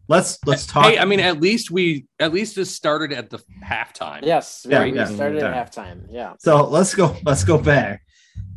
Let's 0.09 0.39
let's 0.47 0.67
talk. 0.67 0.87
Hey, 0.87 0.99
I 0.99 1.05
mean, 1.05 1.21
at 1.21 1.41
least 1.41 1.71
we 1.71 2.07
at 2.19 2.33
least 2.33 2.57
this 2.57 2.75
started 2.75 3.13
at 3.13 3.29
the 3.29 3.39
halftime. 3.63 4.21
Yes. 4.25 4.67
Yeah, 4.69 4.85
we 4.85 4.95
yeah. 4.95 5.05
started 5.05 5.41
Yeah. 5.43 5.55
at 5.55 5.71
halftime. 5.73 6.07
Yeah. 6.11 6.33
So 6.39 6.65
let's 6.67 6.95
go. 6.95 7.15
Let's 7.25 7.45
go 7.45 7.59
back. 7.59 8.03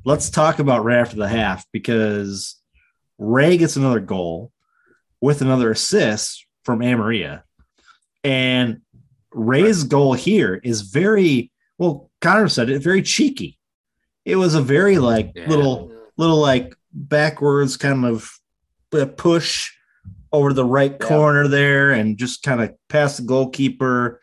Let's 0.06 0.30
talk 0.30 0.60
about 0.60 0.84
right 0.86 0.97
after 0.99 1.18
the 1.18 1.28
half 1.28 1.66
because 1.74 2.56
Ray 3.18 3.58
gets 3.58 3.76
another 3.76 3.99
goal 3.99 4.52
with 5.20 5.41
another 5.41 5.72
assist 5.72 6.45
from 6.64 6.80
Amarilla, 6.80 7.43
and 8.24 8.82
Ray's 9.34 9.84
goal 9.84 10.14
here 10.14 10.56
is 10.64 10.82
very 10.82 11.52
well. 11.78 12.10
Connor 12.22 12.47
said 12.47 12.70
it 12.70 12.82
very 12.82 13.02
cheeky. 13.02 13.58
It 14.24 14.38
was 14.38 14.56
a 14.56 14.62
very 14.62 14.99
like 14.99 15.34
Yeah. 15.36 15.49
little 15.49 15.91
little 16.18 16.39
like 16.39 16.74
backwards 16.93 17.76
kind 17.78 18.06
of 18.06 18.32
uh, 18.93 19.06
push 19.06 19.72
over 20.32 20.54
the 20.54 20.66
right 20.66 20.95
Yeah. 20.99 21.08
corner 21.08 21.47
there 21.47 21.91
and 21.91 22.18
just 22.18 22.43
kind 22.43 22.62
of 22.62 22.74
past 22.89 23.18
the 23.18 23.24
goalkeeper 23.24 24.22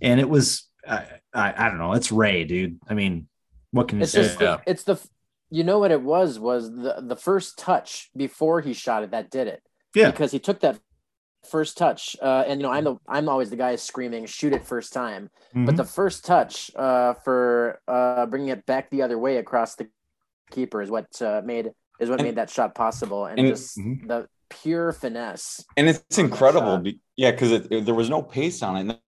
and 0.00 0.18
it 0.20 0.28
was 0.28 0.68
I, 0.88 1.06
I 1.34 1.66
i 1.66 1.68
don't 1.68 1.78
know 1.78 1.92
it's 1.92 2.10
ray 2.10 2.44
dude 2.44 2.78
i 2.88 2.94
mean 2.94 3.28
what 3.72 3.88
can 3.88 3.98
you 3.98 4.04
It's 4.04 4.12
say 4.12 4.22
just 4.22 4.38
the, 4.38 4.60
it's 4.66 4.84
the 4.84 4.98
you 5.50 5.64
know 5.64 5.78
what 5.78 5.90
it 5.90 6.00
was 6.02 6.38
was 6.38 6.70
the 6.70 6.96
the 7.06 7.16
first 7.16 7.58
touch 7.58 8.08
before 8.16 8.60
he 8.60 8.72
shot 8.72 9.02
it 9.04 9.10
that 9.10 9.30
did 9.30 9.48
it. 9.48 9.62
Yeah. 9.94 10.10
Because 10.12 10.30
he 10.30 10.38
took 10.38 10.60
that 10.60 10.78
first 11.48 11.76
touch 11.76 12.16
uh 12.22 12.44
and 12.46 12.60
you 12.60 12.66
know 12.66 12.72
I'm 12.72 12.84
the 12.84 12.96
I'm 13.08 13.28
always 13.28 13.50
the 13.50 13.56
guy 13.56 13.74
screaming 13.76 14.26
shoot 14.26 14.52
it 14.52 14.64
first 14.64 14.92
time. 14.92 15.28
Mhm. 15.54 15.66
But 15.66 15.76
the 15.76 15.84
first 15.84 16.24
touch 16.24 16.70
uh 16.76 17.14
for 17.24 17.80
uh 17.88 18.26
bringing 18.26 18.48
it 18.50 18.64
back 18.66 18.90
the 18.90 19.02
other 19.02 19.18
way 19.18 19.38
across 19.38 19.74
the 19.74 19.88
keeper 20.52 20.82
is 20.82 20.90
what 20.90 21.20
uh, 21.20 21.42
made 21.44 21.72
is 22.00 22.08
what 22.08 22.20
And- 22.20 22.28
made 22.28 22.36
that 22.36 22.50
shot 22.50 22.74
possible 22.76 23.26
and, 23.26 23.38
and- 23.40 23.48
just 23.48 23.76
Mhm. 23.78 24.06
the 24.06 24.28
pure 24.50 24.92
finesse. 24.92 25.64
and 25.76 25.88
it's 25.88 26.18
incredible. 26.18 26.78
Be, 26.78 27.00
yeah, 27.16 27.30
because 27.30 27.68
there 27.68 27.94
was 27.94 28.10
no 28.10 28.22
pace 28.22 28.62
on 28.62 28.76
it, 28.76 28.98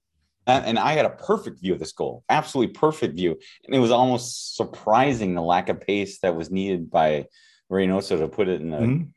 and, 0.46 0.64
and 0.66 0.78
I 0.78 0.92
had 0.92 1.04
a 1.04 1.10
perfect 1.10 1.60
view 1.60 1.72
of 1.74 1.78
this 1.78 1.92
goal, 1.92 2.24
absolutely 2.28 2.72
perfect 2.74 3.16
view, 3.16 3.38
and 3.66 3.74
it 3.74 3.78
was 3.78 3.90
almost 3.90 4.56
surprising 4.56 5.34
the 5.34 5.42
lack 5.42 5.68
of 5.68 5.80
pace 5.80 6.18
that 6.20 6.34
was 6.36 6.50
needed 6.50 6.90
by 6.90 7.26
Reynoso 7.70 8.18
to 8.18 8.28
put 8.28 8.48
it 8.48 8.60
in 8.60 8.70
the 8.70 8.78
Mhm. 8.78 9.08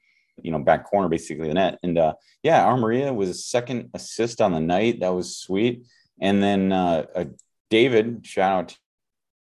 you 0.42 0.52
know 0.52 0.60
back 0.60 0.86
corner, 0.86 1.10
basically 1.10 1.48
the 1.48 1.54
net. 1.54 1.80
And 1.84 1.98
uh, 1.98 2.14
yeah, 2.44 2.64
Amarilla 2.66 3.14
was 3.14 3.30
a 3.30 3.34
second 3.34 3.90
assist 3.94 4.42
on 4.42 4.52
the 4.54 4.60
night. 4.60 5.00
That 5.00 5.14
was 5.14 5.38
sweet. 5.38 5.86
And 6.22 6.42
then 6.42 6.72
uh, 6.72 7.06
uh, 7.16 7.26
David, 7.70 8.26
shout 8.26 8.52
out 8.60 8.78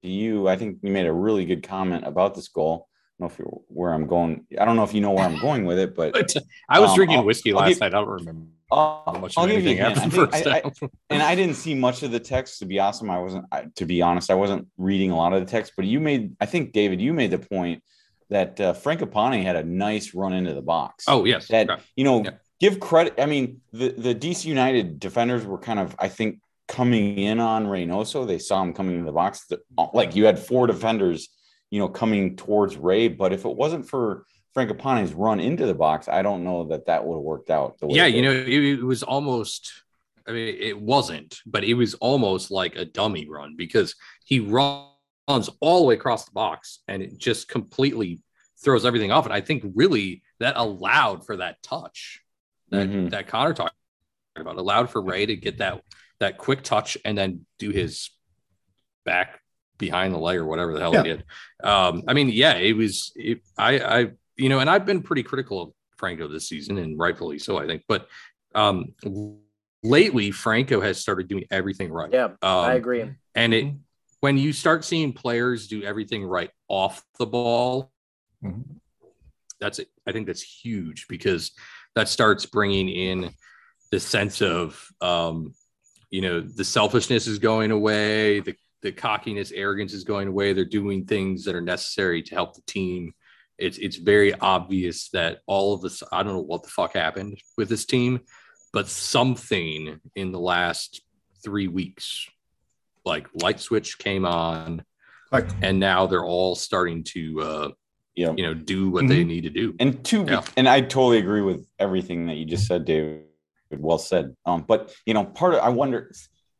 to 0.03 0.09
you. 0.09 0.47
I 0.47 0.57
think 0.57 0.79
you 0.81 0.91
made 0.91 1.05
a 1.05 1.13
really 1.13 1.45
good 1.45 1.63
comment 1.63 2.05
about 2.05 2.35
this 2.35 2.47
goal. 2.49 2.87
Know 3.19 3.27
if 3.27 3.39
you're 3.39 3.47
where 3.69 3.93
I'm 3.93 4.07
going. 4.07 4.45
I 4.59 4.65
don't 4.65 4.75
know 4.75 4.83
if 4.83 4.93
you 4.93 4.99
know 4.99 5.11
where 5.11 5.23
I'm 5.23 5.39
going 5.39 5.65
with 5.65 5.79
it, 5.79 5.95
but 5.95 6.13
But 6.13 6.33
I 6.69 6.79
was 6.81 6.89
Um, 6.91 6.95
drinking 6.97 7.17
I'll- 7.19 7.23
whiskey 7.25 7.51
I'll 7.53 7.59
last 7.59 7.69
give- 7.69 7.79
night. 7.79 7.87
I 7.93 7.99
don't 7.99 8.07
remember 8.09 8.47
I'll, 8.71 9.17
much 9.21 9.37
I'll 9.37 9.47
give 9.47 9.63
you 9.63 9.77
after 9.77 10.01
I 10.01 10.05
the 10.05 10.09
think- 10.11 10.31
first 10.31 10.47
I- 10.47 10.57
I- 10.65 10.89
and 11.11 11.23
I 11.23 11.35
didn't 11.35 11.55
see 11.55 11.75
much 11.75 12.03
of 12.03 12.11
the 12.11 12.19
text 12.19 12.59
to 12.59 12.65
be 12.65 12.79
awesome. 12.79 13.09
I 13.09 13.19
wasn't, 13.19 13.45
I, 13.51 13.65
to 13.75 13.85
be 13.85 14.01
honest, 14.01 14.29
I 14.29 14.33
wasn't 14.33 14.67
reading 14.77 15.11
a 15.11 15.15
lot 15.15 15.31
of 15.33 15.39
the 15.39 15.49
text. 15.49 15.73
But 15.77 15.85
you 15.85 15.99
made, 16.01 16.35
I 16.41 16.45
think, 16.45 16.73
David, 16.73 16.99
you 16.99 17.13
made 17.13 17.31
the 17.31 17.39
point 17.39 17.83
that 18.29 18.59
uh, 18.59 18.73
Fragapane 18.73 19.43
had 19.43 19.55
a 19.55 19.63
nice 19.63 20.13
run 20.13 20.33
into 20.33 20.53
the 20.53 20.61
box. 20.61 21.05
Oh 21.07 21.23
yes, 21.25 21.47
that 21.49 21.79
you 21.95 22.03
know, 22.03 22.23
Yeah. 22.23 22.31
give 22.59 22.79
credit. 22.81 23.13
I 23.19 23.27
mean, 23.27 23.61
the 23.71 23.89
the 23.91 24.13
DC 24.15 24.43
United 24.45 24.99
defenders 24.99 25.45
were 25.45 25.59
kind 25.59 25.79
of, 25.79 25.95
I 25.99 26.09
think, 26.09 26.39
coming 26.67 27.17
in 27.19 27.39
on 27.39 27.67
Reynoso. 27.67 28.27
They 28.27 28.39
saw 28.39 28.61
him 28.61 28.73
coming 28.73 28.95
into 28.95 29.05
the 29.05 29.11
box. 29.13 29.45
Like 29.93 30.15
you 30.17 30.25
had 30.25 30.37
four 30.39 30.65
defenders, 30.67 31.29
you 31.75 31.81
know, 31.81 31.89
coming 31.89 32.37
towards 32.37 32.77
Ray. 32.77 33.09
But 33.09 33.33
if 33.33 33.43
it 33.43 33.53
wasn't 33.53 33.85
for 33.85 34.25
Fragapane's 34.55 35.13
run 35.13 35.41
into 35.41 35.65
the 35.65 35.73
box, 35.73 36.07
I 36.07 36.21
don't 36.21 36.45
know 36.45 36.63
that 36.67 36.85
that 36.85 37.05
would 37.05 37.15
have 37.15 37.21
worked 37.21 37.49
out. 37.49 37.77
The 37.79 37.87
way 37.87 37.95
yeah. 37.95 38.05
You 38.05 38.21
know, 38.21 38.31
it, 38.31 38.47
it 38.47 38.83
was 38.83 39.03
almost. 39.03 39.73
I 40.25 40.31
mean, 40.31 40.55
it 40.57 40.79
wasn't, 40.79 41.41
but 41.45 41.65
it 41.65 41.73
was 41.73 41.95
almost 41.95 42.49
like 42.49 42.77
a 42.77 42.85
dummy 42.85 43.27
run 43.29 43.55
because 43.57 43.93
he 44.23 44.39
runs 44.39 45.49
all 45.59 45.79
the 45.81 45.85
way 45.85 45.95
across 45.95 46.23
the 46.23 46.31
box 46.31 46.79
and 46.87 47.03
it 47.03 47.17
just 47.17 47.49
completely 47.49 48.21
throws 48.63 48.85
everything 48.85 49.11
off. 49.11 49.25
And 49.25 49.33
I 49.33 49.41
think 49.41 49.65
really 49.75 50.23
that 50.39 50.55
allowed 50.55 51.25
for 51.25 51.35
that 51.37 51.61
touch 51.61 52.21
that 52.69 52.89
Mhm. 52.89 53.09
that 53.11 53.27
Connor 53.27 53.53
talked 53.53 53.75
about, 54.37 54.55
allowed 54.55 54.89
for 54.89 55.01
Ray 55.01 55.25
to 55.25 55.35
get 55.35 55.57
that 55.57 55.83
that 56.19 56.37
quick 56.37 56.63
touch 56.63 56.97
and 57.03 57.17
then 57.17 57.45
do 57.59 57.69
his 57.71 58.09
back 59.03 59.41
behind 59.77 60.13
the 60.13 60.17
leg 60.17 60.37
or 60.37 60.45
whatever 60.45 60.73
the 60.73 60.79
hell 60.79 60.93
Yeah. 60.93 61.03
he 61.03 61.09
did. 61.09 61.23
Um, 61.63 62.03
I 62.07 62.13
mean, 62.13 62.29
yeah, 62.29 62.55
it 62.55 62.73
was. 62.73 63.11
It, 63.15 63.41
I, 63.57 63.79
I, 63.79 64.11
you 64.37 64.49
know, 64.49 64.59
and 64.59 64.69
I've 64.69 64.85
been 64.85 65.01
pretty 65.01 65.23
critical 65.23 65.61
of 65.61 65.71
Franco 65.97 66.27
this 66.27 66.47
season, 66.47 66.77
and 66.77 66.97
rightfully 66.97 67.39
so, 67.39 67.57
I 67.57 67.65
think. 67.65 67.83
But 67.87 68.07
um, 68.53 68.93
lately, 69.83 70.31
Franco 70.31 70.81
has 70.81 70.99
started 70.99 71.27
doing 71.27 71.45
everything 71.51 71.91
right. 71.91 72.11
Yeah, 72.11 72.25
Um, 72.25 72.35
I 72.41 72.73
agree. 72.75 73.05
And 73.35 73.53
it 73.53 73.73
when 74.21 74.37
you 74.37 74.53
start 74.53 74.83
seeing 74.83 75.13
players 75.13 75.67
do 75.67 75.83
everything 75.83 76.23
right 76.23 76.49
off 76.67 77.03
the 77.19 77.27
ball, 77.27 77.91
Mhm. 78.43 78.63
that's 79.59 79.77
it. 79.79 79.89
I 80.07 80.11
think 80.13 80.25
that's 80.25 80.41
huge 80.41 81.07
because 81.07 81.51
that 81.95 82.09
starts 82.09 82.45
bringing 82.45 82.89
in 82.89 83.29
the 83.91 83.99
sense 83.99 84.41
of, 84.41 84.89
um, 85.01 85.53
you 86.09 86.21
know, 86.21 86.41
the 86.41 86.63
selfishness 86.63 87.27
is 87.27 87.37
going 87.39 87.69
away, 87.71 88.39
the 88.39 88.55
the 88.85 88.91
cockiness, 88.91 89.51
arrogance 89.51 89.93
is 89.93 90.03
going 90.03 90.27
away. 90.27 90.53
They're 90.53 90.63
doing 90.63 91.05
things 91.05 91.43
that 91.43 91.55
are 91.55 91.61
necessary 91.61 92.21
to 92.21 92.35
help 92.35 92.53
the 92.53 92.61
team. 92.67 93.13
It's 93.57 93.79
it's 93.79 93.95
very 93.97 94.33
obvious 94.35 95.09
that 95.09 95.39
all 95.47 95.73
of 95.73 95.81
this. 95.81 96.03
I 96.11 96.21
don't 96.21 96.33
know 96.33 96.41
what 96.41 96.63
the 96.63 96.69
fuck 96.69 96.93
happened 96.93 97.41
with 97.57 97.67
this 97.67 97.85
team, 97.85 98.19
but 98.71 98.87
something 98.87 99.99
in 100.15 100.31
the 100.31 100.39
last 100.39 101.01
three 101.43 101.67
weeks, 101.67 102.27
like 103.05 103.27
light 103.41 103.59
switch 103.59 103.97
came 103.97 104.25
on, 104.25 104.83
Like, 105.31 105.49
and 105.63 105.79
now 105.79 106.05
they're 106.05 106.23
all 106.23 106.55
starting 106.55 107.03
to, 107.15 107.41
uh, 107.41 107.69
Yeah. 108.15 108.33
you 108.37 108.43
know, 108.43 108.53
do 108.53 108.91
what 108.91 109.07
they 109.07 109.23
need 109.23 109.41
to 109.41 109.49
do. 109.49 109.75
And 109.79 110.05
two, 110.05 110.25
Yeah. 110.27 110.43
and 110.55 110.69
I 110.69 110.81
totally 110.81 111.17
agree 111.17 111.41
with 111.41 111.67
everything 111.79 112.27
that 112.27 112.35
you 112.35 112.45
just 112.45 112.67
said, 112.67 112.85
David. 112.85 113.23
Well 113.71 113.97
said. 113.97 114.35
Um, 114.45 114.63
but 114.67 114.93
you 115.07 115.13
know, 115.15 115.25
part 115.25 115.55
of 115.55 115.61
I 115.61 115.69
wonder, 115.69 116.11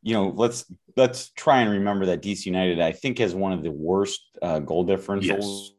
you 0.06 0.14
know, 0.14 0.30
let's 0.36 0.72
let's 0.96 1.32
try 1.32 1.62
and 1.62 1.72
remember 1.72 2.06
that 2.06 2.22
DC 2.22 2.46
United, 2.46 2.80
I 2.80 2.92
think, 2.92 3.18
has 3.18 3.34
one 3.34 3.52
of 3.54 3.64
the 3.64 3.72
worst 3.72 4.22
uh, 4.40 4.60
goal 4.60 4.86
differentials. 4.86 5.72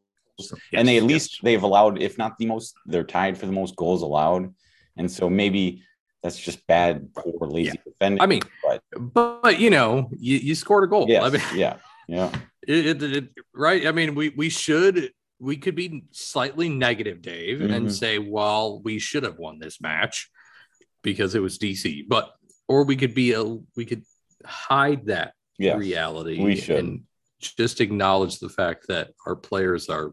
and 0.75 0.87
they 0.87 0.97
at 0.97 1.05
Yes, 1.05 1.09
least 1.13 1.31
yes. 1.35 1.41
they've 1.45 1.63
allowed, 1.63 2.03
if 2.03 2.19
not 2.19 2.37
the 2.37 2.47
most, 2.47 2.75
they're 2.87 3.05
tied 3.05 3.39
for 3.39 3.47
the 3.47 3.53
most 3.53 3.77
goals 3.77 4.03
allowed. 4.03 4.53
And 4.97 5.09
so 5.09 5.31
maybe 5.31 5.85
that's 6.25 6.39
just 6.41 6.67
bad, 6.67 7.15
poor, 7.15 7.49
lazy 7.49 7.79
defending. 7.87 8.21
I 8.21 8.27
mean, 8.27 8.43
but 8.65 8.83
but 9.15 9.61
you 9.61 9.71
know, 9.71 10.11
you, 10.19 10.39
you 10.39 10.55
scored 10.57 10.83
a 10.83 10.89
goal. 10.89 11.07
yes, 11.09 11.23
I 11.23 11.31
mean, 11.31 11.43
yeah, 11.55 11.77
yeah, 12.09 12.31
it, 12.67 13.01
it, 13.01 13.03
it- 13.19 13.29
right. 13.55 13.87
I 13.87 13.93
mean, 13.93 14.17
we 14.17 14.31
we 14.31 14.49
should 14.49 15.13
we 15.39 15.57
could 15.57 15.77
be 15.77 16.03
slightly 16.11 16.69
negative, 16.69 17.23
Dave, 17.23 17.61
and 17.61 17.87
Mhm. 17.87 17.93
say, 17.93 18.19
well, 18.19 18.81
we 18.83 18.99
should 18.99 19.23
have 19.23 19.39
won 19.39 19.61
this 19.61 19.81
match 19.81 20.31
because 21.03 21.37
it 21.37 21.43
was 21.43 21.59
DC, 21.59 22.03
but 22.09 22.33
or 22.67 22.85
we 22.85 22.97
could 22.97 23.15
be 23.15 23.33
a 23.33 23.45
we 23.77 23.85
could 23.85 24.03
hide 24.47 25.07
that 25.07 25.35
yeah. 25.59 25.77
reality. 25.77 26.43
we 26.43 26.57
should. 26.57 26.79
and 26.79 27.03
just 27.39 27.81
acknowledge 27.81 28.39
the 28.39 28.49
fact 28.49 28.87
that 28.89 29.11
our 29.27 29.37
players 29.37 29.89
are 29.89 30.13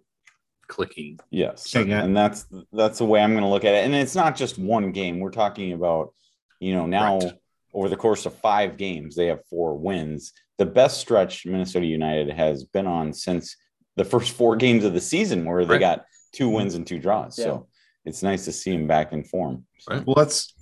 clicking. 0.67 1.19
Yes, 1.29 1.73
and 1.75 2.15
that's 2.15 2.45
that's 2.71 2.97
the 2.97 3.05
way 3.05 3.21
I'm 3.21 3.31
going 3.31 3.43
to 3.43 3.49
look 3.49 3.65
at 3.65 3.73
it. 3.73 3.85
And 3.85 3.93
it's 3.95 4.15
not 4.15 4.35
just 4.35 4.57
one 4.57 4.91
game. 4.91 5.19
We're 5.19 5.31
talking 5.31 5.73
about, 5.73 6.13
you 6.59 6.73
know, 6.73 6.85
now 6.85 7.19
Correct. 7.19 7.37
over 7.73 7.89
the 7.89 7.97
course 7.97 8.25
of 8.25 8.33
five 8.35 8.77
games, 8.77 9.15
they 9.15 9.27
have 9.27 9.45
four 9.49 9.77
wins. 9.77 10.33
The 10.57 10.65
best 10.65 10.99
stretch 10.99 11.45
Minnesota 11.45 11.85
United 11.85 12.29
has 12.29 12.63
been 12.63 12.87
on 12.87 13.13
since 13.13 13.55
the 13.95 14.05
first 14.05 14.31
four 14.31 14.55
games 14.55 14.83
of 14.83 14.93
the 14.93 15.01
season, 15.01 15.45
where 15.45 15.65
they 15.65 15.73
Right. 15.73 15.79
got 15.79 16.05
two 16.33 16.45
mm-hmm. 16.47 16.55
wins 16.55 16.75
and 16.75 16.85
two 16.85 16.99
draws. 16.99 17.37
Yeah. 17.37 17.45
So 17.45 17.67
it's 18.05 18.23
nice 18.23 18.45
to 18.45 18.51
see 18.51 18.73
him 18.73 18.87
back 18.87 19.13
in 19.13 19.23
form. 19.23 19.65
So, 19.79 19.93
Right. 19.93 20.05
Well, 20.05 20.15
let's 20.17 20.53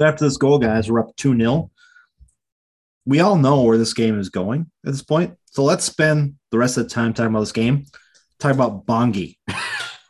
after 0.00 0.24
this 0.24 0.36
goal, 0.36 0.58
guys, 0.58 0.90
we're 0.90 1.00
up 1.00 1.14
2 1.16 1.36
0. 1.36 1.70
We 3.06 3.20
all 3.20 3.36
know 3.36 3.62
where 3.62 3.78
this 3.78 3.94
game 3.94 4.18
is 4.18 4.28
going 4.28 4.70
at 4.84 4.92
this 4.92 5.02
point. 5.02 5.36
So 5.46 5.64
let's 5.64 5.84
spend 5.84 6.34
the 6.50 6.58
rest 6.58 6.76
of 6.76 6.84
the 6.84 6.90
time 6.90 7.12
talking 7.14 7.30
about 7.30 7.40
this 7.40 7.52
game. 7.52 7.86
Talk 8.38 8.52
about 8.54 8.86
Bongi. 8.86 9.36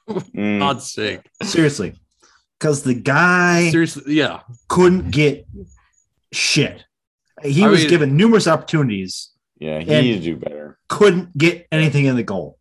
mm, 0.09 0.59
God's 0.59 0.91
sake. 0.91 1.21
Seriously. 1.43 1.95
Because 2.59 2.83
the 2.83 2.95
guy 2.95 3.71
Seriously, 3.71 4.15
yeah. 4.15 4.41
couldn't 4.69 5.11
get 5.11 5.47
shit. 6.33 6.85
He 7.43 7.65
I 7.65 7.69
was 7.69 7.81
mean- 7.81 7.89
given 7.89 8.17
numerous 8.17 8.47
opportunities 8.47 9.31
Yeah, 9.59 9.79
he 9.81 9.87
needed 9.87 10.19
to 10.23 10.25
do 10.25 10.37
better. 10.37 10.79
couldn't 10.89 11.37
get 11.39 11.67
anything 11.73 12.05
in 12.05 12.17
the 12.17 12.23
goal. 12.23 12.59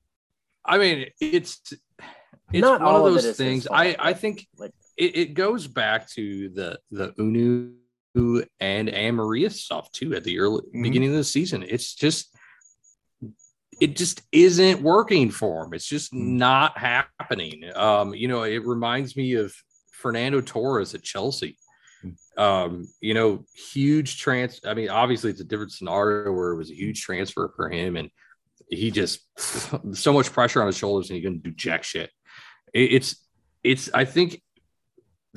I 0.64 0.78
mean, 0.78 1.08
it's 1.20 1.60
it's 2.54 2.62
Not 2.62 2.80
one 2.82 2.90
all 2.90 3.06
of 3.08 3.08
of 3.08 3.14
those 3.16 3.26
is 3.26 3.38
things. 3.38 3.68
I 3.70 3.96
I 4.00 4.14
think 4.14 4.48
like- 4.58 4.74
it, 4.96 5.16
it 5.18 5.34
goes 5.34 5.68
back 5.68 6.10
to 6.12 6.50
the 6.50 6.80
the 6.92 7.10
Unu 7.14 7.74
and 8.16 8.90
Amarilla 8.90 9.52
stuff 9.52 9.92
too 9.92 10.16
at 10.16 10.24
the 10.24 10.40
early 10.40 10.62
Mhm. 10.76 10.84
beginning 10.84 11.10
of 11.10 11.16
the 11.16 11.24
season. 11.24 11.64
It's 11.68 11.94
just 11.96 12.36
it 13.80 13.96
just 13.96 14.22
isn't 14.34 14.82
working 14.82 15.32
for 15.32 15.64
him. 15.64 15.74
It's 15.74 15.88
just 15.88 16.12
Mhm. 16.12 16.34
not 16.38 16.78
happening. 16.78 17.64
Um, 17.76 18.14
you 18.14 18.28
know, 18.28 18.44
it 18.44 18.66
reminds 18.66 19.16
me 19.16 19.34
of 19.36 19.54
Fernando 19.94 20.42
Torres 20.42 20.94
at 20.94 21.02
Chelsea. 21.04 21.58
Um, 22.38 22.88
you 23.00 23.14
know, 23.14 23.46
huge 23.72 24.20
trans. 24.20 24.60
I 24.66 24.74
mean, 24.74 24.90
obviously, 24.90 25.30
it's 25.30 25.40
a 25.40 25.46
different 25.46 25.72
scenario 25.72 26.32
where 26.34 26.52
it 26.52 26.58
was 26.58 26.72
a 26.72 26.76
huge 26.76 27.02
transfer 27.02 27.54
for 27.56 27.70
him, 27.70 27.96
and 27.96 28.10
he 28.70 28.92
just 28.92 29.22
so 29.94 30.12
much 30.14 30.32
pressure 30.34 30.60
on 30.62 30.68
his 30.68 30.78
shoulders, 30.78 31.10
and 31.10 31.16
he 31.16 31.22
couldn't 31.24 31.44
do 31.44 31.52
jack 31.52 31.84
shit. 31.86 32.10
It- 32.74 32.94
it's, 32.94 33.16
it's. 33.64 33.90
I 33.94 34.04
think 34.04 34.42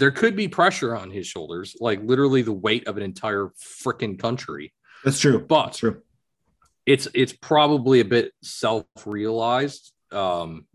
there 0.03 0.11
could 0.11 0.35
be 0.35 0.49
pressure 0.49 0.97
on 0.97 1.13
his 1.13 1.29
shoulders, 1.29 1.77
like 1.79 2.01
literally 2.03 2.43
the 2.43 2.53
weight 2.53 2.89
of 2.89 2.97
an 2.97 3.05
entire 3.05 3.53
freaking 3.57 4.19
country. 4.19 4.75
That's 5.05 5.21
true. 5.21 5.39
But 5.39 5.67
That's 5.67 5.79
true. 5.79 6.03
it's 6.87 7.07
it's 7.15 7.33
probably 7.33 8.01
a 8.01 8.05
bit 8.05 8.33
self-realized 8.43 9.93
um 10.11 10.67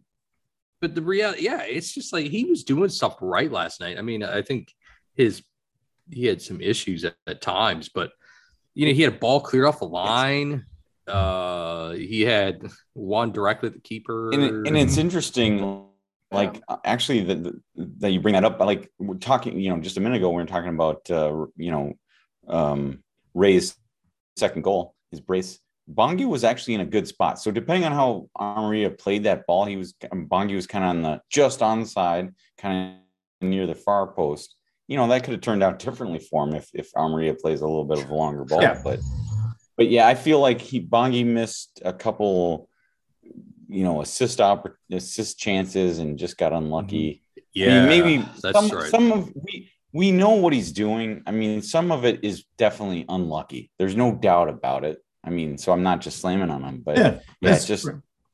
but 0.79 0.95
the 0.95 1.01
reality 1.01 1.43
yeah 1.43 1.63
it's 1.63 1.93
just 1.93 2.13
like 2.13 2.27
he 2.27 2.45
was 2.45 2.63
doing 2.63 2.89
stuff 2.89 3.17
right 3.19 3.51
last 3.51 3.81
night 3.81 3.97
i 3.97 4.01
mean 4.01 4.23
i 4.23 4.41
think 4.41 4.73
his 5.15 5.43
he 6.09 6.25
had 6.25 6.41
some 6.41 6.61
issues 6.61 7.03
at, 7.03 7.15
at 7.27 7.41
times 7.41 7.89
but 7.89 8.11
you 8.75 8.85
know 8.85 8.93
he 8.93 9.01
had 9.01 9.13
a 9.13 9.17
ball 9.17 9.41
cleared 9.41 9.65
off 9.65 9.79
the 9.79 9.85
line 9.85 10.65
uh 11.07 11.91
he 11.91 12.21
had 12.21 12.65
one 12.93 13.33
directly 13.33 13.67
at 13.67 13.73
the 13.73 13.81
keeper 13.81 14.31
and, 14.31 14.41
it, 14.41 14.53
and 14.53 14.77
it's 14.77 14.95
interesting 14.95 15.86
like 16.31 16.61
uh, 16.67 16.77
actually 16.83 17.21
that 17.23 17.53
that- 17.75 18.11
you 18.11 18.19
bring 18.19 18.33
that 18.33 18.43
up 18.43 18.59
like 18.59 18.91
we're 18.99 19.15
talking 19.15 19.59
you 19.59 19.69
know 19.69 19.79
just 19.79 19.97
a 19.97 19.99
minute 20.01 20.17
ago 20.17 20.29
we 20.29 20.35
were 20.35 20.45
talking 20.45 20.69
about 20.69 21.09
uh 21.09 21.45
you 21.55 21.71
know 21.71 21.93
um 22.47 23.01
ray's 23.33 23.75
second 24.35 24.61
goal 24.63 24.93
his 25.11 25.21
brace. 25.21 25.59
Bongi 25.89 26.27
was 26.27 26.43
actually 26.43 26.73
in 26.73 26.81
a 26.81 26.85
good 26.85 27.07
spot. 27.07 27.39
So 27.39 27.49
depending 27.49 27.85
on 27.85 27.93
how 27.93 28.27
Maria 28.37 28.89
played 28.89 29.23
that 29.23 29.47
ball 29.47 29.63
he 29.65 29.77
was 29.77 29.93
bongi 30.03 30.53
was 30.55 30.67
kind 30.67 30.83
of 30.83 30.89
on 30.89 31.01
the 31.01 31.21
just 31.29 31.61
on 31.61 31.79
the 31.81 31.85
side 31.85 32.33
kind 32.57 32.97
of 33.41 33.47
near 33.47 33.65
the 33.67 33.75
far 33.75 34.07
post. 34.13 34.55
You 34.89 34.97
know 34.97 35.07
that 35.07 35.23
could 35.23 35.31
have 35.33 35.41
turned 35.41 35.63
out 35.63 35.79
differently 35.79 36.19
for 36.19 36.45
him 36.45 36.55
if 36.55 36.69
if 36.73 36.89
Maria 36.95 37.33
plays 37.33 37.61
a 37.61 37.67
little 37.67 37.85
bit 37.85 37.99
of 37.99 38.09
a 38.09 38.13
longer 38.13 38.43
ball 38.43 38.61
Yeah. 38.61 38.81
but 38.83 38.99
but 39.77 39.87
yeah 39.89 40.07
i 40.07 40.15
feel 40.15 40.39
like 40.39 40.59
he 40.59 40.81
bongi 40.81 41.25
missed 41.25 41.81
a 41.85 41.93
couple 41.93 42.67
you 43.67 43.83
know, 43.83 44.01
assist 44.01 44.39
oppor- 44.39 44.75
assist 44.91 45.39
chances 45.39 45.99
and 45.99 46.17
just 46.17 46.37
got 46.37 46.53
unlucky. 46.53 47.21
yeah 47.53 47.83
I 47.83 47.87
mean, 47.87 47.87
maybe 47.89 48.25
that's 48.41 48.57
some, 48.57 48.69
right 48.77 48.89
some 48.89 49.11
of 49.11 49.31
we 49.35 49.71
we 49.93 50.11
know 50.11 50.31
what 50.31 50.53
he's 50.53 50.71
doing. 50.71 51.23
I 51.25 51.31
mean, 51.31 51.61
some 51.61 51.91
of 51.91 52.05
it 52.05 52.23
is 52.23 52.45
definitely 52.57 53.05
unlucky. 53.09 53.71
There's 53.79 53.95
no 53.95 54.13
doubt 54.13 54.49
about 54.49 54.83
it. 54.83 54.99
I 55.23 55.29
mean, 55.29 55.57
so 55.57 55.71
I'm 55.71 55.83
not 55.83 56.01
just 56.01 56.19
slamming 56.19 56.49
on 56.51 56.63
him, 56.63 56.81
but 56.85 56.97
yeah, 56.97 57.03
Yeah. 57.41 57.51
it's 57.53 57.65
that's- 57.65 57.67
just 57.67 57.87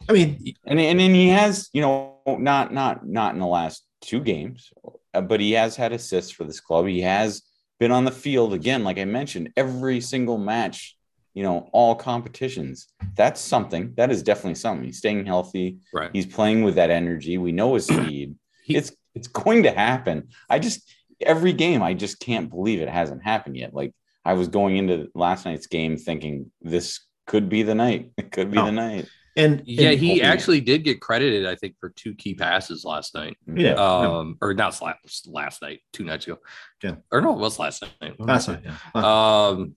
I 0.10 0.12
mean, 0.14 0.54
and 0.66 0.80
and 0.80 1.00
then 1.00 1.14
he 1.14 1.30
has, 1.30 1.70
you 1.74 1.82
know, 1.82 2.18
not 2.28 2.74
not 2.74 3.08
not 3.08 3.34
in 3.34 3.40
the 3.40 3.48
last 3.48 3.86
two 4.02 4.20
games, 4.20 4.72
uh, 5.14 5.22
but 5.22 5.40
he 5.40 5.54
has 5.54 5.76
had 5.78 5.94
assists 5.94 6.32
for 6.32 6.44
this 6.44 6.60
club. 6.60 6.88
He 6.88 7.02
has 7.02 7.42
been 7.80 7.92
on 7.92 8.04
the 8.04 8.12
field 8.12 8.54
again, 8.54 8.84
like 8.84 8.98
I 8.98 9.06
mentioned, 9.06 9.52
every 9.56 10.02
single 10.02 10.38
match. 10.38 10.98
You 11.34 11.44
know, 11.44 11.70
all 11.72 11.96
competitions. 11.96 12.88
That's 13.16 13.42
something. 13.42 13.94
That 13.98 14.12
is 14.12 14.22
definitely 14.24 14.56
something. 14.56 14.86
He's 14.86 15.00
staying 15.00 15.26
healthy. 15.26 15.80
right 15.94 16.12
He's 16.14 16.26
playing 16.28 16.64
with 16.64 16.76
that 16.76 16.90
energy. 16.92 17.38
We 17.38 17.52
know 17.52 17.74
his 17.74 17.86
speed. 17.88 18.36
He- 18.64 18.76
it's 18.76 18.92
it's 19.16 19.28
going 19.28 19.64
to 19.64 19.72
happen. 19.72 20.30
I 20.50 20.60
just 20.60 20.92
every 21.22 21.54
game, 21.54 21.82
I 21.84 21.94
just 21.94 22.20
can't 22.20 22.50
believe 22.50 22.82
it 22.82 22.90
hasn't 22.90 23.24
happened 23.24 23.58
yet. 23.58 23.74
Like 23.74 23.94
I 24.26 24.34
was 24.34 24.48
going 24.48 24.78
into 24.78 25.08
last 25.16 25.46
night's 25.46 25.68
game 25.68 25.98
thinking 25.98 26.52
this 26.62 27.00
could 27.28 27.50
be 27.50 27.64
the 27.64 27.76
night. 27.76 28.12
It 28.18 28.32
could 28.32 28.52
be 28.52 28.58
Oh. 28.58 28.66
the 28.66 28.72
night. 28.72 29.08
and 29.36 29.64
yeah 29.66 29.90
and- 29.90 30.00
he 30.00 30.10
hoping- 30.10 30.24
actually 30.24 30.62
did 30.62 30.84
get 30.84 31.02
credited 31.02 31.44
i 31.48 31.56
think 31.56 31.74
for 31.80 31.90
two 31.90 32.14
key 32.14 32.36
passes 32.36 32.86
last 32.86 33.16
night 33.16 33.36
yeah, 33.52 33.74
um 33.74 34.38
or 34.42 34.54
not 34.54 34.80
last 34.80 35.28
last 35.28 35.60
night 35.64 35.80
two 35.92 36.04
nights 36.04 36.28
ago 36.28 36.38
Yeah. 36.84 36.96
or 37.12 37.20
no 37.20 37.34
it 37.34 37.40
was 37.40 37.58
last 37.58 37.84
night 38.00 38.14
that's 38.20 38.48
right. 38.48 38.62
Yeah. 38.64 38.78
Um 38.94 39.76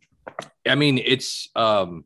i 0.67 0.75
mean 0.75 0.99
it's 0.99 1.49
um 1.57 2.05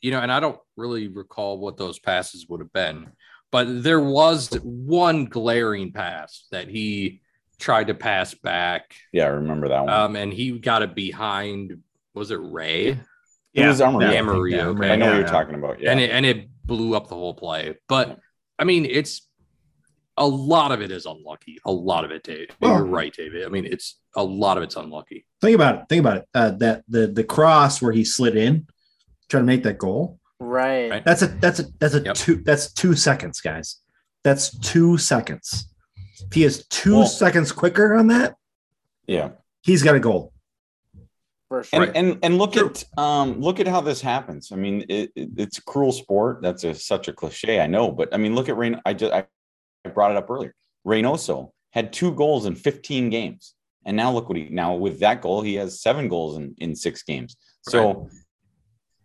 you 0.00 0.10
know 0.10 0.20
and 0.20 0.30
i 0.32 0.40
don't 0.40 0.58
really 0.76 1.08
recall 1.08 1.58
what 1.58 1.76
those 1.76 1.98
passes 1.98 2.46
would 2.48 2.60
have 2.60 2.72
been 2.72 3.06
but 3.50 3.82
there 3.82 4.00
was 4.00 4.48
one 4.62 5.26
glaring 5.26 5.92
pass 5.92 6.46
that 6.50 6.68
he 6.68 7.20
tried 7.58 7.86
to 7.86 7.94
pass 7.94 8.34
back 8.34 8.94
Yeah, 9.12 9.24
I 9.24 9.28
remember 9.28 9.68
that 9.68 9.80
one. 9.84 9.88
um 9.90 10.16
and 10.16 10.32
he 10.32 10.58
got 10.58 10.82
it 10.82 10.94
behind 10.94 11.78
was 12.14 12.30
it 12.30 12.40
ray 12.40 12.98
It 13.54 13.66
was 13.66 13.80
Amarilla. 13.80 14.12
Yeah, 14.12 14.20
Amarilla, 14.20 14.62
okay. 14.74 14.90
I 14.90 14.96
know 14.96 15.06
what 15.06 15.12
you're 15.14 15.20
yeah. 15.22 15.26
talking 15.30 15.54
about. 15.54 15.80
Yeah. 15.80 15.92
and 15.92 16.00
it 16.00 16.10
and 16.10 16.26
it 16.26 16.48
blew 16.64 16.94
up 16.96 17.08
the 17.08 17.14
whole 17.14 17.34
play 17.34 17.76
but 17.88 18.18
i 18.58 18.64
mean 18.64 18.84
it's 18.86 19.28
a 20.16 20.26
lot 20.26 20.72
of 20.72 20.80
it 20.80 20.90
is 20.90 21.06
unlucky 21.06 21.58
a 21.64 21.72
lot 21.72 22.04
of 22.04 22.10
it 22.10 22.22
dave 22.24 22.48
Well- 22.60 22.76
you're 22.78 22.86
right 22.86 23.12
david 23.14 23.44
i 23.46 23.48
mean 23.48 23.64
it's 23.66 24.00
a 24.16 24.22
lot 24.22 24.56
of 24.56 24.62
it's 24.62 24.76
unlucky 24.76 25.26
Think 25.44 25.54
about 25.56 25.74
it. 25.76 25.82
Think 25.90 26.00
about 26.00 26.16
it. 26.16 26.28
Uh, 26.34 26.50
that 26.52 26.84
the 26.88 27.06
the 27.06 27.22
cross 27.22 27.82
where 27.82 27.92
he 27.92 28.02
slid 28.02 28.34
in, 28.34 28.66
trying 29.28 29.42
to 29.42 29.46
make 29.46 29.62
that 29.64 29.76
goal. 29.78 30.18
Right. 30.40 30.90
Right. 30.90 31.04
That's 31.04 31.20
a 31.20 31.26
that's 31.26 31.60
a 31.60 31.64
that's 31.78 31.94
a 31.94 32.00
Yep. 32.00 32.14
two 32.14 32.36
that's 32.36 32.72
two 32.72 32.94
seconds, 32.94 33.42
guys. 33.42 33.80
That's 34.22 34.58
two 34.60 34.96
seconds. 34.96 35.68
If 36.26 36.32
he 36.32 36.44
is 36.44 36.66
two 36.68 36.96
Well- 37.00 37.06
seconds 37.06 37.52
quicker 37.52 37.94
on 37.94 38.06
that, 38.06 38.36
yeah. 39.06 39.32
he's 39.62 39.82
got 39.82 39.94
a 39.96 40.00
goal. 40.00 40.32
For 41.48 41.62
sure. 41.62 41.82
And, 41.82 41.94
and 41.96 42.18
and 42.22 42.38
look 42.38 42.56
at 42.56 42.82
um 42.96 43.38
look 43.40 43.60
at 43.60 43.68
how 43.68 43.82
this 43.82 44.00
happens. 44.00 44.50
I 44.50 44.56
mean, 44.56 44.86
it, 44.88 45.12
it- 45.14 45.28
it's 45.36 45.58
a 45.58 45.62
cruel 45.62 45.92
sport. 45.92 46.40
That's 46.40 46.64
a, 46.64 46.74
such 46.74 47.08
a 47.08 47.12
cliche, 47.12 47.60
I 47.60 47.66
know. 47.66 47.90
But 47.92 48.14
I 48.14 48.16
mean, 48.16 48.34
look 48.34 48.48
at 48.48 48.56
Rain. 48.56 48.80
I 48.86 48.94
just 48.94 49.12
I, 49.12 49.26
I 49.84 49.90
brought 49.90 50.10
it 50.10 50.16
up 50.16 50.30
earlier. 50.30 50.54
Reynoso 50.86 51.50
had 51.70 51.92
two 51.92 52.12
goals 52.14 52.46
in 52.46 52.54
15 52.54 53.10
games, 53.10 53.54
and 53.86 53.96
now 53.96 54.10
look 54.12 54.28
what 54.28 54.38
he 54.38 54.48
now 54.50 54.74
with 54.74 55.00
that 55.00 55.20
goal 55.22 55.42
he 55.42 55.54
has 55.54 55.80
seven 55.82 56.08
goals 56.08 56.36
in 56.38 56.54
in 56.58 56.74
six 56.74 57.02
games. 57.02 57.36
So, 57.62 58.08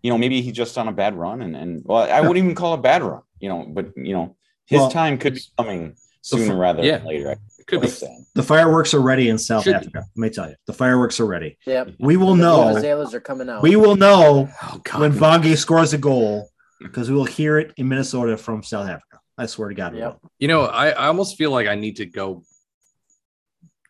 you 0.04 0.10
know, 0.12 0.18
maybe 0.18 0.42
he's 0.42 0.54
just 0.54 0.78
on 0.78 0.88
a 0.88 0.92
bad 0.94 1.16
run, 1.16 1.42
and 1.42 1.56
and 1.56 1.82
well, 1.86 2.10
I 2.12 2.22
wouldn't 2.22 2.38
even 2.38 2.56
call 2.56 2.74
it 2.74 2.80
a 2.80 2.82
bad 2.82 3.04
run. 3.04 3.22
You 3.40 3.50
know, 3.50 3.66
but 3.70 3.92
you 3.96 4.14
know, 4.14 4.36
his 4.66 4.80
Well, 4.80 4.92
time 4.92 5.18
could 5.18 5.36
be 5.36 5.42
coming 5.58 5.96
sooner 6.22 6.54
f- 6.54 6.60
rather 6.60 6.84
yeah. 6.84 6.98
than 6.98 7.08
later. 7.08 7.32
it 7.32 7.68
could 7.68 7.82
be 7.82 7.88
I'm. 7.88 8.26
The 8.36 8.44
fireworks 8.44 8.94
are 8.94 9.00
ready 9.02 9.30
in 9.30 9.38
South 9.38 9.64
Should- 9.64 9.76
Africa. 9.76 10.04
Let 10.16 10.22
me 10.22 10.30
tell 10.30 10.50
you, 10.50 10.56
the 10.68 10.74
fireworks 10.74 11.20
are 11.20 11.26
ready. 11.26 11.58
yep. 11.66 11.92
We 12.00 12.18
will 12.18 12.36
The 12.36 12.42
know. 12.44 12.60
Vuvuzelas 12.76 13.14
are 13.14 13.20
coming 13.22 13.50
out. 13.50 13.62
We 13.64 13.76
will 13.78 13.96
know 13.96 14.50
oh 14.64 14.82
when 15.00 15.14
Bongi 15.14 15.58
scores 15.58 15.94
a 15.94 15.98
goal 15.98 16.50
because 16.82 17.10
we 17.10 17.16
will 17.16 17.26
hear 17.26 17.58
it 17.60 17.74
in 17.78 17.88
Minnesota 17.88 18.38
from 18.38 18.64
South 18.64 18.88
Africa. 18.88 19.20
I 19.38 19.46
swear 19.46 19.70
to 19.70 19.76
God. 19.76 19.94
we 19.94 20.00
Yep. 20.00 20.20
You 20.40 20.48
know, 20.50 20.66
I, 20.66 20.90
I 20.90 21.08
almost 21.08 21.38
feel 21.38 21.52
like 21.52 21.68
I 21.68 21.76
need 21.76 21.96
to 21.98 22.06
go 22.06 22.44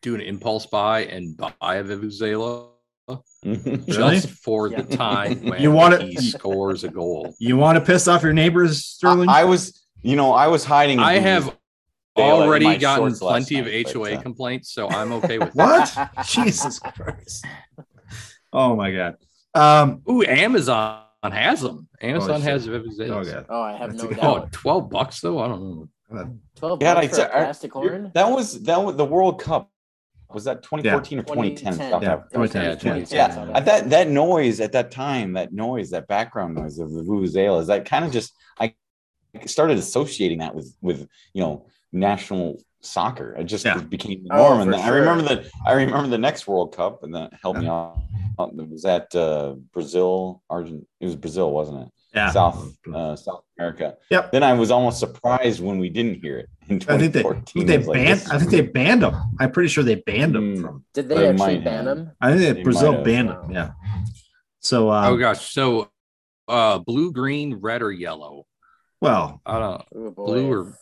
do 0.01 0.15
an 0.15 0.21
impulse 0.21 0.65
buy 0.65 1.05
and 1.05 1.35
buy 1.37 1.75
a 1.75 1.83
vuvuzela 1.83 2.69
Really? 3.43 3.87
just 3.95 4.29
for 4.29 4.67
Yeah. 4.67 4.81
the 4.81 4.95
time 4.97 5.41
when 5.49 5.61
You 5.61 5.71
want 5.71 5.95
it- 5.95 6.01
he 6.03 6.15
scores 6.31 6.83
a 6.83 6.89
goal. 6.89 7.33
You 7.39 7.57
want 7.57 7.77
to 7.77 7.83
piss 7.83 8.07
off 8.07 8.23
your 8.23 8.33
neighbors, 8.33 8.85
Sterling? 8.85 9.29
I, 9.29 9.41
I 9.41 9.43
was, 9.45 9.85
you 10.01 10.15
know, 10.15 10.33
I 10.33 10.47
was 10.47 10.63
hiding. 10.65 10.99
I 10.99 11.13
have 11.19 11.55
already 12.17 12.77
gotten 12.77 13.05
shorts 13.05 13.21
last 13.21 13.31
plenty 13.47 13.59
of 13.59 13.65
night, 13.65 13.85
but, 13.85 13.93
HOA 13.93 14.13
uh, 14.15 14.21
complaints, 14.21 14.71
so 14.73 14.89
I'm 14.89 15.11
okay 15.13 15.39
with 15.39 15.53
what? 15.55 15.95
Jesus 16.25 16.79
Christ. 16.79 17.45
Oh 18.51 18.75
my 18.75 18.91
God. 18.91 19.15
Um, 19.53 20.01
Ooh, 20.09 20.23
Amazon 20.23 21.01
has 21.23 21.61
them. 21.61 21.87
Amazon 22.01 22.41
shit. 22.41 22.49
has 22.49 22.67
oh 22.67 22.71
vuvuzelas. 22.71 23.31
God. 23.31 23.45
Oh, 23.49 23.61
I 23.61 23.73
have 23.77 23.91
That's 23.97 24.03
no 24.21 24.37
a- 24.37 24.41
Oh, 24.43 24.49
12 24.51 24.89
bucks 24.89 25.21
though? 25.21 25.39
I 25.39 25.47
don't 25.47 25.61
know. 25.61 25.89
Twelve 26.55 26.81
Yeah, 26.81 26.95
bucks 26.95 27.05
I'd 27.05 27.09
for 27.09 27.15
say- 27.15 27.23
a 27.25 27.29
plastic 27.29 27.73
horn. 27.73 28.11
That 28.15 28.29
was 28.29 28.61
that 28.63 28.83
was 28.83 28.95
the 28.95 29.05
World 29.05 29.39
Cup. 29.41 29.71
Was 30.31 30.43
that 30.43 30.61
2014 30.63 31.19
or 31.19 31.23
2010? 31.23 31.73
2010. 31.73 32.01
Yeah, 32.01 32.15
2010. 32.31 32.61
Yeah, 32.61 32.69
Yeah. 32.69 32.75
2010. 32.75 33.17
Yeah, 33.17 33.29
South 33.35 33.55
at 33.55 33.65
that 33.65 33.89
that 33.89 34.09
noise 34.09 34.59
at 34.59 34.71
that 34.73 34.91
time, 34.91 35.33
that 35.33 35.51
noise, 35.53 35.89
that 35.89 36.07
background 36.07 36.55
noise 36.55 36.77
of 36.77 36.91
the 36.93 37.01
vuvuzelas, 37.01 37.67
that 37.67 37.85
kind 37.85 38.05
of 38.05 38.11
just 38.11 38.33
I 38.59 38.75
started 39.45 39.77
associating 39.77 40.39
that 40.39 40.53
with 40.53 40.75
with 40.81 41.07
you 41.33 41.41
know 41.41 41.65
national 41.91 42.61
soccer. 42.81 43.35
It 43.37 43.45
just 43.45 43.65
Yeah. 43.65 43.79
became 43.79 44.23
the 44.23 44.29
Oh, 44.33 44.49
norm. 44.49 44.61
and 44.61 44.71
for 44.71 44.77
then 44.77 44.85
I 44.87 44.89
remember 44.89 45.27
sure. 45.27 45.35
that 45.37 45.45
I 45.65 45.73
remember 45.73 46.07
the 46.09 46.17
next 46.19 46.47
World 46.47 46.75
Cup, 46.75 47.03
and 47.03 47.13
that 47.15 47.33
helped 47.41 47.59
me 47.59 47.67
out. 47.67 47.97
It 48.39 48.69
was 48.69 48.85
at 48.85 49.13
uh, 49.15 49.55
Brazil, 49.73 50.41
Argent. 50.49 50.87
It 51.01 51.05
was 51.05 51.15
Brazil, 51.17 51.51
wasn't 51.51 51.81
it? 51.87 51.87
Yeah. 52.13 52.29
South 52.31 52.71
uh, 52.93 53.15
South 53.15 53.43
America. 53.57 53.95
Yep. 54.11 54.31
Then 54.31 54.43
I 54.43 54.53
was 54.53 54.71
almost 54.71 54.99
surprised 54.99 55.61
when 55.61 55.77
we 55.79 55.89
didn't 55.89 56.21
hear 56.21 56.37
it 56.39 56.49
in 56.69 56.77
I 56.87 56.97
think 56.97 57.13
they, 57.13 57.19
I 57.21 57.23
2014. 57.23 57.43
think 57.53 57.67
they 57.67 57.73
I 57.73 57.77
like, 57.77 57.93
banned. 57.97 58.19
this- 58.19 58.29
I 58.29 58.37
think 58.37 58.51
they 58.51 58.61
banned 58.61 59.01
them. 59.03 59.15
I'm 59.39 59.51
pretty 59.51 59.69
sure 59.69 59.83
they 59.83 59.95
banned 59.95 60.35
them 60.35 60.55
Hmm. 60.55 60.61
from. 60.61 60.85
Did 60.93 61.09
They 61.09 61.15
they 61.15 61.27
actually 61.29 61.57
ban 61.59 61.85
have. 61.87 61.97
him? 61.97 62.11
I 62.21 62.37
think 62.37 62.55
They 62.57 62.63
Brazil 62.63 63.03
banned 63.03 63.29
them. 63.29 63.51
Yeah. 63.51 63.71
So 64.59 64.89
oh 64.89 64.93
um, 64.93 65.19
gosh. 65.19 65.51
So 65.51 65.89
uh, 66.47 66.79
blue, 66.79 67.11
green, 67.11 67.55
red, 67.55 67.81
or 67.81 67.91
yellow. 67.91 68.45
Well, 69.01 69.41
I 69.45 69.59
don't 69.59 69.83
Ooh, 69.95 70.11
blue 70.11 70.51
or 70.51 70.73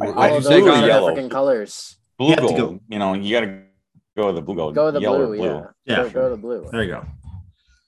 I- 0.00 0.06
what 0.06 0.08
I 0.08 0.12
do 0.12 0.18
All 0.20 0.28
you 0.30 0.36
of 0.36 0.44
say 0.44 0.48
say, 0.50 0.54
those 0.60 0.64
go 0.64 0.70
are 0.70 0.74
Connor? 0.74 0.86
yellow. 0.86 1.08
African 1.10 1.30
colors. 1.30 1.96
Blue 2.18 2.28
You 2.28 2.34
have 2.34 2.40
to 2.48 2.56
gold. 2.56 2.58
go- 2.78 2.80
You 2.88 2.98
know, 2.98 3.14
you 3.14 3.34
got 3.34 3.40
to 3.46 3.62
go 4.16 4.26
with 4.26 4.34
the 4.36 4.42
blue 4.42 4.54
gold. 4.56 4.74
Go 4.74 4.90
the 4.90 5.00
yellow 5.00 5.22
or 5.22 5.26
blue, 5.36 5.44
yeah. 5.44 5.62
Yeah. 5.84 5.96
Go, 6.04 6.10
go 6.10 6.30
the 6.30 6.36
blue. 6.36 6.68
there 6.70 6.82
you 6.82 6.90
go. 6.92 7.04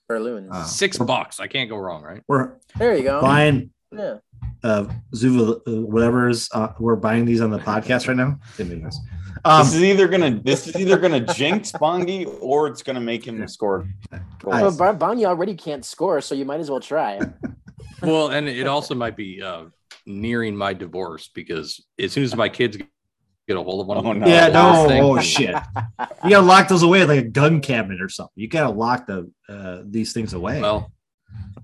Or. 0.09 0.43
Uh, 0.51 0.63
Six 0.65 0.97
bucks. 0.97 1.39
I 1.39 1.45
can't 1.47 1.69
go 1.69 1.77
wrong, 1.77 2.01
right? 2.03 2.23
We're 2.27 2.53
there 2.77 2.95
you 2.97 3.03
go. 3.03 3.21
buying 3.21 3.69
Yeah. 3.95 4.17
Uh 4.63 4.85
Zuva 5.13 5.59
uh, 5.67 5.81
whatever's 5.81 6.49
uh, 6.53 6.73
we're 6.79 6.95
buying 6.95 7.25
these 7.25 7.41
on 7.41 7.49
the 7.51 7.59
podcast 7.59 8.07
right 8.07 8.17
now. 8.17 8.39
Didn't 8.57 8.73
make 8.73 8.81
sense. 8.83 8.99
Um, 9.45 9.63
this 9.63 9.73
is 9.75 9.83
either 9.83 10.07
gonna 10.07 10.41
this 10.43 10.67
is 10.67 10.75
either 10.75 10.97
gonna 10.97 11.21
jinx 11.33 11.71
Bongi 11.71 12.27
or 12.41 12.67
it's 12.67 12.83
gonna 12.83 12.99
make 12.99 13.25
him 13.25 13.47
score. 13.47 13.87
I- 14.11 14.19
goals. 14.41 14.77
But 14.77 14.97
Bar- 14.97 15.15
Bongi 15.15 15.25
already 15.25 15.55
can't 15.55 15.85
score, 15.85 16.19
so 16.21 16.35
you 16.35 16.43
might 16.45 16.59
as 16.59 16.69
well 16.69 16.79
try. 16.81 17.19
Well, 18.01 18.29
and 18.29 18.47
it 18.47 18.65
also 18.65 18.95
might 18.95 19.17
be 19.17 19.41
uh, 19.41 19.65
nearing 20.05 20.55
my 20.55 20.71
divorce 20.73 21.29
because 21.35 21.83
as 21.99 22.13
soon 22.13 22.23
as 22.23 22.33
my 22.33 22.47
kids 22.47 22.77
get 22.77 23.57
a 23.57 23.61
hold 23.61 23.81
of 23.81 23.87
one, 23.87 23.97
of 23.97 24.05
Oh, 24.05 24.09
them, 24.13 24.19
no. 24.21 24.27
yeah, 24.27 24.47
no, 24.47 24.87
oh 24.89 25.19
shit. 25.19 25.53
You 26.23 26.29
gotta 26.29 26.41
lock 26.45 26.69
those 26.69 26.83
away 26.83 27.03
like 27.03 27.19
a 27.19 27.27
gun 27.27 27.59
cabinet 27.59 28.01
or 28.01 28.07
something. 28.07 28.31
You 28.37 28.47
gotta 28.47 28.69
lock 28.73 29.05
the 29.05 29.29
uh, 29.49 29.81
these 29.85 30.13
things 30.13 30.31
away. 30.33 30.61
Well, 30.61 30.93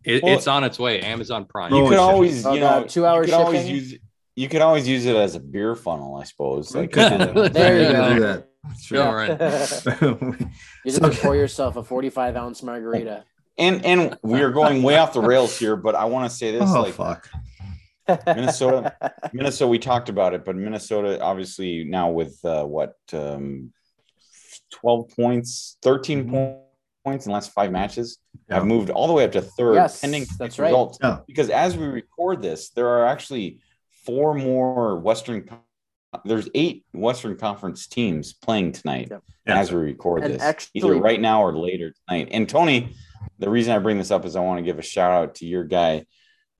it, 0.04 0.24
Well- 0.24 0.34
it's 0.38 0.48
on 0.48 0.64
its 0.64 0.78
way. 0.80 1.02
Amazon 1.02 1.46
Prime. 1.46 1.74
you 1.74 1.86
Oh, 1.86 1.90
could 1.90 1.98
always, 1.98 2.46
Oh, 2.46 2.54
you 2.54 2.60
know, 2.60 2.84
two-hour 2.88 3.22
you 3.22 3.26
could 3.26 3.34
always 3.34 3.62
shipping? 3.62 3.76
use 3.76 3.96
you 4.38 4.50
could 4.50 4.62
always 4.62 4.86
use 4.86 5.06
it 5.06 5.16
as 5.16 5.36
a 5.36 5.40
beer 5.40 5.76
funnel, 5.76 6.18
I 6.18 6.26
suppose. 6.26 6.76
Like, 6.76 6.92
could 6.92 7.10
do 7.10 7.18
that. 7.34 7.54
There 7.54 7.82
you 7.84 7.92
go. 7.94 8.14
do 8.16 8.20
that. 8.20 8.48
That's 8.66 8.92
Yeah, 8.92 9.12
right. 9.12 9.40
right. 9.40 10.42
You 10.84 10.92
just 10.92 11.02
Okay. 11.02 11.18
pour 11.22 11.36
yourself 11.38 11.78
a 11.78 11.84
45 11.84 12.36
ounce 12.36 12.62
margarita. 12.62 13.24
and 13.58 13.86
and 13.86 14.18
we 14.24 14.42
are 14.42 14.52
going 14.52 14.84
way 14.84 14.98
off 14.98 15.14
the 15.14 15.22
rails 15.22 15.58
here, 15.58 15.76
but 15.78 15.96
I 15.96 16.06
want 16.06 16.30
to 16.30 16.36
say 16.36 16.52
this: 16.52 16.64
oh 16.66 16.82
like 16.82 16.94
fuck. 16.96 17.30
Minnesota, 18.28 18.94
Minnesota, 19.34 19.68
we 19.70 19.80
talked 19.80 20.10
about 20.10 20.34
it, 20.34 20.44
but 20.46 20.56
Minnesota, 20.56 21.20
obviously, 21.22 21.84
now 21.86 22.12
with 22.12 22.38
uh, 22.44 22.64
what 22.66 22.96
um, 23.14 23.72
twelve 24.72 25.10
points, 25.16 25.78
13 25.82 26.26
Mhm. 26.26 26.60
Points 27.06 27.28
in 27.28 27.30
the 27.30 27.34
last 27.36 27.52
five 27.54 27.72
matches, 27.72 28.18
Yeah. 28.50 28.56
have 28.56 28.66
moved 28.66 28.90
all 28.90 29.06
the 29.06 29.14
way 29.14 29.24
up 29.26 29.32
to 29.34 29.42
third, 29.42 29.76
Yes, 29.76 30.02
pending 30.02 30.26
that's 30.40 30.58
right. 30.58 30.70
results. 30.70 30.98
Yeah. 31.02 31.20
Because 31.28 31.52
as 31.52 31.78
we 31.78 31.86
record 31.86 32.42
this, 32.42 32.72
there 32.72 32.88
are 32.90 33.06
actually 33.06 33.60
four 34.06 34.34
more 34.34 34.98
Western. 35.00 35.48
There's 36.26 36.50
eight 36.56 36.84
Western 36.94 37.38
Conference 37.38 37.86
teams 37.86 38.34
playing 38.34 38.72
tonight 38.72 39.10
Yeah. 39.12 39.20
as 39.46 39.72
we 39.72 39.78
record 39.80 40.24
And 40.24 40.34
this, 40.34 40.42
actually- 40.42 40.72
either 40.82 40.96
right 40.96 41.22
now 41.22 41.44
or 41.44 41.56
later 41.56 41.94
tonight. 42.08 42.30
And 42.32 42.50
Tony, 42.50 42.96
the 43.38 43.52
reason 43.52 43.74
I 43.76 43.78
bring 43.80 44.00
this 44.00 44.10
up 44.10 44.26
is 44.26 44.36
I 44.36 44.40
want 44.40 44.58
to 44.58 44.64
give 44.64 44.80
a 44.80 44.82
shout 44.82 45.12
out 45.12 45.36
to 45.36 45.46
your 45.46 45.64
guy, 45.64 46.06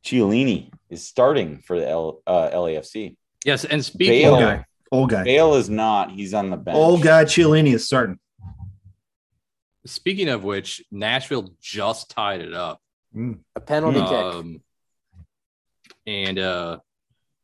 Chiellini, 0.04 0.70
is 0.92 1.08
starting 1.08 1.58
for 1.66 1.80
the 1.80 1.90
L, 1.90 2.22
uh, 2.28 2.50
LAFC. 2.54 3.16
Yes, 3.44 3.66
and 3.66 3.84
speaking 3.84 4.22
Bale. 4.22 4.34
Old 4.36 4.42
guy. 4.44 4.66
Old 4.92 5.10
guy. 5.10 5.24
Bale 5.24 5.56
is 5.56 5.70
not; 5.72 6.12
he's 6.12 6.36
on 6.36 6.52
the 6.52 6.58
bench. 6.58 6.78
Old 6.78 7.02
guy 7.02 7.26
Chiellini 7.26 7.74
is 7.74 7.88
starting. 7.88 8.20
Speaking 9.86 10.30
of 10.30 10.44
which, 10.44 10.84
Nashville 10.92 11.54
just 11.62 12.10
tied 12.10 12.42
it 12.42 12.54
up. 12.54 12.82
A 13.56 13.60
penalty 13.62 14.02
kick. 14.02 14.10
Um, 14.12 14.62
and 16.06 16.38
uh, 16.38 16.80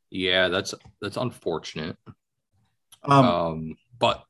yeah, 0.09 0.49
that's 0.49 0.73
that's 1.01 1.17
unfortunate. 1.17 1.97
Um, 3.03 3.25
Um, 3.25 3.77
but 3.97 4.23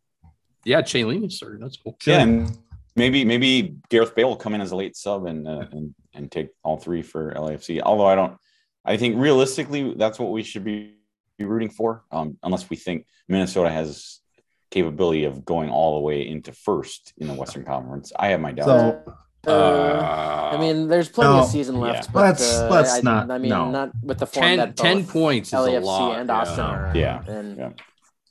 yeah, 0.63 0.81
Chain 0.81 1.23
is 1.23 1.37
starting. 1.37 1.59
That's 1.59 1.77
cool. 1.77 1.97
Yeah, 2.05 2.21
and 2.21 2.57
maybe 2.95 3.25
maybe 3.25 3.75
Gareth 3.89 4.15
Bale 4.15 4.29
will 4.29 4.35
come 4.35 4.53
in 4.53 4.61
as 4.61 4.71
a 4.71 4.75
late 4.75 4.95
sub 4.95 5.25
and 5.25 5.47
uh, 5.47 5.65
and 5.71 5.95
and 6.13 6.31
take 6.31 6.49
all 6.63 6.77
three 6.77 7.01
for 7.01 7.33
LAFC. 7.33 7.81
Although 7.81 8.05
I 8.05 8.15
don't, 8.15 8.37
I 8.85 8.97
think 8.97 9.17
realistically 9.17 9.93
that's 9.95 10.19
what 10.19 10.31
we 10.31 10.43
should 10.43 10.63
be, 10.63 10.95
be 11.37 11.45
rooting 11.45 11.69
for. 11.69 12.03
Um, 12.11 12.37
unless 12.43 12.69
we 12.69 12.75
think 12.75 13.07
Minnesota 13.27 13.71
has 13.71 14.20
capability 14.71 15.25
of 15.25 15.45
going 15.45 15.69
all 15.69 15.95
the 15.95 16.01
way 16.01 16.27
into 16.27 16.51
first 16.53 17.13
in 17.17 17.27
the 17.27 17.33
Western 17.33 17.63
Conference. 17.65 18.11
I 18.17 18.29
have 18.29 18.39
my 18.39 18.51
doubts. 18.51 19.05
so 19.45 19.51
Uh, 19.51 20.51
I 20.53 20.57
mean, 20.59 20.87
there's 20.87 21.09
plenty 21.09 21.33
no, 21.33 21.39
of 21.43 21.47
season 21.49 21.79
left. 21.79 22.05
yeah. 22.07 22.11
But, 22.13 22.21
Let's- 22.21 22.53
uh, 22.59 22.69
let's 22.71 22.93
I, 22.97 23.01
not- 23.01 23.29
I 23.31 23.37
mean, 23.37 23.49
no. 23.49 23.69
not 23.69 23.91
with 24.03 24.19
the 24.19 24.25
form 24.27 24.45
10, 24.45 24.57
that 24.57 24.77
10 24.77 25.01
both 25.01 25.11
points 25.13 25.49
is 25.49 25.53
a 25.53 25.79
lot. 25.79 26.19
and 26.19 26.29
yeah. 26.29 26.59
Are. 26.61 26.91
Yeah. 26.95 27.23
And 27.27 27.57
Yeah. 27.57 27.69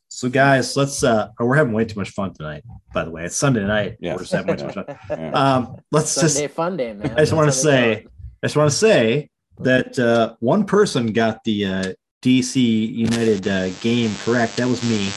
so 0.09 0.29
guys, 0.29 0.77
let's 0.77 1.03
uh 1.05 1.29
we're 1.39 1.57
having 1.57 1.73
way 1.73 1.85
too 1.85 1.99
much 1.99 2.11
fun 2.11 2.33
tonight, 2.35 2.63
by 2.95 3.05
the 3.05 3.11
way. 3.11 3.25
It's 3.25 3.37
Sunday 3.37 3.65
night. 3.65 3.97
Yeah. 4.01 4.13
We're 4.15 4.21
just 4.21 4.33
having 4.33 4.49
way 4.49 4.57
too 4.57 4.67
much 4.67 4.75
fun. 4.75 4.87
Yeah. 5.11 5.31
Um 5.33 5.77
let's 5.93 6.11
Sunday 6.11 6.43
just 6.47 6.55
fun 6.55 6.77
day, 6.77 6.93
man. 6.93 7.13
I 7.17 7.21
just 7.21 7.33
want 7.33 7.53
to 7.53 7.57
That's 7.57 7.65
how 7.65 7.71
they 7.71 7.95
say. 7.95 8.07
I 8.43 8.47
just 8.47 8.57
want 8.57 8.71
to 8.71 8.77
say 8.77 9.31
that 9.59 9.99
uh, 9.99 10.35
one 10.41 10.65
person 10.65 11.13
got 11.13 11.45
the 11.45 11.67
uh, 11.67 11.93
DC 12.23 12.55
United 12.95 13.47
uh, 13.47 13.69
game 13.83 14.11
correct. 14.25 14.57
That 14.57 14.69
was 14.69 14.83
me. 14.89 15.11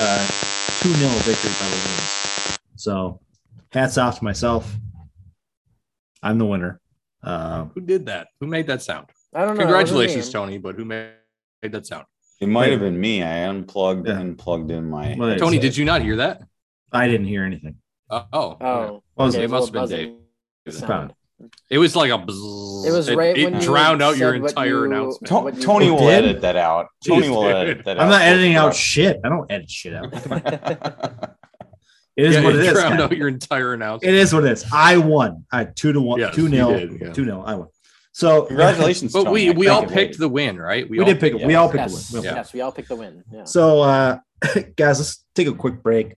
Uh, 0.00 0.26
2 0.80 0.88
0 0.94 1.10
victory 1.10 1.50
by 1.60 1.68
the 1.68 1.76
Loons. 1.76 2.58
So 2.76 3.20
hats 3.72 3.98
off 3.98 4.18
to 4.18 4.24
myself. 4.24 4.74
I'm 6.22 6.38
the 6.38 6.46
winner. 6.46 6.80
Uh, 7.22 7.64
Who 7.74 7.80
did 7.80 8.06
that? 8.06 8.28
Who 8.40 8.46
made 8.46 8.66
that 8.68 8.82
sound? 8.82 9.08
I 9.34 9.44
don't 9.44 9.56
know. 9.56 9.62
Congratulations, 9.64 10.30
Tony. 10.30 10.58
But 10.58 10.76
who 10.76 10.84
made, 10.84 11.12
made 11.62 11.72
that 11.72 11.86
sound? 11.86 12.06
it 12.40 12.48
might 12.48 12.70
have 12.70 12.80
been 12.80 13.00
me. 13.00 13.22
I 13.22 13.38
unplugged 13.48 14.06
Yeah. 14.06 14.18
and 14.20 14.38
plugged 14.38 14.70
in 14.70 14.88
my. 14.88 15.16
Well, 15.18 15.36
Tony, 15.36 15.58
did 15.58 15.76
you 15.76 15.84
not 15.84 16.02
hear 16.02 16.16
that? 16.16 16.42
I 16.92 17.08
didn't 17.08 17.26
hear 17.26 17.42
anything. 17.44 17.76
Uh, 18.08 18.24
oh. 18.32 18.56
Oh, 18.60 19.02
What 19.14 19.24
was 19.26 19.34
okay, 19.34 19.42
it? 19.42 19.46
It 19.46 19.50
must 19.50 19.74
have 19.74 19.88
been 19.88 20.16
Dave. 20.66 20.74
sound. 20.74 21.12
Probably. 21.38 21.50
it 21.70 21.78
was 21.78 21.94
like 21.96 22.10
a. 22.10 22.18
Bzzz. 22.18 22.86
It 22.86 22.90
was 22.92 23.10
right 23.14 23.36
It, 23.36 23.44
when 23.44 23.54
you 23.54 23.60
drowned 23.60 24.02
out 24.02 24.16
your 24.16 24.34
entire 24.34 24.66
you- 24.66 24.84
announcement. 24.84 25.28
To- 25.28 25.34
What 25.40 25.54
you- 25.56 25.62
Tony 25.62 25.90
will 25.90 25.98
did? 25.98 26.24
edit 26.24 26.40
that 26.42 26.56
out. 26.56 26.88
Tony 27.06 27.28
will 27.28 27.42
Dude. 27.42 27.54
edit 27.56 27.84
that 27.84 27.96
out. 27.98 28.02
I'm 28.04 28.10
not 28.10 28.22
editing 28.22 28.54
out 28.56 28.74
shit. 28.74 29.18
I 29.24 29.28
don't 29.28 29.50
edit 29.50 29.70
shit 29.70 29.94
out. 29.94 30.12
It 32.16 32.26
is 32.26 32.34
yeah, 32.34 32.42
what 32.42 32.56
it 32.56 32.62
it 32.62 32.66
is. 32.66 32.72
drowned 32.72 32.94
guys. 32.98 33.04
out 33.04 33.16
your 33.16 33.28
entire 33.28 33.74
announcement. 33.74 34.12
It 34.12 34.18
is 34.18 34.34
what 34.34 34.44
it 34.44 34.50
is. 34.50 34.64
I 34.72 34.96
won. 34.96 35.44
I 35.52 35.66
two 35.66 35.92
to 35.92 36.00
one, 36.00 36.18
Yes, 36.18 36.34
two 36.34 36.48
nil, 36.48 36.70
did, 36.76 37.00
yeah. 37.00 37.12
two 37.12 37.24
nil. 37.24 37.44
I 37.46 37.54
won. 37.54 37.68
So 38.10 38.42
Congratulations, 38.46 39.12
But 39.12 39.22
Tony. 39.22 39.50
we 39.50 39.50
we 39.52 39.68
all 39.68 39.86
picked 39.86 40.18
the 40.18 40.28
win, 40.28 40.58
right? 40.58 40.90
We 40.90 40.98
all 40.98 41.04
did 41.06 41.20
pick. 41.20 41.34
picked- 41.34 41.46
We 41.46 41.54
all 41.54 41.68
picked 41.68 41.82
Yes, 41.90 42.08
the 42.08 42.16
win. 42.16 42.24
Yeah. 42.24 42.34
yes, 42.34 42.52
we 42.52 42.60
all 42.60 42.72
picked 42.72 42.88
the 42.88 42.96
win. 42.96 43.22
So, 43.44 43.82
uh, 43.82 44.18
guys, 44.74 44.98
let's 44.98 45.24
take 45.36 45.46
a 45.46 45.54
quick 45.54 45.80
break. 45.80 46.16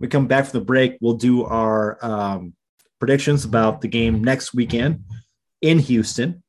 We 0.00 0.08
come 0.08 0.26
back 0.26 0.46
from 0.46 0.58
the 0.58 0.64
break. 0.64 0.98
We'll 1.00 1.14
do 1.14 1.44
our 1.44 2.04
um, 2.04 2.54
predictions 2.98 3.44
about 3.44 3.80
the 3.80 3.88
game 3.88 4.22
next 4.22 4.54
weekend 4.54 5.04
in 5.62 5.78
Houston 5.78 6.42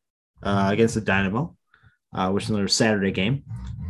uh, 0.43 0.69
against 0.71 0.95
the 0.95 1.01
Dynamo, 1.01 1.55
uh, 2.13 2.31
which 2.31 2.45
is 2.45 2.49
another 2.49 2.67
Saturday 2.67 3.11
game. 3.11 3.43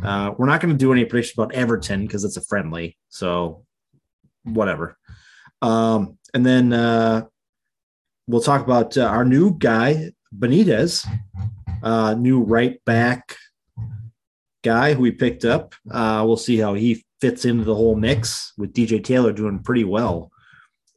Uh, 0.04 0.32
we're 0.36 0.46
not 0.46 0.60
going 0.60 0.72
to 0.72 0.78
do 0.78 0.92
any 0.92 1.04
predictions 1.04 1.38
about 1.38 1.54
Everton 1.54 2.06
because 2.06 2.24
it's 2.24 2.36
a 2.36 2.44
friendly. 2.44 2.96
So, 3.08 3.64
whatever. 4.44 4.96
Um, 5.62 6.18
and 6.32 6.44
then 6.46 6.72
uh, 6.72 7.26
we'll 8.26 8.40
talk 8.40 8.62
about 8.62 8.96
uh, 8.96 9.02
our 9.04 9.24
new 9.24 9.56
guy, 9.58 10.12
Benitez, 10.36 11.06
uh, 11.82 12.14
new 12.14 12.40
right 12.42 12.82
back 12.86 13.36
guy 14.62 14.94
who 14.94 15.02
we 15.02 15.10
picked 15.10 15.44
up. 15.44 15.74
Uh, 15.90 16.22
we'll 16.26 16.36
see 16.36 16.56
how 16.58 16.74
he 16.74 17.04
fits 17.20 17.44
into 17.44 17.64
the 17.64 17.74
whole 17.74 17.96
mix 17.96 18.52
with 18.56 18.72
DJ 18.72 19.02
Taylor 19.02 19.32
doing 19.32 19.58
pretty 19.58 19.84
well 19.84 20.30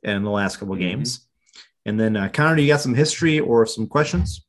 in 0.03 0.23
the 0.23 0.29
last 0.29 0.57
couple 0.57 0.73
of 0.73 0.79
Mhm. 0.79 0.83
games. 0.83 1.27
And 1.85 1.99
then 1.99 2.15
uh, 2.15 2.29
Connor, 2.29 2.55
do 2.55 2.61
you 2.61 2.67
got 2.67 2.81
some 2.81 2.95
history 2.95 3.39
or 3.39 3.65
some 3.65 3.87
questions? 3.87 4.45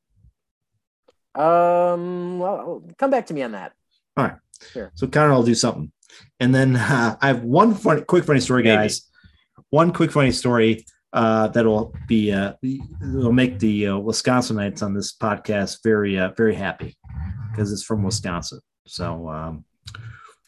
Um. 1.35 2.39
Well, 2.39 2.85
come 2.97 3.11
back 3.11 3.27
to 3.27 3.35
me 3.35 3.43
on 3.43 3.53
that. 3.53 3.73
All 4.17 4.25
right. 4.25 4.37
Sure. 4.73 4.93
So 4.95 5.07
Connor 5.09 5.33
I'll 5.33 5.43
do 5.43 5.55
something. 5.55 5.91
And 6.39 6.55
then 6.55 6.77
uh, 6.77 7.17
I 7.21 7.27
have 7.27 7.43
one 7.43 7.75
funny, 7.75 8.03
quick 8.03 8.25
funny 8.25 8.41
story, 8.41 8.63
Maybe. 8.63 8.77
guys. 8.77 9.09
One 9.71 9.93
quick 9.93 10.13
funny 10.13 10.31
story 10.31 10.85
uh, 11.13 11.49
that'll 11.49 11.95
be 12.07 12.33
uh, 12.33 12.55
it'll 12.63 13.33
make 13.33 13.59
the 13.59 13.89
uh, 13.89 13.93
Wisconsinites 13.95 14.83
on 14.83 14.95
this 14.95 15.17
podcast 15.17 15.79
very 15.83 16.19
uh, 16.19 16.31
very 16.37 16.55
happy 16.55 16.97
because 17.51 17.73
it's 17.73 17.85
from 17.85 18.03
Wisconsin. 18.03 18.61
So 18.87 19.29
um, 19.29 19.65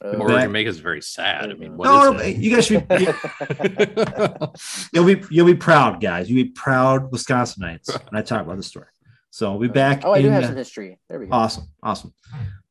Uh, 0.04 0.08
Or 0.18 0.28
Back- 0.28 0.42
you 0.44 0.48
make 0.50 0.68
us 0.68 0.76
very 0.76 1.00
sad. 1.00 1.50
I 1.50 1.54
mean, 1.54 1.76
what 1.76 1.86
no, 1.86 2.12
is 2.14 2.20
no, 2.20 2.26
it? 2.26 2.36
you 2.36 2.54
guys 2.54 2.66
should 2.66 2.86
be, 2.86 3.08
you'll 4.92 5.06
be 5.06 5.22
you'll 5.30 5.46
be 5.46 5.54
proud, 5.54 6.00
guys. 6.02 6.28
You'll 6.30 6.44
be 6.44 6.50
proud 6.50 7.10
Wisconsinites 7.10 7.88
when 8.10 8.18
I 8.18 8.22
talk 8.22 8.42
about 8.42 8.56
the 8.58 8.62
story. 8.62 8.88
So 9.30 9.50
we'll 9.52 9.68
be 9.68 9.72
back. 9.72 10.02
oh, 10.04 10.12
I 10.12 10.20
do 10.22 10.28
have 10.28 10.44
uh, 10.44 10.48
some 10.48 10.56
history. 10.56 10.98
There 11.08 11.18
we 11.18 11.26
go. 11.26 11.32
Awesome, 11.32 11.64
awesome. 11.82 12.12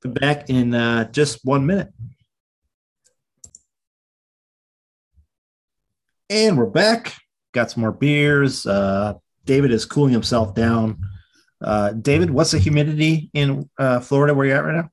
Be 0.04 0.10
back 0.10 0.50
in 0.50 0.74
uh, 0.76 1.12
just 1.12 1.44
one 1.44 1.66
minute. 1.66 1.92
And 6.30 6.58
we're 6.58 6.66
back. 6.66 7.14
Got 7.54 7.72
some 7.72 7.82
more 7.82 7.92
beers. 7.92 8.66
Uh, 8.66 9.14
David 9.46 9.72
is 9.72 9.86
cooling 9.86 10.12
himself 10.14 10.56
down. 10.56 11.00
Uh, 11.62 11.92
David, 11.92 12.30
what's 12.32 12.52
the 12.52 12.60
humidity 12.60 13.30
in 13.34 13.70
uh, 13.80 14.00
Florida 14.00 14.34
where 14.34 14.46
you're 14.48 14.58
at 14.58 14.66
right 14.66 14.76
now? 14.76 14.90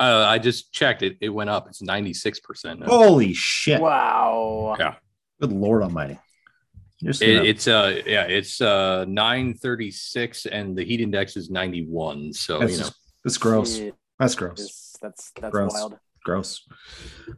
Uh, 0.00 0.24
I 0.26 0.38
just 0.38 0.72
checked 0.72 1.02
it. 1.02 1.18
It 1.20 1.28
went 1.28 1.50
up. 1.50 1.68
It's 1.68 1.82
96% 1.82 2.78
now. 2.80 2.86
Holy 2.86 3.34
shit. 3.34 3.80
Wow. 3.80 4.74
Yeah. 4.78 4.94
Good 5.40 5.52
Lord 5.52 5.82
Almighty. 5.82 6.18
It, 7.02 7.22
it's 7.22 7.66
uh 7.66 8.00
yeah, 8.04 8.24
it's 8.24 8.60
uh 8.60 9.06
936 9.08 10.44
and 10.46 10.76
the 10.76 10.84
heat 10.84 11.00
index 11.00 11.34
is 11.36 11.48
91. 11.50 12.32
So 12.34 12.58
that's, 12.58 12.72
you 12.72 12.78
know 12.78 12.84
just- 12.84 12.98
that's 13.24 13.38
gross. 13.38 13.76
Shit, 13.76 13.94
That's 14.18 14.34
gross. 14.34 14.58
is- 14.60 14.96
That's 15.00 15.30
that's 15.40 15.50
Gross. 15.52 15.72
wild. 15.72 15.98
Gross. 16.24 16.66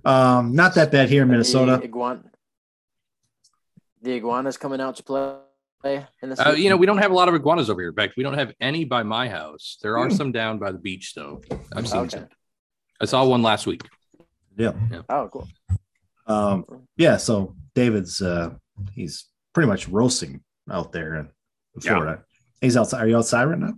Um, 0.05 0.55
not 0.57 0.75
that 0.75 0.91
bad 0.91 1.09
here 1.09 1.23
in 1.23 1.29
Minnesota. 1.29 1.79
The, 1.81 1.89
iguan- 1.89 2.25
the 4.03 4.13
iguana's 4.21 4.57
coming 4.57 4.81
out 4.81 4.97
to 4.97 5.03
play 5.05 5.37
in 6.23 6.29
the 6.31 6.49
uh, 6.49 6.53
you 6.53 6.71
know, 6.71 6.77
we 6.77 6.87
don't 6.87 6.99
have 6.99 7.11
a 7.11 7.15
lot 7.15 7.29
of 7.29 7.35
iguanas 7.35 7.69
over 7.71 7.81
here. 7.81 7.91
In 7.91 7.95
fact, 7.97 8.15
we 8.17 8.23
don't 8.25 8.35
have 8.35 8.53
any 8.61 8.85
by 8.85 9.03
my 9.05 9.29
house. 9.29 9.79
There 9.83 9.97
are 9.99 10.09
Hmm. 10.09 10.15
some 10.15 10.33
down 10.33 10.59
by 10.59 10.71
the 10.73 10.79
beach 10.79 11.15
though. 11.15 11.41
I've 11.75 11.87
seen 11.89 12.01
Okay. 12.01 12.09
some. 12.19 12.29
I 13.03 13.07
saw 13.07 13.25
one 13.27 13.43
last 13.43 13.67
week. 13.67 13.83
Yeah. 14.57 14.73
Oh, 15.09 15.29
cool. 15.33 15.49
Um, 16.27 16.65
yeah. 16.97 17.17
So 17.17 17.57
David's 17.75 18.23
uh, 18.23 18.55
he's 18.95 19.27
pretty 19.53 19.69
much 19.69 19.89
roasting 19.89 20.43
out 20.71 20.93
there 20.93 21.17
in 21.17 21.29
Yeah. 21.83 21.95
Florida. 21.95 22.25
He's 22.61 22.77
outside. 22.77 23.03
Are 23.03 23.09
you 23.09 23.17
outside 23.19 23.45
right 23.45 23.59
now? 23.59 23.75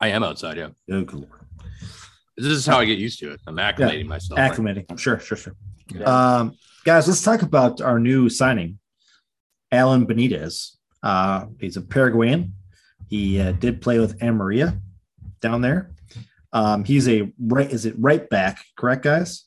I 0.00 0.08
am 0.08 0.22
outside, 0.24 0.56
yeah. 0.58 0.68
Oh, 0.90 1.02
good 1.04 1.14
Lord. 1.14 1.30
This 2.36 2.46
is 2.46 2.66
how 2.66 2.78
I 2.78 2.84
get 2.84 2.98
used 2.98 3.18
to 3.20 3.30
it. 3.32 3.40
I'm 3.46 3.56
acclimating 3.56 4.06
myself. 4.06 4.38
right? 4.38 4.50
Acclimating. 4.52 4.98
Sure, 4.98 5.18
sure, 5.20 5.36
sure. 5.38 5.54
Yeah. 5.94 6.04
Um, 6.04 6.56
guys, 6.84 7.06
let's 7.06 7.22
talk 7.22 7.42
about 7.42 7.80
our 7.80 7.98
new 8.00 8.28
signing, 8.28 8.78
Alan 9.70 10.06
Benitez. 10.06 10.76
Uh, 11.02 11.46
he's 11.60 11.76
a 11.76 11.82
Paraguayan. 11.82 12.52
He 13.08 13.40
uh, 13.40 13.52
did 13.52 13.80
play 13.80 13.98
with 14.00 14.18
Amarilla 14.20 14.78
down 15.40 15.60
there. 15.60 15.92
Um, 16.52 16.84
he's 16.84 17.08
a 17.08 17.32
right. 17.38 17.70
Is 17.70 17.86
it 17.86 17.94
right 17.98 18.28
back? 18.28 18.64
Correct, 18.76 19.02
guys. 19.02 19.44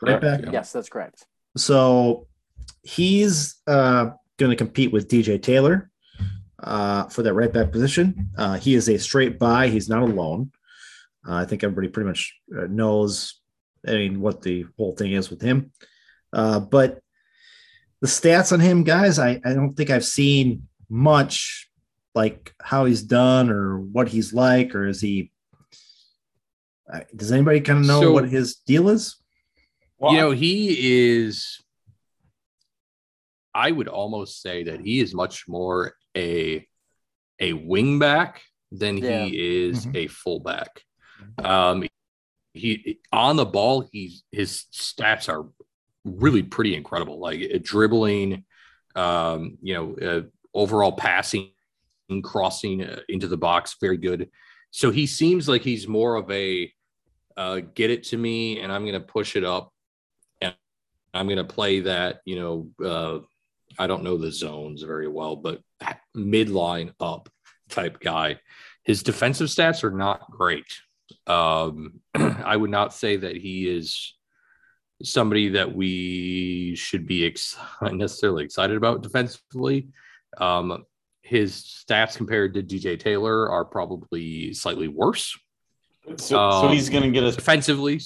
Right 0.00 0.20
Correct, 0.20 0.22
back. 0.22 0.40
yeah. 0.42 0.52
Yes, 0.52 0.72
that's 0.72 0.88
correct. 0.88 1.26
So 1.56 2.26
he's 2.82 3.56
uh, 3.66 4.10
going 4.38 4.50
to 4.50 4.56
compete 4.56 4.92
with 4.92 5.08
DJ 5.08 5.40
Taylor 5.40 5.90
uh, 6.62 7.04
for 7.04 7.22
that 7.22 7.34
right 7.34 7.52
back 7.52 7.72
position. 7.72 8.30
Uh, 8.36 8.54
he 8.54 8.74
is 8.74 8.88
a 8.88 8.98
straight 8.98 9.38
buy. 9.38 9.68
He's 9.68 9.88
not 9.88 10.02
alone. 10.02 10.50
Uh, 11.26 11.34
I 11.34 11.44
think 11.44 11.64
everybody 11.64 11.88
pretty 11.88 12.08
much 12.08 12.38
uh, 12.56 12.66
knows. 12.68 13.40
I 13.86 13.92
mean, 13.92 14.20
what 14.20 14.42
the 14.42 14.66
whole 14.76 14.94
thing 14.94 15.12
is 15.12 15.30
with 15.30 15.40
him. 15.40 15.72
Uh, 16.32 16.60
but 16.60 17.00
the 18.00 18.06
stats 18.06 18.52
on 18.52 18.60
him, 18.60 18.84
guys, 18.84 19.18
I, 19.18 19.40
I 19.44 19.54
don't 19.54 19.74
think 19.74 19.90
I've 19.90 20.04
seen 20.04 20.68
much 20.88 21.68
like 22.14 22.54
how 22.62 22.84
he's 22.84 23.02
done 23.02 23.50
or 23.50 23.78
what 23.78 24.08
he's 24.08 24.32
like, 24.32 24.74
or 24.74 24.86
is 24.86 25.00
he? 25.00 25.30
Uh, 26.92 27.00
does 27.14 27.32
anybody 27.32 27.60
kind 27.60 27.80
of 27.80 27.86
know 27.86 28.00
So- 28.00 28.12
what 28.12 28.28
his 28.28 28.56
deal 28.56 28.88
is? 28.88 29.16
Well, 29.98 30.12
you 30.12 30.18
know, 30.18 30.30
he 30.30 31.08
is. 31.08 31.62
I 33.54 33.70
would 33.70 33.88
almost 33.88 34.42
say 34.42 34.64
that 34.64 34.80
he 34.80 35.00
is 35.00 35.14
much 35.14 35.48
more 35.48 35.94
a 36.16 36.66
a 37.38 37.52
wingback 37.52 38.36
than 38.70 38.98
Yeah. 38.98 39.24
he 39.24 39.64
is 39.66 39.86
Mhm. 39.86 39.96
a 39.96 40.06
fullback. 40.08 40.82
Um, 41.38 41.86
he 42.54 42.98
on 43.12 43.36
the 43.36 43.46
ball, 43.46 43.88
he's 43.92 44.24
his 44.32 44.64
stats 44.72 45.28
are 45.28 45.48
really 46.04 46.42
pretty 46.42 46.74
incredible. 46.74 47.18
Like 47.18 47.40
uh, 47.42 47.58
dribbling, 47.62 48.44
um, 48.94 49.58
you 49.62 49.74
know, 49.74 49.94
uh, 49.96 50.22
overall 50.54 50.92
passing, 50.92 51.52
crossing 52.22 52.82
uh, 52.82 53.00
into 53.08 53.28
the 53.28 53.36
box, 53.38 53.76
very 53.80 53.96
good. 53.96 54.30
So 54.70 54.90
he 54.90 55.06
seems 55.06 55.48
like 55.48 55.62
he's 55.62 55.88
more 55.88 56.16
of 56.16 56.30
a 56.30 56.72
uh, 57.36 57.60
get 57.74 57.90
it 57.90 58.04
to 58.04 58.16
me, 58.16 58.60
and 58.60 58.72
I'm 58.72 58.82
going 58.82 58.94
to 58.94 59.00
push 59.00 59.36
it 59.36 59.44
up, 59.44 59.72
and 60.40 60.54
I'm 61.12 61.26
going 61.26 61.38
to 61.38 61.44
play 61.44 61.80
that. 61.80 62.20
You 62.24 62.36
know, 62.36 62.84
uh, 62.84 63.18
I 63.78 63.86
don't 63.86 64.02
know 64.02 64.16
the 64.16 64.32
zones 64.32 64.82
very 64.82 65.08
well, 65.08 65.36
but 65.36 65.60
midline 66.16 66.92
up 67.00 67.28
type 67.68 68.00
guy. 68.00 68.38
His 68.84 69.02
defensive 69.02 69.48
stats 69.48 69.84
are 69.84 69.90
not 69.90 70.30
great. 70.30 70.66
Um, 71.26 72.00
I 72.14 72.56
would 72.56 72.70
not 72.70 72.94
say 72.94 73.16
that 73.16 73.36
he 73.36 73.68
is 73.68 74.14
somebody 75.02 75.50
that 75.50 75.74
we 75.74 76.74
should 76.76 77.06
be 77.06 77.26
ex- 77.26 77.56
necessarily 77.82 78.44
excited 78.44 78.76
about 78.76 79.02
defensively. 79.02 79.88
Um, 80.38 80.84
his 81.22 81.84
stats 81.88 82.16
compared 82.16 82.54
to 82.54 82.62
DJ 82.62 82.98
Taylor 82.98 83.50
are 83.50 83.64
probably 83.64 84.54
slightly 84.54 84.88
worse 84.88 85.36
so, 86.16 86.24
so 86.26 86.38
um, 86.38 86.72
he's 86.72 86.88
going 86.88 87.02
to 87.04 87.10
get 87.10 87.24
us. 87.24 87.36
defensively. 87.36 88.00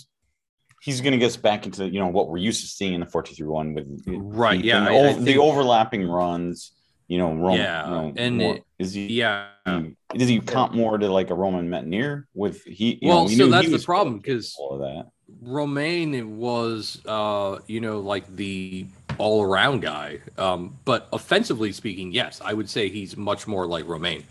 He's 0.83 1.01
going 1.03 1.13
to 1.13 1.19
get 1.19 1.27
us 1.27 1.37
back 1.37 1.67
into 1.67 1.87
you 1.89 2.01
know 2.01 2.09
what 2.09 2.29
we're 2.29 2.39
used 2.39 2.63
to 2.63 2.67
seeing 2.67 2.95
in 2.95 3.01
the 3.01 3.07
four 3.07 3.23
two 3.23 3.35
three 3.35 3.47
one 3.47 3.75
with 3.75 3.87
Right, 4.07 4.61
the- 4.61 4.67
yeah, 4.67 4.85
the, 4.85 4.91
I- 4.91 4.95
I 4.95 4.97
o- 5.15 5.21
the 5.21 5.39
overlapping 5.39 6.07
runs. 6.09 6.73
You 7.09 7.19
know, 7.19 7.35
Romain, 7.35 7.59
Yeah, 7.59 7.85
you 7.85 7.91
know, 7.91 8.13
and 8.17 8.37
more- 8.37 8.55
it- 8.57 8.65
is 8.79 8.95
he? 8.95 9.07
Yeah. 9.09 9.49
Does 9.67 10.29
he 10.29 10.41
comp 10.41 10.75
more 10.75 10.97
to 10.97 11.09
like 11.09 11.31
a 11.31 11.35
Romain 11.35 11.69
Métanire 11.69 12.25
with 12.35 12.63
he? 12.65 12.99
You 13.03 13.09
Well, 13.09 13.25
know, 13.25 13.29
so 13.35 13.49
that's 13.49 13.67
he 13.67 13.77
the 13.77 13.83
problem, 13.83 14.21
capable 14.21 14.37
'cause- 14.39 14.57
of 14.71 14.79
that. 14.81 15.07
Romain 15.43 16.39
was, 16.39 17.01
uh, 17.07 17.59
you 17.67 17.81
know, 17.81 17.99
like 18.01 18.35
the 18.37 18.87
all 19.19 19.43
around 19.43 19.83
guy. 19.83 20.19
Um, 20.39 20.79
but 20.85 21.09
offensively 21.13 21.73
speaking, 21.73 22.13
yes, 22.13 22.41
I 22.45 22.53
would 22.55 22.71
say 22.71 22.89
he's 22.89 23.17
much 23.17 23.47
more 23.47 23.67
like 23.67 23.87
Romain. 23.87 24.25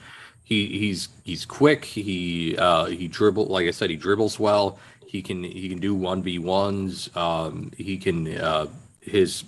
He 0.50 0.80
he's 0.80 1.10
he's 1.24 1.46
quick. 1.46 1.86
He 1.86 2.58
uh, 2.58 2.86
he 2.86 3.08
dribble 3.08 3.46
like 3.46 3.68
I 3.68 3.72
said, 3.72 3.92
he 3.92 3.96
dribbles 3.96 4.40
well. 4.40 4.80
He 5.06 5.22
can 5.22 5.44
he 5.44 5.70
can 5.70 5.78
do 5.78 5.94
one 5.94 6.24
v 6.24 6.40
ones. 6.40 7.16
Um, 7.16 7.72
he 7.78 8.00
can 8.00 8.36
uh, 8.36 8.66
his 9.00 9.44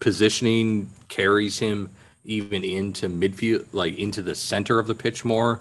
positioning 0.00 0.88
carries 1.08 1.58
him 1.58 1.90
even 2.24 2.64
into 2.64 3.10
midfield, 3.10 3.66
like 3.72 3.98
into 3.98 4.22
the 4.22 4.34
center 4.34 4.78
of 4.78 4.86
the 4.86 4.94
pitch 4.94 5.22
more. 5.22 5.60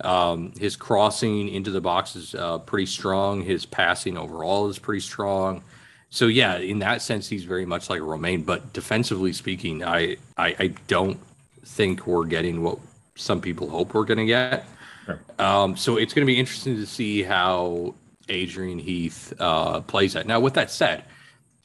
Um, 0.00 0.52
his 0.58 0.74
crossing 0.74 1.48
into 1.48 1.70
the 1.70 1.80
box 1.80 2.16
is 2.16 2.34
uh, 2.34 2.58
pretty 2.58 2.86
strong. 2.86 3.42
His 3.42 3.64
passing 3.64 4.18
overall 4.18 4.68
is 4.68 4.80
pretty 4.80 5.00
strong. 5.00 5.62
So 6.10 6.26
yeah, 6.26 6.56
in 6.56 6.80
that 6.80 7.02
sense, 7.02 7.28
he's 7.28 7.44
very 7.44 7.66
much 7.66 7.88
like 7.88 8.00
Romain. 8.00 8.42
But 8.42 8.72
defensively 8.72 9.32
speaking, 9.32 9.84
I 9.84 10.16
I, 10.36 10.56
I 10.58 10.74
don't 10.88 11.20
think 11.64 12.08
we're 12.08 12.26
getting 12.26 12.64
what 12.64 12.78
some 13.16 13.40
people 13.40 13.68
hope 13.68 13.94
we're 13.94 14.04
going 14.04 14.18
to 14.18 14.26
get. 14.26 14.66
Sure. 15.04 15.20
Um, 15.38 15.76
so 15.76 15.96
it's 15.96 16.14
going 16.14 16.26
to 16.26 16.32
be 16.32 16.38
interesting 16.38 16.76
to 16.76 16.86
see 16.86 17.22
how 17.22 17.94
Adrian 18.28 18.78
Heath 18.78 19.32
uh, 19.38 19.80
plays 19.82 20.14
that. 20.14 20.26
Now, 20.26 20.40
with 20.40 20.54
that 20.54 20.70
said, 20.70 21.04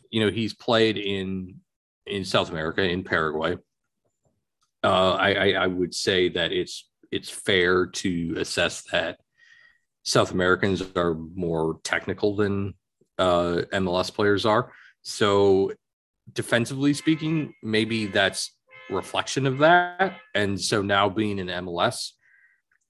you 0.10 0.20
know 0.24 0.32
he's 0.32 0.54
played 0.54 0.98
in 0.98 1.56
in 2.06 2.26
South 2.26 2.50
America 2.50 2.82
in 2.82 3.04
Paraguay. 3.04 3.58
Uh, 4.84 5.14
I, 5.14 5.34
I 5.34 5.52
I 5.52 5.68
would 5.68 5.94
say 5.94 6.30
that 6.30 6.52
it's 6.52 6.90
it's 7.12 7.30
fair 7.30 7.86
to 7.88 8.36
assess 8.38 8.84
that 8.92 9.20
South 10.04 10.32
Americans 10.32 10.84
are 10.96 11.16
more 11.16 11.80
technical 11.84 12.36
than 12.36 12.74
uh, 13.18 13.62
MLS 13.74 14.14
players 14.14 14.46
are. 14.46 14.72
So 15.02 15.74
defensively 16.34 16.94
speaking, 16.94 17.54
maybe 17.64 18.08
that's 18.08 18.56
reflection 18.90 19.45
of 19.45 19.57
that. 19.60 20.18
And 20.36 20.60
so 20.60 20.82
now 20.82 21.10
being 21.10 21.40
in 21.40 21.48
MLS, 21.48 22.11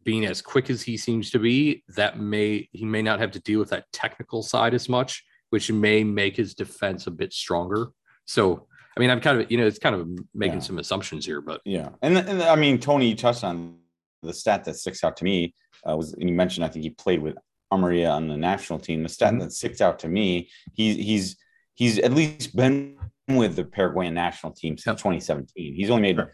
being 0.03 0.25
as 0.25 0.41
quick 0.41 0.69
as 0.69 0.81
he 0.81 0.97
seems 0.97 1.29
to 1.31 1.39
be, 1.39 1.83
that 1.89 2.19
may 2.19 2.67
he 2.71 2.85
may 2.85 3.01
not 3.01 3.19
have 3.19 3.31
to 3.31 3.39
deal 3.39 3.59
with 3.59 3.69
that 3.69 3.85
technical 3.91 4.41
side 4.43 4.73
as 4.73 4.87
much, 4.89 5.23
which 5.49 5.71
may 5.71 6.03
make 6.03 6.35
his 6.37 6.53
defense 6.53 7.07
a 7.07 7.11
bit 7.11 7.33
stronger. 7.33 7.87
So 8.25 8.67
I 8.97 8.99
mean, 8.99 9.09
I'm 9.11 9.21
kind 9.21 9.41
of 9.41 9.51
you 9.51 9.57
know 9.57 9.67
it's 9.67 9.79
kind 9.79 9.95
of 9.95 10.07
making 10.33 10.55
Yeah. 10.59 10.63
some 10.63 10.79
assumptions 10.79 11.25
here, 11.25 11.41
but 11.41 11.61
Yeah, 11.65 11.89
and, 12.01 12.17
and 12.17 12.41
I 12.43 12.55
mean 12.55 12.79
Tony 12.79 13.09
you 13.09 13.15
touched 13.15 13.43
on 13.43 13.77
the 14.23 14.33
stat 14.33 14.63
that 14.65 14.75
sticks 14.75 15.03
out 15.03 15.15
to 15.17 15.23
me 15.23 15.53
uh, 15.87 15.95
was 15.95 16.13
and 16.13 16.29
you 16.29 16.35
mentioned 16.35 16.65
I 16.65 16.69
think 16.69 16.83
he 16.83 16.89
played 16.91 17.21
with 17.21 17.37
Amarilla 17.71 18.11
on 18.11 18.27
the 18.27 18.37
national 18.37 18.79
team. 18.79 19.03
The 19.03 19.09
stat 19.09 19.33
Mhm. 19.33 19.39
that 19.41 19.53
sticks 19.53 19.81
out 19.81 19.99
to 19.99 20.07
me, 20.07 20.49
he's 20.73 20.95
he's 20.95 21.37
he's 21.75 21.99
at 21.99 22.13
least 22.13 22.55
been 22.55 22.97
with 23.37 23.55
the 23.55 23.63
Paraguayan 23.65 24.13
national 24.13 24.53
team 24.53 24.77
since 24.77 24.85
Yep. 24.85 24.97
2017. 24.97 25.75
He's 25.75 25.89
only 25.89 26.01
made 26.01 26.15
Sure. 26.15 26.33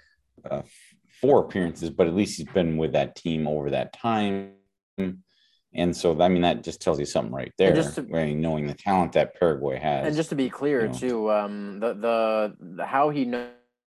uh, 0.50 0.62
four 1.22 1.42
appearances, 1.46 1.90
but 1.90 2.08
at 2.08 2.14
least 2.16 2.38
he's 2.38 2.48
been 2.48 2.78
with 2.78 2.94
that 2.94 3.16
team 3.16 3.48
over 3.48 3.70
that 3.72 3.94
time. 3.94 4.54
And 5.74 5.96
so, 5.96 6.22
I 6.22 6.30
mean, 6.30 6.44
that 6.44 6.64
just 6.64 6.82
tells 6.82 7.00
you 7.00 7.06
something 7.06 7.34
right 7.34 7.52
there, 7.58 7.74
just 7.76 7.96
to- 7.96 8.04
right, 8.04 8.34
knowing 8.36 8.66
the 8.66 8.74
talent 8.74 9.12
that 9.14 9.38
Paraguay 9.38 9.78
has. 9.78 10.08
And 10.08 10.16
just 10.16 10.30
to 10.30 10.36
be 10.36 10.50
clear, 10.50 10.84
you 10.84 10.88
know. 10.88 10.94
too, 10.94 11.32
um, 11.32 11.80
the, 11.82 11.94
the 11.94 12.56
the 12.78 12.86
how 12.86 13.10
he 13.10 13.26
knows 13.26 13.52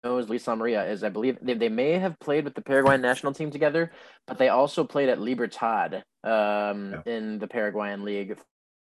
Luis 0.03 0.45
Amarilla 0.45 0.89
is, 0.89 1.03
I 1.03 1.09
believe 1.09 1.37
they, 1.41 1.53
they 1.53 1.69
may 1.69 1.93
have 1.93 2.19
played 2.19 2.45
with 2.45 2.55
the 2.55 2.63
Paraguayan 2.63 3.01
national 3.01 3.33
team 3.33 3.51
together, 3.51 3.91
but 4.25 4.39
they 4.39 4.49
also 4.49 4.83
played 4.83 5.09
at 5.09 5.19
Libertad 5.19 6.03
um, 6.23 7.03
in 7.05 7.37
the 7.37 7.47
Paraguayan 7.47 8.03
league. 8.03 8.37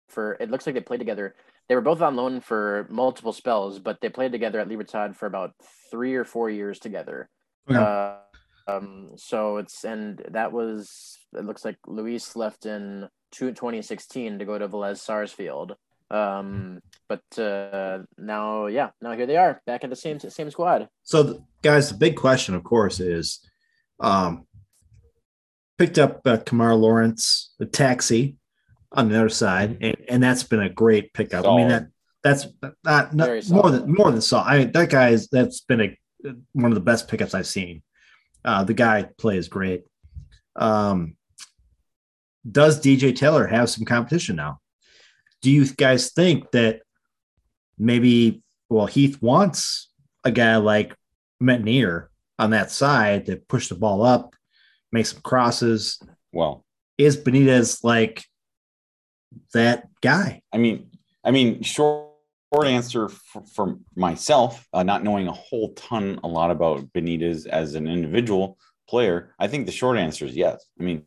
For 0.08 0.36
it 0.40 0.50
looks 0.50 0.64
like 0.64 0.74
they 0.74 0.80
played 0.80 1.00
together. 1.00 1.34
They 1.68 1.74
were 1.74 1.82
both 1.82 2.00
on 2.00 2.16
loan 2.16 2.40
for 2.40 2.86
multiple 2.90 3.32
spells, 3.32 3.78
but 3.78 4.00
they 4.00 4.08
played 4.08 4.32
together 4.32 4.58
at 4.58 4.68
Libertad 4.68 5.16
for 5.16 5.26
about 5.26 5.52
three 5.90 6.14
or 6.14 6.24
four 6.24 6.48
years 6.48 6.78
together. 6.78 7.28
Okay. 7.70 7.78
Uh, 7.78 8.16
um, 8.66 9.10
so 9.16 9.58
it's 9.58 9.84
and 9.84 10.22
that 10.30 10.52
was 10.52 11.18
it 11.34 11.44
looks 11.44 11.64
like 11.64 11.76
Luis 11.86 12.36
left 12.36 12.66
in 12.66 13.08
two, 13.30 13.50
2016 13.50 14.38
to 14.38 14.44
go 14.44 14.58
to 14.58 14.68
Vélez 14.68 14.98
Sarsfield 14.98 15.76
Um, 16.10 16.80
but 17.08 17.38
uh, 17.38 18.00
now, 18.16 18.66
yeah, 18.66 18.90
now 19.00 19.12
here 19.12 19.26
they 19.26 19.36
are 19.36 19.60
back 19.66 19.84
at 19.84 19.90
the 19.90 19.96
same 19.96 20.18
same 20.20 20.50
squad. 20.50 20.88
So, 21.02 21.22
the, 21.22 21.44
guys, 21.62 21.90
the 21.90 21.98
big 21.98 22.16
question, 22.16 22.54
of 22.54 22.64
course, 22.64 22.98
is 23.00 23.40
um, 24.00 24.46
picked 25.76 25.98
up 25.98 26.22
uh, 26.26 26.38
Kemar 26.38 26.78
Lawrence, 26.78 27.54
the 27.58 27.66
taxi 27.66 28.37
on 28.92 29.08
the 29.08 29.16
other 29.16 29.28
side, 29.28 29.78
and, 29.80 29.96
and 30.08 30.22
that's 30.22 30.42
been 30.42 30.60
a 30.60 30.68
great 30.68 31.12
pickup. 31.12 31.46
I 31.46 31.56
mean, 31.56 31.68
that 31.68 31.88
that's 32.22 32.46
not, 32.84 33.14
not 33.14 33.48
more 33.50 33.70
than 33.70 33.92
more 33.92 34.10
than 34.10 34.20
solid. 34.20 34.46
I 34.46 34.58
mean, 34.58 34.72
that 34.72 34.90
guy 34.90 35.10
is 35.10 35.28
that's 35.28 35.60
been 35.60 35.80
a 35.80 35.98
one 36.52 36.72
of 36.72 36.74
the 36.74 36.80
best 36.80 37.08
pickups 37.08 37.34
I've 37.34 37.46
seen. 37.46 37.82
Uh, 38.44 38.64
the 38.64 38.74
guy 38.74 39.08
plays 39.18 39.48
great. 39.48 39.84
Um, 40.56 41.16
does 42.50 42.80
DJ 42.80 43.14
Taylor 43.14 43.46
have 43.46 43.70
some 43.70 43.84
competition 43.84 44.36
now? 44.36 44.60
Do 45.42 45.50
you 45.50 45.66
guys 45.66 46.12
think 46.12 46.50
that 46.52 46.80
maybe 47.78 48.42
well 48.68 48.86
Heath 48.86 49.20
wants 49.22 49.90
a 50.24 50.30
guy 50.30 50.56
like 50.56 50.94
Métanire 51.42 52.08
on 52.38 52.50
that 52.50 52.70
side 52.70 53.26
to 53.26 53.36
push 53.36 53.68
the 53.68 53.74
ball 53.74 54.02
up, 54.02 54.34
make 54.92 55.06
some 55.06 55.20
crosses? 55.20 56.00
Well, 56.32 56.64
Is 56.96 57.16
Benitez 57.16 57.84
like 57.84 58.24
that 59.54 59.88
guy? 60.00 60.42
I 60.52 60.58
mean, 60.58 60.90
I 61.24 61.30
mean, 61.30 61.62
short, 61.62 62.08
short 62.52 62.66
answer 62.66 63.08
for, 63.08 63.42
for 63.54 63.78
myself, 63.94 64.66
uh, 64.72 64.82
not 64.82 65.04
knowing 65.04 65.28
a 65.28 65.32
whole 65.32 65.74
ton, 65.74 66.20
a 66.22 66.28
lot 66.28 66.50
about 66.50 66.92
Benitez 66.92 67.46
as 67.46 67.74
an 67.74 67.86
individual 67.86 68.58
player. 68.88 69.34
I 69.38 69.48
think 69.48 69.66
the 69.66 69.72
short 69.72 69.98
answer 69.98 70.24
is 70.24 70.36
yes. 70.36 70.64
I 70.80 70.82
mean, 70.82 71.04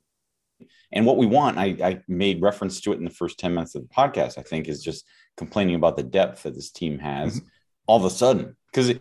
and 0.92 1.06
what 1.06 1.18
we 1.18 1.26
want, 1.26 1.58
I, 1.58 1.76
I 1.84 2.02
made 2.08 2.42
reference 2.42 2.82
to 2.82 2.92
it 2.92 3.00
in 3.00 3.06
the 3.06 3.10
first 3.10 3.40
10 3.40 3.54
minutes 3.54 3.76
of 3.76 3.84
the 3.84 3.94
podcast, 3.94 4.38
I 4.38 4.42
think, 4.42 4.68
is 4.68 4.84
just 4.84 5.06
complaining 5.38 5.76
about 5.76 5.96
the 5.96 6.04
depth 6.04 6.44
that 6.44 6.54
this 6.54 6.70
team 6.70 7.00
has 7.00 7.42
all 7.88 7.98
of 7.98 8.06
a 8.06 8.10
sudden. 8.10 8.56
Because 8.72 9.00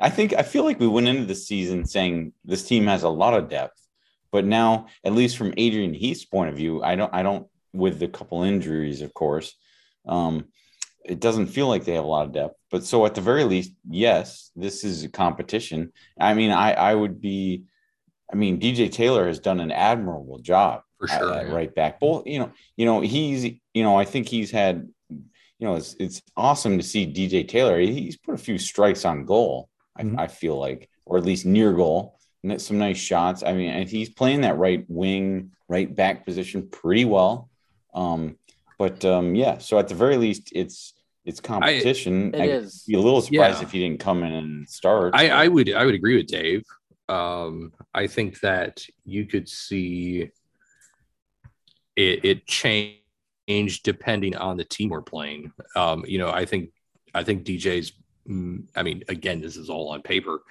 I 0.00 0.10
think, 0.10 0.32
I 0.34 0.42
feel 0.42 0.64
like 0.64 0.80
we 0.80 0.86
went 0.86 1.08
into 1.08 1.24
the 1.24 1.34
season 1.34 1.84
saying 1.86 2.32
this 2.44 2.64
team 2.64 2.86
has 2.86 3.02
a 3.02 3.08
lot 3.08 3.34
of 3.34 3.48
depth. 3.48 3.78
But 4.30 4.46
now, 4.46 4.86
at 5.04 5.12
least 5.12 5.36
from 5.36 5.52
Adrian 5.56 5.92
Heath's 5.92 6.24
point 6.24 6.50
of 6.50 6.56
view, 6.56 6.82
I 6.82 6.94
don't, 6.94 7.12
I 7.12 7.22
don't, 7.22 7.46
with 7.72 7.98
the 7.98 8.08
couple 8.08 8.42
injuries, 8.42 9.00
of 9.02 9.12
course, 9.14 9.54
um, 10.06 10.46
it 11.04 11.20
doesn't 11.20 11.46
feel 11.48 11.66
like 11.68 11.84
they 11.84 11.94
have 11.94 12.04
a 12.04 12.08
lot 12.08 12.26
of 12.26 12.32
depth. 12.32 12.54
But 12.70 12.84
so 12.84 13.04
at 13.06 13.14
the 13.14 13.20
very 13.20 13.44
least, 13.44 13.72
yes, 13.88 14.50
this 14.54 14.84
is 14.84 15.02
a 15.04 15.08
competition. 15.08 15.92
I 16.18 16.34
mean, 16.34 16.50
I, 16.50 16.72
I 16.72 16.94
would 16.94 17.20
be, 17.20 17.64
I 18.32 18.36
mean, 18.36 18.60
DJ 18.60 18.90
Taylor 18.90 19.26
has 19.26 19.40
done 19.40 19.60
an 19.60 19.72
admirable 19.72 20.38
job 20.38 20.82
For 20.98 21.08
sure, 21.08 21.32
at 21.34 21.48
yeah. 21.48 21.52
right 21.52 21.74
back. 21.74 21.98
Both, 22.00 22.26
you 22.26 22.38
know, 22.38 22.52
you 22.76 22.86
know, 22.86 23.00
he's, 23.00 23.44
you 23.74 23.82
know, 23.82 23.98
I 23.98 24.04
think 24.04 24.28
he's 24.28 24.50
had, 24.50 24.88
you 25.10 25.68
know, 25.68 25.74
it's 25.76 25.94
it's 26.00 26.22
awesome 26.36 26.76
to 26.78 26.82
see 26.84 27.06
DJ 27.06 27.46
Taylor. 27.46 27.78
He's 27.78 28.16
put 28.16 28.34
a 28.34 28.38
few 28.38 28.58
strikes 28.58 29.04
on 29.04 29.26
goal. 29.26 29.68
I, 29.96 30.02
Mhm. 30.04 30.18
I 30.18 30.26
feel 30.28 30.58
like, 30.58 30.88
or 31.04 31.18
at 31.18 31.24
least 31.24 31.44
near 31.46 31.72
goal, 31.72 32.18
and 32.42 32.60
some 32.60 32.78
nice 32.78 32.96
shots. 32.98 33.42
I 33.42 33.52
mean, 33.52 33.70
and 33.70 33.88
he's 33.88 34.08
playing 34.08 34.40
that 34.42 34.56
right 34.56 34.84
wing, 34.88 35.52
right 35.68 35.94
back 35.94 36.24
position 36.24 36.68
pretty 36.68 37.04
well. 37.04 37.50
Um, 37.94 38.36
but 38.78 39.04
um, 39.04 39.34
yeah, 39.34 39.58
so 39.58 39.78
at 39.78 39.88
the 39.88 39.94
very 39.94 40.16
least, 40.16 40.50
it's 40.54 40.94
it's 41.24 41.40
competition. 41.40 42.34
It 42.34 42.40
I'd 42.40 42.48
is. 42.50 42.84
be 42.86 42.94
a 42.94 43.00
little 43.00 43.20
surprised 43.20 43.58
Yeah. 43.60 43.66
if 43.66 43.72
he 43.72 43.78
didn't 43.80 44.00
come 44.00 44.22
in 44.24 44.32
and 44.32 44.68
start. 44.68 45.14
I, 45.14 45.28
I 45.28 45.48
would 45.48 45.72
I 45.72 45.84
would 45.84 45.94
agree 45.94 46.16
with 46.16 46.26
Dave. 46.26 46.64
Um, 47.08 47.72
I 47.94 48.06
think 48.06 48.40
that 48.40 48.84
you 49.04 49.26
could 49.26 49.48
see 49.48 50.30
it, 51.96 52.24
it 52.24 52.46
change 52.46 53.82
depending 53.82 54.34
on 54.36 54.56
the 54.56 54.64
team 54.64 54.88
we're 54.88 55.02
playing. 55.02 55.52
Um, 55.76 56.04
you 56.06 56.18
know, 56.18 56.30
I 56.30 56.44
think 56.44 56.70
I 57.14 57.22
think 57.22 57.44
DJ's. 57.44 57.92
mm, 58.28 58.64
I 58.74 58.82
mean, 58.82 59.02
again, 59.08 59.40
this 59.40 59.56
is 59.56 59.68
all 59.68 59.90
on 59.90 60.02
paper. 60.02 60.42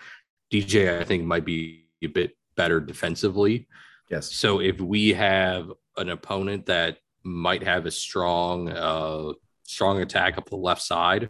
DJ, 0.53 0.99
I 0.99 1.03
think, 1.03 1.23
might 1.23 1.45
be 1.45 1.85
a 2.03 2.07
bit 2.07 2.37
better 2.55 2.79
defensively. 2.79 3.67
Yes. 4.09 4.31
So 4.31 4.59
if 4.59 4.79
we 4.79 5.13
have 5.13 5.71
an 5.97 6.09
opponent 6.09 6.65
that 6.67 6.97
might 7.23 7.63
have 7.63 7.85
a 7.85 7.91
strong 7.91 8.69
uh 8.69 9.31
strong 9.63 10.01
attack 10.01 10.37
up 10.37 10.49
the 10.49 10.55
left 10.55 10.81
side, 10.81 11.29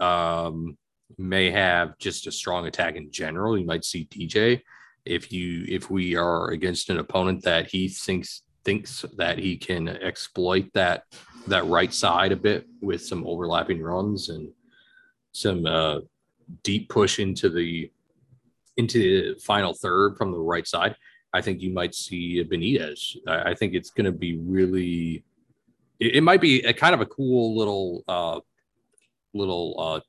um 0.00 0.76
may 1.16 1.50
have 1.50 1.96
just 1.98 2.26
a 2.26 2.32
strong 2.32 2.66
attack 2.66 2.96
in 2.96 3.10
general, 3.10 3.58
you 3.58 3.64
might 3.64 3.84
see 3.84 4.06
DJ. 4.06 4.60
If 5.04 5.32
you 5.32 5.64
if 5.68 5.90
we 5.90 6.16
are 6.16 6.50
against 6.50 6.90
an 6.90 6.98
opponent 6.98 7.42
that 7.44 7.70
he 7.70 7.88
thinks 7.88 8.42
thinks 8.64 9.04
that 9.16 9.38
he 9.38 9.56
can 9.56 9.88
exploit 9.88 10.66
that 10.74 11.04
that 11.46 11.64
right 11.66 11.94
side 11.94 12.32
a 12.32 12.36
bit 12.36 12.66
with 12.82 13.02
some 13.02 13.26
overlapping 13.26 13.80
runs 13.80 14.28
and 14.28 14.50
some 15.32 15.64
uh 15.64 16.00
deep 16.62 16.88
push 16.88 17.18
into 17.18 17.48
the 17.48 17.90
into 18.76 19.32
the 19.34 19.40
final 19.40 19.74
third 19.74 20.16
from 20.16 20.30
the 20.30 20.38
right 20.38 20.66
side, 20.66 20.94
I 21.32 21.40
think 21.40 21.60
you 21.60 21.70
might 21.70 21.94
see 21.94 22.42
Benitez. 22.44 23.16
I, 23.26 23.50
I 23.50 23.54
think 23.54 23.74
it's 23.74 23.90
going 23.90 24.06
to 24.06 24.12
be 24.12 24.36
really. 24.36 25.24
It, 26.00 26.16
it 26.16 26.20
might 26.22 26.40
be 26.40 26.62
a 26.62 26.72
kind 26.72 26.94
of 26.94 27.00
a 27.00 27.06
cool 27.06 27.56
little 27.56 28.04
uh, 28.08 28.40
little 29.34 29.74
uh, 29.78 30.00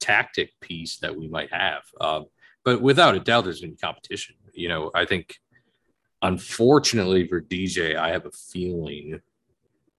tactic 0.00 0.52
piece 0.60 0.98
that 0.98 1.16
we 1.16 1.28
might 1.28 1.52
have, 1.52 1.82
um, 2.00 2.26
but 2.64 2.80
without 2.80 3.14
a 3.14 3.20
doubt, 3.20 3.44
there's 3.44 3.60
going 3.60 3.72
to 3.72 3.76
be 3.76 3.80
competition. 3.80 4.36
You 4.52 4.68
know, 4.68 4.90
I 4.94 5.04
think. 5.04 5.36
Unfortunately 6.22 7.28
for 7.28 7.42
DJ, 7.42 7.94
I 7.94 8.10
have 8.10 8.24
a 8.24 8.30
feeling 8.30 9.20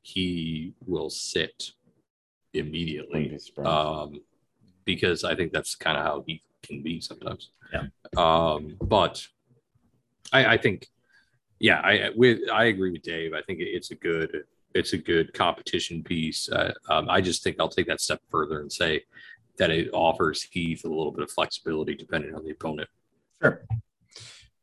he 0.01 0.73
will 0.85 1.11
sit 1.11 1.73
immediately 2.53 3.37
be 3.55 3.63
um, 3.63 4.21
because 4.85 5.23
I 5.23 5.35
think 5.35 5.51
that's 5.51 5.75
kind 5.75 5.97
of 5.97 6.03
how 6.03 6.23
he 6.25 6.41
can 6.63 6.81
be 6.81 7.01
sometimes. 7.01 7.51
Yeah. 7.73 7.83
Um, 8.15 8.77
but 8.81 9.27
I, 10.31 10.53
I 10.53 10.57
think, 10.57 10.87
yeah, 11.59 11.79
I 11.79 12.09
with 12.15 12.39
I 12.51 12.65
agree 12.65 12.91
with 12.91 13.01
Dave. 13.01 13.33
I 13.33 13.41
think 13.41 13.59
it's 13.61 13.91
a 13.91 13.95
good 13.95 14.43
it's 14.73 14.93
a 14.93 14.97
good 14.97 15.33
competition 15.33 16.03
piece. 16.03 16.49
Uh, 16.49 16.73
um, 16.89 17.09
I 17.09 17.21
just 17.21 17.43
think 17.43 17.57
I'll 17.59 17.69
take 17.69 17.87
that 17.87 18.01
step 18.01 18.21
further 18.29 18.59
and 18.59 18.71
say 18.71 19.03
that 19.57 19.71
it 19.71 19.89
offers 19.93 20.43
Heath 20.43 20.85
a 20.85 20.87
little 20.87 21.11
bit 21.11 21.23
of 21.23 21.31
flexibility 21.31 21.95
depending 21.95 22.35
on 22.35 22.43
the 22.43 22.51
opponent. 22.51 22.89
Sure. 23.41 23.65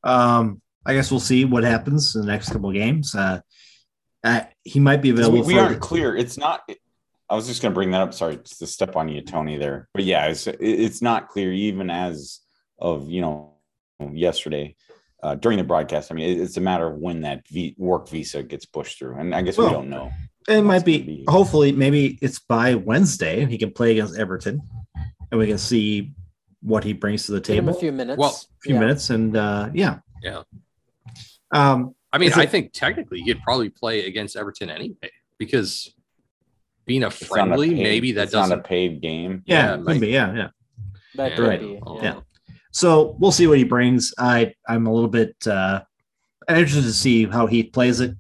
Um, 0.05 0.61
I 0.87 0.95
guess 0.95 1.11
we'll 1.11 1.21
see 1.21 1.45
what 1.45 1.65
happens 1.65 2.15
in 2.15 2.21
the 2.21 2.27
next 2.27 2.51
couple 2.51 2.69
of 2.69 2.75
games. 2.75 3.15
Uh, 3.15 3.41
uh, 4.23 4.43
he 4.63 4.81
might 4.81 5.03
be 5.03 5.11
available. 5.11 5.41
we, 5.41 5.47
we 5.47 5.55
for- 5.55 5.61
aren't 5.61 5.81
clear. 5.81 6.17
It's 6.17 6.39
not. 6.39 6.69
I 7.29 7.35
was 7.35 7.47
just 7.47 7.63
going 7.63 7.73
to 7.73 7.75
bring 7.75 7.91
that 7.91 8.03
up. 8.03 8.15
Sorry 8.15 8.37
to 8.37 8.67
step 8.67 8.97
on 8.97 9.09
you, 9.09 9.23
Tony. 9.23 9.59
There, 9.59 9.89
but 9.95 10.05
yeah, 10.05 10.27
it's 10.27 10.47
it's 10.47 11.03
not 11.03 11.29
clear 11.29 11.53
even 11.53 11.91
as 11.91 12.41
of 12.79 13.11
you 13.11 13.23
know 13.23 13.55
yesterday 14.13 14.77
uh, 15.25 15.35
during 15.37 15.57
the 15.59 15.65
broadcast. 15.65 16.13
I 16.13 16.15
mean, 16.15 16.29
it- 16.29 16.41
it's 16.41 16.57
a 16.59 16.61
matter 16.61 16.87
of 16.87 16.97
when 16.99 17.23
that 17.23 17.49
v- 17.49 17.75
work 17.79 18.09
visa 18.09 18.43
gets 18.43 18.67
pushed 18.67 18.99
through, 18.99 19.17
and 19.19 19.35
I 19.35 19.41
guess 19.43 19.57
we 19.59 19.65
don't 19.65 19.89
know. 19.89 20.11
It 20.47 20.61
might 20.63 20.85
be, 20.85 20.99
be- 21.01 21.25
Hopefully, 21.27 21.73
maybe 21.73 22.19
it's 22.21 22.39
by 22.39 22.75
Wednesday. 22.75 23.47
He 23.47 23.57
can 23.57 23.71
play 23.73 23.93
against 23.93 24.19
Everton, 24.19 24.61
and 25.31 25.41
we 25.41 25.47
can 25.47 25.57
see 25.59 26.13
what 26.61 26.85
he 26.85 26.93
brings 26.93 27.25
to 27.27 27.33
the 27.33 27.41
Give 27.41 27.57
him 27.57 27.69
a 27.71 27.75
few 27.75 27.91
minutes. 27.93 28.19
Well, 28.19 28.31
a 28.33 28.61
few 28.63 28.75
Yeah. 28.75 28.81
minutes, 28.81 29.09
and 29.11 29.35
uh, 29.37 29.71
yeah, 29.75 29.99
Yeah. 30.23 30.43
Um, 31.53 31.95
I 32.13 32.19
mean, 32.19 32.33
I 32.35 32.43
it- 32.43 32.51
think 32.51 32.73
technically 32.73 33.21
he 33.21 33.33
could 33.33 33.43
probably 33.43 33.71
play 33.71 34.07
against 34.07 34.37
Everton 34.37 34.69
anyway 34.71 35.11
because 35.39 35.95
being 36.85 37.03
a 37.03 37.07
It's 37.09 37.23
not 37.23 37.27
a 37.27 37.33
friendly, 37.47 37.71
paid- 37.71 37.83
maybe 37.83 38.13
that 38.13 38.25
it's 38.25 38.33
not 38.35 38.43
doesn't. 38.43 38.59
a 38.61 38.63
paid 38.63 39.01
game. 39.01 39.43
yeah, 39.47 39.71
Yeah, 39.71 39.77
could 39.77 39.85
might- 39.87 40.01
be, 40.01 40.09
yeah, 40.09 40.35
yeah. 40.35 40.49
That 41.17 41.31
Yeah. 41.31 41.37
could 41.37 41.49
Right. 41.49 41.61
be. 41.61 41.79
Oh. 41.87 42.03
Yeah. 42.03 42.21
So 42.75 43.15
we'll 43.21 43.31
see 43.31 43.47
what 43.47 43.57
he 43.57 43.65
brings. 43.65 44.13
I 44.19 44.53
I'm 44.69 44.89
a 44.89 44.93
little 44.93 45.09
bit 45.09 45.37
uh, 45.47 45.83
interested 46.49 46.83
to 46.83 46.93
see 46.93 47.25
how 47.25 47.47
he 47.47 47.63
plays 47.63 48.01
it. 48.01 48.17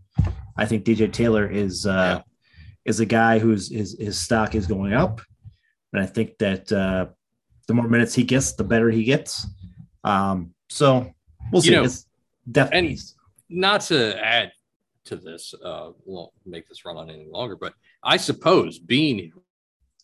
I 0.56 0.64
think 0.64 0.84
DJ 0.84 1.12
Taylor 1.12 1.50
is 1.50 1.86
uh, 1.86 2.22
is 2.84 3.00
a 3.00 3.04
guy 3.04 3.40
whose 3.40 3.68
his 3.68 3.96
his 3.98 4.16
stock 4.16 4.54
is 4.54 4.68
going 4.68 4.92
up, 4.92 5.20
and 5.92 6.00
I 6.00 6.06
think 6.06 6.38
that 6.38 6.70
uh, 6.70 7.06
the 7.66 7.74
more 7.74 7.88
minutes 7.88 8.14
he 8.14 8.22
gets, 8.22 8.52
the 8.52 8.62
better 8.62 8.90
he 8.90 9.02
gets. 9.02 9.44
Um, 10.04 10.54
so 10.68 11.12
we'll 11.50 11.64
You 11.64 11.70
see. 11.70 11.70
know, 11.72 11.84
it's 11.84 12.06
definitely 12.50 12.90
and 12.90 13.00
not 13.48 13.80
to 13.82 14.24
add 14.24 14.52
to 15.06 15.16
this, 15.16 15.52
uh, 15.64 15.90
won't 16.04 16.32
make 16.46 16.68
this 16.68 16.84
run 16.84 16.96
on 16.96 17.10
any 17.10 17.26
longer, 17.28 17.56
but 17.56 17.74
I 18.04 18.18
suppose 18.18 18.78
being 18.78 19.32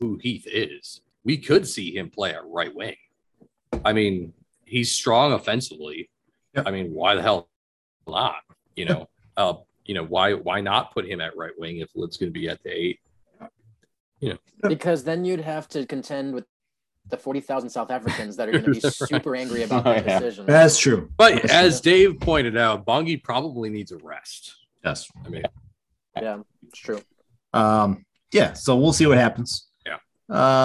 who 0.01 0.18
Heath 0.20 0.47
is, 0.51 1.02
we 1.24 1.39
could 1.39 1.68
see 1.68 1.97
him 1.97 2.10
play 2.10 2.35
at 2.35 2.44
right 2.47 2.74
wing. 2.74 2.97
I 3.85 3.93
mean, 3.93 4.32
he's 4.70 4.90
strong 4.92 5.32
offensively. 5.32 6.09
Yep. 6.55 6.66
I 6.66 6.70
mean, 6.70 6.92
why 6.92 7.14
the 7.14 7.22
hell 7.22 7.48
not? 8.09 8.36
You 8.76 8.84
know, 8.86 9.09
uh, 9.36 9.55
you 9.84 9.94
know, 9.94 10.05
why 10.05 10.32
why 10.34 10.60
not 10.60 10.92
put 10.94 11.06
him 11.06 11.20
at 11.20 11.36
right 11.36 11.52
wing 11.59 11.78
if 11.78 11.90
Lod's 11.94 12.16
going 12.16 12.32
to 12.32 12.38
be 12.38 12.48
at 12.48 12.62
the 12.62 12.70
eight? 12.70 13.01
You 14.20 14.30
know, 14.30 14.68
Because 14.68 15.02
then 15.05 15.24
you'd 15.24 15.40
have 15.40 15.66
to 15.70 15.86
contend 15.86 16.34
with 16.34 16.44
the 17.09 17.16
40,000 17.16 17.70
South 17.70 17.90
Africans 17.90 18.36
that 18.36 18.48
are 18.48 18.52
going 18.52 18.64
to 18.64 18.70
be 18.72 18.80
Right. 18.84 18.92
super 18.92 19.34
angry 19.34 19.62
about 19.62 19.86
Oh, 19.86 19.94
that 19.94 20.05
yeah. 20.06 20.18
decision. 20.20 20.44
that's 20.47 20.78
true. 20.78 21.10
But 21.16 21.36
That's 21.36 21.52
as 21.52 21.80
Dave 21.80 22.20
pointed 22.20 22.56
out, 22.56 22.84
Bongi 22.86 23.22
probably 23.22 23.70
needs 23.70 23.90
a 23.92 23.97
rest. 23.97 24.55
Yes. 24.84 25.09
I 25.24 25.28
mean, 25.30 25.42
yeah, 26.20 26.38
it's 26.68 26.78
true. 26.78 27.01
Um, 27.55 28.05
yeah, 28.32 28.52
so 28.52 28.76
we'll 28.76 28.92
see 28.92 29.06
what 29.06 29.16
happens. 29.16 29.68
Yeah. 29.86 29.97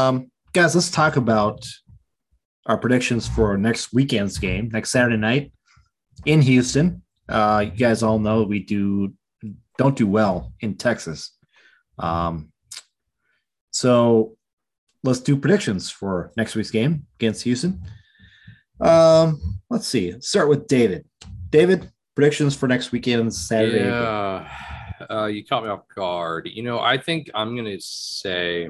Um, 0.08 0.30
guys, 0.52 0.76
let's 0.76 0.92
talk 0.92 1.16
about 1.16 1.66
our 2.66 2.78
predictions 2.78 3.28
for 3.28 3.58
next 3.58 3.94
weekend's 3.94 4.38
game, 4.38 4.70
next 4.72 4.92
Saturday 4.92 5.18
night 5.18 5.52
in 6.26 6.42
Houston. 6.42 7.02
Uh, 7.28 7.66
you 7.66 7.72
guys 7.72 8.04
all 8.04 8.20
know 8.20 8.44
we 8.44 8.60
do 8.60 9.14
don't 9.78 9.96
do 9.96 10.08
well 10.08 10.54
in 10.62 10.76
Texas. 10.76 11.32
Um, 12.00 12.52
so 13.72 14.38
let's 15.04 15.20
do 15.20 15.36
predictions 15.36 15.90
for 15.90 16.32
next 16.38 16.56
week's 16.56 16.72
game 16.72 17.06
against 17.20 17.44
Houston. 17.44 17.82
Um, 18.80 19.60
let's 19.70 19.88
see. 19.88 20.20
Start 20.22 20.50
with 20.50 20.68
David. 20.68 21.06
David, 21.50 21.92
predictions 22.16 22.56
for 22.56 22.68
next 22.68 22.92
weekend's 22.92 23.48
Saturday. 23.48 23.86
Yeah, 23.86 24.50
uh, 25.10 25.26
you 25.26 25.46
caught 25.46 25.64
me 25.64 25.70
off 25.70 25.88
guard. 25.94 26.50
You 26.52 26.64
know, 26.64 26.80
I 26.80 26.98
think 26.98 27.30
I'm 27.34 27.56
gonna 27.56 27.80
say, 27.80 28.70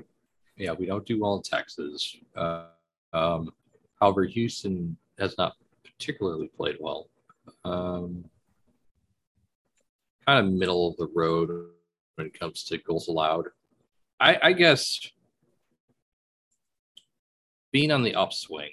yeah, 0.58 0.74
we 0.74 0.86
don't 0.86 1.06
do 1.06 1.20
well 1.22 1.36
in 1.38 1.42
Texas. 1.44 2.16
Uh, 2.36 2.66
um, 3.14 3.52
however, 4.00 4.26
Houston 4.26 4.98
has 5.18 5.38
not 5.38 5.54
particularly 5.84 6.48
played 6.48 6.78
well. 6.80 7.10
Um, 7.64 8.26
kind 10.26 10.46
of 10.46 10.54
middle 10.54 10.90
of 10.90 10.98
the 10.98 11.10
road 11.14 11.50
when 12.16 12.28
it 12.28 12.40
comes 12.40 12.64
to 12.66 12.78
goals 12.78 13.08
allowed. 13.08 13.46
I, 14.20 14.38
I 14.42 14.54
guess 14.54 15.00
being 17.72 17.92
on 17.92 18.04
the 18.04 18.16
upswing, 18.16 18.72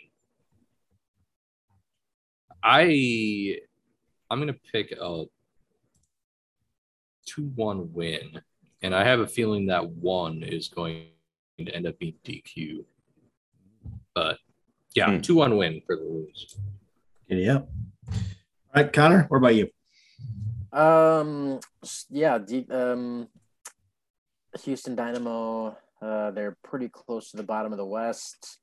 I 2.62 3.58
I'm 4.30 4.38
gonna 4.38 4.54
pick 4.72 4.92
a 4.92 5.24
two 7.26 7.50
one 7.54 7.92
win, 7.92 8.40
and 8.82 8.94
I 8.94 9.04
have 9.04 9.20
a 9.20 9.26
feeling 9.26 9.66
that 9.66 9.88
one 9.88 10.42
is 10.42 10.68
going 10.68 11.06
to 11.58 11.74
end 11.74 11.86
up 11.86 11.98
being 11.98 12.14
DQ. 12.24 12.84
But 14.14 14.38
yeah, 14.94 15.10
Hmm. 15.10 15.20
two 15.20 15.34
one 15.36 15.56
win 15.56 15.82
for 15.86 15.96
the 15.96 16.02
Loons. 16.02 16.56
Giddy 17.28 17.48
up. 17.48 17.68
All 18.08 18.82
right, 18.82 18.92
Connor, 18.92 19.24
what 19.28 19.38
about 19.38 19.54
you? 19.54 19.68
Um, 20.72 21.60
yeah, 22.10 22.38
D, 22.38 22.66
um, 22.70 23.28
Houston 24.62 24.94
Dynamo. 24.94 25.76
Uh, 26.00 26.30
they're 26.32 26.56
pretty 26.64 26.88
close 26.88 27.30
to 27.30 27.36
the 27.36 27.42
bottom 27.42 27.72
of 27.72 27.78
the 27.78 27.86
West. 27.86 28.58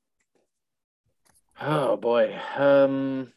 Oh 1.60 1.96
boy. 1.96 2.38
Um, 2.56 3.32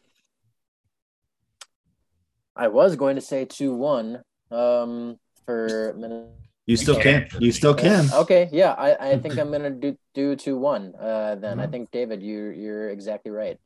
I 2.56 2.68
was 2.68 2.96
going 2.96 3.16
to 3.16 3.22
say 3.22 3.44
two 3.44 3.74
one. 3.74 4.22
Um, 4.50 5.18
for 5.46 5.94
Minnesota. 5.98 6.30
You 6.66 6.76
still 6.76 6.96
can. 7.00 7.28
You 7.40 7.52
still 7.52 7.74
can. 7.74 8.08
Okay, 8.12 8.48
yeah, 8.52 8.72
I, 8.72 9.12
I 9.12 9.16
think 9.22 9.38
I'm 9.38 9.50
gonna 9.50 9.70
do 9.70 9.96
do 10.14 10.36
two 10.36 10.56
one. 10.56 10.94
Uh, 10.98 11.36
then 11.36 11.60
I 11.60 11.66
Mhm. 11.66 11.70
think 11.70 11.90
David, 11.90 12.22
you 12.22 12.48
you're 12.48 12.88
exactly 12.90 13.30
right. 13.30 13.58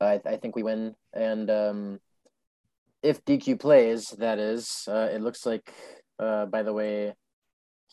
I 0.00 0.20
I 0.24 0.36
think 0.36 0.56
we 0.56 0.62
win, 0.62 0.96
and 1.12 1.50
um, 1.50 2.00
if 3.02 3.24
DQ 3.24 3.58
plays, 3.60 4.10
that 4.18 4.38
is, 4.38 4.88
uh, 4.88 5.08
it 5.12 5.20
looks 5.20 5.46
like. 5.46 5.72
Uh, 6.18 6.44
by 6.44 6.62
the 6.62 6.72
way, 6.72 7.14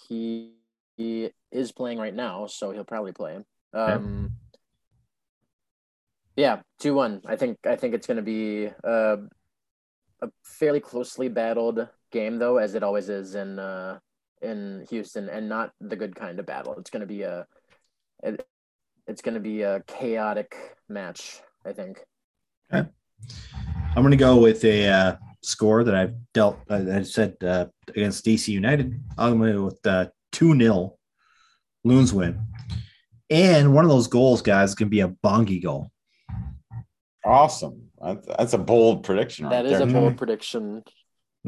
he, 0.09 0.51
he 0.97 1.31
is 1.49 1.71
playing 1.71 1.97
right 1.97 2.13
now, 2.13 2.45
so 2.45 2.71
he'll 2.71 2.83
probably 2.83 3.13
play. 3.13 3.39
Um, 3.73 4.31
yeah, 6.35 6.61
two 6.79 6.93
one. 6.93 7.21
I 7.25 7.35
think 7.37 7.57
I 7.65 7.75
think 7.75 7.93
it's 7.93 8.05
gonna 8.07 8.21
be 8.21 8.69
uh, 8.83 9.17
a 10.21 10.29
fairly 10.43 10.79
closely 10.79 11.29
battled 11.29 11.87
game, 12.11 12.39
though, 12.39 12.57
as 12.57 12.75
it 12.75 12.83
always 12.83 13.09
is 13.09 13.35
in 13.35 13.59
uh, 13.59 13.99
in 14.41 14.85
Houston, 14.89 15.29
and 15.29 15.49
not 15.49 15.71
the 15.81 15.95
good 15.95 16.15
kind 16.15 16.39
of 16.39 16.45
battle. 16.45 16.75
It's 16.77 16.89
gonna 16.89 17.05
be 17.05 17.23
a 17.23 17.45
it, 18.23 18.45
it's 19.07 19.21
gonna 19.21 19.39
be 19.39 19.61
a 19.61 19.81
chaotic 19.87 20.55
match. 20.89 21.41
I 21.65 21.73
think. 21.73 21.99
I'm 23.97 24.03
going 24.03 24.11
to 24.11 24.17
go 24.17 24.37
with 24.37 24.63
a 24.63 24.87
uh, 24.87 25.15
score 25.41 25.83
that 25.83 25.95
I've 25.95 26.13
dealt. 26.33 26.59
Uh, 26.69 26.83
I 26.93 27.01
said 27.01 27.35
uh, 27.43 27.65
against 27.89 28.25
DC 28.25 28.49
United. 28.49 29.01
I'm 29.17 29.39
going 29.39 29.53
to 29.53 29.57
go 29.57 29.65
with 29.65 29.87
uh, 29.87 30.07
two 30.31 30.57
0 30.57 30.93
Loons 31.83 32.13
win, 32.13 32.45
and 33.29 33.73
one 33.73 33.85
of 33.85 33.89
those 33.89 34.07
goals, 34.07 34.41
guys, 34.41 34.75
can 34.75 34.89
be 34.89 34.99
a 34.99 35.07
bongi 35.07 35.63
goal. 35.63 35.89
Awesome. 37.25 37.89
That's, 38.01 38.27
that's 38.27 38.53
a 38.53 38.57
bold 38.57 39.03
prediction. 39.03 39.45
Right 39.45 39.63
That 39.63 39.65
is 39.65 39.79
there. 39.79 39.87
a 39.87 39.91
bold 39.91 40.17
prediction. 40.17 40.83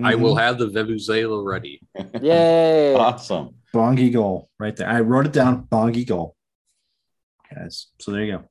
I 0.04 0.16
will 0.16 0.36
Mhm. 0.36 0.40
have 0.42 0.58
the 0.58 0.68
vuvuzela 0.68 1.44
ready. 1.46 1.82
Yay! 2.22 2.94
awesome. 2.96 3.56
bongi 3.74 4.12
goal 4.12 4.50
right 4.60 4.76
there. 4.76 4.88
I 4.90 5.02
wrote 5.02 5.26
it 5.28 5.34
down. 5.34 5.68
Bongi 5.68 6.06
goal, 6.08 6.36
guys. 7.54 7.88
So 8.00 8.12
there 8.12 8.24
you 8.24 8.38
go. 8.38 8.44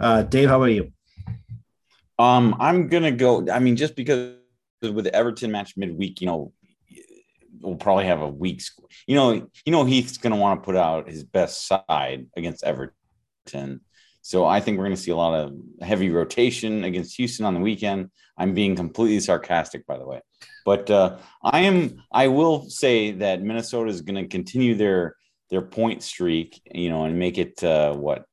Uh, 0.00 0.22
Dave, 0.22 0.48
how 0.48 0.56
about 0.56 0.66
you? 0.66 0.92
Um, 2.18 2.56
I'm 2.60 2.88
gonna 2.88 3.12
go. 3.12 3.46
I 3.50 3.58
mean, 3.58 3.76
just 3.76 3.94
because 3.96 4.34
with 4.82 5.04
the 5.04 5.14
Everton 5.14 5.50
match 5.52 5.74
midweek, 5.76 6.20
you 6.20 6.26
know, 6.26 6.52
we'll 7.60 7.76
probably 7.76 8.04
have 8.06 8.20
a 8.20 8.28
week's. 8.28 8.72
You 9.06 9.14
know, 9.16 9.32
you 9.32 9.72
know, 9.72 9.84
Heath's 9.84 10.18
gonna 10.18 10.36
want 10.36 10.60
to 10.60 10.64
put 10.64 10.76
out 10.76 11.08
his 11.08 11.24
best 11.24 11.66
side 11.66 12.26
against 12.36 12.64
Everton. 12.64 13.80
So 14.24 14.46
I 14.46 14.60
think 14.60 14.78
we're 14.78 14.84
gonna 14.84 14.96
see 14.96 15.10
a 15.10 15.16
lot 15.16 15.34
of 15.34 15.54
heavy 15.80 16.08
rotation 16.08 16.84
against 16.84 17.16
Houston 17.16 17.44
on 17.44 17.54
the 17.54 17.60
weekend. 17.60 18.10
I'm 18.38 18.54
being 18.54 18.74
completely 18.74 19.20
sarcastic, 19.20 19.86
by 19.86 19.98
the 19.98 20.06
way, 20.06 20.20
but 20.64 20.90
uh, 20.90 21.18
I 21.42 21.60
am. 21.60 22.02
I 22.10 22.28
will 22.28 22.68
say 22.68 23.12
that 23.12 23.42
Minnesota 23.42 23.90
is 23.90 24.00
gonna 24.00 24.26
continue 24.26 24.74
their 24.74 25.16
their 25.50 25.62
point 25.62 26.02
streak, 26.02 26.60
you 26.72 26.88
know, 26.88 27.04
and 27.04 27.18
make 27.18 27.38
it 27.38 27.62
uh, 27.62 27.94
what 27.94 28.24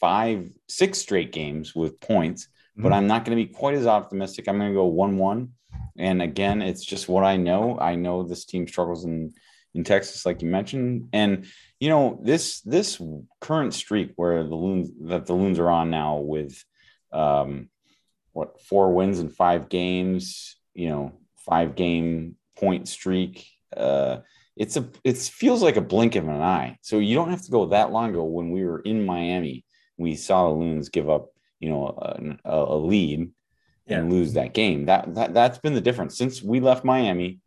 five, 0.00 0.50
six 0.68 0.98
straight 0.98 1.32
games 1.32 1.74
with 1.74 1.98
points 1.98 2.48
but 2.78 2.92
I'm 2.92 3.08
not 3.08 3.24
going 3.24 3.36
to 3.36 3.44
be 3.44 3.52
quite 3.52 3.74
as 3.74 3.86
optimistic. 3.86 4.48
I'm 4.48 4.58
going 4.58 4.70
to 4.70 4.74
go 4.74 4.86
one-one, 4.86 5.50
and 5.98 6.22
again, 6.22 6.62
it's 6.62 6.84
just 6.84 7.08
what 7.08 7.24
I 7.24 7.36
know. 7.36 7.76
I 7.78 7.96
know 7.96 8.22
this 8.22 8.44
team 8.44 8.68
struggles 8.68 9.04
in 9.04 9.34
in 9.78 9.84
Texas, 9.84 10.26
like 10.26 10.42
you 10.42 10.48
mentioned, 10.48 11.08
and 11.12 11.46
you 11.78 11.88
know 11.88 12.20
this 12.22 12.60
this 12.62 13.00
current 13.40 13.72
streak 13.72 14.12
where 14.16 14.42
the 14.42 14.54
loons 14.54 14.90
that 15.02 15.26
the 15.26 15.32
loons 15.32 15.58
are 15.58 15.70
on 15.70 15.88
now 15.88 16.16
with 16.18 16.62
um 17.12 17.70
what 18.32 18.60
four 18.60 18.92
wins 18.92 19.20
in 19.20 19.30
five 19.30 19.68
games, 19.68 20.56
you 20.74 20.88
know, 20.88 21.12
five 21.36 21.76
game 21.76 22.34
point 22.58 22.88
streak. 22.88 23.46
Uh, 23.74 24.18
it's 24.56 24.76
a 24.76 24.88
it 25.04 25.16
feels 25.16 25.62
like 25.62 25.76
a 25.76 25.80
blink 25.80 26.16
of 26.16 26.26
an 26.26 26.42
eye. 26.42 26.76
So 26.82 26.98
you 26.98 27.14
don't 27.14 27.30
have 27.30 27.44
to 27.44 27.50
go 27.50 27.66
that 27.66 27.92
long 27.92 28.10
ago 28.10 28.24
when 28.24 28.50
we 28.50 28.64
were 28.64 28.80
in 28.80 29.06
Miami. 29.06 29.64
We 29.96 30.16
saw 30.16 30.48
the 30.48 30.54
loons 30.54 30.88
give 30.88 31.08
up 31.08 31.28
you 31.60 31.70
know 31.70 31.96
a, 32.44 32.50
a 32.50 32.76
lead 32.76 33.30
and 33.86 34.12
lose 34.12 34.32
that 34.34 34.54
game. 34.54 34.86
That 34.86 35.14
that 35.14 35.34
that's 35.34 35.58
been 35.58 35.74
the 35.74 35.80
difference 35.80 36.18
since 36.18 36.42
we 36.42 36.58
left 36.58 36.84
Miami. 36.84 37.38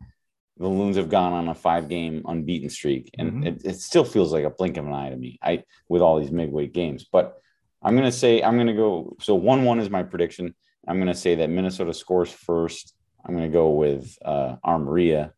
The 0.62 0.68
Loons 0.68 0.96
have 0.96 1.08
gone 1.10 1.32
on 1.32 1.48
a 1.48 1.54
five 1.54 1.88
game 1.88 2.22
unbeaten 2.24 2.70
streak, 2.70 3.10
and 3.18 3.42
Mhm. 3.42 3.46
it, 3.46 3.62
it 3.64 3.74
still 3.80 4.04
feels 4.04 4.32
like 4.32 4.44
a 4.44 4.50
blink 4.50 4.76
of 4.76 4.86
an 4.86 4.92
eye 4.92 5.10
to 5.10 5.16
me. 5.16 5.38
I 5.42 5.64
with 5.88 6.02
all 6.02 6.20
these 6.20 6.30
midweek 6.30 6.72
games, 6.72 7.04
but 7.04 7.36
I'm 7.82 7.96
gonna 7.96 8.12
say 8.12 8.42
I'm 8.42 8.56
gonna 8.56 8.74
go. 8.74 9.16
So 9.20 9.34
one 9.34 9.64
one 9.64 9.80
is 9.80 9.90
my 9.90 10.04
prediction. 10.04 10.54
I'm 10.86 10.98
gonna 10.98 11.14
say 11.14 11.34
that 11.36 11.50
Minnesota 11.50 11.92
scores 11.92 12.30
first. 12.32 12.94
I'm 13.24 13.34
gonna 13.34 13.48
go 13.48 13.70
with 13.70 14.16
uh, 14.24 14.56
Amarilla 14.64 15.32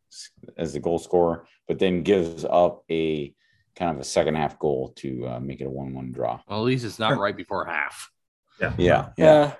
as 0.58 0.74
the 0.74 0.80
goal 0.80 0.98
scorer, 0.98 1.46
but 1.68 1.78
then 1.78 2.02
gives 2.02 2.44
up 2.44 2.84
a 2.90 3.34
kind 3.76 3.90
of 3.90 3.98
a 3.98 4.04
second 4.04 4.34
half 4.36 4.58
goal 4.58 4.92
to 4.96 5.26
uh, 5.26 5.40
make 5.40 5.60
it 5.62 5.66
a 5.66 5.70
one 5.70 5.94
one 5.94 6.12
draw. 6.12 6.40
Well, 6.48 6.60
at 6.60 6.64
least 6.64 6.84
it's 6.84 6.98
not 6.98 7.18
right 7.18 7.36
before 7.36 7.64
half. 7.64 8.10
Yeah, 8.78 9.08
Yeah. 9.16 9.54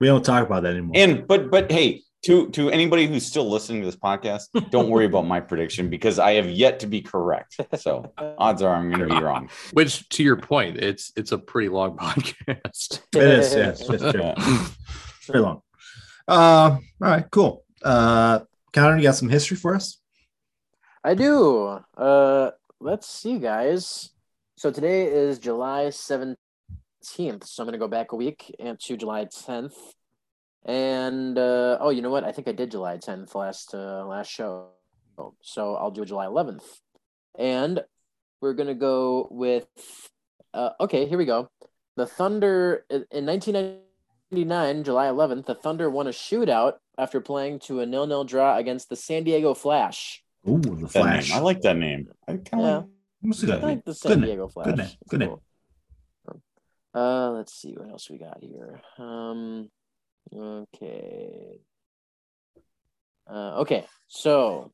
We 0.00 0.06
don't 0.06 0.24
talk 0.24 0.46
about 0.46 0.62
that 0.62 0.70
anymore. 0.70 0.92
And 0.96 1.26
but 1.26 1.50
but 1.50 1.70
hey, 1.70 2.02
to 2.22 2.50
to 2.50 2.70
anybody 2.70 3.06
who's 3.06 3.24
still 3.24 3.48
listening 3.48 3.80
to 3.80 3.86
this 3.86 3.96
podcast, 3.96 4.48
don't 4.70 4.90
worry 4.90 5.06
about 5.06 5.26
my 5.26 5.40
prediction 5.40 5.88
because 5.88 6.18
I 6.18 6.32
have 6.32 6.50
yet 6.50 6.80
to 6.80 6.86
be 6.86 7.00
correct. 7.00 7.60
So 7.78 8.12
odds 8.38 8.62
are 8.62 8.74
I'm 8.74 8.90
going 8.90 9.08
to 9.08 9.14
be 9.14 9.22
wrong. 9.22 9.48
Which, 9.72 10.08
to 10.10 10.22
your 10.22 10.36
point, 10.36 10.76
it's 10.76 11.12
it's 11.16 11.32
a 11.32 11.38
pretty 11.38 11.68
long 11.68 11.96
podcast. 11.98 13.00
it 13.14 13.22
is. 13.22 13.54
Yeah, 13.54 13.68
it's, 13.70 13.80
it's 13.88 14.12
true. 14.12 14.32
It's 14.36 15.26
very 15.26 15.40
long. 15.40 15.62
Uh, 16.28 16.76
all 16.76 16.80
right, 17.00 17.24
cool. 17.30 17.64
Uh, 17.82 18.40
Connor, 18.72 18.96
you 18.98 19.02
got 19.02 19.16
some 19.16 19.28
history 19.28 19.56
for 19.56 19.74
us? 19.74 19.98
I 21.02 21.14
do. 21.14 21.80
Uh, 21.96 22.50
let's 22.80 23.08
see, 23.08 23.38
guys. 23.38 24.10
So 24.56 24.70
today 24.70 25.06
is 25.06 25.38
July 25.38 25.86
17th. 25.86 26.36
So 27.02 27.62
I'm 27.62 27.66
going 27.66 27.72
to 27.72 27.78
go 27.78 27.88
back 27.88 28.12
a 28.12 28.16
week 28.16 28.54
and 28.58 28.78
to 28.80 28.96
July 28.96 29.24
10th. 29.24 29.72
And 30.64 31.38
uh, 31.38 31.78
oh, 31.80 31.90
you 31.90 32.02
know 32.02 32.10
what? 32.10 32.24
I 32.24 32.32
think 32.32 32.48
I 32.48 32.52
did 32.52 32.70
July 32.70 32.98
10th 32.98 33.34
last 33.34 33.74
uh, 33.74 34.04
last 34.06 34.30
show. 34.30 34.68
So 35.42 35.74
I'll 35.76 35.90
do 35.90 36.04
July 36.04 36.26
11th. 36.26 36.64
And 37.38 37.82
we're 38.40 38.54
going 38.54 38.68
to 38.68 38.74
go 38.74 39.28
with 39.30 39.66
uh, 40.54 40.70
okay, 40.80 41.06
here 41.06 41.18
we 41.18 41.24
go. 41.26 41.48
The 41.96 42.06
Thunder 42.06 42.84
in 42.90 43.04
in 43.10 43.26
1999, 43.26 44.84
July 44.84 45.06
11th, 45.06 45.46
the 45.46 45.54
Thunder 45.54 45.88
won 45.90 46.06
a 46.06 46.10
shootout 46.10 46.74
after 46.98 47.20
playing 47.20 47.58
to 47.60 47.80
a 47.80 47.86
nil-nil 47.86 48.24
draw 48.24 48.56
against 48.56 48.88
the 48.88 48.96
San 48.96 49.24
Diego 49.24 49.54
Flash. 49.54 50.22
Ooh, 50.48 50.58
the 50.58 50.88
Flash. 50.88 51.30
name. 51.30 51.38
I 51.38 51.40
like 51.42 51.60
that 51.62 51.76
name. 51.76 52.08
I 52.28 52.36
kind 52.36 52.62
Yeah. 52.62 52.76
of 52.78 52.86
Let's 53.22 53.40
do 53.40 53.52
I 53.52 53.56
like 53.56 53.84
the 53.84 53.92
Good 53.92 53.96
San 53.96 54.20
name. 54.20 54.26
Diego 54.28 54.48
Flash. 54.48 54.66
Good 54.66 54.76
name. 54.78 54.86
It's 54.86 55.10
Good 55.10 55.20
name. 55.20 55.28
cool. 55.28 55.42
Uh, 56.94 57.30
let's 57.32 57.54
see 57.54 57.74
what 57.76 57.90
else 57.90 58.08
we 58.10 58.18
got 58.18 58.38
here. 58.42 58.80
Um, 58.98 59.70
okay. 60.34 61.58
Uh, 63.30 63.60
okay, 63.60 63.86
so 64.08 64.72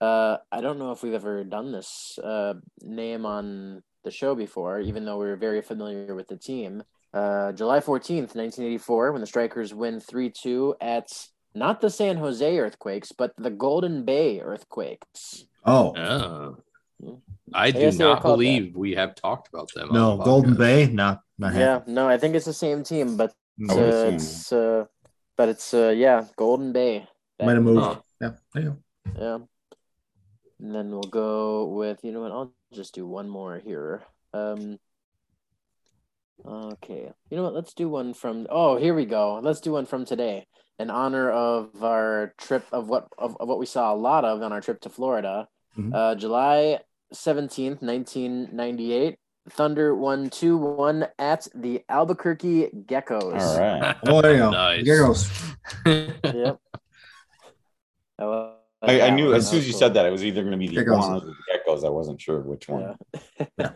uh, 0.00 0.38
I 0.50 0.60
don't 0.60 0.78
know 0.78 0.92
if 0.92 1.02
we've 1.02 1.14
ever 1.14 1.44
done 1.44 1.72
this 1.72 2.18
uh, 2.22 2.54
name 2.82 3.24
on 3.24 3.82
the 4.04 4.10
show 4.10 4.34
before, 4.34 4.80
even 4.80 5.04
though 5.04 5.18
we 5.18 5.26
are 5.26 5.36
very 5.36 5.62
familiar 5.62 6.14
with 6.14 6.28
the 6.28 6.36
team. 6.36 6.82
Uh, 7.14 7.52
July 7.52 7.78
14th, 7.78 8.34
1984, 8.34 9.12
when 9.12 9.20
the 9.20 9.26
Strikers 9.26 9.72
win 9.72 10.00
3 10.00 10.30
2 10.30 10.76
at 10.80 11.10
not 11.54 11.80
the 11.80 11.90
San 11.90 12.16
Jose 12.16 12.58
Earthquakes, 12.58 13.12
but 13.12 13.32
the 13.38 13.50
Golden 13.50 14.04
Bay 14.04 14.40
Earthquakes. 14.40 15.44
Oh, 15.64 15.94
Oh. 15.96 16.56
Hmm. 17.02 17.14
I 17.52 17.70
do 17.70 17.80
guess 17.80 17.96
they 17.98 18.04
were 18.04 18.14
not 18.14 18.22
called 18.22 18.38
believe 18.38 18.74
we 18.74 18.94
have 18.94 19.14
talked 19.14 19.48
about 19.48 19.72
them. 19.74 19.90
no, 19.92 20.16
the 20.16 20.24
Golden. 20.24 20.56
Bay. 20.56 20.86
No, 20.86 21.18
not 21.38 21.54
Yeah, 21.54 21.80
no, 21.86 22.08
I 22.08 22.18
think 22.18 22.34
it's 22.34 22.46
the 22.46 22.52
same 22.52 22.82
team, 22.82 23.16
but 23.16 23.34
happening. 23.58 23.70
I 23.70 23.74
would 23.74 23.92
uh, 23.92 23.96
assume. 23.96 24.14
it's 24.14 24.52
uh, 24.52 24.84
but 25.36 25.48
it's 25.48 25.74
uh, 25.74 25.94
yeah, 25.96 26.24
Golden 26.36 26.72
Bay. 26.72 27.06
Might 27.40 27.54
have 27.54 27.62
moved. 27.62 27.80
Huh. 27.80 27.96
Yeah, 28.20 28.30
there 28.54 28.62
you 28.62 28.82
go. 29.04 29.16
Yeah. 29.18 29.38
And 30.58 30.74
then 30.74 30.90
we'll 30.90 31.02
go 31.02 31.66
with 31.66 32.02
you 32.02 32.12
know 32.12 32.20
what? 32.20 32.32
I'll 32.32 32.52
just 32.72 32.94
do 32.94 33.06
one 33.06 33.28
more 33.28 33.58
here. 33.58 34.02
Um. 34.32 34.78
Okay. 36.46 37.12
You 37.30 37.36
know 37.36 37.42
what? 37.42 37.54
Let's 37.54 37.74
do 37.74 37.88
one 37.88 38.14
from. 38.14 38.46
Oh, 38.50 38.76
here 38.76 38.94
we 38.94 39.04
go. 39.04 39.40
Let's 39.42 39.60
do 39.60 39.72
one 39.72 39.86
from 39.86 40.04
today 40.04 40.46
in 40.78 40.90
honor 40.90 41.30
of 41.30 41.82
our 41.82 42.34
trip 42.38 42.64
of 42.72 42.88
what 42.88 43.08
of, 43.18 43.36
of 43.40 43.48
what 43.48 43.58
we 43.58 43.66
saw 43.66 43.92
a 43.92 43.96
lot 43.96 44.24
of 44.24 44.42
on 44.42 44.52
our 44.52 44.60
trip 44.60 44.80
to 44.82 44.88
Florida. 44.88 45.48
Mhm. 45.76 45.94
Uh, 45.94 46.14
July 46.14 46.80
seventeenth, 47.12 47.82
nineteen 47.82 48.48
ninety 48.52 48.92
eight. 48.92 49.18
Thunder 49.50 49.94
one 49.94 50.28
two 50.30 50.56
one 50.56 51.06
at 51.18 51.46
the 51.54 51.84
Albuquerque 51.88 52.70
Geckos. 52.86 53.40
All 53.40 53.60
right. 53.60 53.96
Oh, 54.06 54.20
there 54.22 54.32
you 54.32 54.38
go. 54.38 54.50
Nice. 54.50 54.84
There 54.84 55.06
goes. 55.06 55.30
Yep. 55.84 56.60
I, 58.18 58.52
I, 58.82 59.00
I 59.06 59.10
knew 59.10 59.34
as 59.34 59.48
soon 59.48 59.60
as 59.60 59.66
you 59.66 59.72
cool. 59.72 59.78
said 59.80 59.94
that, 59.94 60.06
it 60.06 60.10
was 60.10 60.24
either 60.24 60.42
going 60.42 60.52
to 60.52 60.58
be 60.58 60.68
the 60.68 60.76
Geckos. 60.76 60.82
iguanas 60.82 61.22
or 61.24 61.26
the 61.26 61.34
geckos. 61.72 61.84
I 61.84 61.88
wasn't 61.88 62.20
sure 62.20 62.40
which 62.40 62.68
one. 62.68 62.96
Yeah. 63.58 63.70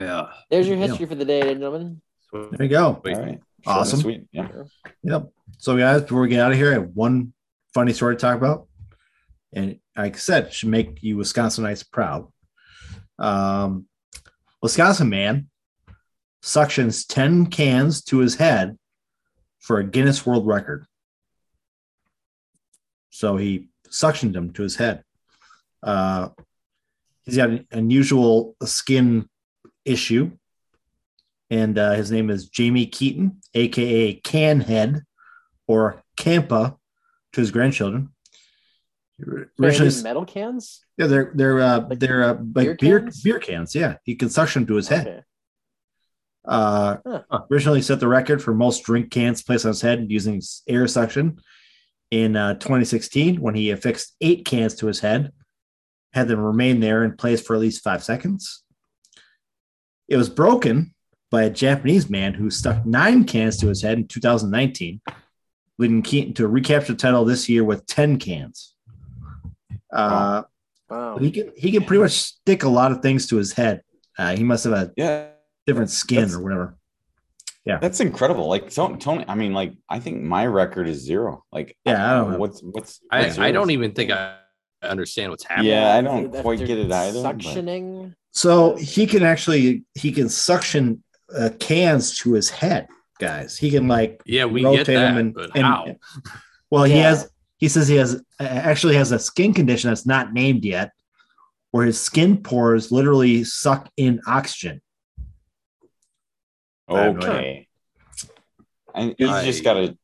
yeah. 0.00 0.26
There's 0.50 0.66
your 0.68 0.76
Yeah. 0.76 0.86
history 0.88 1.06
for 1.06 1.14
the 1.14 1.24
day, 1.24 1.42
gentlemen. 1.42 2.00
There 2.32 2.62
you 2.62 2.68
go. 2.68 3.00
Wait. 3.04 3.14
All 3.16 3.22
right. 3.22 3.40
Awesome. 3.66 4.00
Short 4.00 4.14
and 4.14 4.26
Sweet. 4.28 4.28
Yeah. 4.32 4.48
Yep. 5.04 5.28
So, 5.58 5.76
guys, 5.76 6.02
before 6.02 6.22
we 6.22 6.28
get 6.28 6.40
out 6.40 6.50
of 6.52 6.58
here, 6.58 6.70
I 6.70 6.74
have 6.74 6.88
one 6.94 7.32
funny 7.74 7.92
story 7.92 8.16
to 8.16 8.20
talk 8.20 8.36
about. 8.36 8.66
And 9.52 9.78
like 9.96 10.16
I 10.16 10.18
said, 10.18 10.46
it 10.46 10.52
should 10.52 10.70
make 10.70 11.02
you 11.02 11.16
Wisconsinites 11.16 11.88
proud. 11.90 12.28
Um, 13.18 13.86
Wisconsin 14.62 15.08
man 15.08 15.48
suctions 16.42 17.06
10 17.06 17.46
cans 17.46 18.02
to 18.04 18.18
his 18.18 18.36
head 18.36 18.78
for 19.58 19.78
a 19.78 19.84
Guinness 19.84 20.24
World 20.24 20.46
Record. 20.46 20.86
So 23.10 23.36
he 23.36 23.68
suctioned 23.88 24.32
them 24.32 24.52
to 24.54 24.62
his 24.62 24.76
head. 24.76 25.04
Uh, 25.82 26.30
he's 27.24 27.36
got 27.36 27.50
an 27.50 27.66
unusual 27.72 28.56
skin 28.64 29.28
issue 29.84 30.30
and 31.52 31.78
uh, 31.78 31.92
his 31.92 32.10
name 32.10 32.30
is 32.30 32.48
Jamie 32.48 32.86
Keeton, 32.86 33.42
aka 33.52 34.18
Canhead, 34.22 35.02
or 35.66 36.02
Campa, 36.16 36.78
to 37.34 37.40
his 37.42 37.50
grandchildren. 37.50 38.08
Originally, 39.60 40.02
metal 40.02 40.24
cans? 40.24 40.84
yeah, 40.98 41.06
they're 41.06 41.32
they're 41.34 41.60
uh, 41.60 41.86
Like 41.88 41.98
they're 41.98 42.24
uh, 42.24 42.34
beer 42.34 42.70
like 42.70 42.78
beer 42.80 43.00
cans? 43.00 43.22
beer 43.22 43.38
cans. 43.38 43.74
Yeah, 43.74 43.96
he 44.04 44.14
can 44.14 44.28
suction 44.30 44.66
to 44.66 44.74
his 44.74 44.88
head. 44.88 45.06
Okay. 45.06 45.22
Uh, 46.44 46.96
Huh. 47.06 47.42
Originally 47.50 47.82
set 47.82 48.00
the 48.00 48.08
record 48.08 48.42
for 48.42 48.52
most 48.52 48.82
drink 48.84 49.10
cans 49.10 49.42
placed 49.42 49.64
on 49.64 49.70
his 49.70 49.80
head 49.80 50.06
using 50.08 50.42
air 50.68 50.86
suction 50.88 51.38
in 52.10 52.36
uh, 52.36 52.54
2016 52.54 53.40
when 53.40 53.54
he 53.54 53.70
affixed 53.70 54.14
eight 54.20 54.44
cans 54.44 54.74
to 54.76 54.86
his 54.86 55.00
head, 55.00 55.32
had 56.12 56.28
them 56.28 56.40
remain 56.40 56.80
there 56.80 57.04
in 57.04 57.16
place 57.16 57.40
for 57.40 57.54
at 57.54 57.60
least 57.60 57.82
five 57.82 58.02
seconds. 58.02 58.64
It 60.08 60.16
was 60.16 60.28
broken 60.28 60.94
by 61.30 61.44
a 61.44 61.50
Japanese 61.50 62.10
man 62.10 62.34
who 62.34 62.50
stuck 62.50 62.84
nine 62.84 63.24
cans 63.24 63.56
to 63.58 63.68
his 63.68 63.80
head 63.80 63.96
in 63.98 64.06
2019, 64.08 65.00
leading 65.78 66.02
Keeton 66.02 66.34
to 66.34 66.44
a 66.44 66.48
recapture 66.48 66.94
title 66.94 67.24
this 67.24 67.48
year 67.48 67.64
with 67.64 67.86
10 67.86 68.18
cans. 68.18 68.74
Uh, 69.92 70.42
Wow. 70.90 71.16
he 71.18 71.30
can 71.30 71.52
he 71.56 71.72
can 71.72 71.84
pretty 71.84 72.02
much 72.02 72.12
stick 72.12 72.64
a 72.64 72.68
lot 72.68 72.92
of 72.92 73.00
things 73.00 73.26
to 73.28 73.36
his 73.36 73.52
head. 73.52 73.82
Uh, 74.18 74.36
he 74.36 74.44
must 74.44 74.64
have 74.64 74.74
a 74.74 74.92
Yeah. 74.96 75.28
different 75.66 75.90
skin 75.90 76.16
That's- 76.16 76.34
or 76.34 76.42
whatever. 76.42 76.76
Yeah, 77.64 77.78
that's 77.78 78.00
incredible. 78.00 78.48
Like 78.48 78.70
Tony, 78.74 78.98
Tony, 78.98 79.24
I 79.28 79.34
mean, 79.36 79.54
like 79.54 79.72
I 79.88 80.00
think 80.00 80.20
my 80.22 80.44
record 80.46 80.88
is 80.88 80.98
zero. 80.98 81.44
Like, 81.52 81.76
Yeah, 81.86 82.10
I 82.10 82.14
don't 82.18 82.32
know. 82.32 82.38
what's 82.38 82.60
what's. 82.60 83.00
I, 83.10 83.22
what's 83.22 83.38
I 83.38 83.52
don't 83.52 83.70
even 83.70 83.92
think 83.92 84.10
I 84.10 84.34
understand 84.82 85.30
what's 85.30 85.44
happening. 85.44 85.70
Yeah, 85.70 85.94
I 85.94 86.00
don't 86.02 86.34
If 86.34 86.42
quite 86.42 86.58
they're 86.58 86.66
get 86.66 86.78
it 86.78 86.90
either. 86.92 87.22
but- 87.22 87.36
Suctioning. 87.38 88.14
So 88.32 88.74
he 88.76 89.06
can 89.06 89.22
actually 89.22 89.84
he 89.94 90.10
can 90.12 90.28
suction 90.28 91.02
uh, 91.34 91.50
cans 91.60 92.18
to 92.18 92.32
his 92.34 92.50
head, 92.50 92.86
guys. 93.20 93.56
He 93.56 93.70
can 93.70 93.86
like 93.88 94.20
Yeah, 94.26 94.44
we 94.46 94.64
rotate 94.64 94.86
get 94.86 94.94
that, 94.94 95.00
them 95.10 95.16
and, 95.18 95.34
but 95.34 95.50
and- 95.54 95.64
how? 95.64 95.86
well, 96.70 96.84
he 96.84 96.98
has 96.98 97.30
he 97.62 97.68
says 97.68 97.86
he 97.86 97.94
has 97.94 98.16
uh, 98.40 98.42
actually 98.42 98.96
has 98.96 99.12
a 99.12 99.20
skin 99.20 99.54
condition 99.54 99.88
that's 99.88 100.04
not 100.04 100.32
named 100.32 100.64
yet, 100.64 100.90
where 101.70 101.86
his 101.86 102.00
skin 102.00 102.38
pores 102.42 102.90
literally 102.90 103.44
suck 103.44 103.88
in 103.96 104.20
oxygen. 104.26 104.80
I 106.88 107.02
have 107.02 107.14
no 107.18 107.26
Okay. 107.28 107.68
And 108.96 109.14
you 109.16 109.28
I- 109.30 109.44
just 109.44 109.62
got 109.62 109.74
to. 109.74 109.96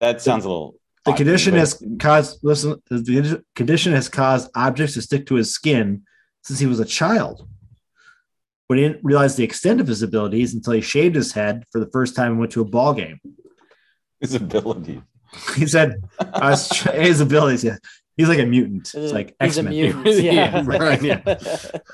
That 0.00 0.20
sounds 0.20 0.44
a 0.44 0.48
little. 0.48 0.74
The 1.04 1.12
condition 1.12 1.54
has 1.54 1.80
caused 2.00 2.40
listen. 2.42 2.82
The 2.90 3.44
condition 3.54 3.92
has 3.92 4.08
caused 4.08 4.50
objects 4.56 4.94
to 4.94 5.02
stick 5.02 5.26
to 5.26 5.36
his 5.36 5.54
skin 5.54 6.02
since 6.42 6.58
he 6.58 6.66
was 6.66 6.80
a 6.80 6.84
child. 6.84 7.48
But 8.68 8.78
he 8.78 8.84
didn't 8.88 9.04
realize 9.04 9.36
the 9.36 9.44
extent 9.44 9.80
of 9.80 9.86
his 9.86 10.02
abilities 10.02 10.52
until 10.52 10.72
he 10.72 10.80
shaved 10.80 11.14
his 11.14 11.30
head 11.32 11.62
for 11.70 11.78
the 11.78 11.90
first 11.92 12.16
time 12.16 12.32
and 12.32 12.40
went 12.40 12.50
to 12.52 12.60
a 12.60 12.64
ball 12.64 12.92
game. 12.92 13.20
his 14.20 14.34
ability. 14.34 15.00
He 15.56 15.66
said 15.66 15.94
I 16.20 16.50
was, 16.50 16.68
his 16.94 17.20
abilities. 17.20 17.64
Yeah, 17.64 17.76
he's 18.16 18.28
like 18.28 18.38
a 18.38 18.46
mutant. 18.46 18.92
It's 18.94 19.12
like 19.12 19.28
He's 19.40 19.56
X 19.56 19.56
a 19.58 19.62
Men. 19.64 19.72
mutant. 19.72 20.06
Yeah, 20.22 20.32
Yeah. 20.32 20.62
right, 20.66 21.02
yeah. 21.02 21.36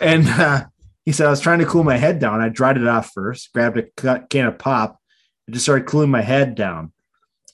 And 0.00 0.28
uh, 0.28 0.64
he 1.04 1.12
said 1.12 1.26
I 1.26 1.30
was 1.30 1.40
trying 1.40 1.60
to 1.60 1.66
cool 1.66 1.84
my 1.84 1.96
head 1.96 2.18
down. 2.18 2.40
I 2.40 2.48
dried 2.48 2.76
it 2.76 2.86
off 2.86 3.12
first, 3.14 3.52
grabbed 3.52 3.78
a 3.78 4.20
can 4.28 4.46
of 4.46 4.58
pop, 4.58 4.98
and 5.46 5.54
just 5.54 5.64
started 5.64 5.86
cooling 5.86 6.10
my 6.10 6.22
head 6.22 6.54
down. 6.54 6.92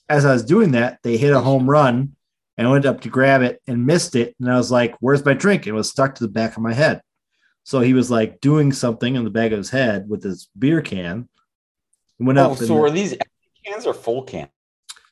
As 0.09 0.25
I 0.25 0.33
was 0.33 0.43
doing 0.43 0.71
that, 0.71 0.99
they 1.03 1.17
hit 1.17 1.33
a 1.33 1.39
home 1.39 1.69
run, 1.69 2.15
and 2.57 2.67
I 2.67 2.71
went 2.71 2.85
up 2.85 3.01
to 3.01 3.09
grab 3.09 3.41
it 3.41 3.61
and 3.67 3.85
missed 3.85 4.15
it. 4.15 4.35
And 4.39 4.51
I 4.51 4.57
was 4.57 4.71
like, 4.71 4.95
"Where's 4.99 5.23
my 5.25 5.33
drink?" 5.33 5.65
It 5.67 5.71
was 5.71 5.89
stuck 5.89 6.15
to 6.15 6.23
the 6.23 6.31
back 6.31 6.57
of 6.57 6.63
my 6.63 6.73
head. 6.73 7.01
So 7.63 7.79
he 7.79 7.93
was 7.93 8.11
like 8.11 8.41
doing 8.41 8.71
something 8.71 9.15
in 9.15 9.23
the 9.23 9.29
back 9.31 9.51
of 9.51 9.57
his 9.57 9.69
head 9.71 10.07
with 10.09 10.23
his 10.23 10.49
beer 10.57 10.81
can. 10.81 11.27
Went 12.19 12.37
Oh, 12.39 12.51
up. 12.51 12.57
so 12.57 12.75
and- 12.75 12.85
are 12.85 12.91
these 12.91 13.13
empty 13.13 13.29
cans 13.65 13.85
or 13.87 13.93
full 13.93 14.23
cans? 14.23 14.49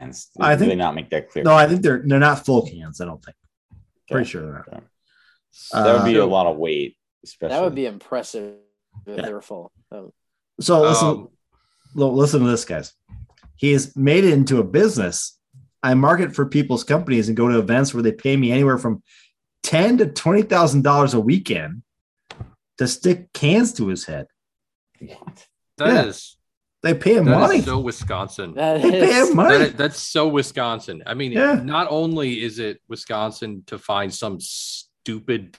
I 0.01 0.55
think- 0.55 0.69
they 0.69 0.75
not 0.75 0.95
make 0.95 1.09
that 1.11 1.29
clear. 1.29 1.43
no, 1.43 1.53
I 1.53 1.67
think 1.67 1.81
they're 1.81 2.03
they're 2.05 2.19
not 2.19 2.45
full 2.45 2.67
cans. 2.67 2.99
I 3.01 3.05
don't 3.05 3.23
think. 3.23 3.37
Pretty 4.09 4.29
sure 4.29 4.41
they're 4.43 4.53
not. 4.53 4.67
Okay. 4.67 4.83
that 5.73 5.93
would 5.97 6.05
be 6.05 6.19
Uh, 6.19 6.23
a 6.23 6.25
lot 6.25 6.47
of 6.47 6.57
weight, 6.57 6.97
especially. 7.23 7.55
that 7.55 7.61
would 7.63 7.75
be 7.75 7.85
impressive 7.85 8.55
if 9.05 9.17
Yeah. 9.17 9.25
they 9.25 9.33
were 9.33 9.41
full. 9.41 9.71
Um, 9.91 10.11
So 10.59 10.81
listen, 10.81 11.07
Um, 11.07 11.29
listen 11.95 12.41
to 12.41 12.47
this, 12.47 12.65
guys. 12.65 12.93
He 13.55 13.71
has 13.71 13.95
made 13.95 14.23
it 14.23 14.33
into 14.33 14.59
a 14.59 14.63
business. 14.63 15.39
I 15.81 15.93
market 15.95 16.35
for 16.35 16.45
people's 16.45 16.83
companies 16.83 17.27
and 17.27 17.35
go 17.37 17.47
to 17.49 17.59
events 17.59 17.93
where 17.93 18.03
they 18.03 18.11
pay 18.11 18.35
me 18.37 18.51
anywhere 18.51 18.77
from 18.77 19.03
ten 19.63 19.97
to 19.99 20.07
twenty 20.11 20.41
thousand 20.43 20.81
dollars 20.83 21.13
a 21.13 21.19
weekend 21.19 21.83
to 22.77 22.87
stick 22.87 23.31
cans 23.33 23.73
to 23.73 23.87
his 23.87 24.05
head. 24.05 24.27
What? 24.99 25.47
That 25.77 26.07
is 26.07 26.35
Yeah. 26.37 26.42
They 26.83 26.93
pay 26.93 27.15
him 27.15 27.25
that 27.25 27.31
is 27.41 27.47
money. 27.47 27.61
so 27.61 27.79
Wisconsin. 27.79 28.53
that 28.55 28.81
they 28.81 28.91
pay 28.91 29.13
him 29.13 29.35
money. 29.35 29.57
That- 29.57 29.77
that's 29.77 29.99
so 29.99 30.27
Wisconsin. 30.27 31.01
I 31.05 31.13
mean, 31.13 31.31
Yeah. 31.31 31.61
not 31.63 31.87
only 31.89 32.43
is 32.43 32.59
it 32.59 32.81
Wisconsin 32.89 33.63
to 33.67 33.77
find 33.79 34.13
some 34.13 34.39
stupid, 34.41 35.57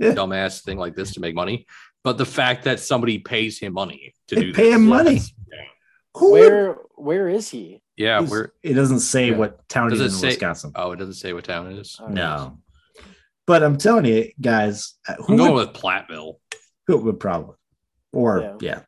Yeah. 0.00 0.14
dumbass 0.14 0.62
thing 0.62 0.76
like 0.78 0.96
this 0.96 1.14
to 1.14 1.20
make 1.20 1.34
money, 1.34 1.66
but 2.02 2.18
the 2.18 2.26
fact 2.26 2.64
that 2.64 2.80
somebody 2.80 3.18
pays 3.18 3.58
him 3.58 3.72
money 3.74 4.14
to 4.28 4.34
They 4.34 4.40
do 4.42 4.52
pay 4.52 4.64
this. 4.64 4.74
him 4.74 4.86
money. 4.86 5.20
Who 6.16 6.30
would- 6.32 6.40
Where 6.52 6.78
where 6.96 7.28
is 7.28 7.50
he? 7.50 7.80
Yeah, 7.96 8.18
he's- 8.20 8.30
we're. 8.30 8.48
it 8.62 8.74
doesn't 8.74 9.00
say 9.00 9.30
Yeah. 9.30 9.36
what 9.36 9.68
town 9.68 9.90
Does 9.90 10.00
he's 10.00 10.12
it 10.12 10.14
in 10.14 10.20
say- 10.20 10.26
Wisconsin. 10.28 10.72
Oh, 10.74 10.92
it 10.92 10.96
doesn't 10.96 11.14
say 11.14 11.32
what 11.32 11.44
town 11.44 11.70
it 11.72 11.78
is. 11.78 11.96
All 12.00 12.06
right. 12.06 12.14
No. 12.14 12.58
But 13.46 13.62
I'm 13.62 13.76
telling 13.76 14.06
you, 14.06 14.30
guys, 14.40 14.94
uh, 15.06 15.14
who 15.16 15.34
I'm 15.34 15.36
going 15.36 15.52
would, 15.54 15.68
with 15.68 15.76
Platteville. 15.76 16.36
who 16.86 16.96
would 16.98 17.20
probably, 17.20 17.56
or 18.12 18.40
Yeah. 18.40 18.56
yeah, 18.60 18.80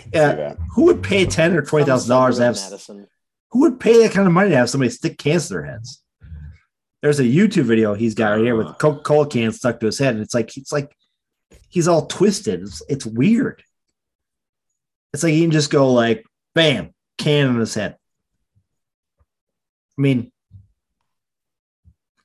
See 0.00 0.10
yeah, 0.14 0.54
who 0.74 0.84
would 0.84 1.02
pay 1.02 1.24
ten 1.26 1.54
or 1.56 1.62
twenty 1.62 1.86
thousand 1.86 2.10
dollars 2.10 2.36
to 2.38 2.44
have 2.44 2.56
Madison. 2.56 3.06
who 3.50 3.60
would 3.60 3.78
pay 3.80 4.02
that 4.02 4.12
kind 4.12 4.26
of 4.26 4.32
money 4.32 4.50
to 4.50 4.56
have 4.56 4.70
somebody 4.70 4.90
stick 4.90 5.18
cans 5.18 5.48
to 5.48 5.54
their 5.54 5.64
heads? 5.64 6.02
there's 7.02 7.18
a 7.18 7.24
YouTube 7.24 7.64
video 7.64 7.94
he's 7.94 8.14
got 8.14 8.30
right 8.30 8.40
here 8.44 8.54
with 8.54 8.68
Uh. 8.68 8.70
a 8.70 8.74
Coca-Cola 8.74 9.28
can 9.28 9.50
stuck 9.52 9.80
to 9.80 9.86
his 9.86 9.98
head, 9.98 10.14
and 10.14 10.22
it's 10.22 10.34
like 10.34 10.56
it's 10.56 10.70
like 10.72 10.96
he's 11.68 11.88
all 11.88 12.06
twisted. 12.06 12.62
It's, 12.62 12.80
it's 12.88 13.04
weird. 13.06 13.62
It's 15.12 15.22
like 15.24 15.32
he 15.32 15.40
can 15.42 15.50
just 15.50 15.70
go 15.70 15.92
like 15.92 16.24
bam, 16.54 16.94
can 17.18 17.48
on 17.48 17.58
his 17.58 17.74
head. 17.74 17.96
I 19.98 20.00
mean, 20.02 20.30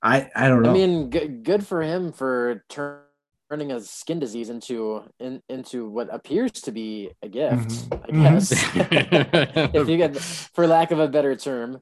I 0.02 0.30
I 0.36 0.48
don't 0.48 0.62
know. 0.62 0.70
I 0.70 0.74
mean, 0.74 1.12
g- 1.12 1.28
good 1.28 1.66
for 1.66 1.82
him 1.82 2.12
for 2.14 2.64
tur- 2.70 3.04
turning 3.50 3.72
a 3.72 3.80
skin 3.80 4.20
disease 4.20 4.50
into 4.50 5.04
in, 5.20 5.42
into 5.50 5.88
what 5.90 6.14
appears 6.14 6.52
to 6.54 6.72
be 6.72 7.12
a 7.22 7.30
gift. 7.30 7.70
Mhm. 7.70 8.26
I 8.28 8.30
guess, 8.32 8.52
if 9.76 9.88
you 9.90 9.98
get, 9.98 10.18
for 10.18 10.68
lack 10.68 10.92
of 10.92 11.00
a 11.00 11.08
better 11.08 11.36
term. 11.36 11.80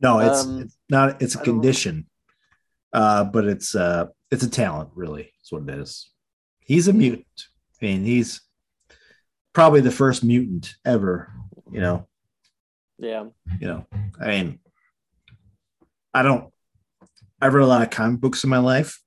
no, 0.00 0.18
it's, 0.20 0.44
um, 0.44 0.62
it's 0.62 0.76
not. 0.90 1.22
It's 1.22 1.34
a 1.34 1.38
condition, 1.38 2.06
uh, 2.92 3.24
but 3.24 3.44
it's 3.46 3.74
uh, 3.74 4.06
it's 4.30 4.42
a 4.42 4.50
talent. 4.50 4.90
Really, 4.94 5.32
is 5.42 5.50
what 5.52 5.62
it 5.68 5.78
is. 5.78 6.10
He's 6.60 6.88
a 6.88 6.92
mutant. 6.92 7.26
I 7.80 7.86
mean, 7.86 8.04
he's 8.04 8.40
probably 9.52 9.80
the 9.80 9.90
first 9.90 10.22
mutant 10.22 10.74
ever. 10.84 11.32
You 11.70 11.80
know, 11.80 12.06
Yeah. 12.98 13.24
you 13.60 13.66
know. 13.66 13.86
I 14.20 14.26
mean, 14.28 14.60
I 16.14 16.22
don't. 16.22 16.52
I've 17.40 17.54
read 17.54 17.64
a 17.64 17.66
lot 17.66 17.82
of 17.82 17.90
comic 17.90 18.20
books 18.20 18.44
in 18.44 18.50
my 18.50 18.58
life, 18.58 19.00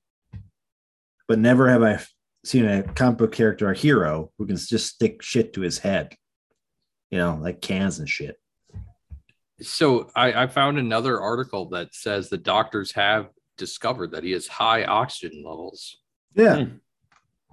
but 1.28 1.38
never 1.38 1.68
have 1.68 1.82
I 1.82 2.00
seen 2.44 2.64
a 2.66 2.82
comic 2.82 3.18
book 3.18 3.32
character, 3.32 3.70
a 3.70 3.76
hero, 3.76 4.30
who 4.38 4.46
can 4.46 4.56
just 4.56 4.86
stick 4.94 5.22
shit 5.22 5.52
to 5.54 5.60
his 5.62 5.78
head. 5.78 6.14
You 7.10 7.18
know, 7.18 7.38
like 7.40 7.60
cans 7.60 7.98
and 7.98 8.08
shit. 8.08 8.36
So 9.62 10.10
I, 10.14 10.44
I 10.44 10.46
found 10.48 10.78
another 10.78 11.20
article 11.20 11.68
that 11.70 11.94
says 11.94 12.28
the 12.28 12.36
doctors 12.36 12.92
have 12.92 13.28
discovered 13.56 14.10
that 14.10 14.22
he 14.24 14.32
has 14.32 14.46
high 14.46 14.84
oxygen 14.84 15.42
levels. 15.44 15.96
Yeah, 16.34 16.66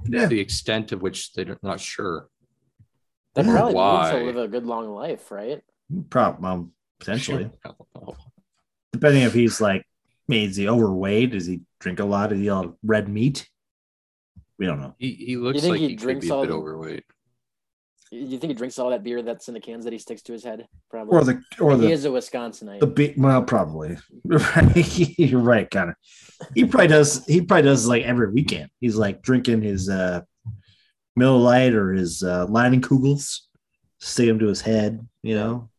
yeah. 0.06 0.26
The 0.26 0.40
extent 0.40 0.92
of 0.92 1.02
which 1.02 1.34
they're 1.34 1.58
not 1.64 1.80
sure. 1.80 2.28
That 3.36 3.46
Yeah. 3.46 3.52
probably 3.54 3.74
means 3.74 3.76
Why? 3.76 4.18
he'll 4.18 4.26
live 4.26 4.38
a 4.38 4.48
good 4.50 4.66
long 4.66 4.90
life, 4.90 5.32
right? 5.32 5.62
Problem 6.10 6.46
um, 6.46 6.72
potentially, 7.00 7.46
I 7.66 7.70
don't 7.70 7.88
know. 7.96 8.16
depending 8.92 9.22
if 9.24 9.34
he's 9.34 9.62
like, 9.62 9.82
I 9.82 9.86
mean, 10.28 10.50
is 10.50 10.56
he 10.58 10.68
overweight? 10.68 11.32
Does 11.32 11.46
he 11.46 11.62
drink 11.80 12.00
a 12.00 12.06
lot? 12.06 12.32
Does 12.32 12.40
he 12.40 12.50
eat 12.50 12.70
red 12.84 13.08
meat? 13.08 13.48
We 14.60 14.66
don't 14.66 14.80
know. 14.82 14.96
He, 15.00 15.12
he 15.14 15.38
looks 15.38 15.62
think 15.62 15.72
like 15.72 15.80
he 15.80 15.88
he, 15.90 15.96
could 15.96 16.04
drinks 16.04 16.26
be 16.26 16.30
a 16.32 16.34
all 16.36 16.42
bit 16.44 16.50
the- 16.50 16.56
overweight. 16.56 17.04
You 18.12 18.38
think 18.38 18.52
he 18.52 18.54
drinks 18.54 18.78
all 18.78 18.92
that 18.92 19.02
beer 19.04 19.24
that's 19.24 19.48
in 19.48 19.56
the 19.56 19.60
cans 19.60 19.86
that 19.86 19.94
he 19.94 19.98
sticks 19.98 20.22
to 20.24 20.34
his 20.34 20.44
head? 20.44 20.68
Probably. 20.92 21.18
Or 21.18 21.24
the 21.24 21.42
or 21.60 21.76
he 21.76 21.92
is 21.92 22.06
a 22.06 22.10
Wisconsinite. 22.10 22.80
the 22.80 22.86
be- 22.86 23.16
well, 23.18 23.42
probably. 23.42 23.98
You're 25.18 25.40
right, 25.40 25.70
kind 25.72 25.90
of. 25.90 25.96
He 26.54 26.66
probably 26.66 26.90
does. 26.90 27.26
He 27.26 27.42
probably 27.42 27.64
does 27.64 27.88
like 27.88 28.04
every 28.04 28.32
weekend. 28.32 28.70
He's 28.80 28.96
like 28.96 29.24
drinking 29.24 29.64
his 29.64 29.90
uh 29.90 30.22
Miller 31.16 31.40
Lite 31.40 31.74
or 31.74 31.94
his 31.94 32.22
uh, 32.22 32.46
Leinenkugels, 32.48 33.40
stick 34.00 34.28
them 34.28 34.38
to 34.40 34.48
his 34.48 34.62
head. 34.62 35.08
You 35.24 35.34
know, 35.34 35.70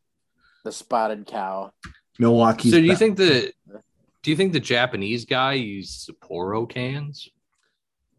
the 0.64 0.72
spotted 0.72 1.26
cow. 1.26 1.70
Milwaukee. 2.18 2.70
so 2.72 2.78
do 2.78 2.82
you 2.82 2.90
be- 2.92 2.96
think 2.96 3.16
the 3.16 3.52
do 4.24 4.30
you 4.32 4.36
think 4.36 4.52
the 4.52 4.58
Japanese 4.60 5.24
guy 5.24 5.52
used 5.52 6.10
Sapporo 6.10 6.68
cans? 6.68 7.28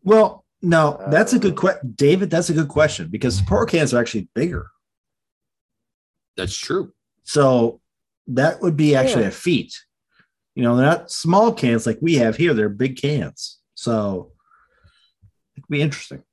Well, 0.05 0.44
no, 0.65 1.03
that's 1.09 1.33
a 1.33 1.37
Uh, 1.37 1.39
good 1.39 1.55
question, 1.55 1.93
David. 1.95 2.29
That's 2.29 2.49
a 2.49 2.53
good 2.53 2.67
question 2.69 3.07
because 3.09 3.39
Sapporo 3.41 3.67
cans 3.67 3.93
are 3.93 3.99
actually 4.01 4.29
bigger. 4.33 4.67
That's 6.37 6.57
true. 6.57 6.93
So 7.23 7.81
that 8.27 8.61
would 8.61 8.75
be 8.75 8.95
actually 8.95 9.23
Yeah. 9.23 9.29
a 9.29 9.31
feat. 9.31 9.73
You 10.55 10.63
know, 10.63 10.75
they're 10.75 10.85
not 10.85 11.11
small 11.11 11.53
cans 11.53 11.85
like 11.85 11.99
we 12.01 12.15
have 12.15 12.35
here, 12.37 12.53
they're 12.53 12.69
big 12.69 12.97
cans. 13.01 13.59
So 13.75 14.31
it'd 15.55 15.67
be 15.69 15.81
interesting. 15.81 16.23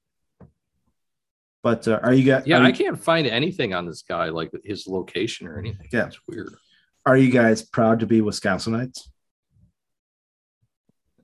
But 1.62 1.86
uh, 1.86 2.00
are 2.02 2.12
you 2.12 2.24
guys 2.24 2.44
Yeah, 2.46 2.58
are, 2.58 2.64
I 2.64 2.72
can't 2.72 2.98
find 2.98 3.26
anything 3.26 3.72
on 3.74 3.86
this 3.86 4.02
guy, 4.02 4.30
like 4.30 4.50
his 4.64 4.86
location 4.86 5.46
or 5.46 5.58
anything. 5.58 5.88
Yeah. 5.92 6.06
it's 6.06 6.18
weird. 6.28 6.54
are 7.06 7.16
you 7.16 7.30
guys 7.30 7.62
proud 7.62 8.00
to 8.00 8.06
be 8.06 8.20
Wisconsinites? 8.20 9.08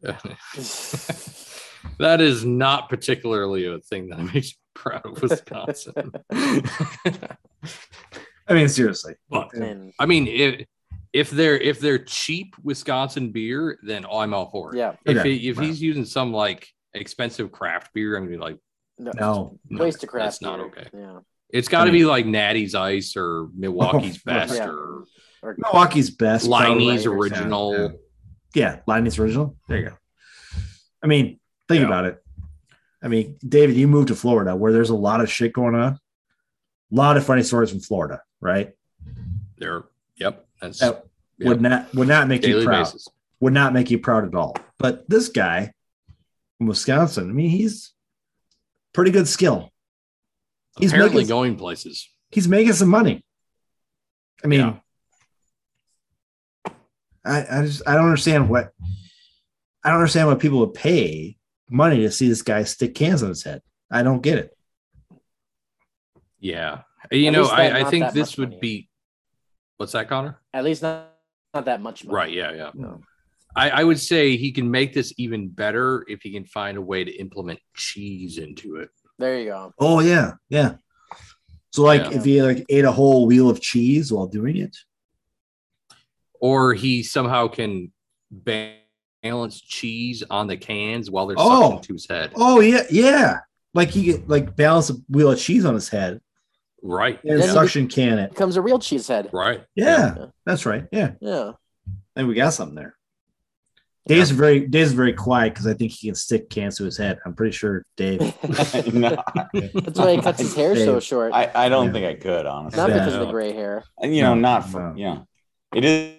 that 1.98 2.20
is 2.20 2.44
not 2.44 2.88
particularly 2.88 3.66
a 3.66 3.78
thing 3.80 4.08
that 4.08 4.18
makes 4.18 4.34
me 4.48 4.52
proud 4.74 5.04
of 5.06 5.20
Wisconsin. 5.22 6.12
I 6.32 6.62
mean, 8.54 8.68
seriously. 8.68 9.14
But 9.28 9.52
And 9.54 9.92
I 9.98 10.06
mean, 10.06 10.26
if 10.26 10.66
if 11.12 11.30
they're 11.30 11.58
if 11.58 11.80
they're 11.80 11.98
cheap 11.98 12.54
Wisconsin 12.62 13.30
beer, 13.32 13.78
then 13.82 14.06
I'm 14.10 14.34
all 14.34 14.50
for 14.50 14.74
it. 14.74 14.78
yeah, 14.78 14.94
If 15.04 15.18
Okay, 15.18 15.36
he, 15.36 15.48
if 15.48 15.56
wow. 15.56 15.62
he's 15.64 15.80
using 15.82 16.04
some 16.04 16.32
like 16.32 16.68
expensive 16.94 17.50
craft 17.52 17.92
beer, 17.94 18.16
I'm 18.16 18.24
gonna 18.24 18.36
be 18.36 18.40
like, 18.40 18.58
no, 18.98 19.12
No. 19.14 19.58
no, 19.68 19.82
waste 19.84 20.02
of 20.02 20.08
craft. 20.10 20.26
that's 20.26 20.42
not 20.42 20.60
okay. 20.60 20.86
Yeah, 20.94 21.18
It's 21.50 21.68
got 21.68 21.84
to 21.84 21.90
I 21.90 21.92
mean- 21.92 22.02
be 22.02 22.06
like 22.06 22.26
Natty's 22.26 22.74
Ice 22.74 23.16
or 23.16 23.48
Milwaukee's 23.56 24.16
Oh, 24.26 24.32
Best 24.32 24.54
yeah. 24.56 24.68
or 24.68 25.04
or 25.42 25.56
Milwaukee's 25.58 26.10
best. 26.10 26.46
Leinie's. 26.48 27.06
Original. 27.06 27.76
Yeah, 27.76 27.88
yeah, 28.54 28.80
Leinie's 28.88 29.18
original. 29.20 29.56
There 29.68 29.78
you 29.78 29.84
go. 29.90 29.94
I 31.02 31.06
mean, 31.06 31.38
think 31.68 31.80
Yeah. 31.82 31.86
about 31.86 32.06
it. 32.06 32.22
I 33.02 33.08
mean, 33.08 33.36
David, 33.46 33.76
you 33.76 33.86
moved 33.86 34.08
to 34.08 34.16
Florida 34.16 34.56
where 34.56 34.72
there's 34.72 34.90
a 34.90 34.96
lot 34.96 35.20
of 35.20 35.30
shit 35.30 35.52
going 35.52 35.74
on. 35.74 35.92
A 35.94 36.00
lot 36.94 37.16
of 37.16 37.24
funny 37.24 37.42
stories 37.42 37.70
from 37.70 37.80
Florida, 37.80 38.22
right? 38.40 38.72
They're 39.58 39.84
yep. 40.16 40.46
That's 40.60 40.80
That 40.80 41.04
yep, 41.38 41.48
would 41.48 41.60
not 41.60 41.94
would 41.94 42.08
not 42.08 42.28
make 42.28 42.44
you 42.46 42.64
proud. 42.64 42.84
basis. 42.84 43.08
Would 43.40 43.52
not 43.52 43.72
make 43.72 43.90
you 43.90 43.98
proud 43.98 44.26
at 44.26 44.34
all. 44.34 44.56
But 44.78 45.08
this 45.08 45.28
guy 45.28 45.72
from 46.56 46.66
Wisconsin, 46.66 47.30
I 47.30 47.32
mean, 47.32 47.50
he's 47.50 47.92
pretty 48.92 49.10
good 49.12 49.28
skill. 49.28 49.70
He's 50.78 50.90
Apparently 50.92 51.18
making 51.22 51.28
going 51.28 51.56
places. 51.56 52.08
he's 52.30 52.48
making 52.48 52.72
some 52.72 52.88
money. 52.88 53.24
I 54.42 54.46
mean, 54.48 54.60
Yeah. 54.60 54.76
I, 57.24 57.46
I 57.60 57.66
just 57.66 57.82
I 57.86 57.94
don't 57.94 58.06
understand 58.06 58.48
what 58.48 58.72
I 59.84 59.90
don't 59.90 59.98
understand 60.00 60.28
why 60.28 60.34
people 60.34 60.60
would 60.60 60.74
pay 60.74 61.36
money 61.70 62.00
to 62.00 62.10
see 62.10 62.28
this 62.28 62.42
guy 62.42 62.64
stick 62.64 62.94
cans 62.94 63.22
on 63.22 63.30
his 63.30 63.42
head. 63.44 63.62
I 63.90 64.02
don't 64.02 64.22
get 64.22 64.38
it. 64.38 64.56
Yeah. 66.40 66.82
You 67.10 67.28
At 67.28 67.32
know, 67.32 67.46
I, 67.46 67.80
I 67.80 67.84
think 67.84 68.12
this 68.12 68.36
would 68.36 68.50
money. 68.50 68.60
be 68.60 68.88
what's 69.76 69.92
that, 69.92 70.08
Connor? 70.08 70.38
at 70.52 70.64
least 70.64 70.82
not 70.82 71.12
not 71.54 71.64
that 71.64 71.80
much. 71.80 72.04
money. 72.04 72.14
Right. 72.14 72.32
Yeah. 72.32 72.52
Yeah. 72.52 72.70
No. 72.74 73.00
I, 73.56 73.70
I 73.70 73.84
would 73.84 73.98
say 73.98 74.36
he 74.36 74.52
can 74.52 74.70
make 74.70 74.92
this 74.92 75.12
even 75.16 75.48
better 75.48 76.04
if 76.06 76.22
he 76.22 76.30
can 76.32 76.44
find 76.44 76.76
a 76.76 76.82
way 76.82 77.02
to 77.02 77.10
implement 77.16 77.58
cheese 77.74 78.38
into 78.38 78.76
it. 78.76 78.90
There 79.18 79.38
you 79.40 79.46
go. 79.46 79.72
Oh 79.80 80.00
yeah, 80.00 80.34
yeah. 80.48 80.74
So 81.72 81.82
like 81.82 82.02
Yeah. 82.10 82.16
if 82.18 82.24
he 82.24 82.42
like 82.42 82.64
ate 82.68 82.84
a 82.84 82.92
whole 82.92 83.26
wheel 83.26 83.48
of 83.50 83.60
cheese 83.60 84.12
while 84.12 84.26
doing 84.26 84.56
it. 84.56 84.76
Or 86.40 86.72
he 86.72 87.02
somehow 87.02 87.48
can 87.48 87.90
balance 89.22 89.60
cheese 89.60 90.22
on 90.30 90.46
the 90.46 90.56
cans 90.56 91.10
while 91.10 91.26
they're 91.26 91.36
Oh. 91.38 91.70
sucking 91.70 91.82
to 91.82 91.92
his 91.94 92.06
head. 92.08 92.32
Oh 92.36 92.60
yeah, 92.60 92.82
yeah. 92.90 93.38
Like 93.74 93.90
he 93.90 94.12
could 94.12 94.28
like 94.28 94.56
balance 94.56 94.90
a 94.90 94.94
wheel 95.08 95.30
of 95.32 95.38
cheese 95.38 95.64
on 95.64 95.74
his 95.74 95.88
head 95.88 96.20
Right. 96.82 97.22
and 97.24 97.40
Then- 97.42 97.48
suction 97.52 97.88
can 97.88 98.18
it. 98.18 98.30
Becomes 98.30 98.56
a 98.56 98.62
real 98.62 98.78
cheese 98.78 99.08
head. 99.08 99.30
Right. 99.32 99.62
Yeah, 99.74 100.14
Yeah. 100.16 100.24
that's 100.46 100.64
right. 100.66 100.86
Yeah. 100.92 101.12
Yeah. 101.20 101.52
I 101.88 102.20
think 102.20 102.28
we 102.28 102.34
got 102.34 102.52
something 102.54 102.74
there. 102.76 102.94
Dave's 104.06 104.30
very 104.30 104.66
Dave's 104.66 104.92
very 104.92 105.12
quiet 105.12 105.52
because 105.52 105.66
I 105.66 105.74
think 105.74 105.92
he 105.92 106.06
can 106.08 106.14
stick 106.14 106.48
cans 106.48 106.78
to 106.78 106.84
his 106.84 106.96
head. 106.96 107.18
I'm 107.26 107.34
pretty 107.34 107.52
sure 107.52 107.84
Dave. 107.98 108.20
no, 108.94 109.10
That's 109.52 109.98
why 109.98 110.16
he 110.16 110.22
cuts 110.22 110.40
his 110.40 110.54
hair 110.54 110.74
so 110.76 110.98
short. 110.98 111.32
I, 111.34 111.50
I 111.54 111.68
don't 111.68 111.86
Yeah. 111.88 111.92
think 111.92 112.06
I 112.06 112.14
could, 112.14 112.46
honestly. 112.46 112.78
not 112.78 112.88
Yeah. 112.88 112.98
because 113.00 113.14
of 113.14 113.20
the 113.26 113.30
gray 113.32 113.52
hair. 113.52 113.84
And, 114.00 114.16
you 114.16 114.22
know, 114.22 114.34
not 114.34 114.66
from, 114.68 114.94
no. 114.94 114.98
you 114.98 115.04
know, 115.04 115.26
it 115.74 115.84
is 115.84 116.14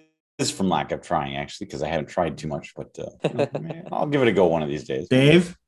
from 0.48 0.68
lack 0.68 0.92
of 0.92 1.02
trying, 1.02 1.36
actually, 1.36 1.66
because 1.66 1.82
I 1.82 1.88
haven't 1.88 2.08
tried 2.08 2.38
too 2.38 2.46
much, 2.46 2.72
but 2.76 2.96
uh, 2.98 3.10
you 3.28 3.34
know, 3.34 3.48
man, 3.60 3.88
I'll 3.90 4.06
give 4.06 4.22
it 4.22 4.28
a 4.28 4.32
go 4.32 4.46
one 4.46 4.62
of 4.62 4.68
these 4.68 4.84
days. 4.84 5.08
Dave, 5.08 5.58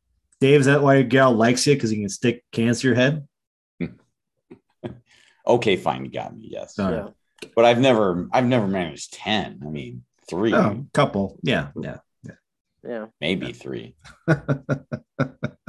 Dave, 0.40 0.61
is 0.61 0.66
that 0.66 0.82
why 0.82 0.94
your 0.94 1.03
gal 1.05 1.32
likes 1.32 1.66
you 1.66 1.74
because 1.74 1.93
you 1.93 1.99
can 1.99 2.09
stick 2.09 2.44
cans 2.53 2.81
to 2.81 2.86
your 2.86 2.94
head? 2.97 3.27
Okay, 5.44 5.74
fine, 5.74 6.05
you 6.05 6.11
got 6.12 6.36
me, 6.36 6.47
yes. 6.53 6.74
Yeah. 6.78 7.09
But 7.57 7.65
I've 7.65 7.81
never, 7.81 8.28
I've 8.32 8.47
never 8.47 8.69
managed 8.69 9.15
10. 9.15 9.62
I 9.66 9.70
mean, 9.70 10.05
three, 10.31 10.55
Oh, 10.55 10.86
couple. 10.94 11.36
Yeah, 11.43 11.70
yeah. 11.81 11.97
Yeah. 12.85 13.07
maybe 13.20 13.53
three. 13.53 13.97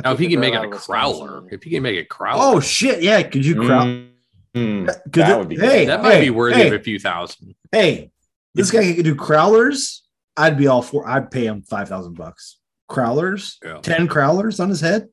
Now, 0.04 0.12
if 0.12 0.20
he 0.20 0.28
can 0.28 0.42
make 0.42 0.54
it 0.54 0.58
a 0.62 0.68
crowler, 0.68 1.48
if 1.54 1.64
he 1.64 1.70
can 1.70 1.82
make 1.82 1.96
it 1.98 2.10
crowler, 2.10 2.36
Oh 2.40 2.60
shit! 2.60 3.02
Yeah, 3.02 3.22
could 3.24 3.46
you 3.46 3.56
crowd? 3.56 4.10
Mm, 4.54 4.86
Could 4.86 5.14
that 5.14 5.32
it- 5.32 5.38
would 5.40 5.48
be 5.48 5.56
hey, 5.56 5.86
that 5.86 6.02
might 6.04 6.16
hey, 6.16 6.22
be 6.26 6.30
worthy 6.30 6.56
hey, 6.56 6.68
of 6.68 6.74
a 6.74 6.80
few 6.84 7.00
thousand. 7.00 7.56
Hey, 7.72 8.12
this 8.56 8.72
guy 8.72 8.94
could 8.94 9.06
do 9.06 9.16
crowlers. 9.16 10.00
I'd 10.38 10.58
be 10.58 10.68
all 10.68 10.82
for. 10.82 11.08
I'd 11.08 11.30
pay 11.32 11.46
him 11.46 11.62
five 11.64 11.90
thousand 11.90 12.16
bucks. 12.16 12.60
Crowlers, 12.90 13.56
Yeah. 13.64 13.80
ten 13.82 14.08
crowlers 14.08 14.60
on 14.60 14.70
his 14.70 14.82
head. 14.82 15.08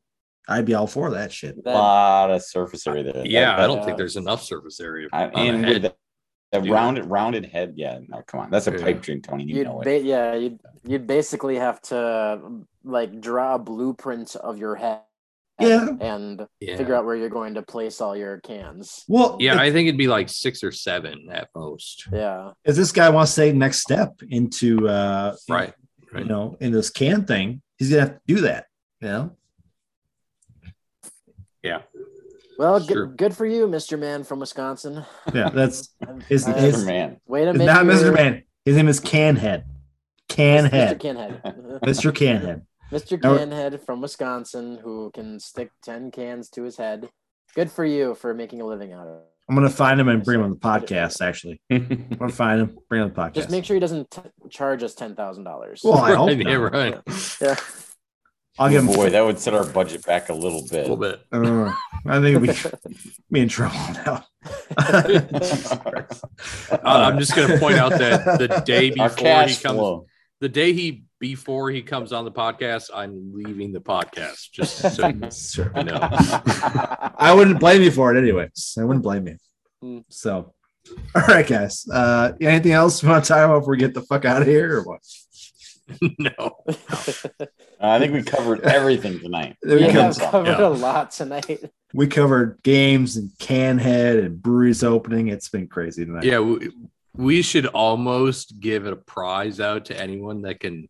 I'd 0.49 0.65
be 0.65 0.75
all 0.75 0.87
for 0.87 1.11
that 1.11 1.33
shit. 1.33 1.57
a 1.65 1.71
lot 1.71 2.31
of 2.31 2.43
surface 2.43 2.87
area 2.87 3.05
there. 3.13 3.27
Yeah, 3.27 3.57
That- 3.57 3.61
I 3.61 3.67
don't 3.67 3.77
that- 3.77 3.85
think 3.85 3.99
there's 3.99 4.17
enough 4.17 4.43
surface 4.43 4.81
area. 4.81 5.09
I, 5.13 5.25
on 5.27 5.31
the 5.33 5.39
and 5.39 5.59
with 5.61 5.69
head. 5.73 5.83
that, 5.83 5.97
That 6.53 6.65
Yeah. 6.65 6.75
rounded 6.75 7.05
rounded 7.07 7.45
head. 7.45 7.75
Yeah, 7.77 8.01
no, 8.09 8.23
come 8.27 8.41
on. 8.41 8.51
That's 8.51 8.67
a 8.67 8.73
Yeah. 8.73 8.83
pipe 8.83 9.03
dream, 9.03 9.23
Tony. 9.23 9.45
You 9.45 9.59
You'd 9.59 9.67
know 9.69 9.81
it. 9.83 9.85
ba- 9.85 10.01
yeah, 10.03 10.35
you'd 10.35 10.59
you'd 10.83 11.07
basically 11.07 11.57
have 11.57 11.81
to 11.83 12.41
like 12.83 13.21
draw 13.21 13.55
a 13.55 13.59
blueprint 13.61 14.35
of 14.35 14.59
your 14.59 14.75
head. 14.75 15.03
Yeah. 15.61 15.89
And 16.01 16.47
Yeah. 16.61 16.77
figure 16.77 16.95
out 16.95 17.05
where 17.05 17.17
you're 17.17 17.29
going 17.29 17.55
to 17.55 17.63
place 17.63 18.01
all 18.01 18.17
your 18.17 18.39
cans. 18.41 19.05
Well, 19.09 19.37
Yeah, 19.41 19.55
if, 19.55 19.61
I 19.61 19.73
think 19.73 19.89
it'd 19.89 19.99
be 19.99 20.09
like 20.09 20.29
six 20.29 20.63
or 20.65 20.73
seven 20.73 21.29
at 21.31 21.49
most. 21.55 22.07
Yeah. 22.13 22.53
if 22.65 22.77
this 22.77 22.93
guy 22.93 23.09
wants 23.11 23.35
to 23.35 23.43
take 23.43 23.55
next 23.55 23.81
step 23.81 24.21
into 24.29 24.89
uh 24.89 25.37
Right. 25.49 25.73
you 26.03 26.09
Right. 26.13 26.27
know, 26.27 26.57
in 26.61 26.73
this 26.73 26.91
can 26.91 27.25
thing, 27.25 27.63
he's 27.79 27.91
gonna 27.91 28.01
have 28.03 28.15
to 28.15 28.21
do 28.27 28.41
that. 28.43 28.67
You 29.01 29.09
know, 29.09 29.37
Yeah. 31.63 31.83
Well, 32.59 32.81
Sure. 32.81 33.07
good, 33.07 33.17
good 33.17 33.37
for 33.37 33.47
you, 33.47 33.67
Mr. 33.67 33.99
Man 33.99 34.25
from 34.25 34.41
Wisconsin. 34.41 35.05
yeah, 35.35 35.51
that's 35.51 35.91
Is- 36.29 36.47
Uh, 36.49 36.53
is- 36.57 36.77
Mr. 36.85 36.87
Man. 36.87 37.17
way 37.27 37.45
to 37.45 37.51
it's 37.51 37.59
make 37.59 37.67
not 37.67 37.85
your- 37.85 37.95
Mr. 37.95 38.15
Man. 38.15 38.43
His 38.65 38.77
name 38.77 38.89
is 38.89 39.01
Canhead. 39.01 39.65
Mr. 40.29 40.37
Canhead. 40.37 41.01
Canhead. 41.01 41.81
Mr. 41.81 42.13
Canhead. 42.21 42.63
Mr. 42.91 43.23
Now- 43.23 43.37
Canhead 43.39 43.85
from 43.85 44.01
Wisconsin 44.01 44.79
who 44.83 45.11
can 45.13 45.39
stick 45.41 45.71
10 45.85 46.11
cans 46.11 46.49
to 46.51 46.63
his 46.63 46.77
head. 46.77 47.09
Good 47.55 47.71
for 47.71 47.85
you 47.85 48.15
for 48.15 48.35
making 48.35 48.61
a 48.61 48.67
living 48.67 48.93
out 48.93 49.07
of 49.07 49.17
it. 49.17 49.23
I'm 49.49 49.57
gonna 49.57 49.69
find 49.69 50.01
him 50.01 50.09
and 50.09 50.23
bring 50.23 50.39
him 50.39 50.45
on 50.45 50.51
the 50.51 50.57
podcast. 50.57 51.21
Actually, 51.21 51.61
I'm 51.71 52.07
gonna 52.19 52.33
find 52.33 52.61
him, 52.61 52.79
bring 52.89 53.03
him 53.03 53.09
on 53.09 53.15
the 53.15 53.21
podcast. 53.21 53.35
Just 53.35 53.51
make 53.51 53.65
sure 53.65 53.75
he 53.75 53.81
doesn't 53.81 54.09
t- 54.09 54.21
charge 54.49 54.85
us 54.85 54.95
$10,000. 54.95 55.81
Well, 55.83 55.99
I 55.99 56.15
hope 56.15 56.29
Right, 56.29 56.39
yeah, 56.47 56.57
not. 56.59 56.73
right. 56.73 57.01
yeah. 57.41 57.57
I'll 58.59 58.71
give 58.71 58.85
him. 58.85 58.95
Boy, 58.95 59.11
that 59.11 59.23
would 59.25 59.41
set 59.41 59.55
our 59.55 59.65
budget 59.65 60.05
back 60.05 60.29
a 60.29 60.35
little 60.35 60.63
bit. 60.71 60.89
A 60.89 60.95
little 60.95 60.97
bit. 60.97 61.21
Uh, 61.33 61.73
I 62.07 62.21
think 62.21 62.41
we 62.41 62.53
be 63.33 63.41
in 63.41 63.49
trouble 63.49 63.75
now. 64.05 64.25
Uh, 64.77 65.21
I'm 66.83 67.19
just 67.19 67.35
gonna 67.35 67.59
point 67.59 67.77
out 67.77 67.91
that 67.93 68.39
the 68.39 68.63
day 68.65 68.91
before 68.91 69.45
he 69.45 69.57
comes, 69.57 69.57
flow. 69.57 70.07
the 70.41 70.49
day 70.49 70.73
he 70.73 71.05
before 71.21 71.71
he 71.71 71.83
comes 71.83 72.13
on 72.13 72.25
the 72.25 72.33
podcast, 72.33 72.91
I'm 72.93 73.33
leaving 73.35 73.73
the 73.73 73.81
podcast. 73.81 74.51
Just 74.51 74.79
so 74.97 75.07
you 75.09 75.31
Sure. 75.31 75.71
know. 75.85 75.99
I 76.03 77.33
wouldn't 77.37 77.61
blame 77.61 77.83
you 77.83 77.91
for 77.91 78.15
it 78.15 78.19
anyways. 78.19 78.77
I 78.81 78.85
wouldn't 78.85 79.05
blame 79.05 79.29
you. 79.29 79.37
Hmm. 79.83 79.99
So, 80.09 80.55
all 81.15 81.23
right, 81.29 81.47
guys. 81.47 81.87
Uh, 81.89 82.33
anything 82.41 82.73
else 82.73 83.03
you 83.03 83.09
want 83.09 83.25
to 83.25 83.29
talk 83.29 83.45
about 83.45 83.61
before 83.61 83.73
we 83.73 83.77
get 83.79 83.95
the 83.95 84.03
fuck 84.03 84.25
out 84.25 84.43
of 84.43 84.49
here 84.49 84.79
or 84.79 84.83
what? 84.83 85.01
no. 86.19 86.57
I 87.81 87.99
think 87.99 88.13
we 88.13 88.23
covered 88.23 88.61
everything 88.63 89.19
tonight. 89.21 89.57
We 89.65 89.75
we 89.75 89.81
Yeah. 89.87 89.93
covered- 89.93 90.21
covered 90.31 90.47
Yeah. 90.59 90.67
a 90.67 90.71
lot 90.71 91.11
tonight. 91.11 91.71
We 91.93 92.07
covered 92.07 92.61
games 92.63 93.17
and 93.17 93.31
Canhead 93.39 94.25
and 94.25 94.41
breweries 94.41 94.85
opening. 94.85 95.29
It's 95.29 95.49
been 95.49 95.67
crazy 95.67 96.05
tonight. 96.07 96.23
Yeah, 96.25 96.39
we, 96.41 96.71
we 97.17 97.43
should 97.43 97.67
almost 97.67 98.61
give 98.61 98.87
a 98.87 98.95
prize 98.97 99.59
out 99.61 99.87
to 99.87 100.01
anyone 100.01 100.43
that 100.43 100.61
can 100.61 100.89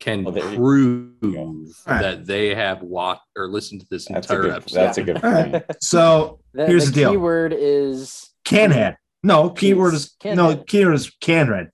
can 0.00 0.26
Oh, 0.26 0.30
there 0.30 0.42
prove 0.56 1.20
go. 1.20 1.28
All 1.38 1.64
right. 1.86 2.00
that 2.02 2.26
they 2.26 2.54
have 2.54 2.82
watched 2.82 3.22
or 3.36 3.46
listened 3.48 3.82
to 3.82 3.86
this 3.90 4.06
That's 4.08 4.28
a 4.30 4.32
entire 4.34 4.42
good. 4.42 4.56
episode. 4.56 4.76
That's 4.80 4.98
a 4.98 5.02
good 5.02 5.24
All 5.24 5.30
right. 5.30 5.52
point. 5.52 5.64
So 5.80 6.40
The, 6.52 6.66
Here's 6.66 6.86
the 6.86 6.90
the 6.90 6.94
deal. 7.02 7.10
keyword 7.12 7.52
is 7.56 8.30
Canhead. 8.44 8.96
No, 9.22 9.50
keyword 9.50 9.94
is 9.94 10.16
Canhead. 10.20 10.34
no 10.36 10.56
keyword 10.56 10.94
is 10.94 11.12
Canhead. 11.22 11.68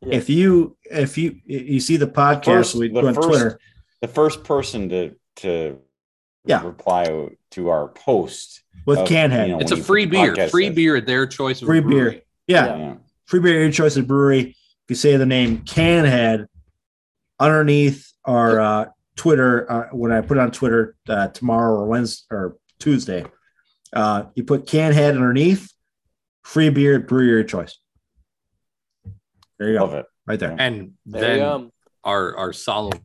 Yeah. 0.00 0.14
If 0.16 0.30
you 0.30 0.76
if 0.84 1.18
you 1.18 1.36
you 1.44 1.80
see 1.80 1.96
the 1.98 2.06
podcast 2.06 2.44
first- 2.44 2.74
we 2.76 2.88
the 2.88 3.00
do 3.02 3.06
on 3.08 3.14
first- 3.14 3.28
Twitter, 3.28 3.58
The 4.00 4.08
first 4.08 4.42
person 4.44 4.88
to 4.88 5.14
to 5.36 5.78
Yeah. 6.46 6.64
reply 6.64 7.28
to 7.52 7.68
our 7.68 7.88
post. 7.88 8.62
with 8.86 8.98
of, 9.00 9.06
Canhead, 9.08 9.46
you 9.48 9.52
know, 9.52 9.58
It's 9.60 9.70
a 9.70 9.76
free 9.76 10.06
beer, 10.06 10.34
free 10.48 10.66
in. 10.66 10.74
beer 10.74 10.96
at 10.96 11.06
their 11.06 11.26
choice 11.26 11.60
of 11.62 11.66
Free 11.66 11.80
brewery. 11.80 12.10
beer. 12.10 12.22
yeah, 12.48 12.66
Yeah. 12.66 12.78
Yeah. 12.78 12.94
free 13.26 13.40
beer 13.40 13.60
your 13.62 13.70
choice 13.70 13.96
of 13.96 14.06
brewery. 14.08 14.40
If 14.50 14.56
you 14.88 14.96
say 14.96 15.16
the 15.16 15.26
name 15.26 15.58
Canhead 15.58 16.46
underneath 17.42 18.10
our 18.24 18.60
uh, 18.60 18.84
Twitter, 19.16 19.70
uh, 19.70 19.88
when 19.92 20.12
I 20.12 20.20
put 20.20 20.38
it 20.38 20.40
on 20.40 20.52
Twitter 20.52 20.96
uh, 21.08 21.28
tomorrow 21.28 21.80
or 21.80 21.86
Wednesday 21.86 22.24
or 22.30 22.56
Tuesday, 22.78 23.24
uh, 23.92 24.24
you 24.34 24.44
put 24.44 24.66
can 24.66 24.92
head 24.92 25.14
underneath, 25.14 25.70
free 26.44 26.70
beer, 26.70 27.00
brewery 27.00 27.28
your 27.28 27.44
choice. 27.44 27.78
There 29.58 29.70
you 29.72 29.78
go, 29.78 29.90
it. 29.90 30.06
right 30.26 30.38
there. 30.38 30.56
And 30.58 30.92
there 31.04 31.38
then 31.38 31.70
our 32.04 32.36
our 32.36 32.52
solemn 32.52 33.00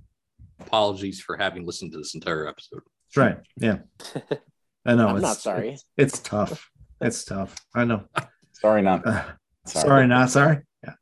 apologies 0.60 1.20
for 1.20 1.38
having 1.38 1.66
listened 1.66 1.92
to 1.92 1.98
this 1.98 2.16
entire 2.16 2.48
episode. 2.48 2.82
That's 3.08 3.18
right. 3.18 3.38
Yeah, 3.58 3.80
I 4.86 4.96
know. 4.96 5.08
I'm 5.10 5.16
it's, 5.18 5.24
not 5.24 5.38
sorry. 5.38 5.78
It's 5.98 6.20
tough. 6.20 6.70
It's 7.02 7.26
tough. 7.26 7.56
I 7.76 7.86
know. 7.86 8.06
Sorry, 8.54 8.82
not 8.82 9.04
sorry. 9.66 9.88
sorry, 9.88 10.08
not 10.08 10.30
sorry. 10.30 10.60
Yeah. 10.84 10.94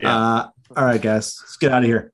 Yeah. 0.00 0.16
Uh, 0.16 0.48
all 0.76 0.84
right, 0.84 1.02
guys, 1.02 1.36
let's 1.42 1.56
get 1.56 1.72
out 1.72 1.82
of 1.82 1.88
here. 1.88 2.12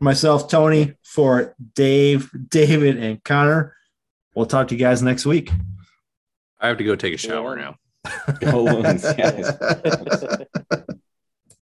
Myself, 0.00 0.48
Tony, 0.48 0.94
for 1.02 1.54
Dave, 1.74 2.30
David, 2.48 2.96
and 2.98 3.22
Connor. 3.24 3.74
We'll 4.34 4.46
talk 4.46 4.68
to 4.68 4.74
you 4.74 4.78
guys 4.78 5.02
next 5.02 5.26
week. 5.26 5.50
I 6.60 6.68
have 6.68 6.78
to 6.78 6.84
go 6.84 6.94
take 6.94 7.14
a 7.14 7.18
shower 7.18 7.56
now. 7.56 7.76
Go 8.40 8.62
Loons, 8.64 9.02
yes. 9.18 9.58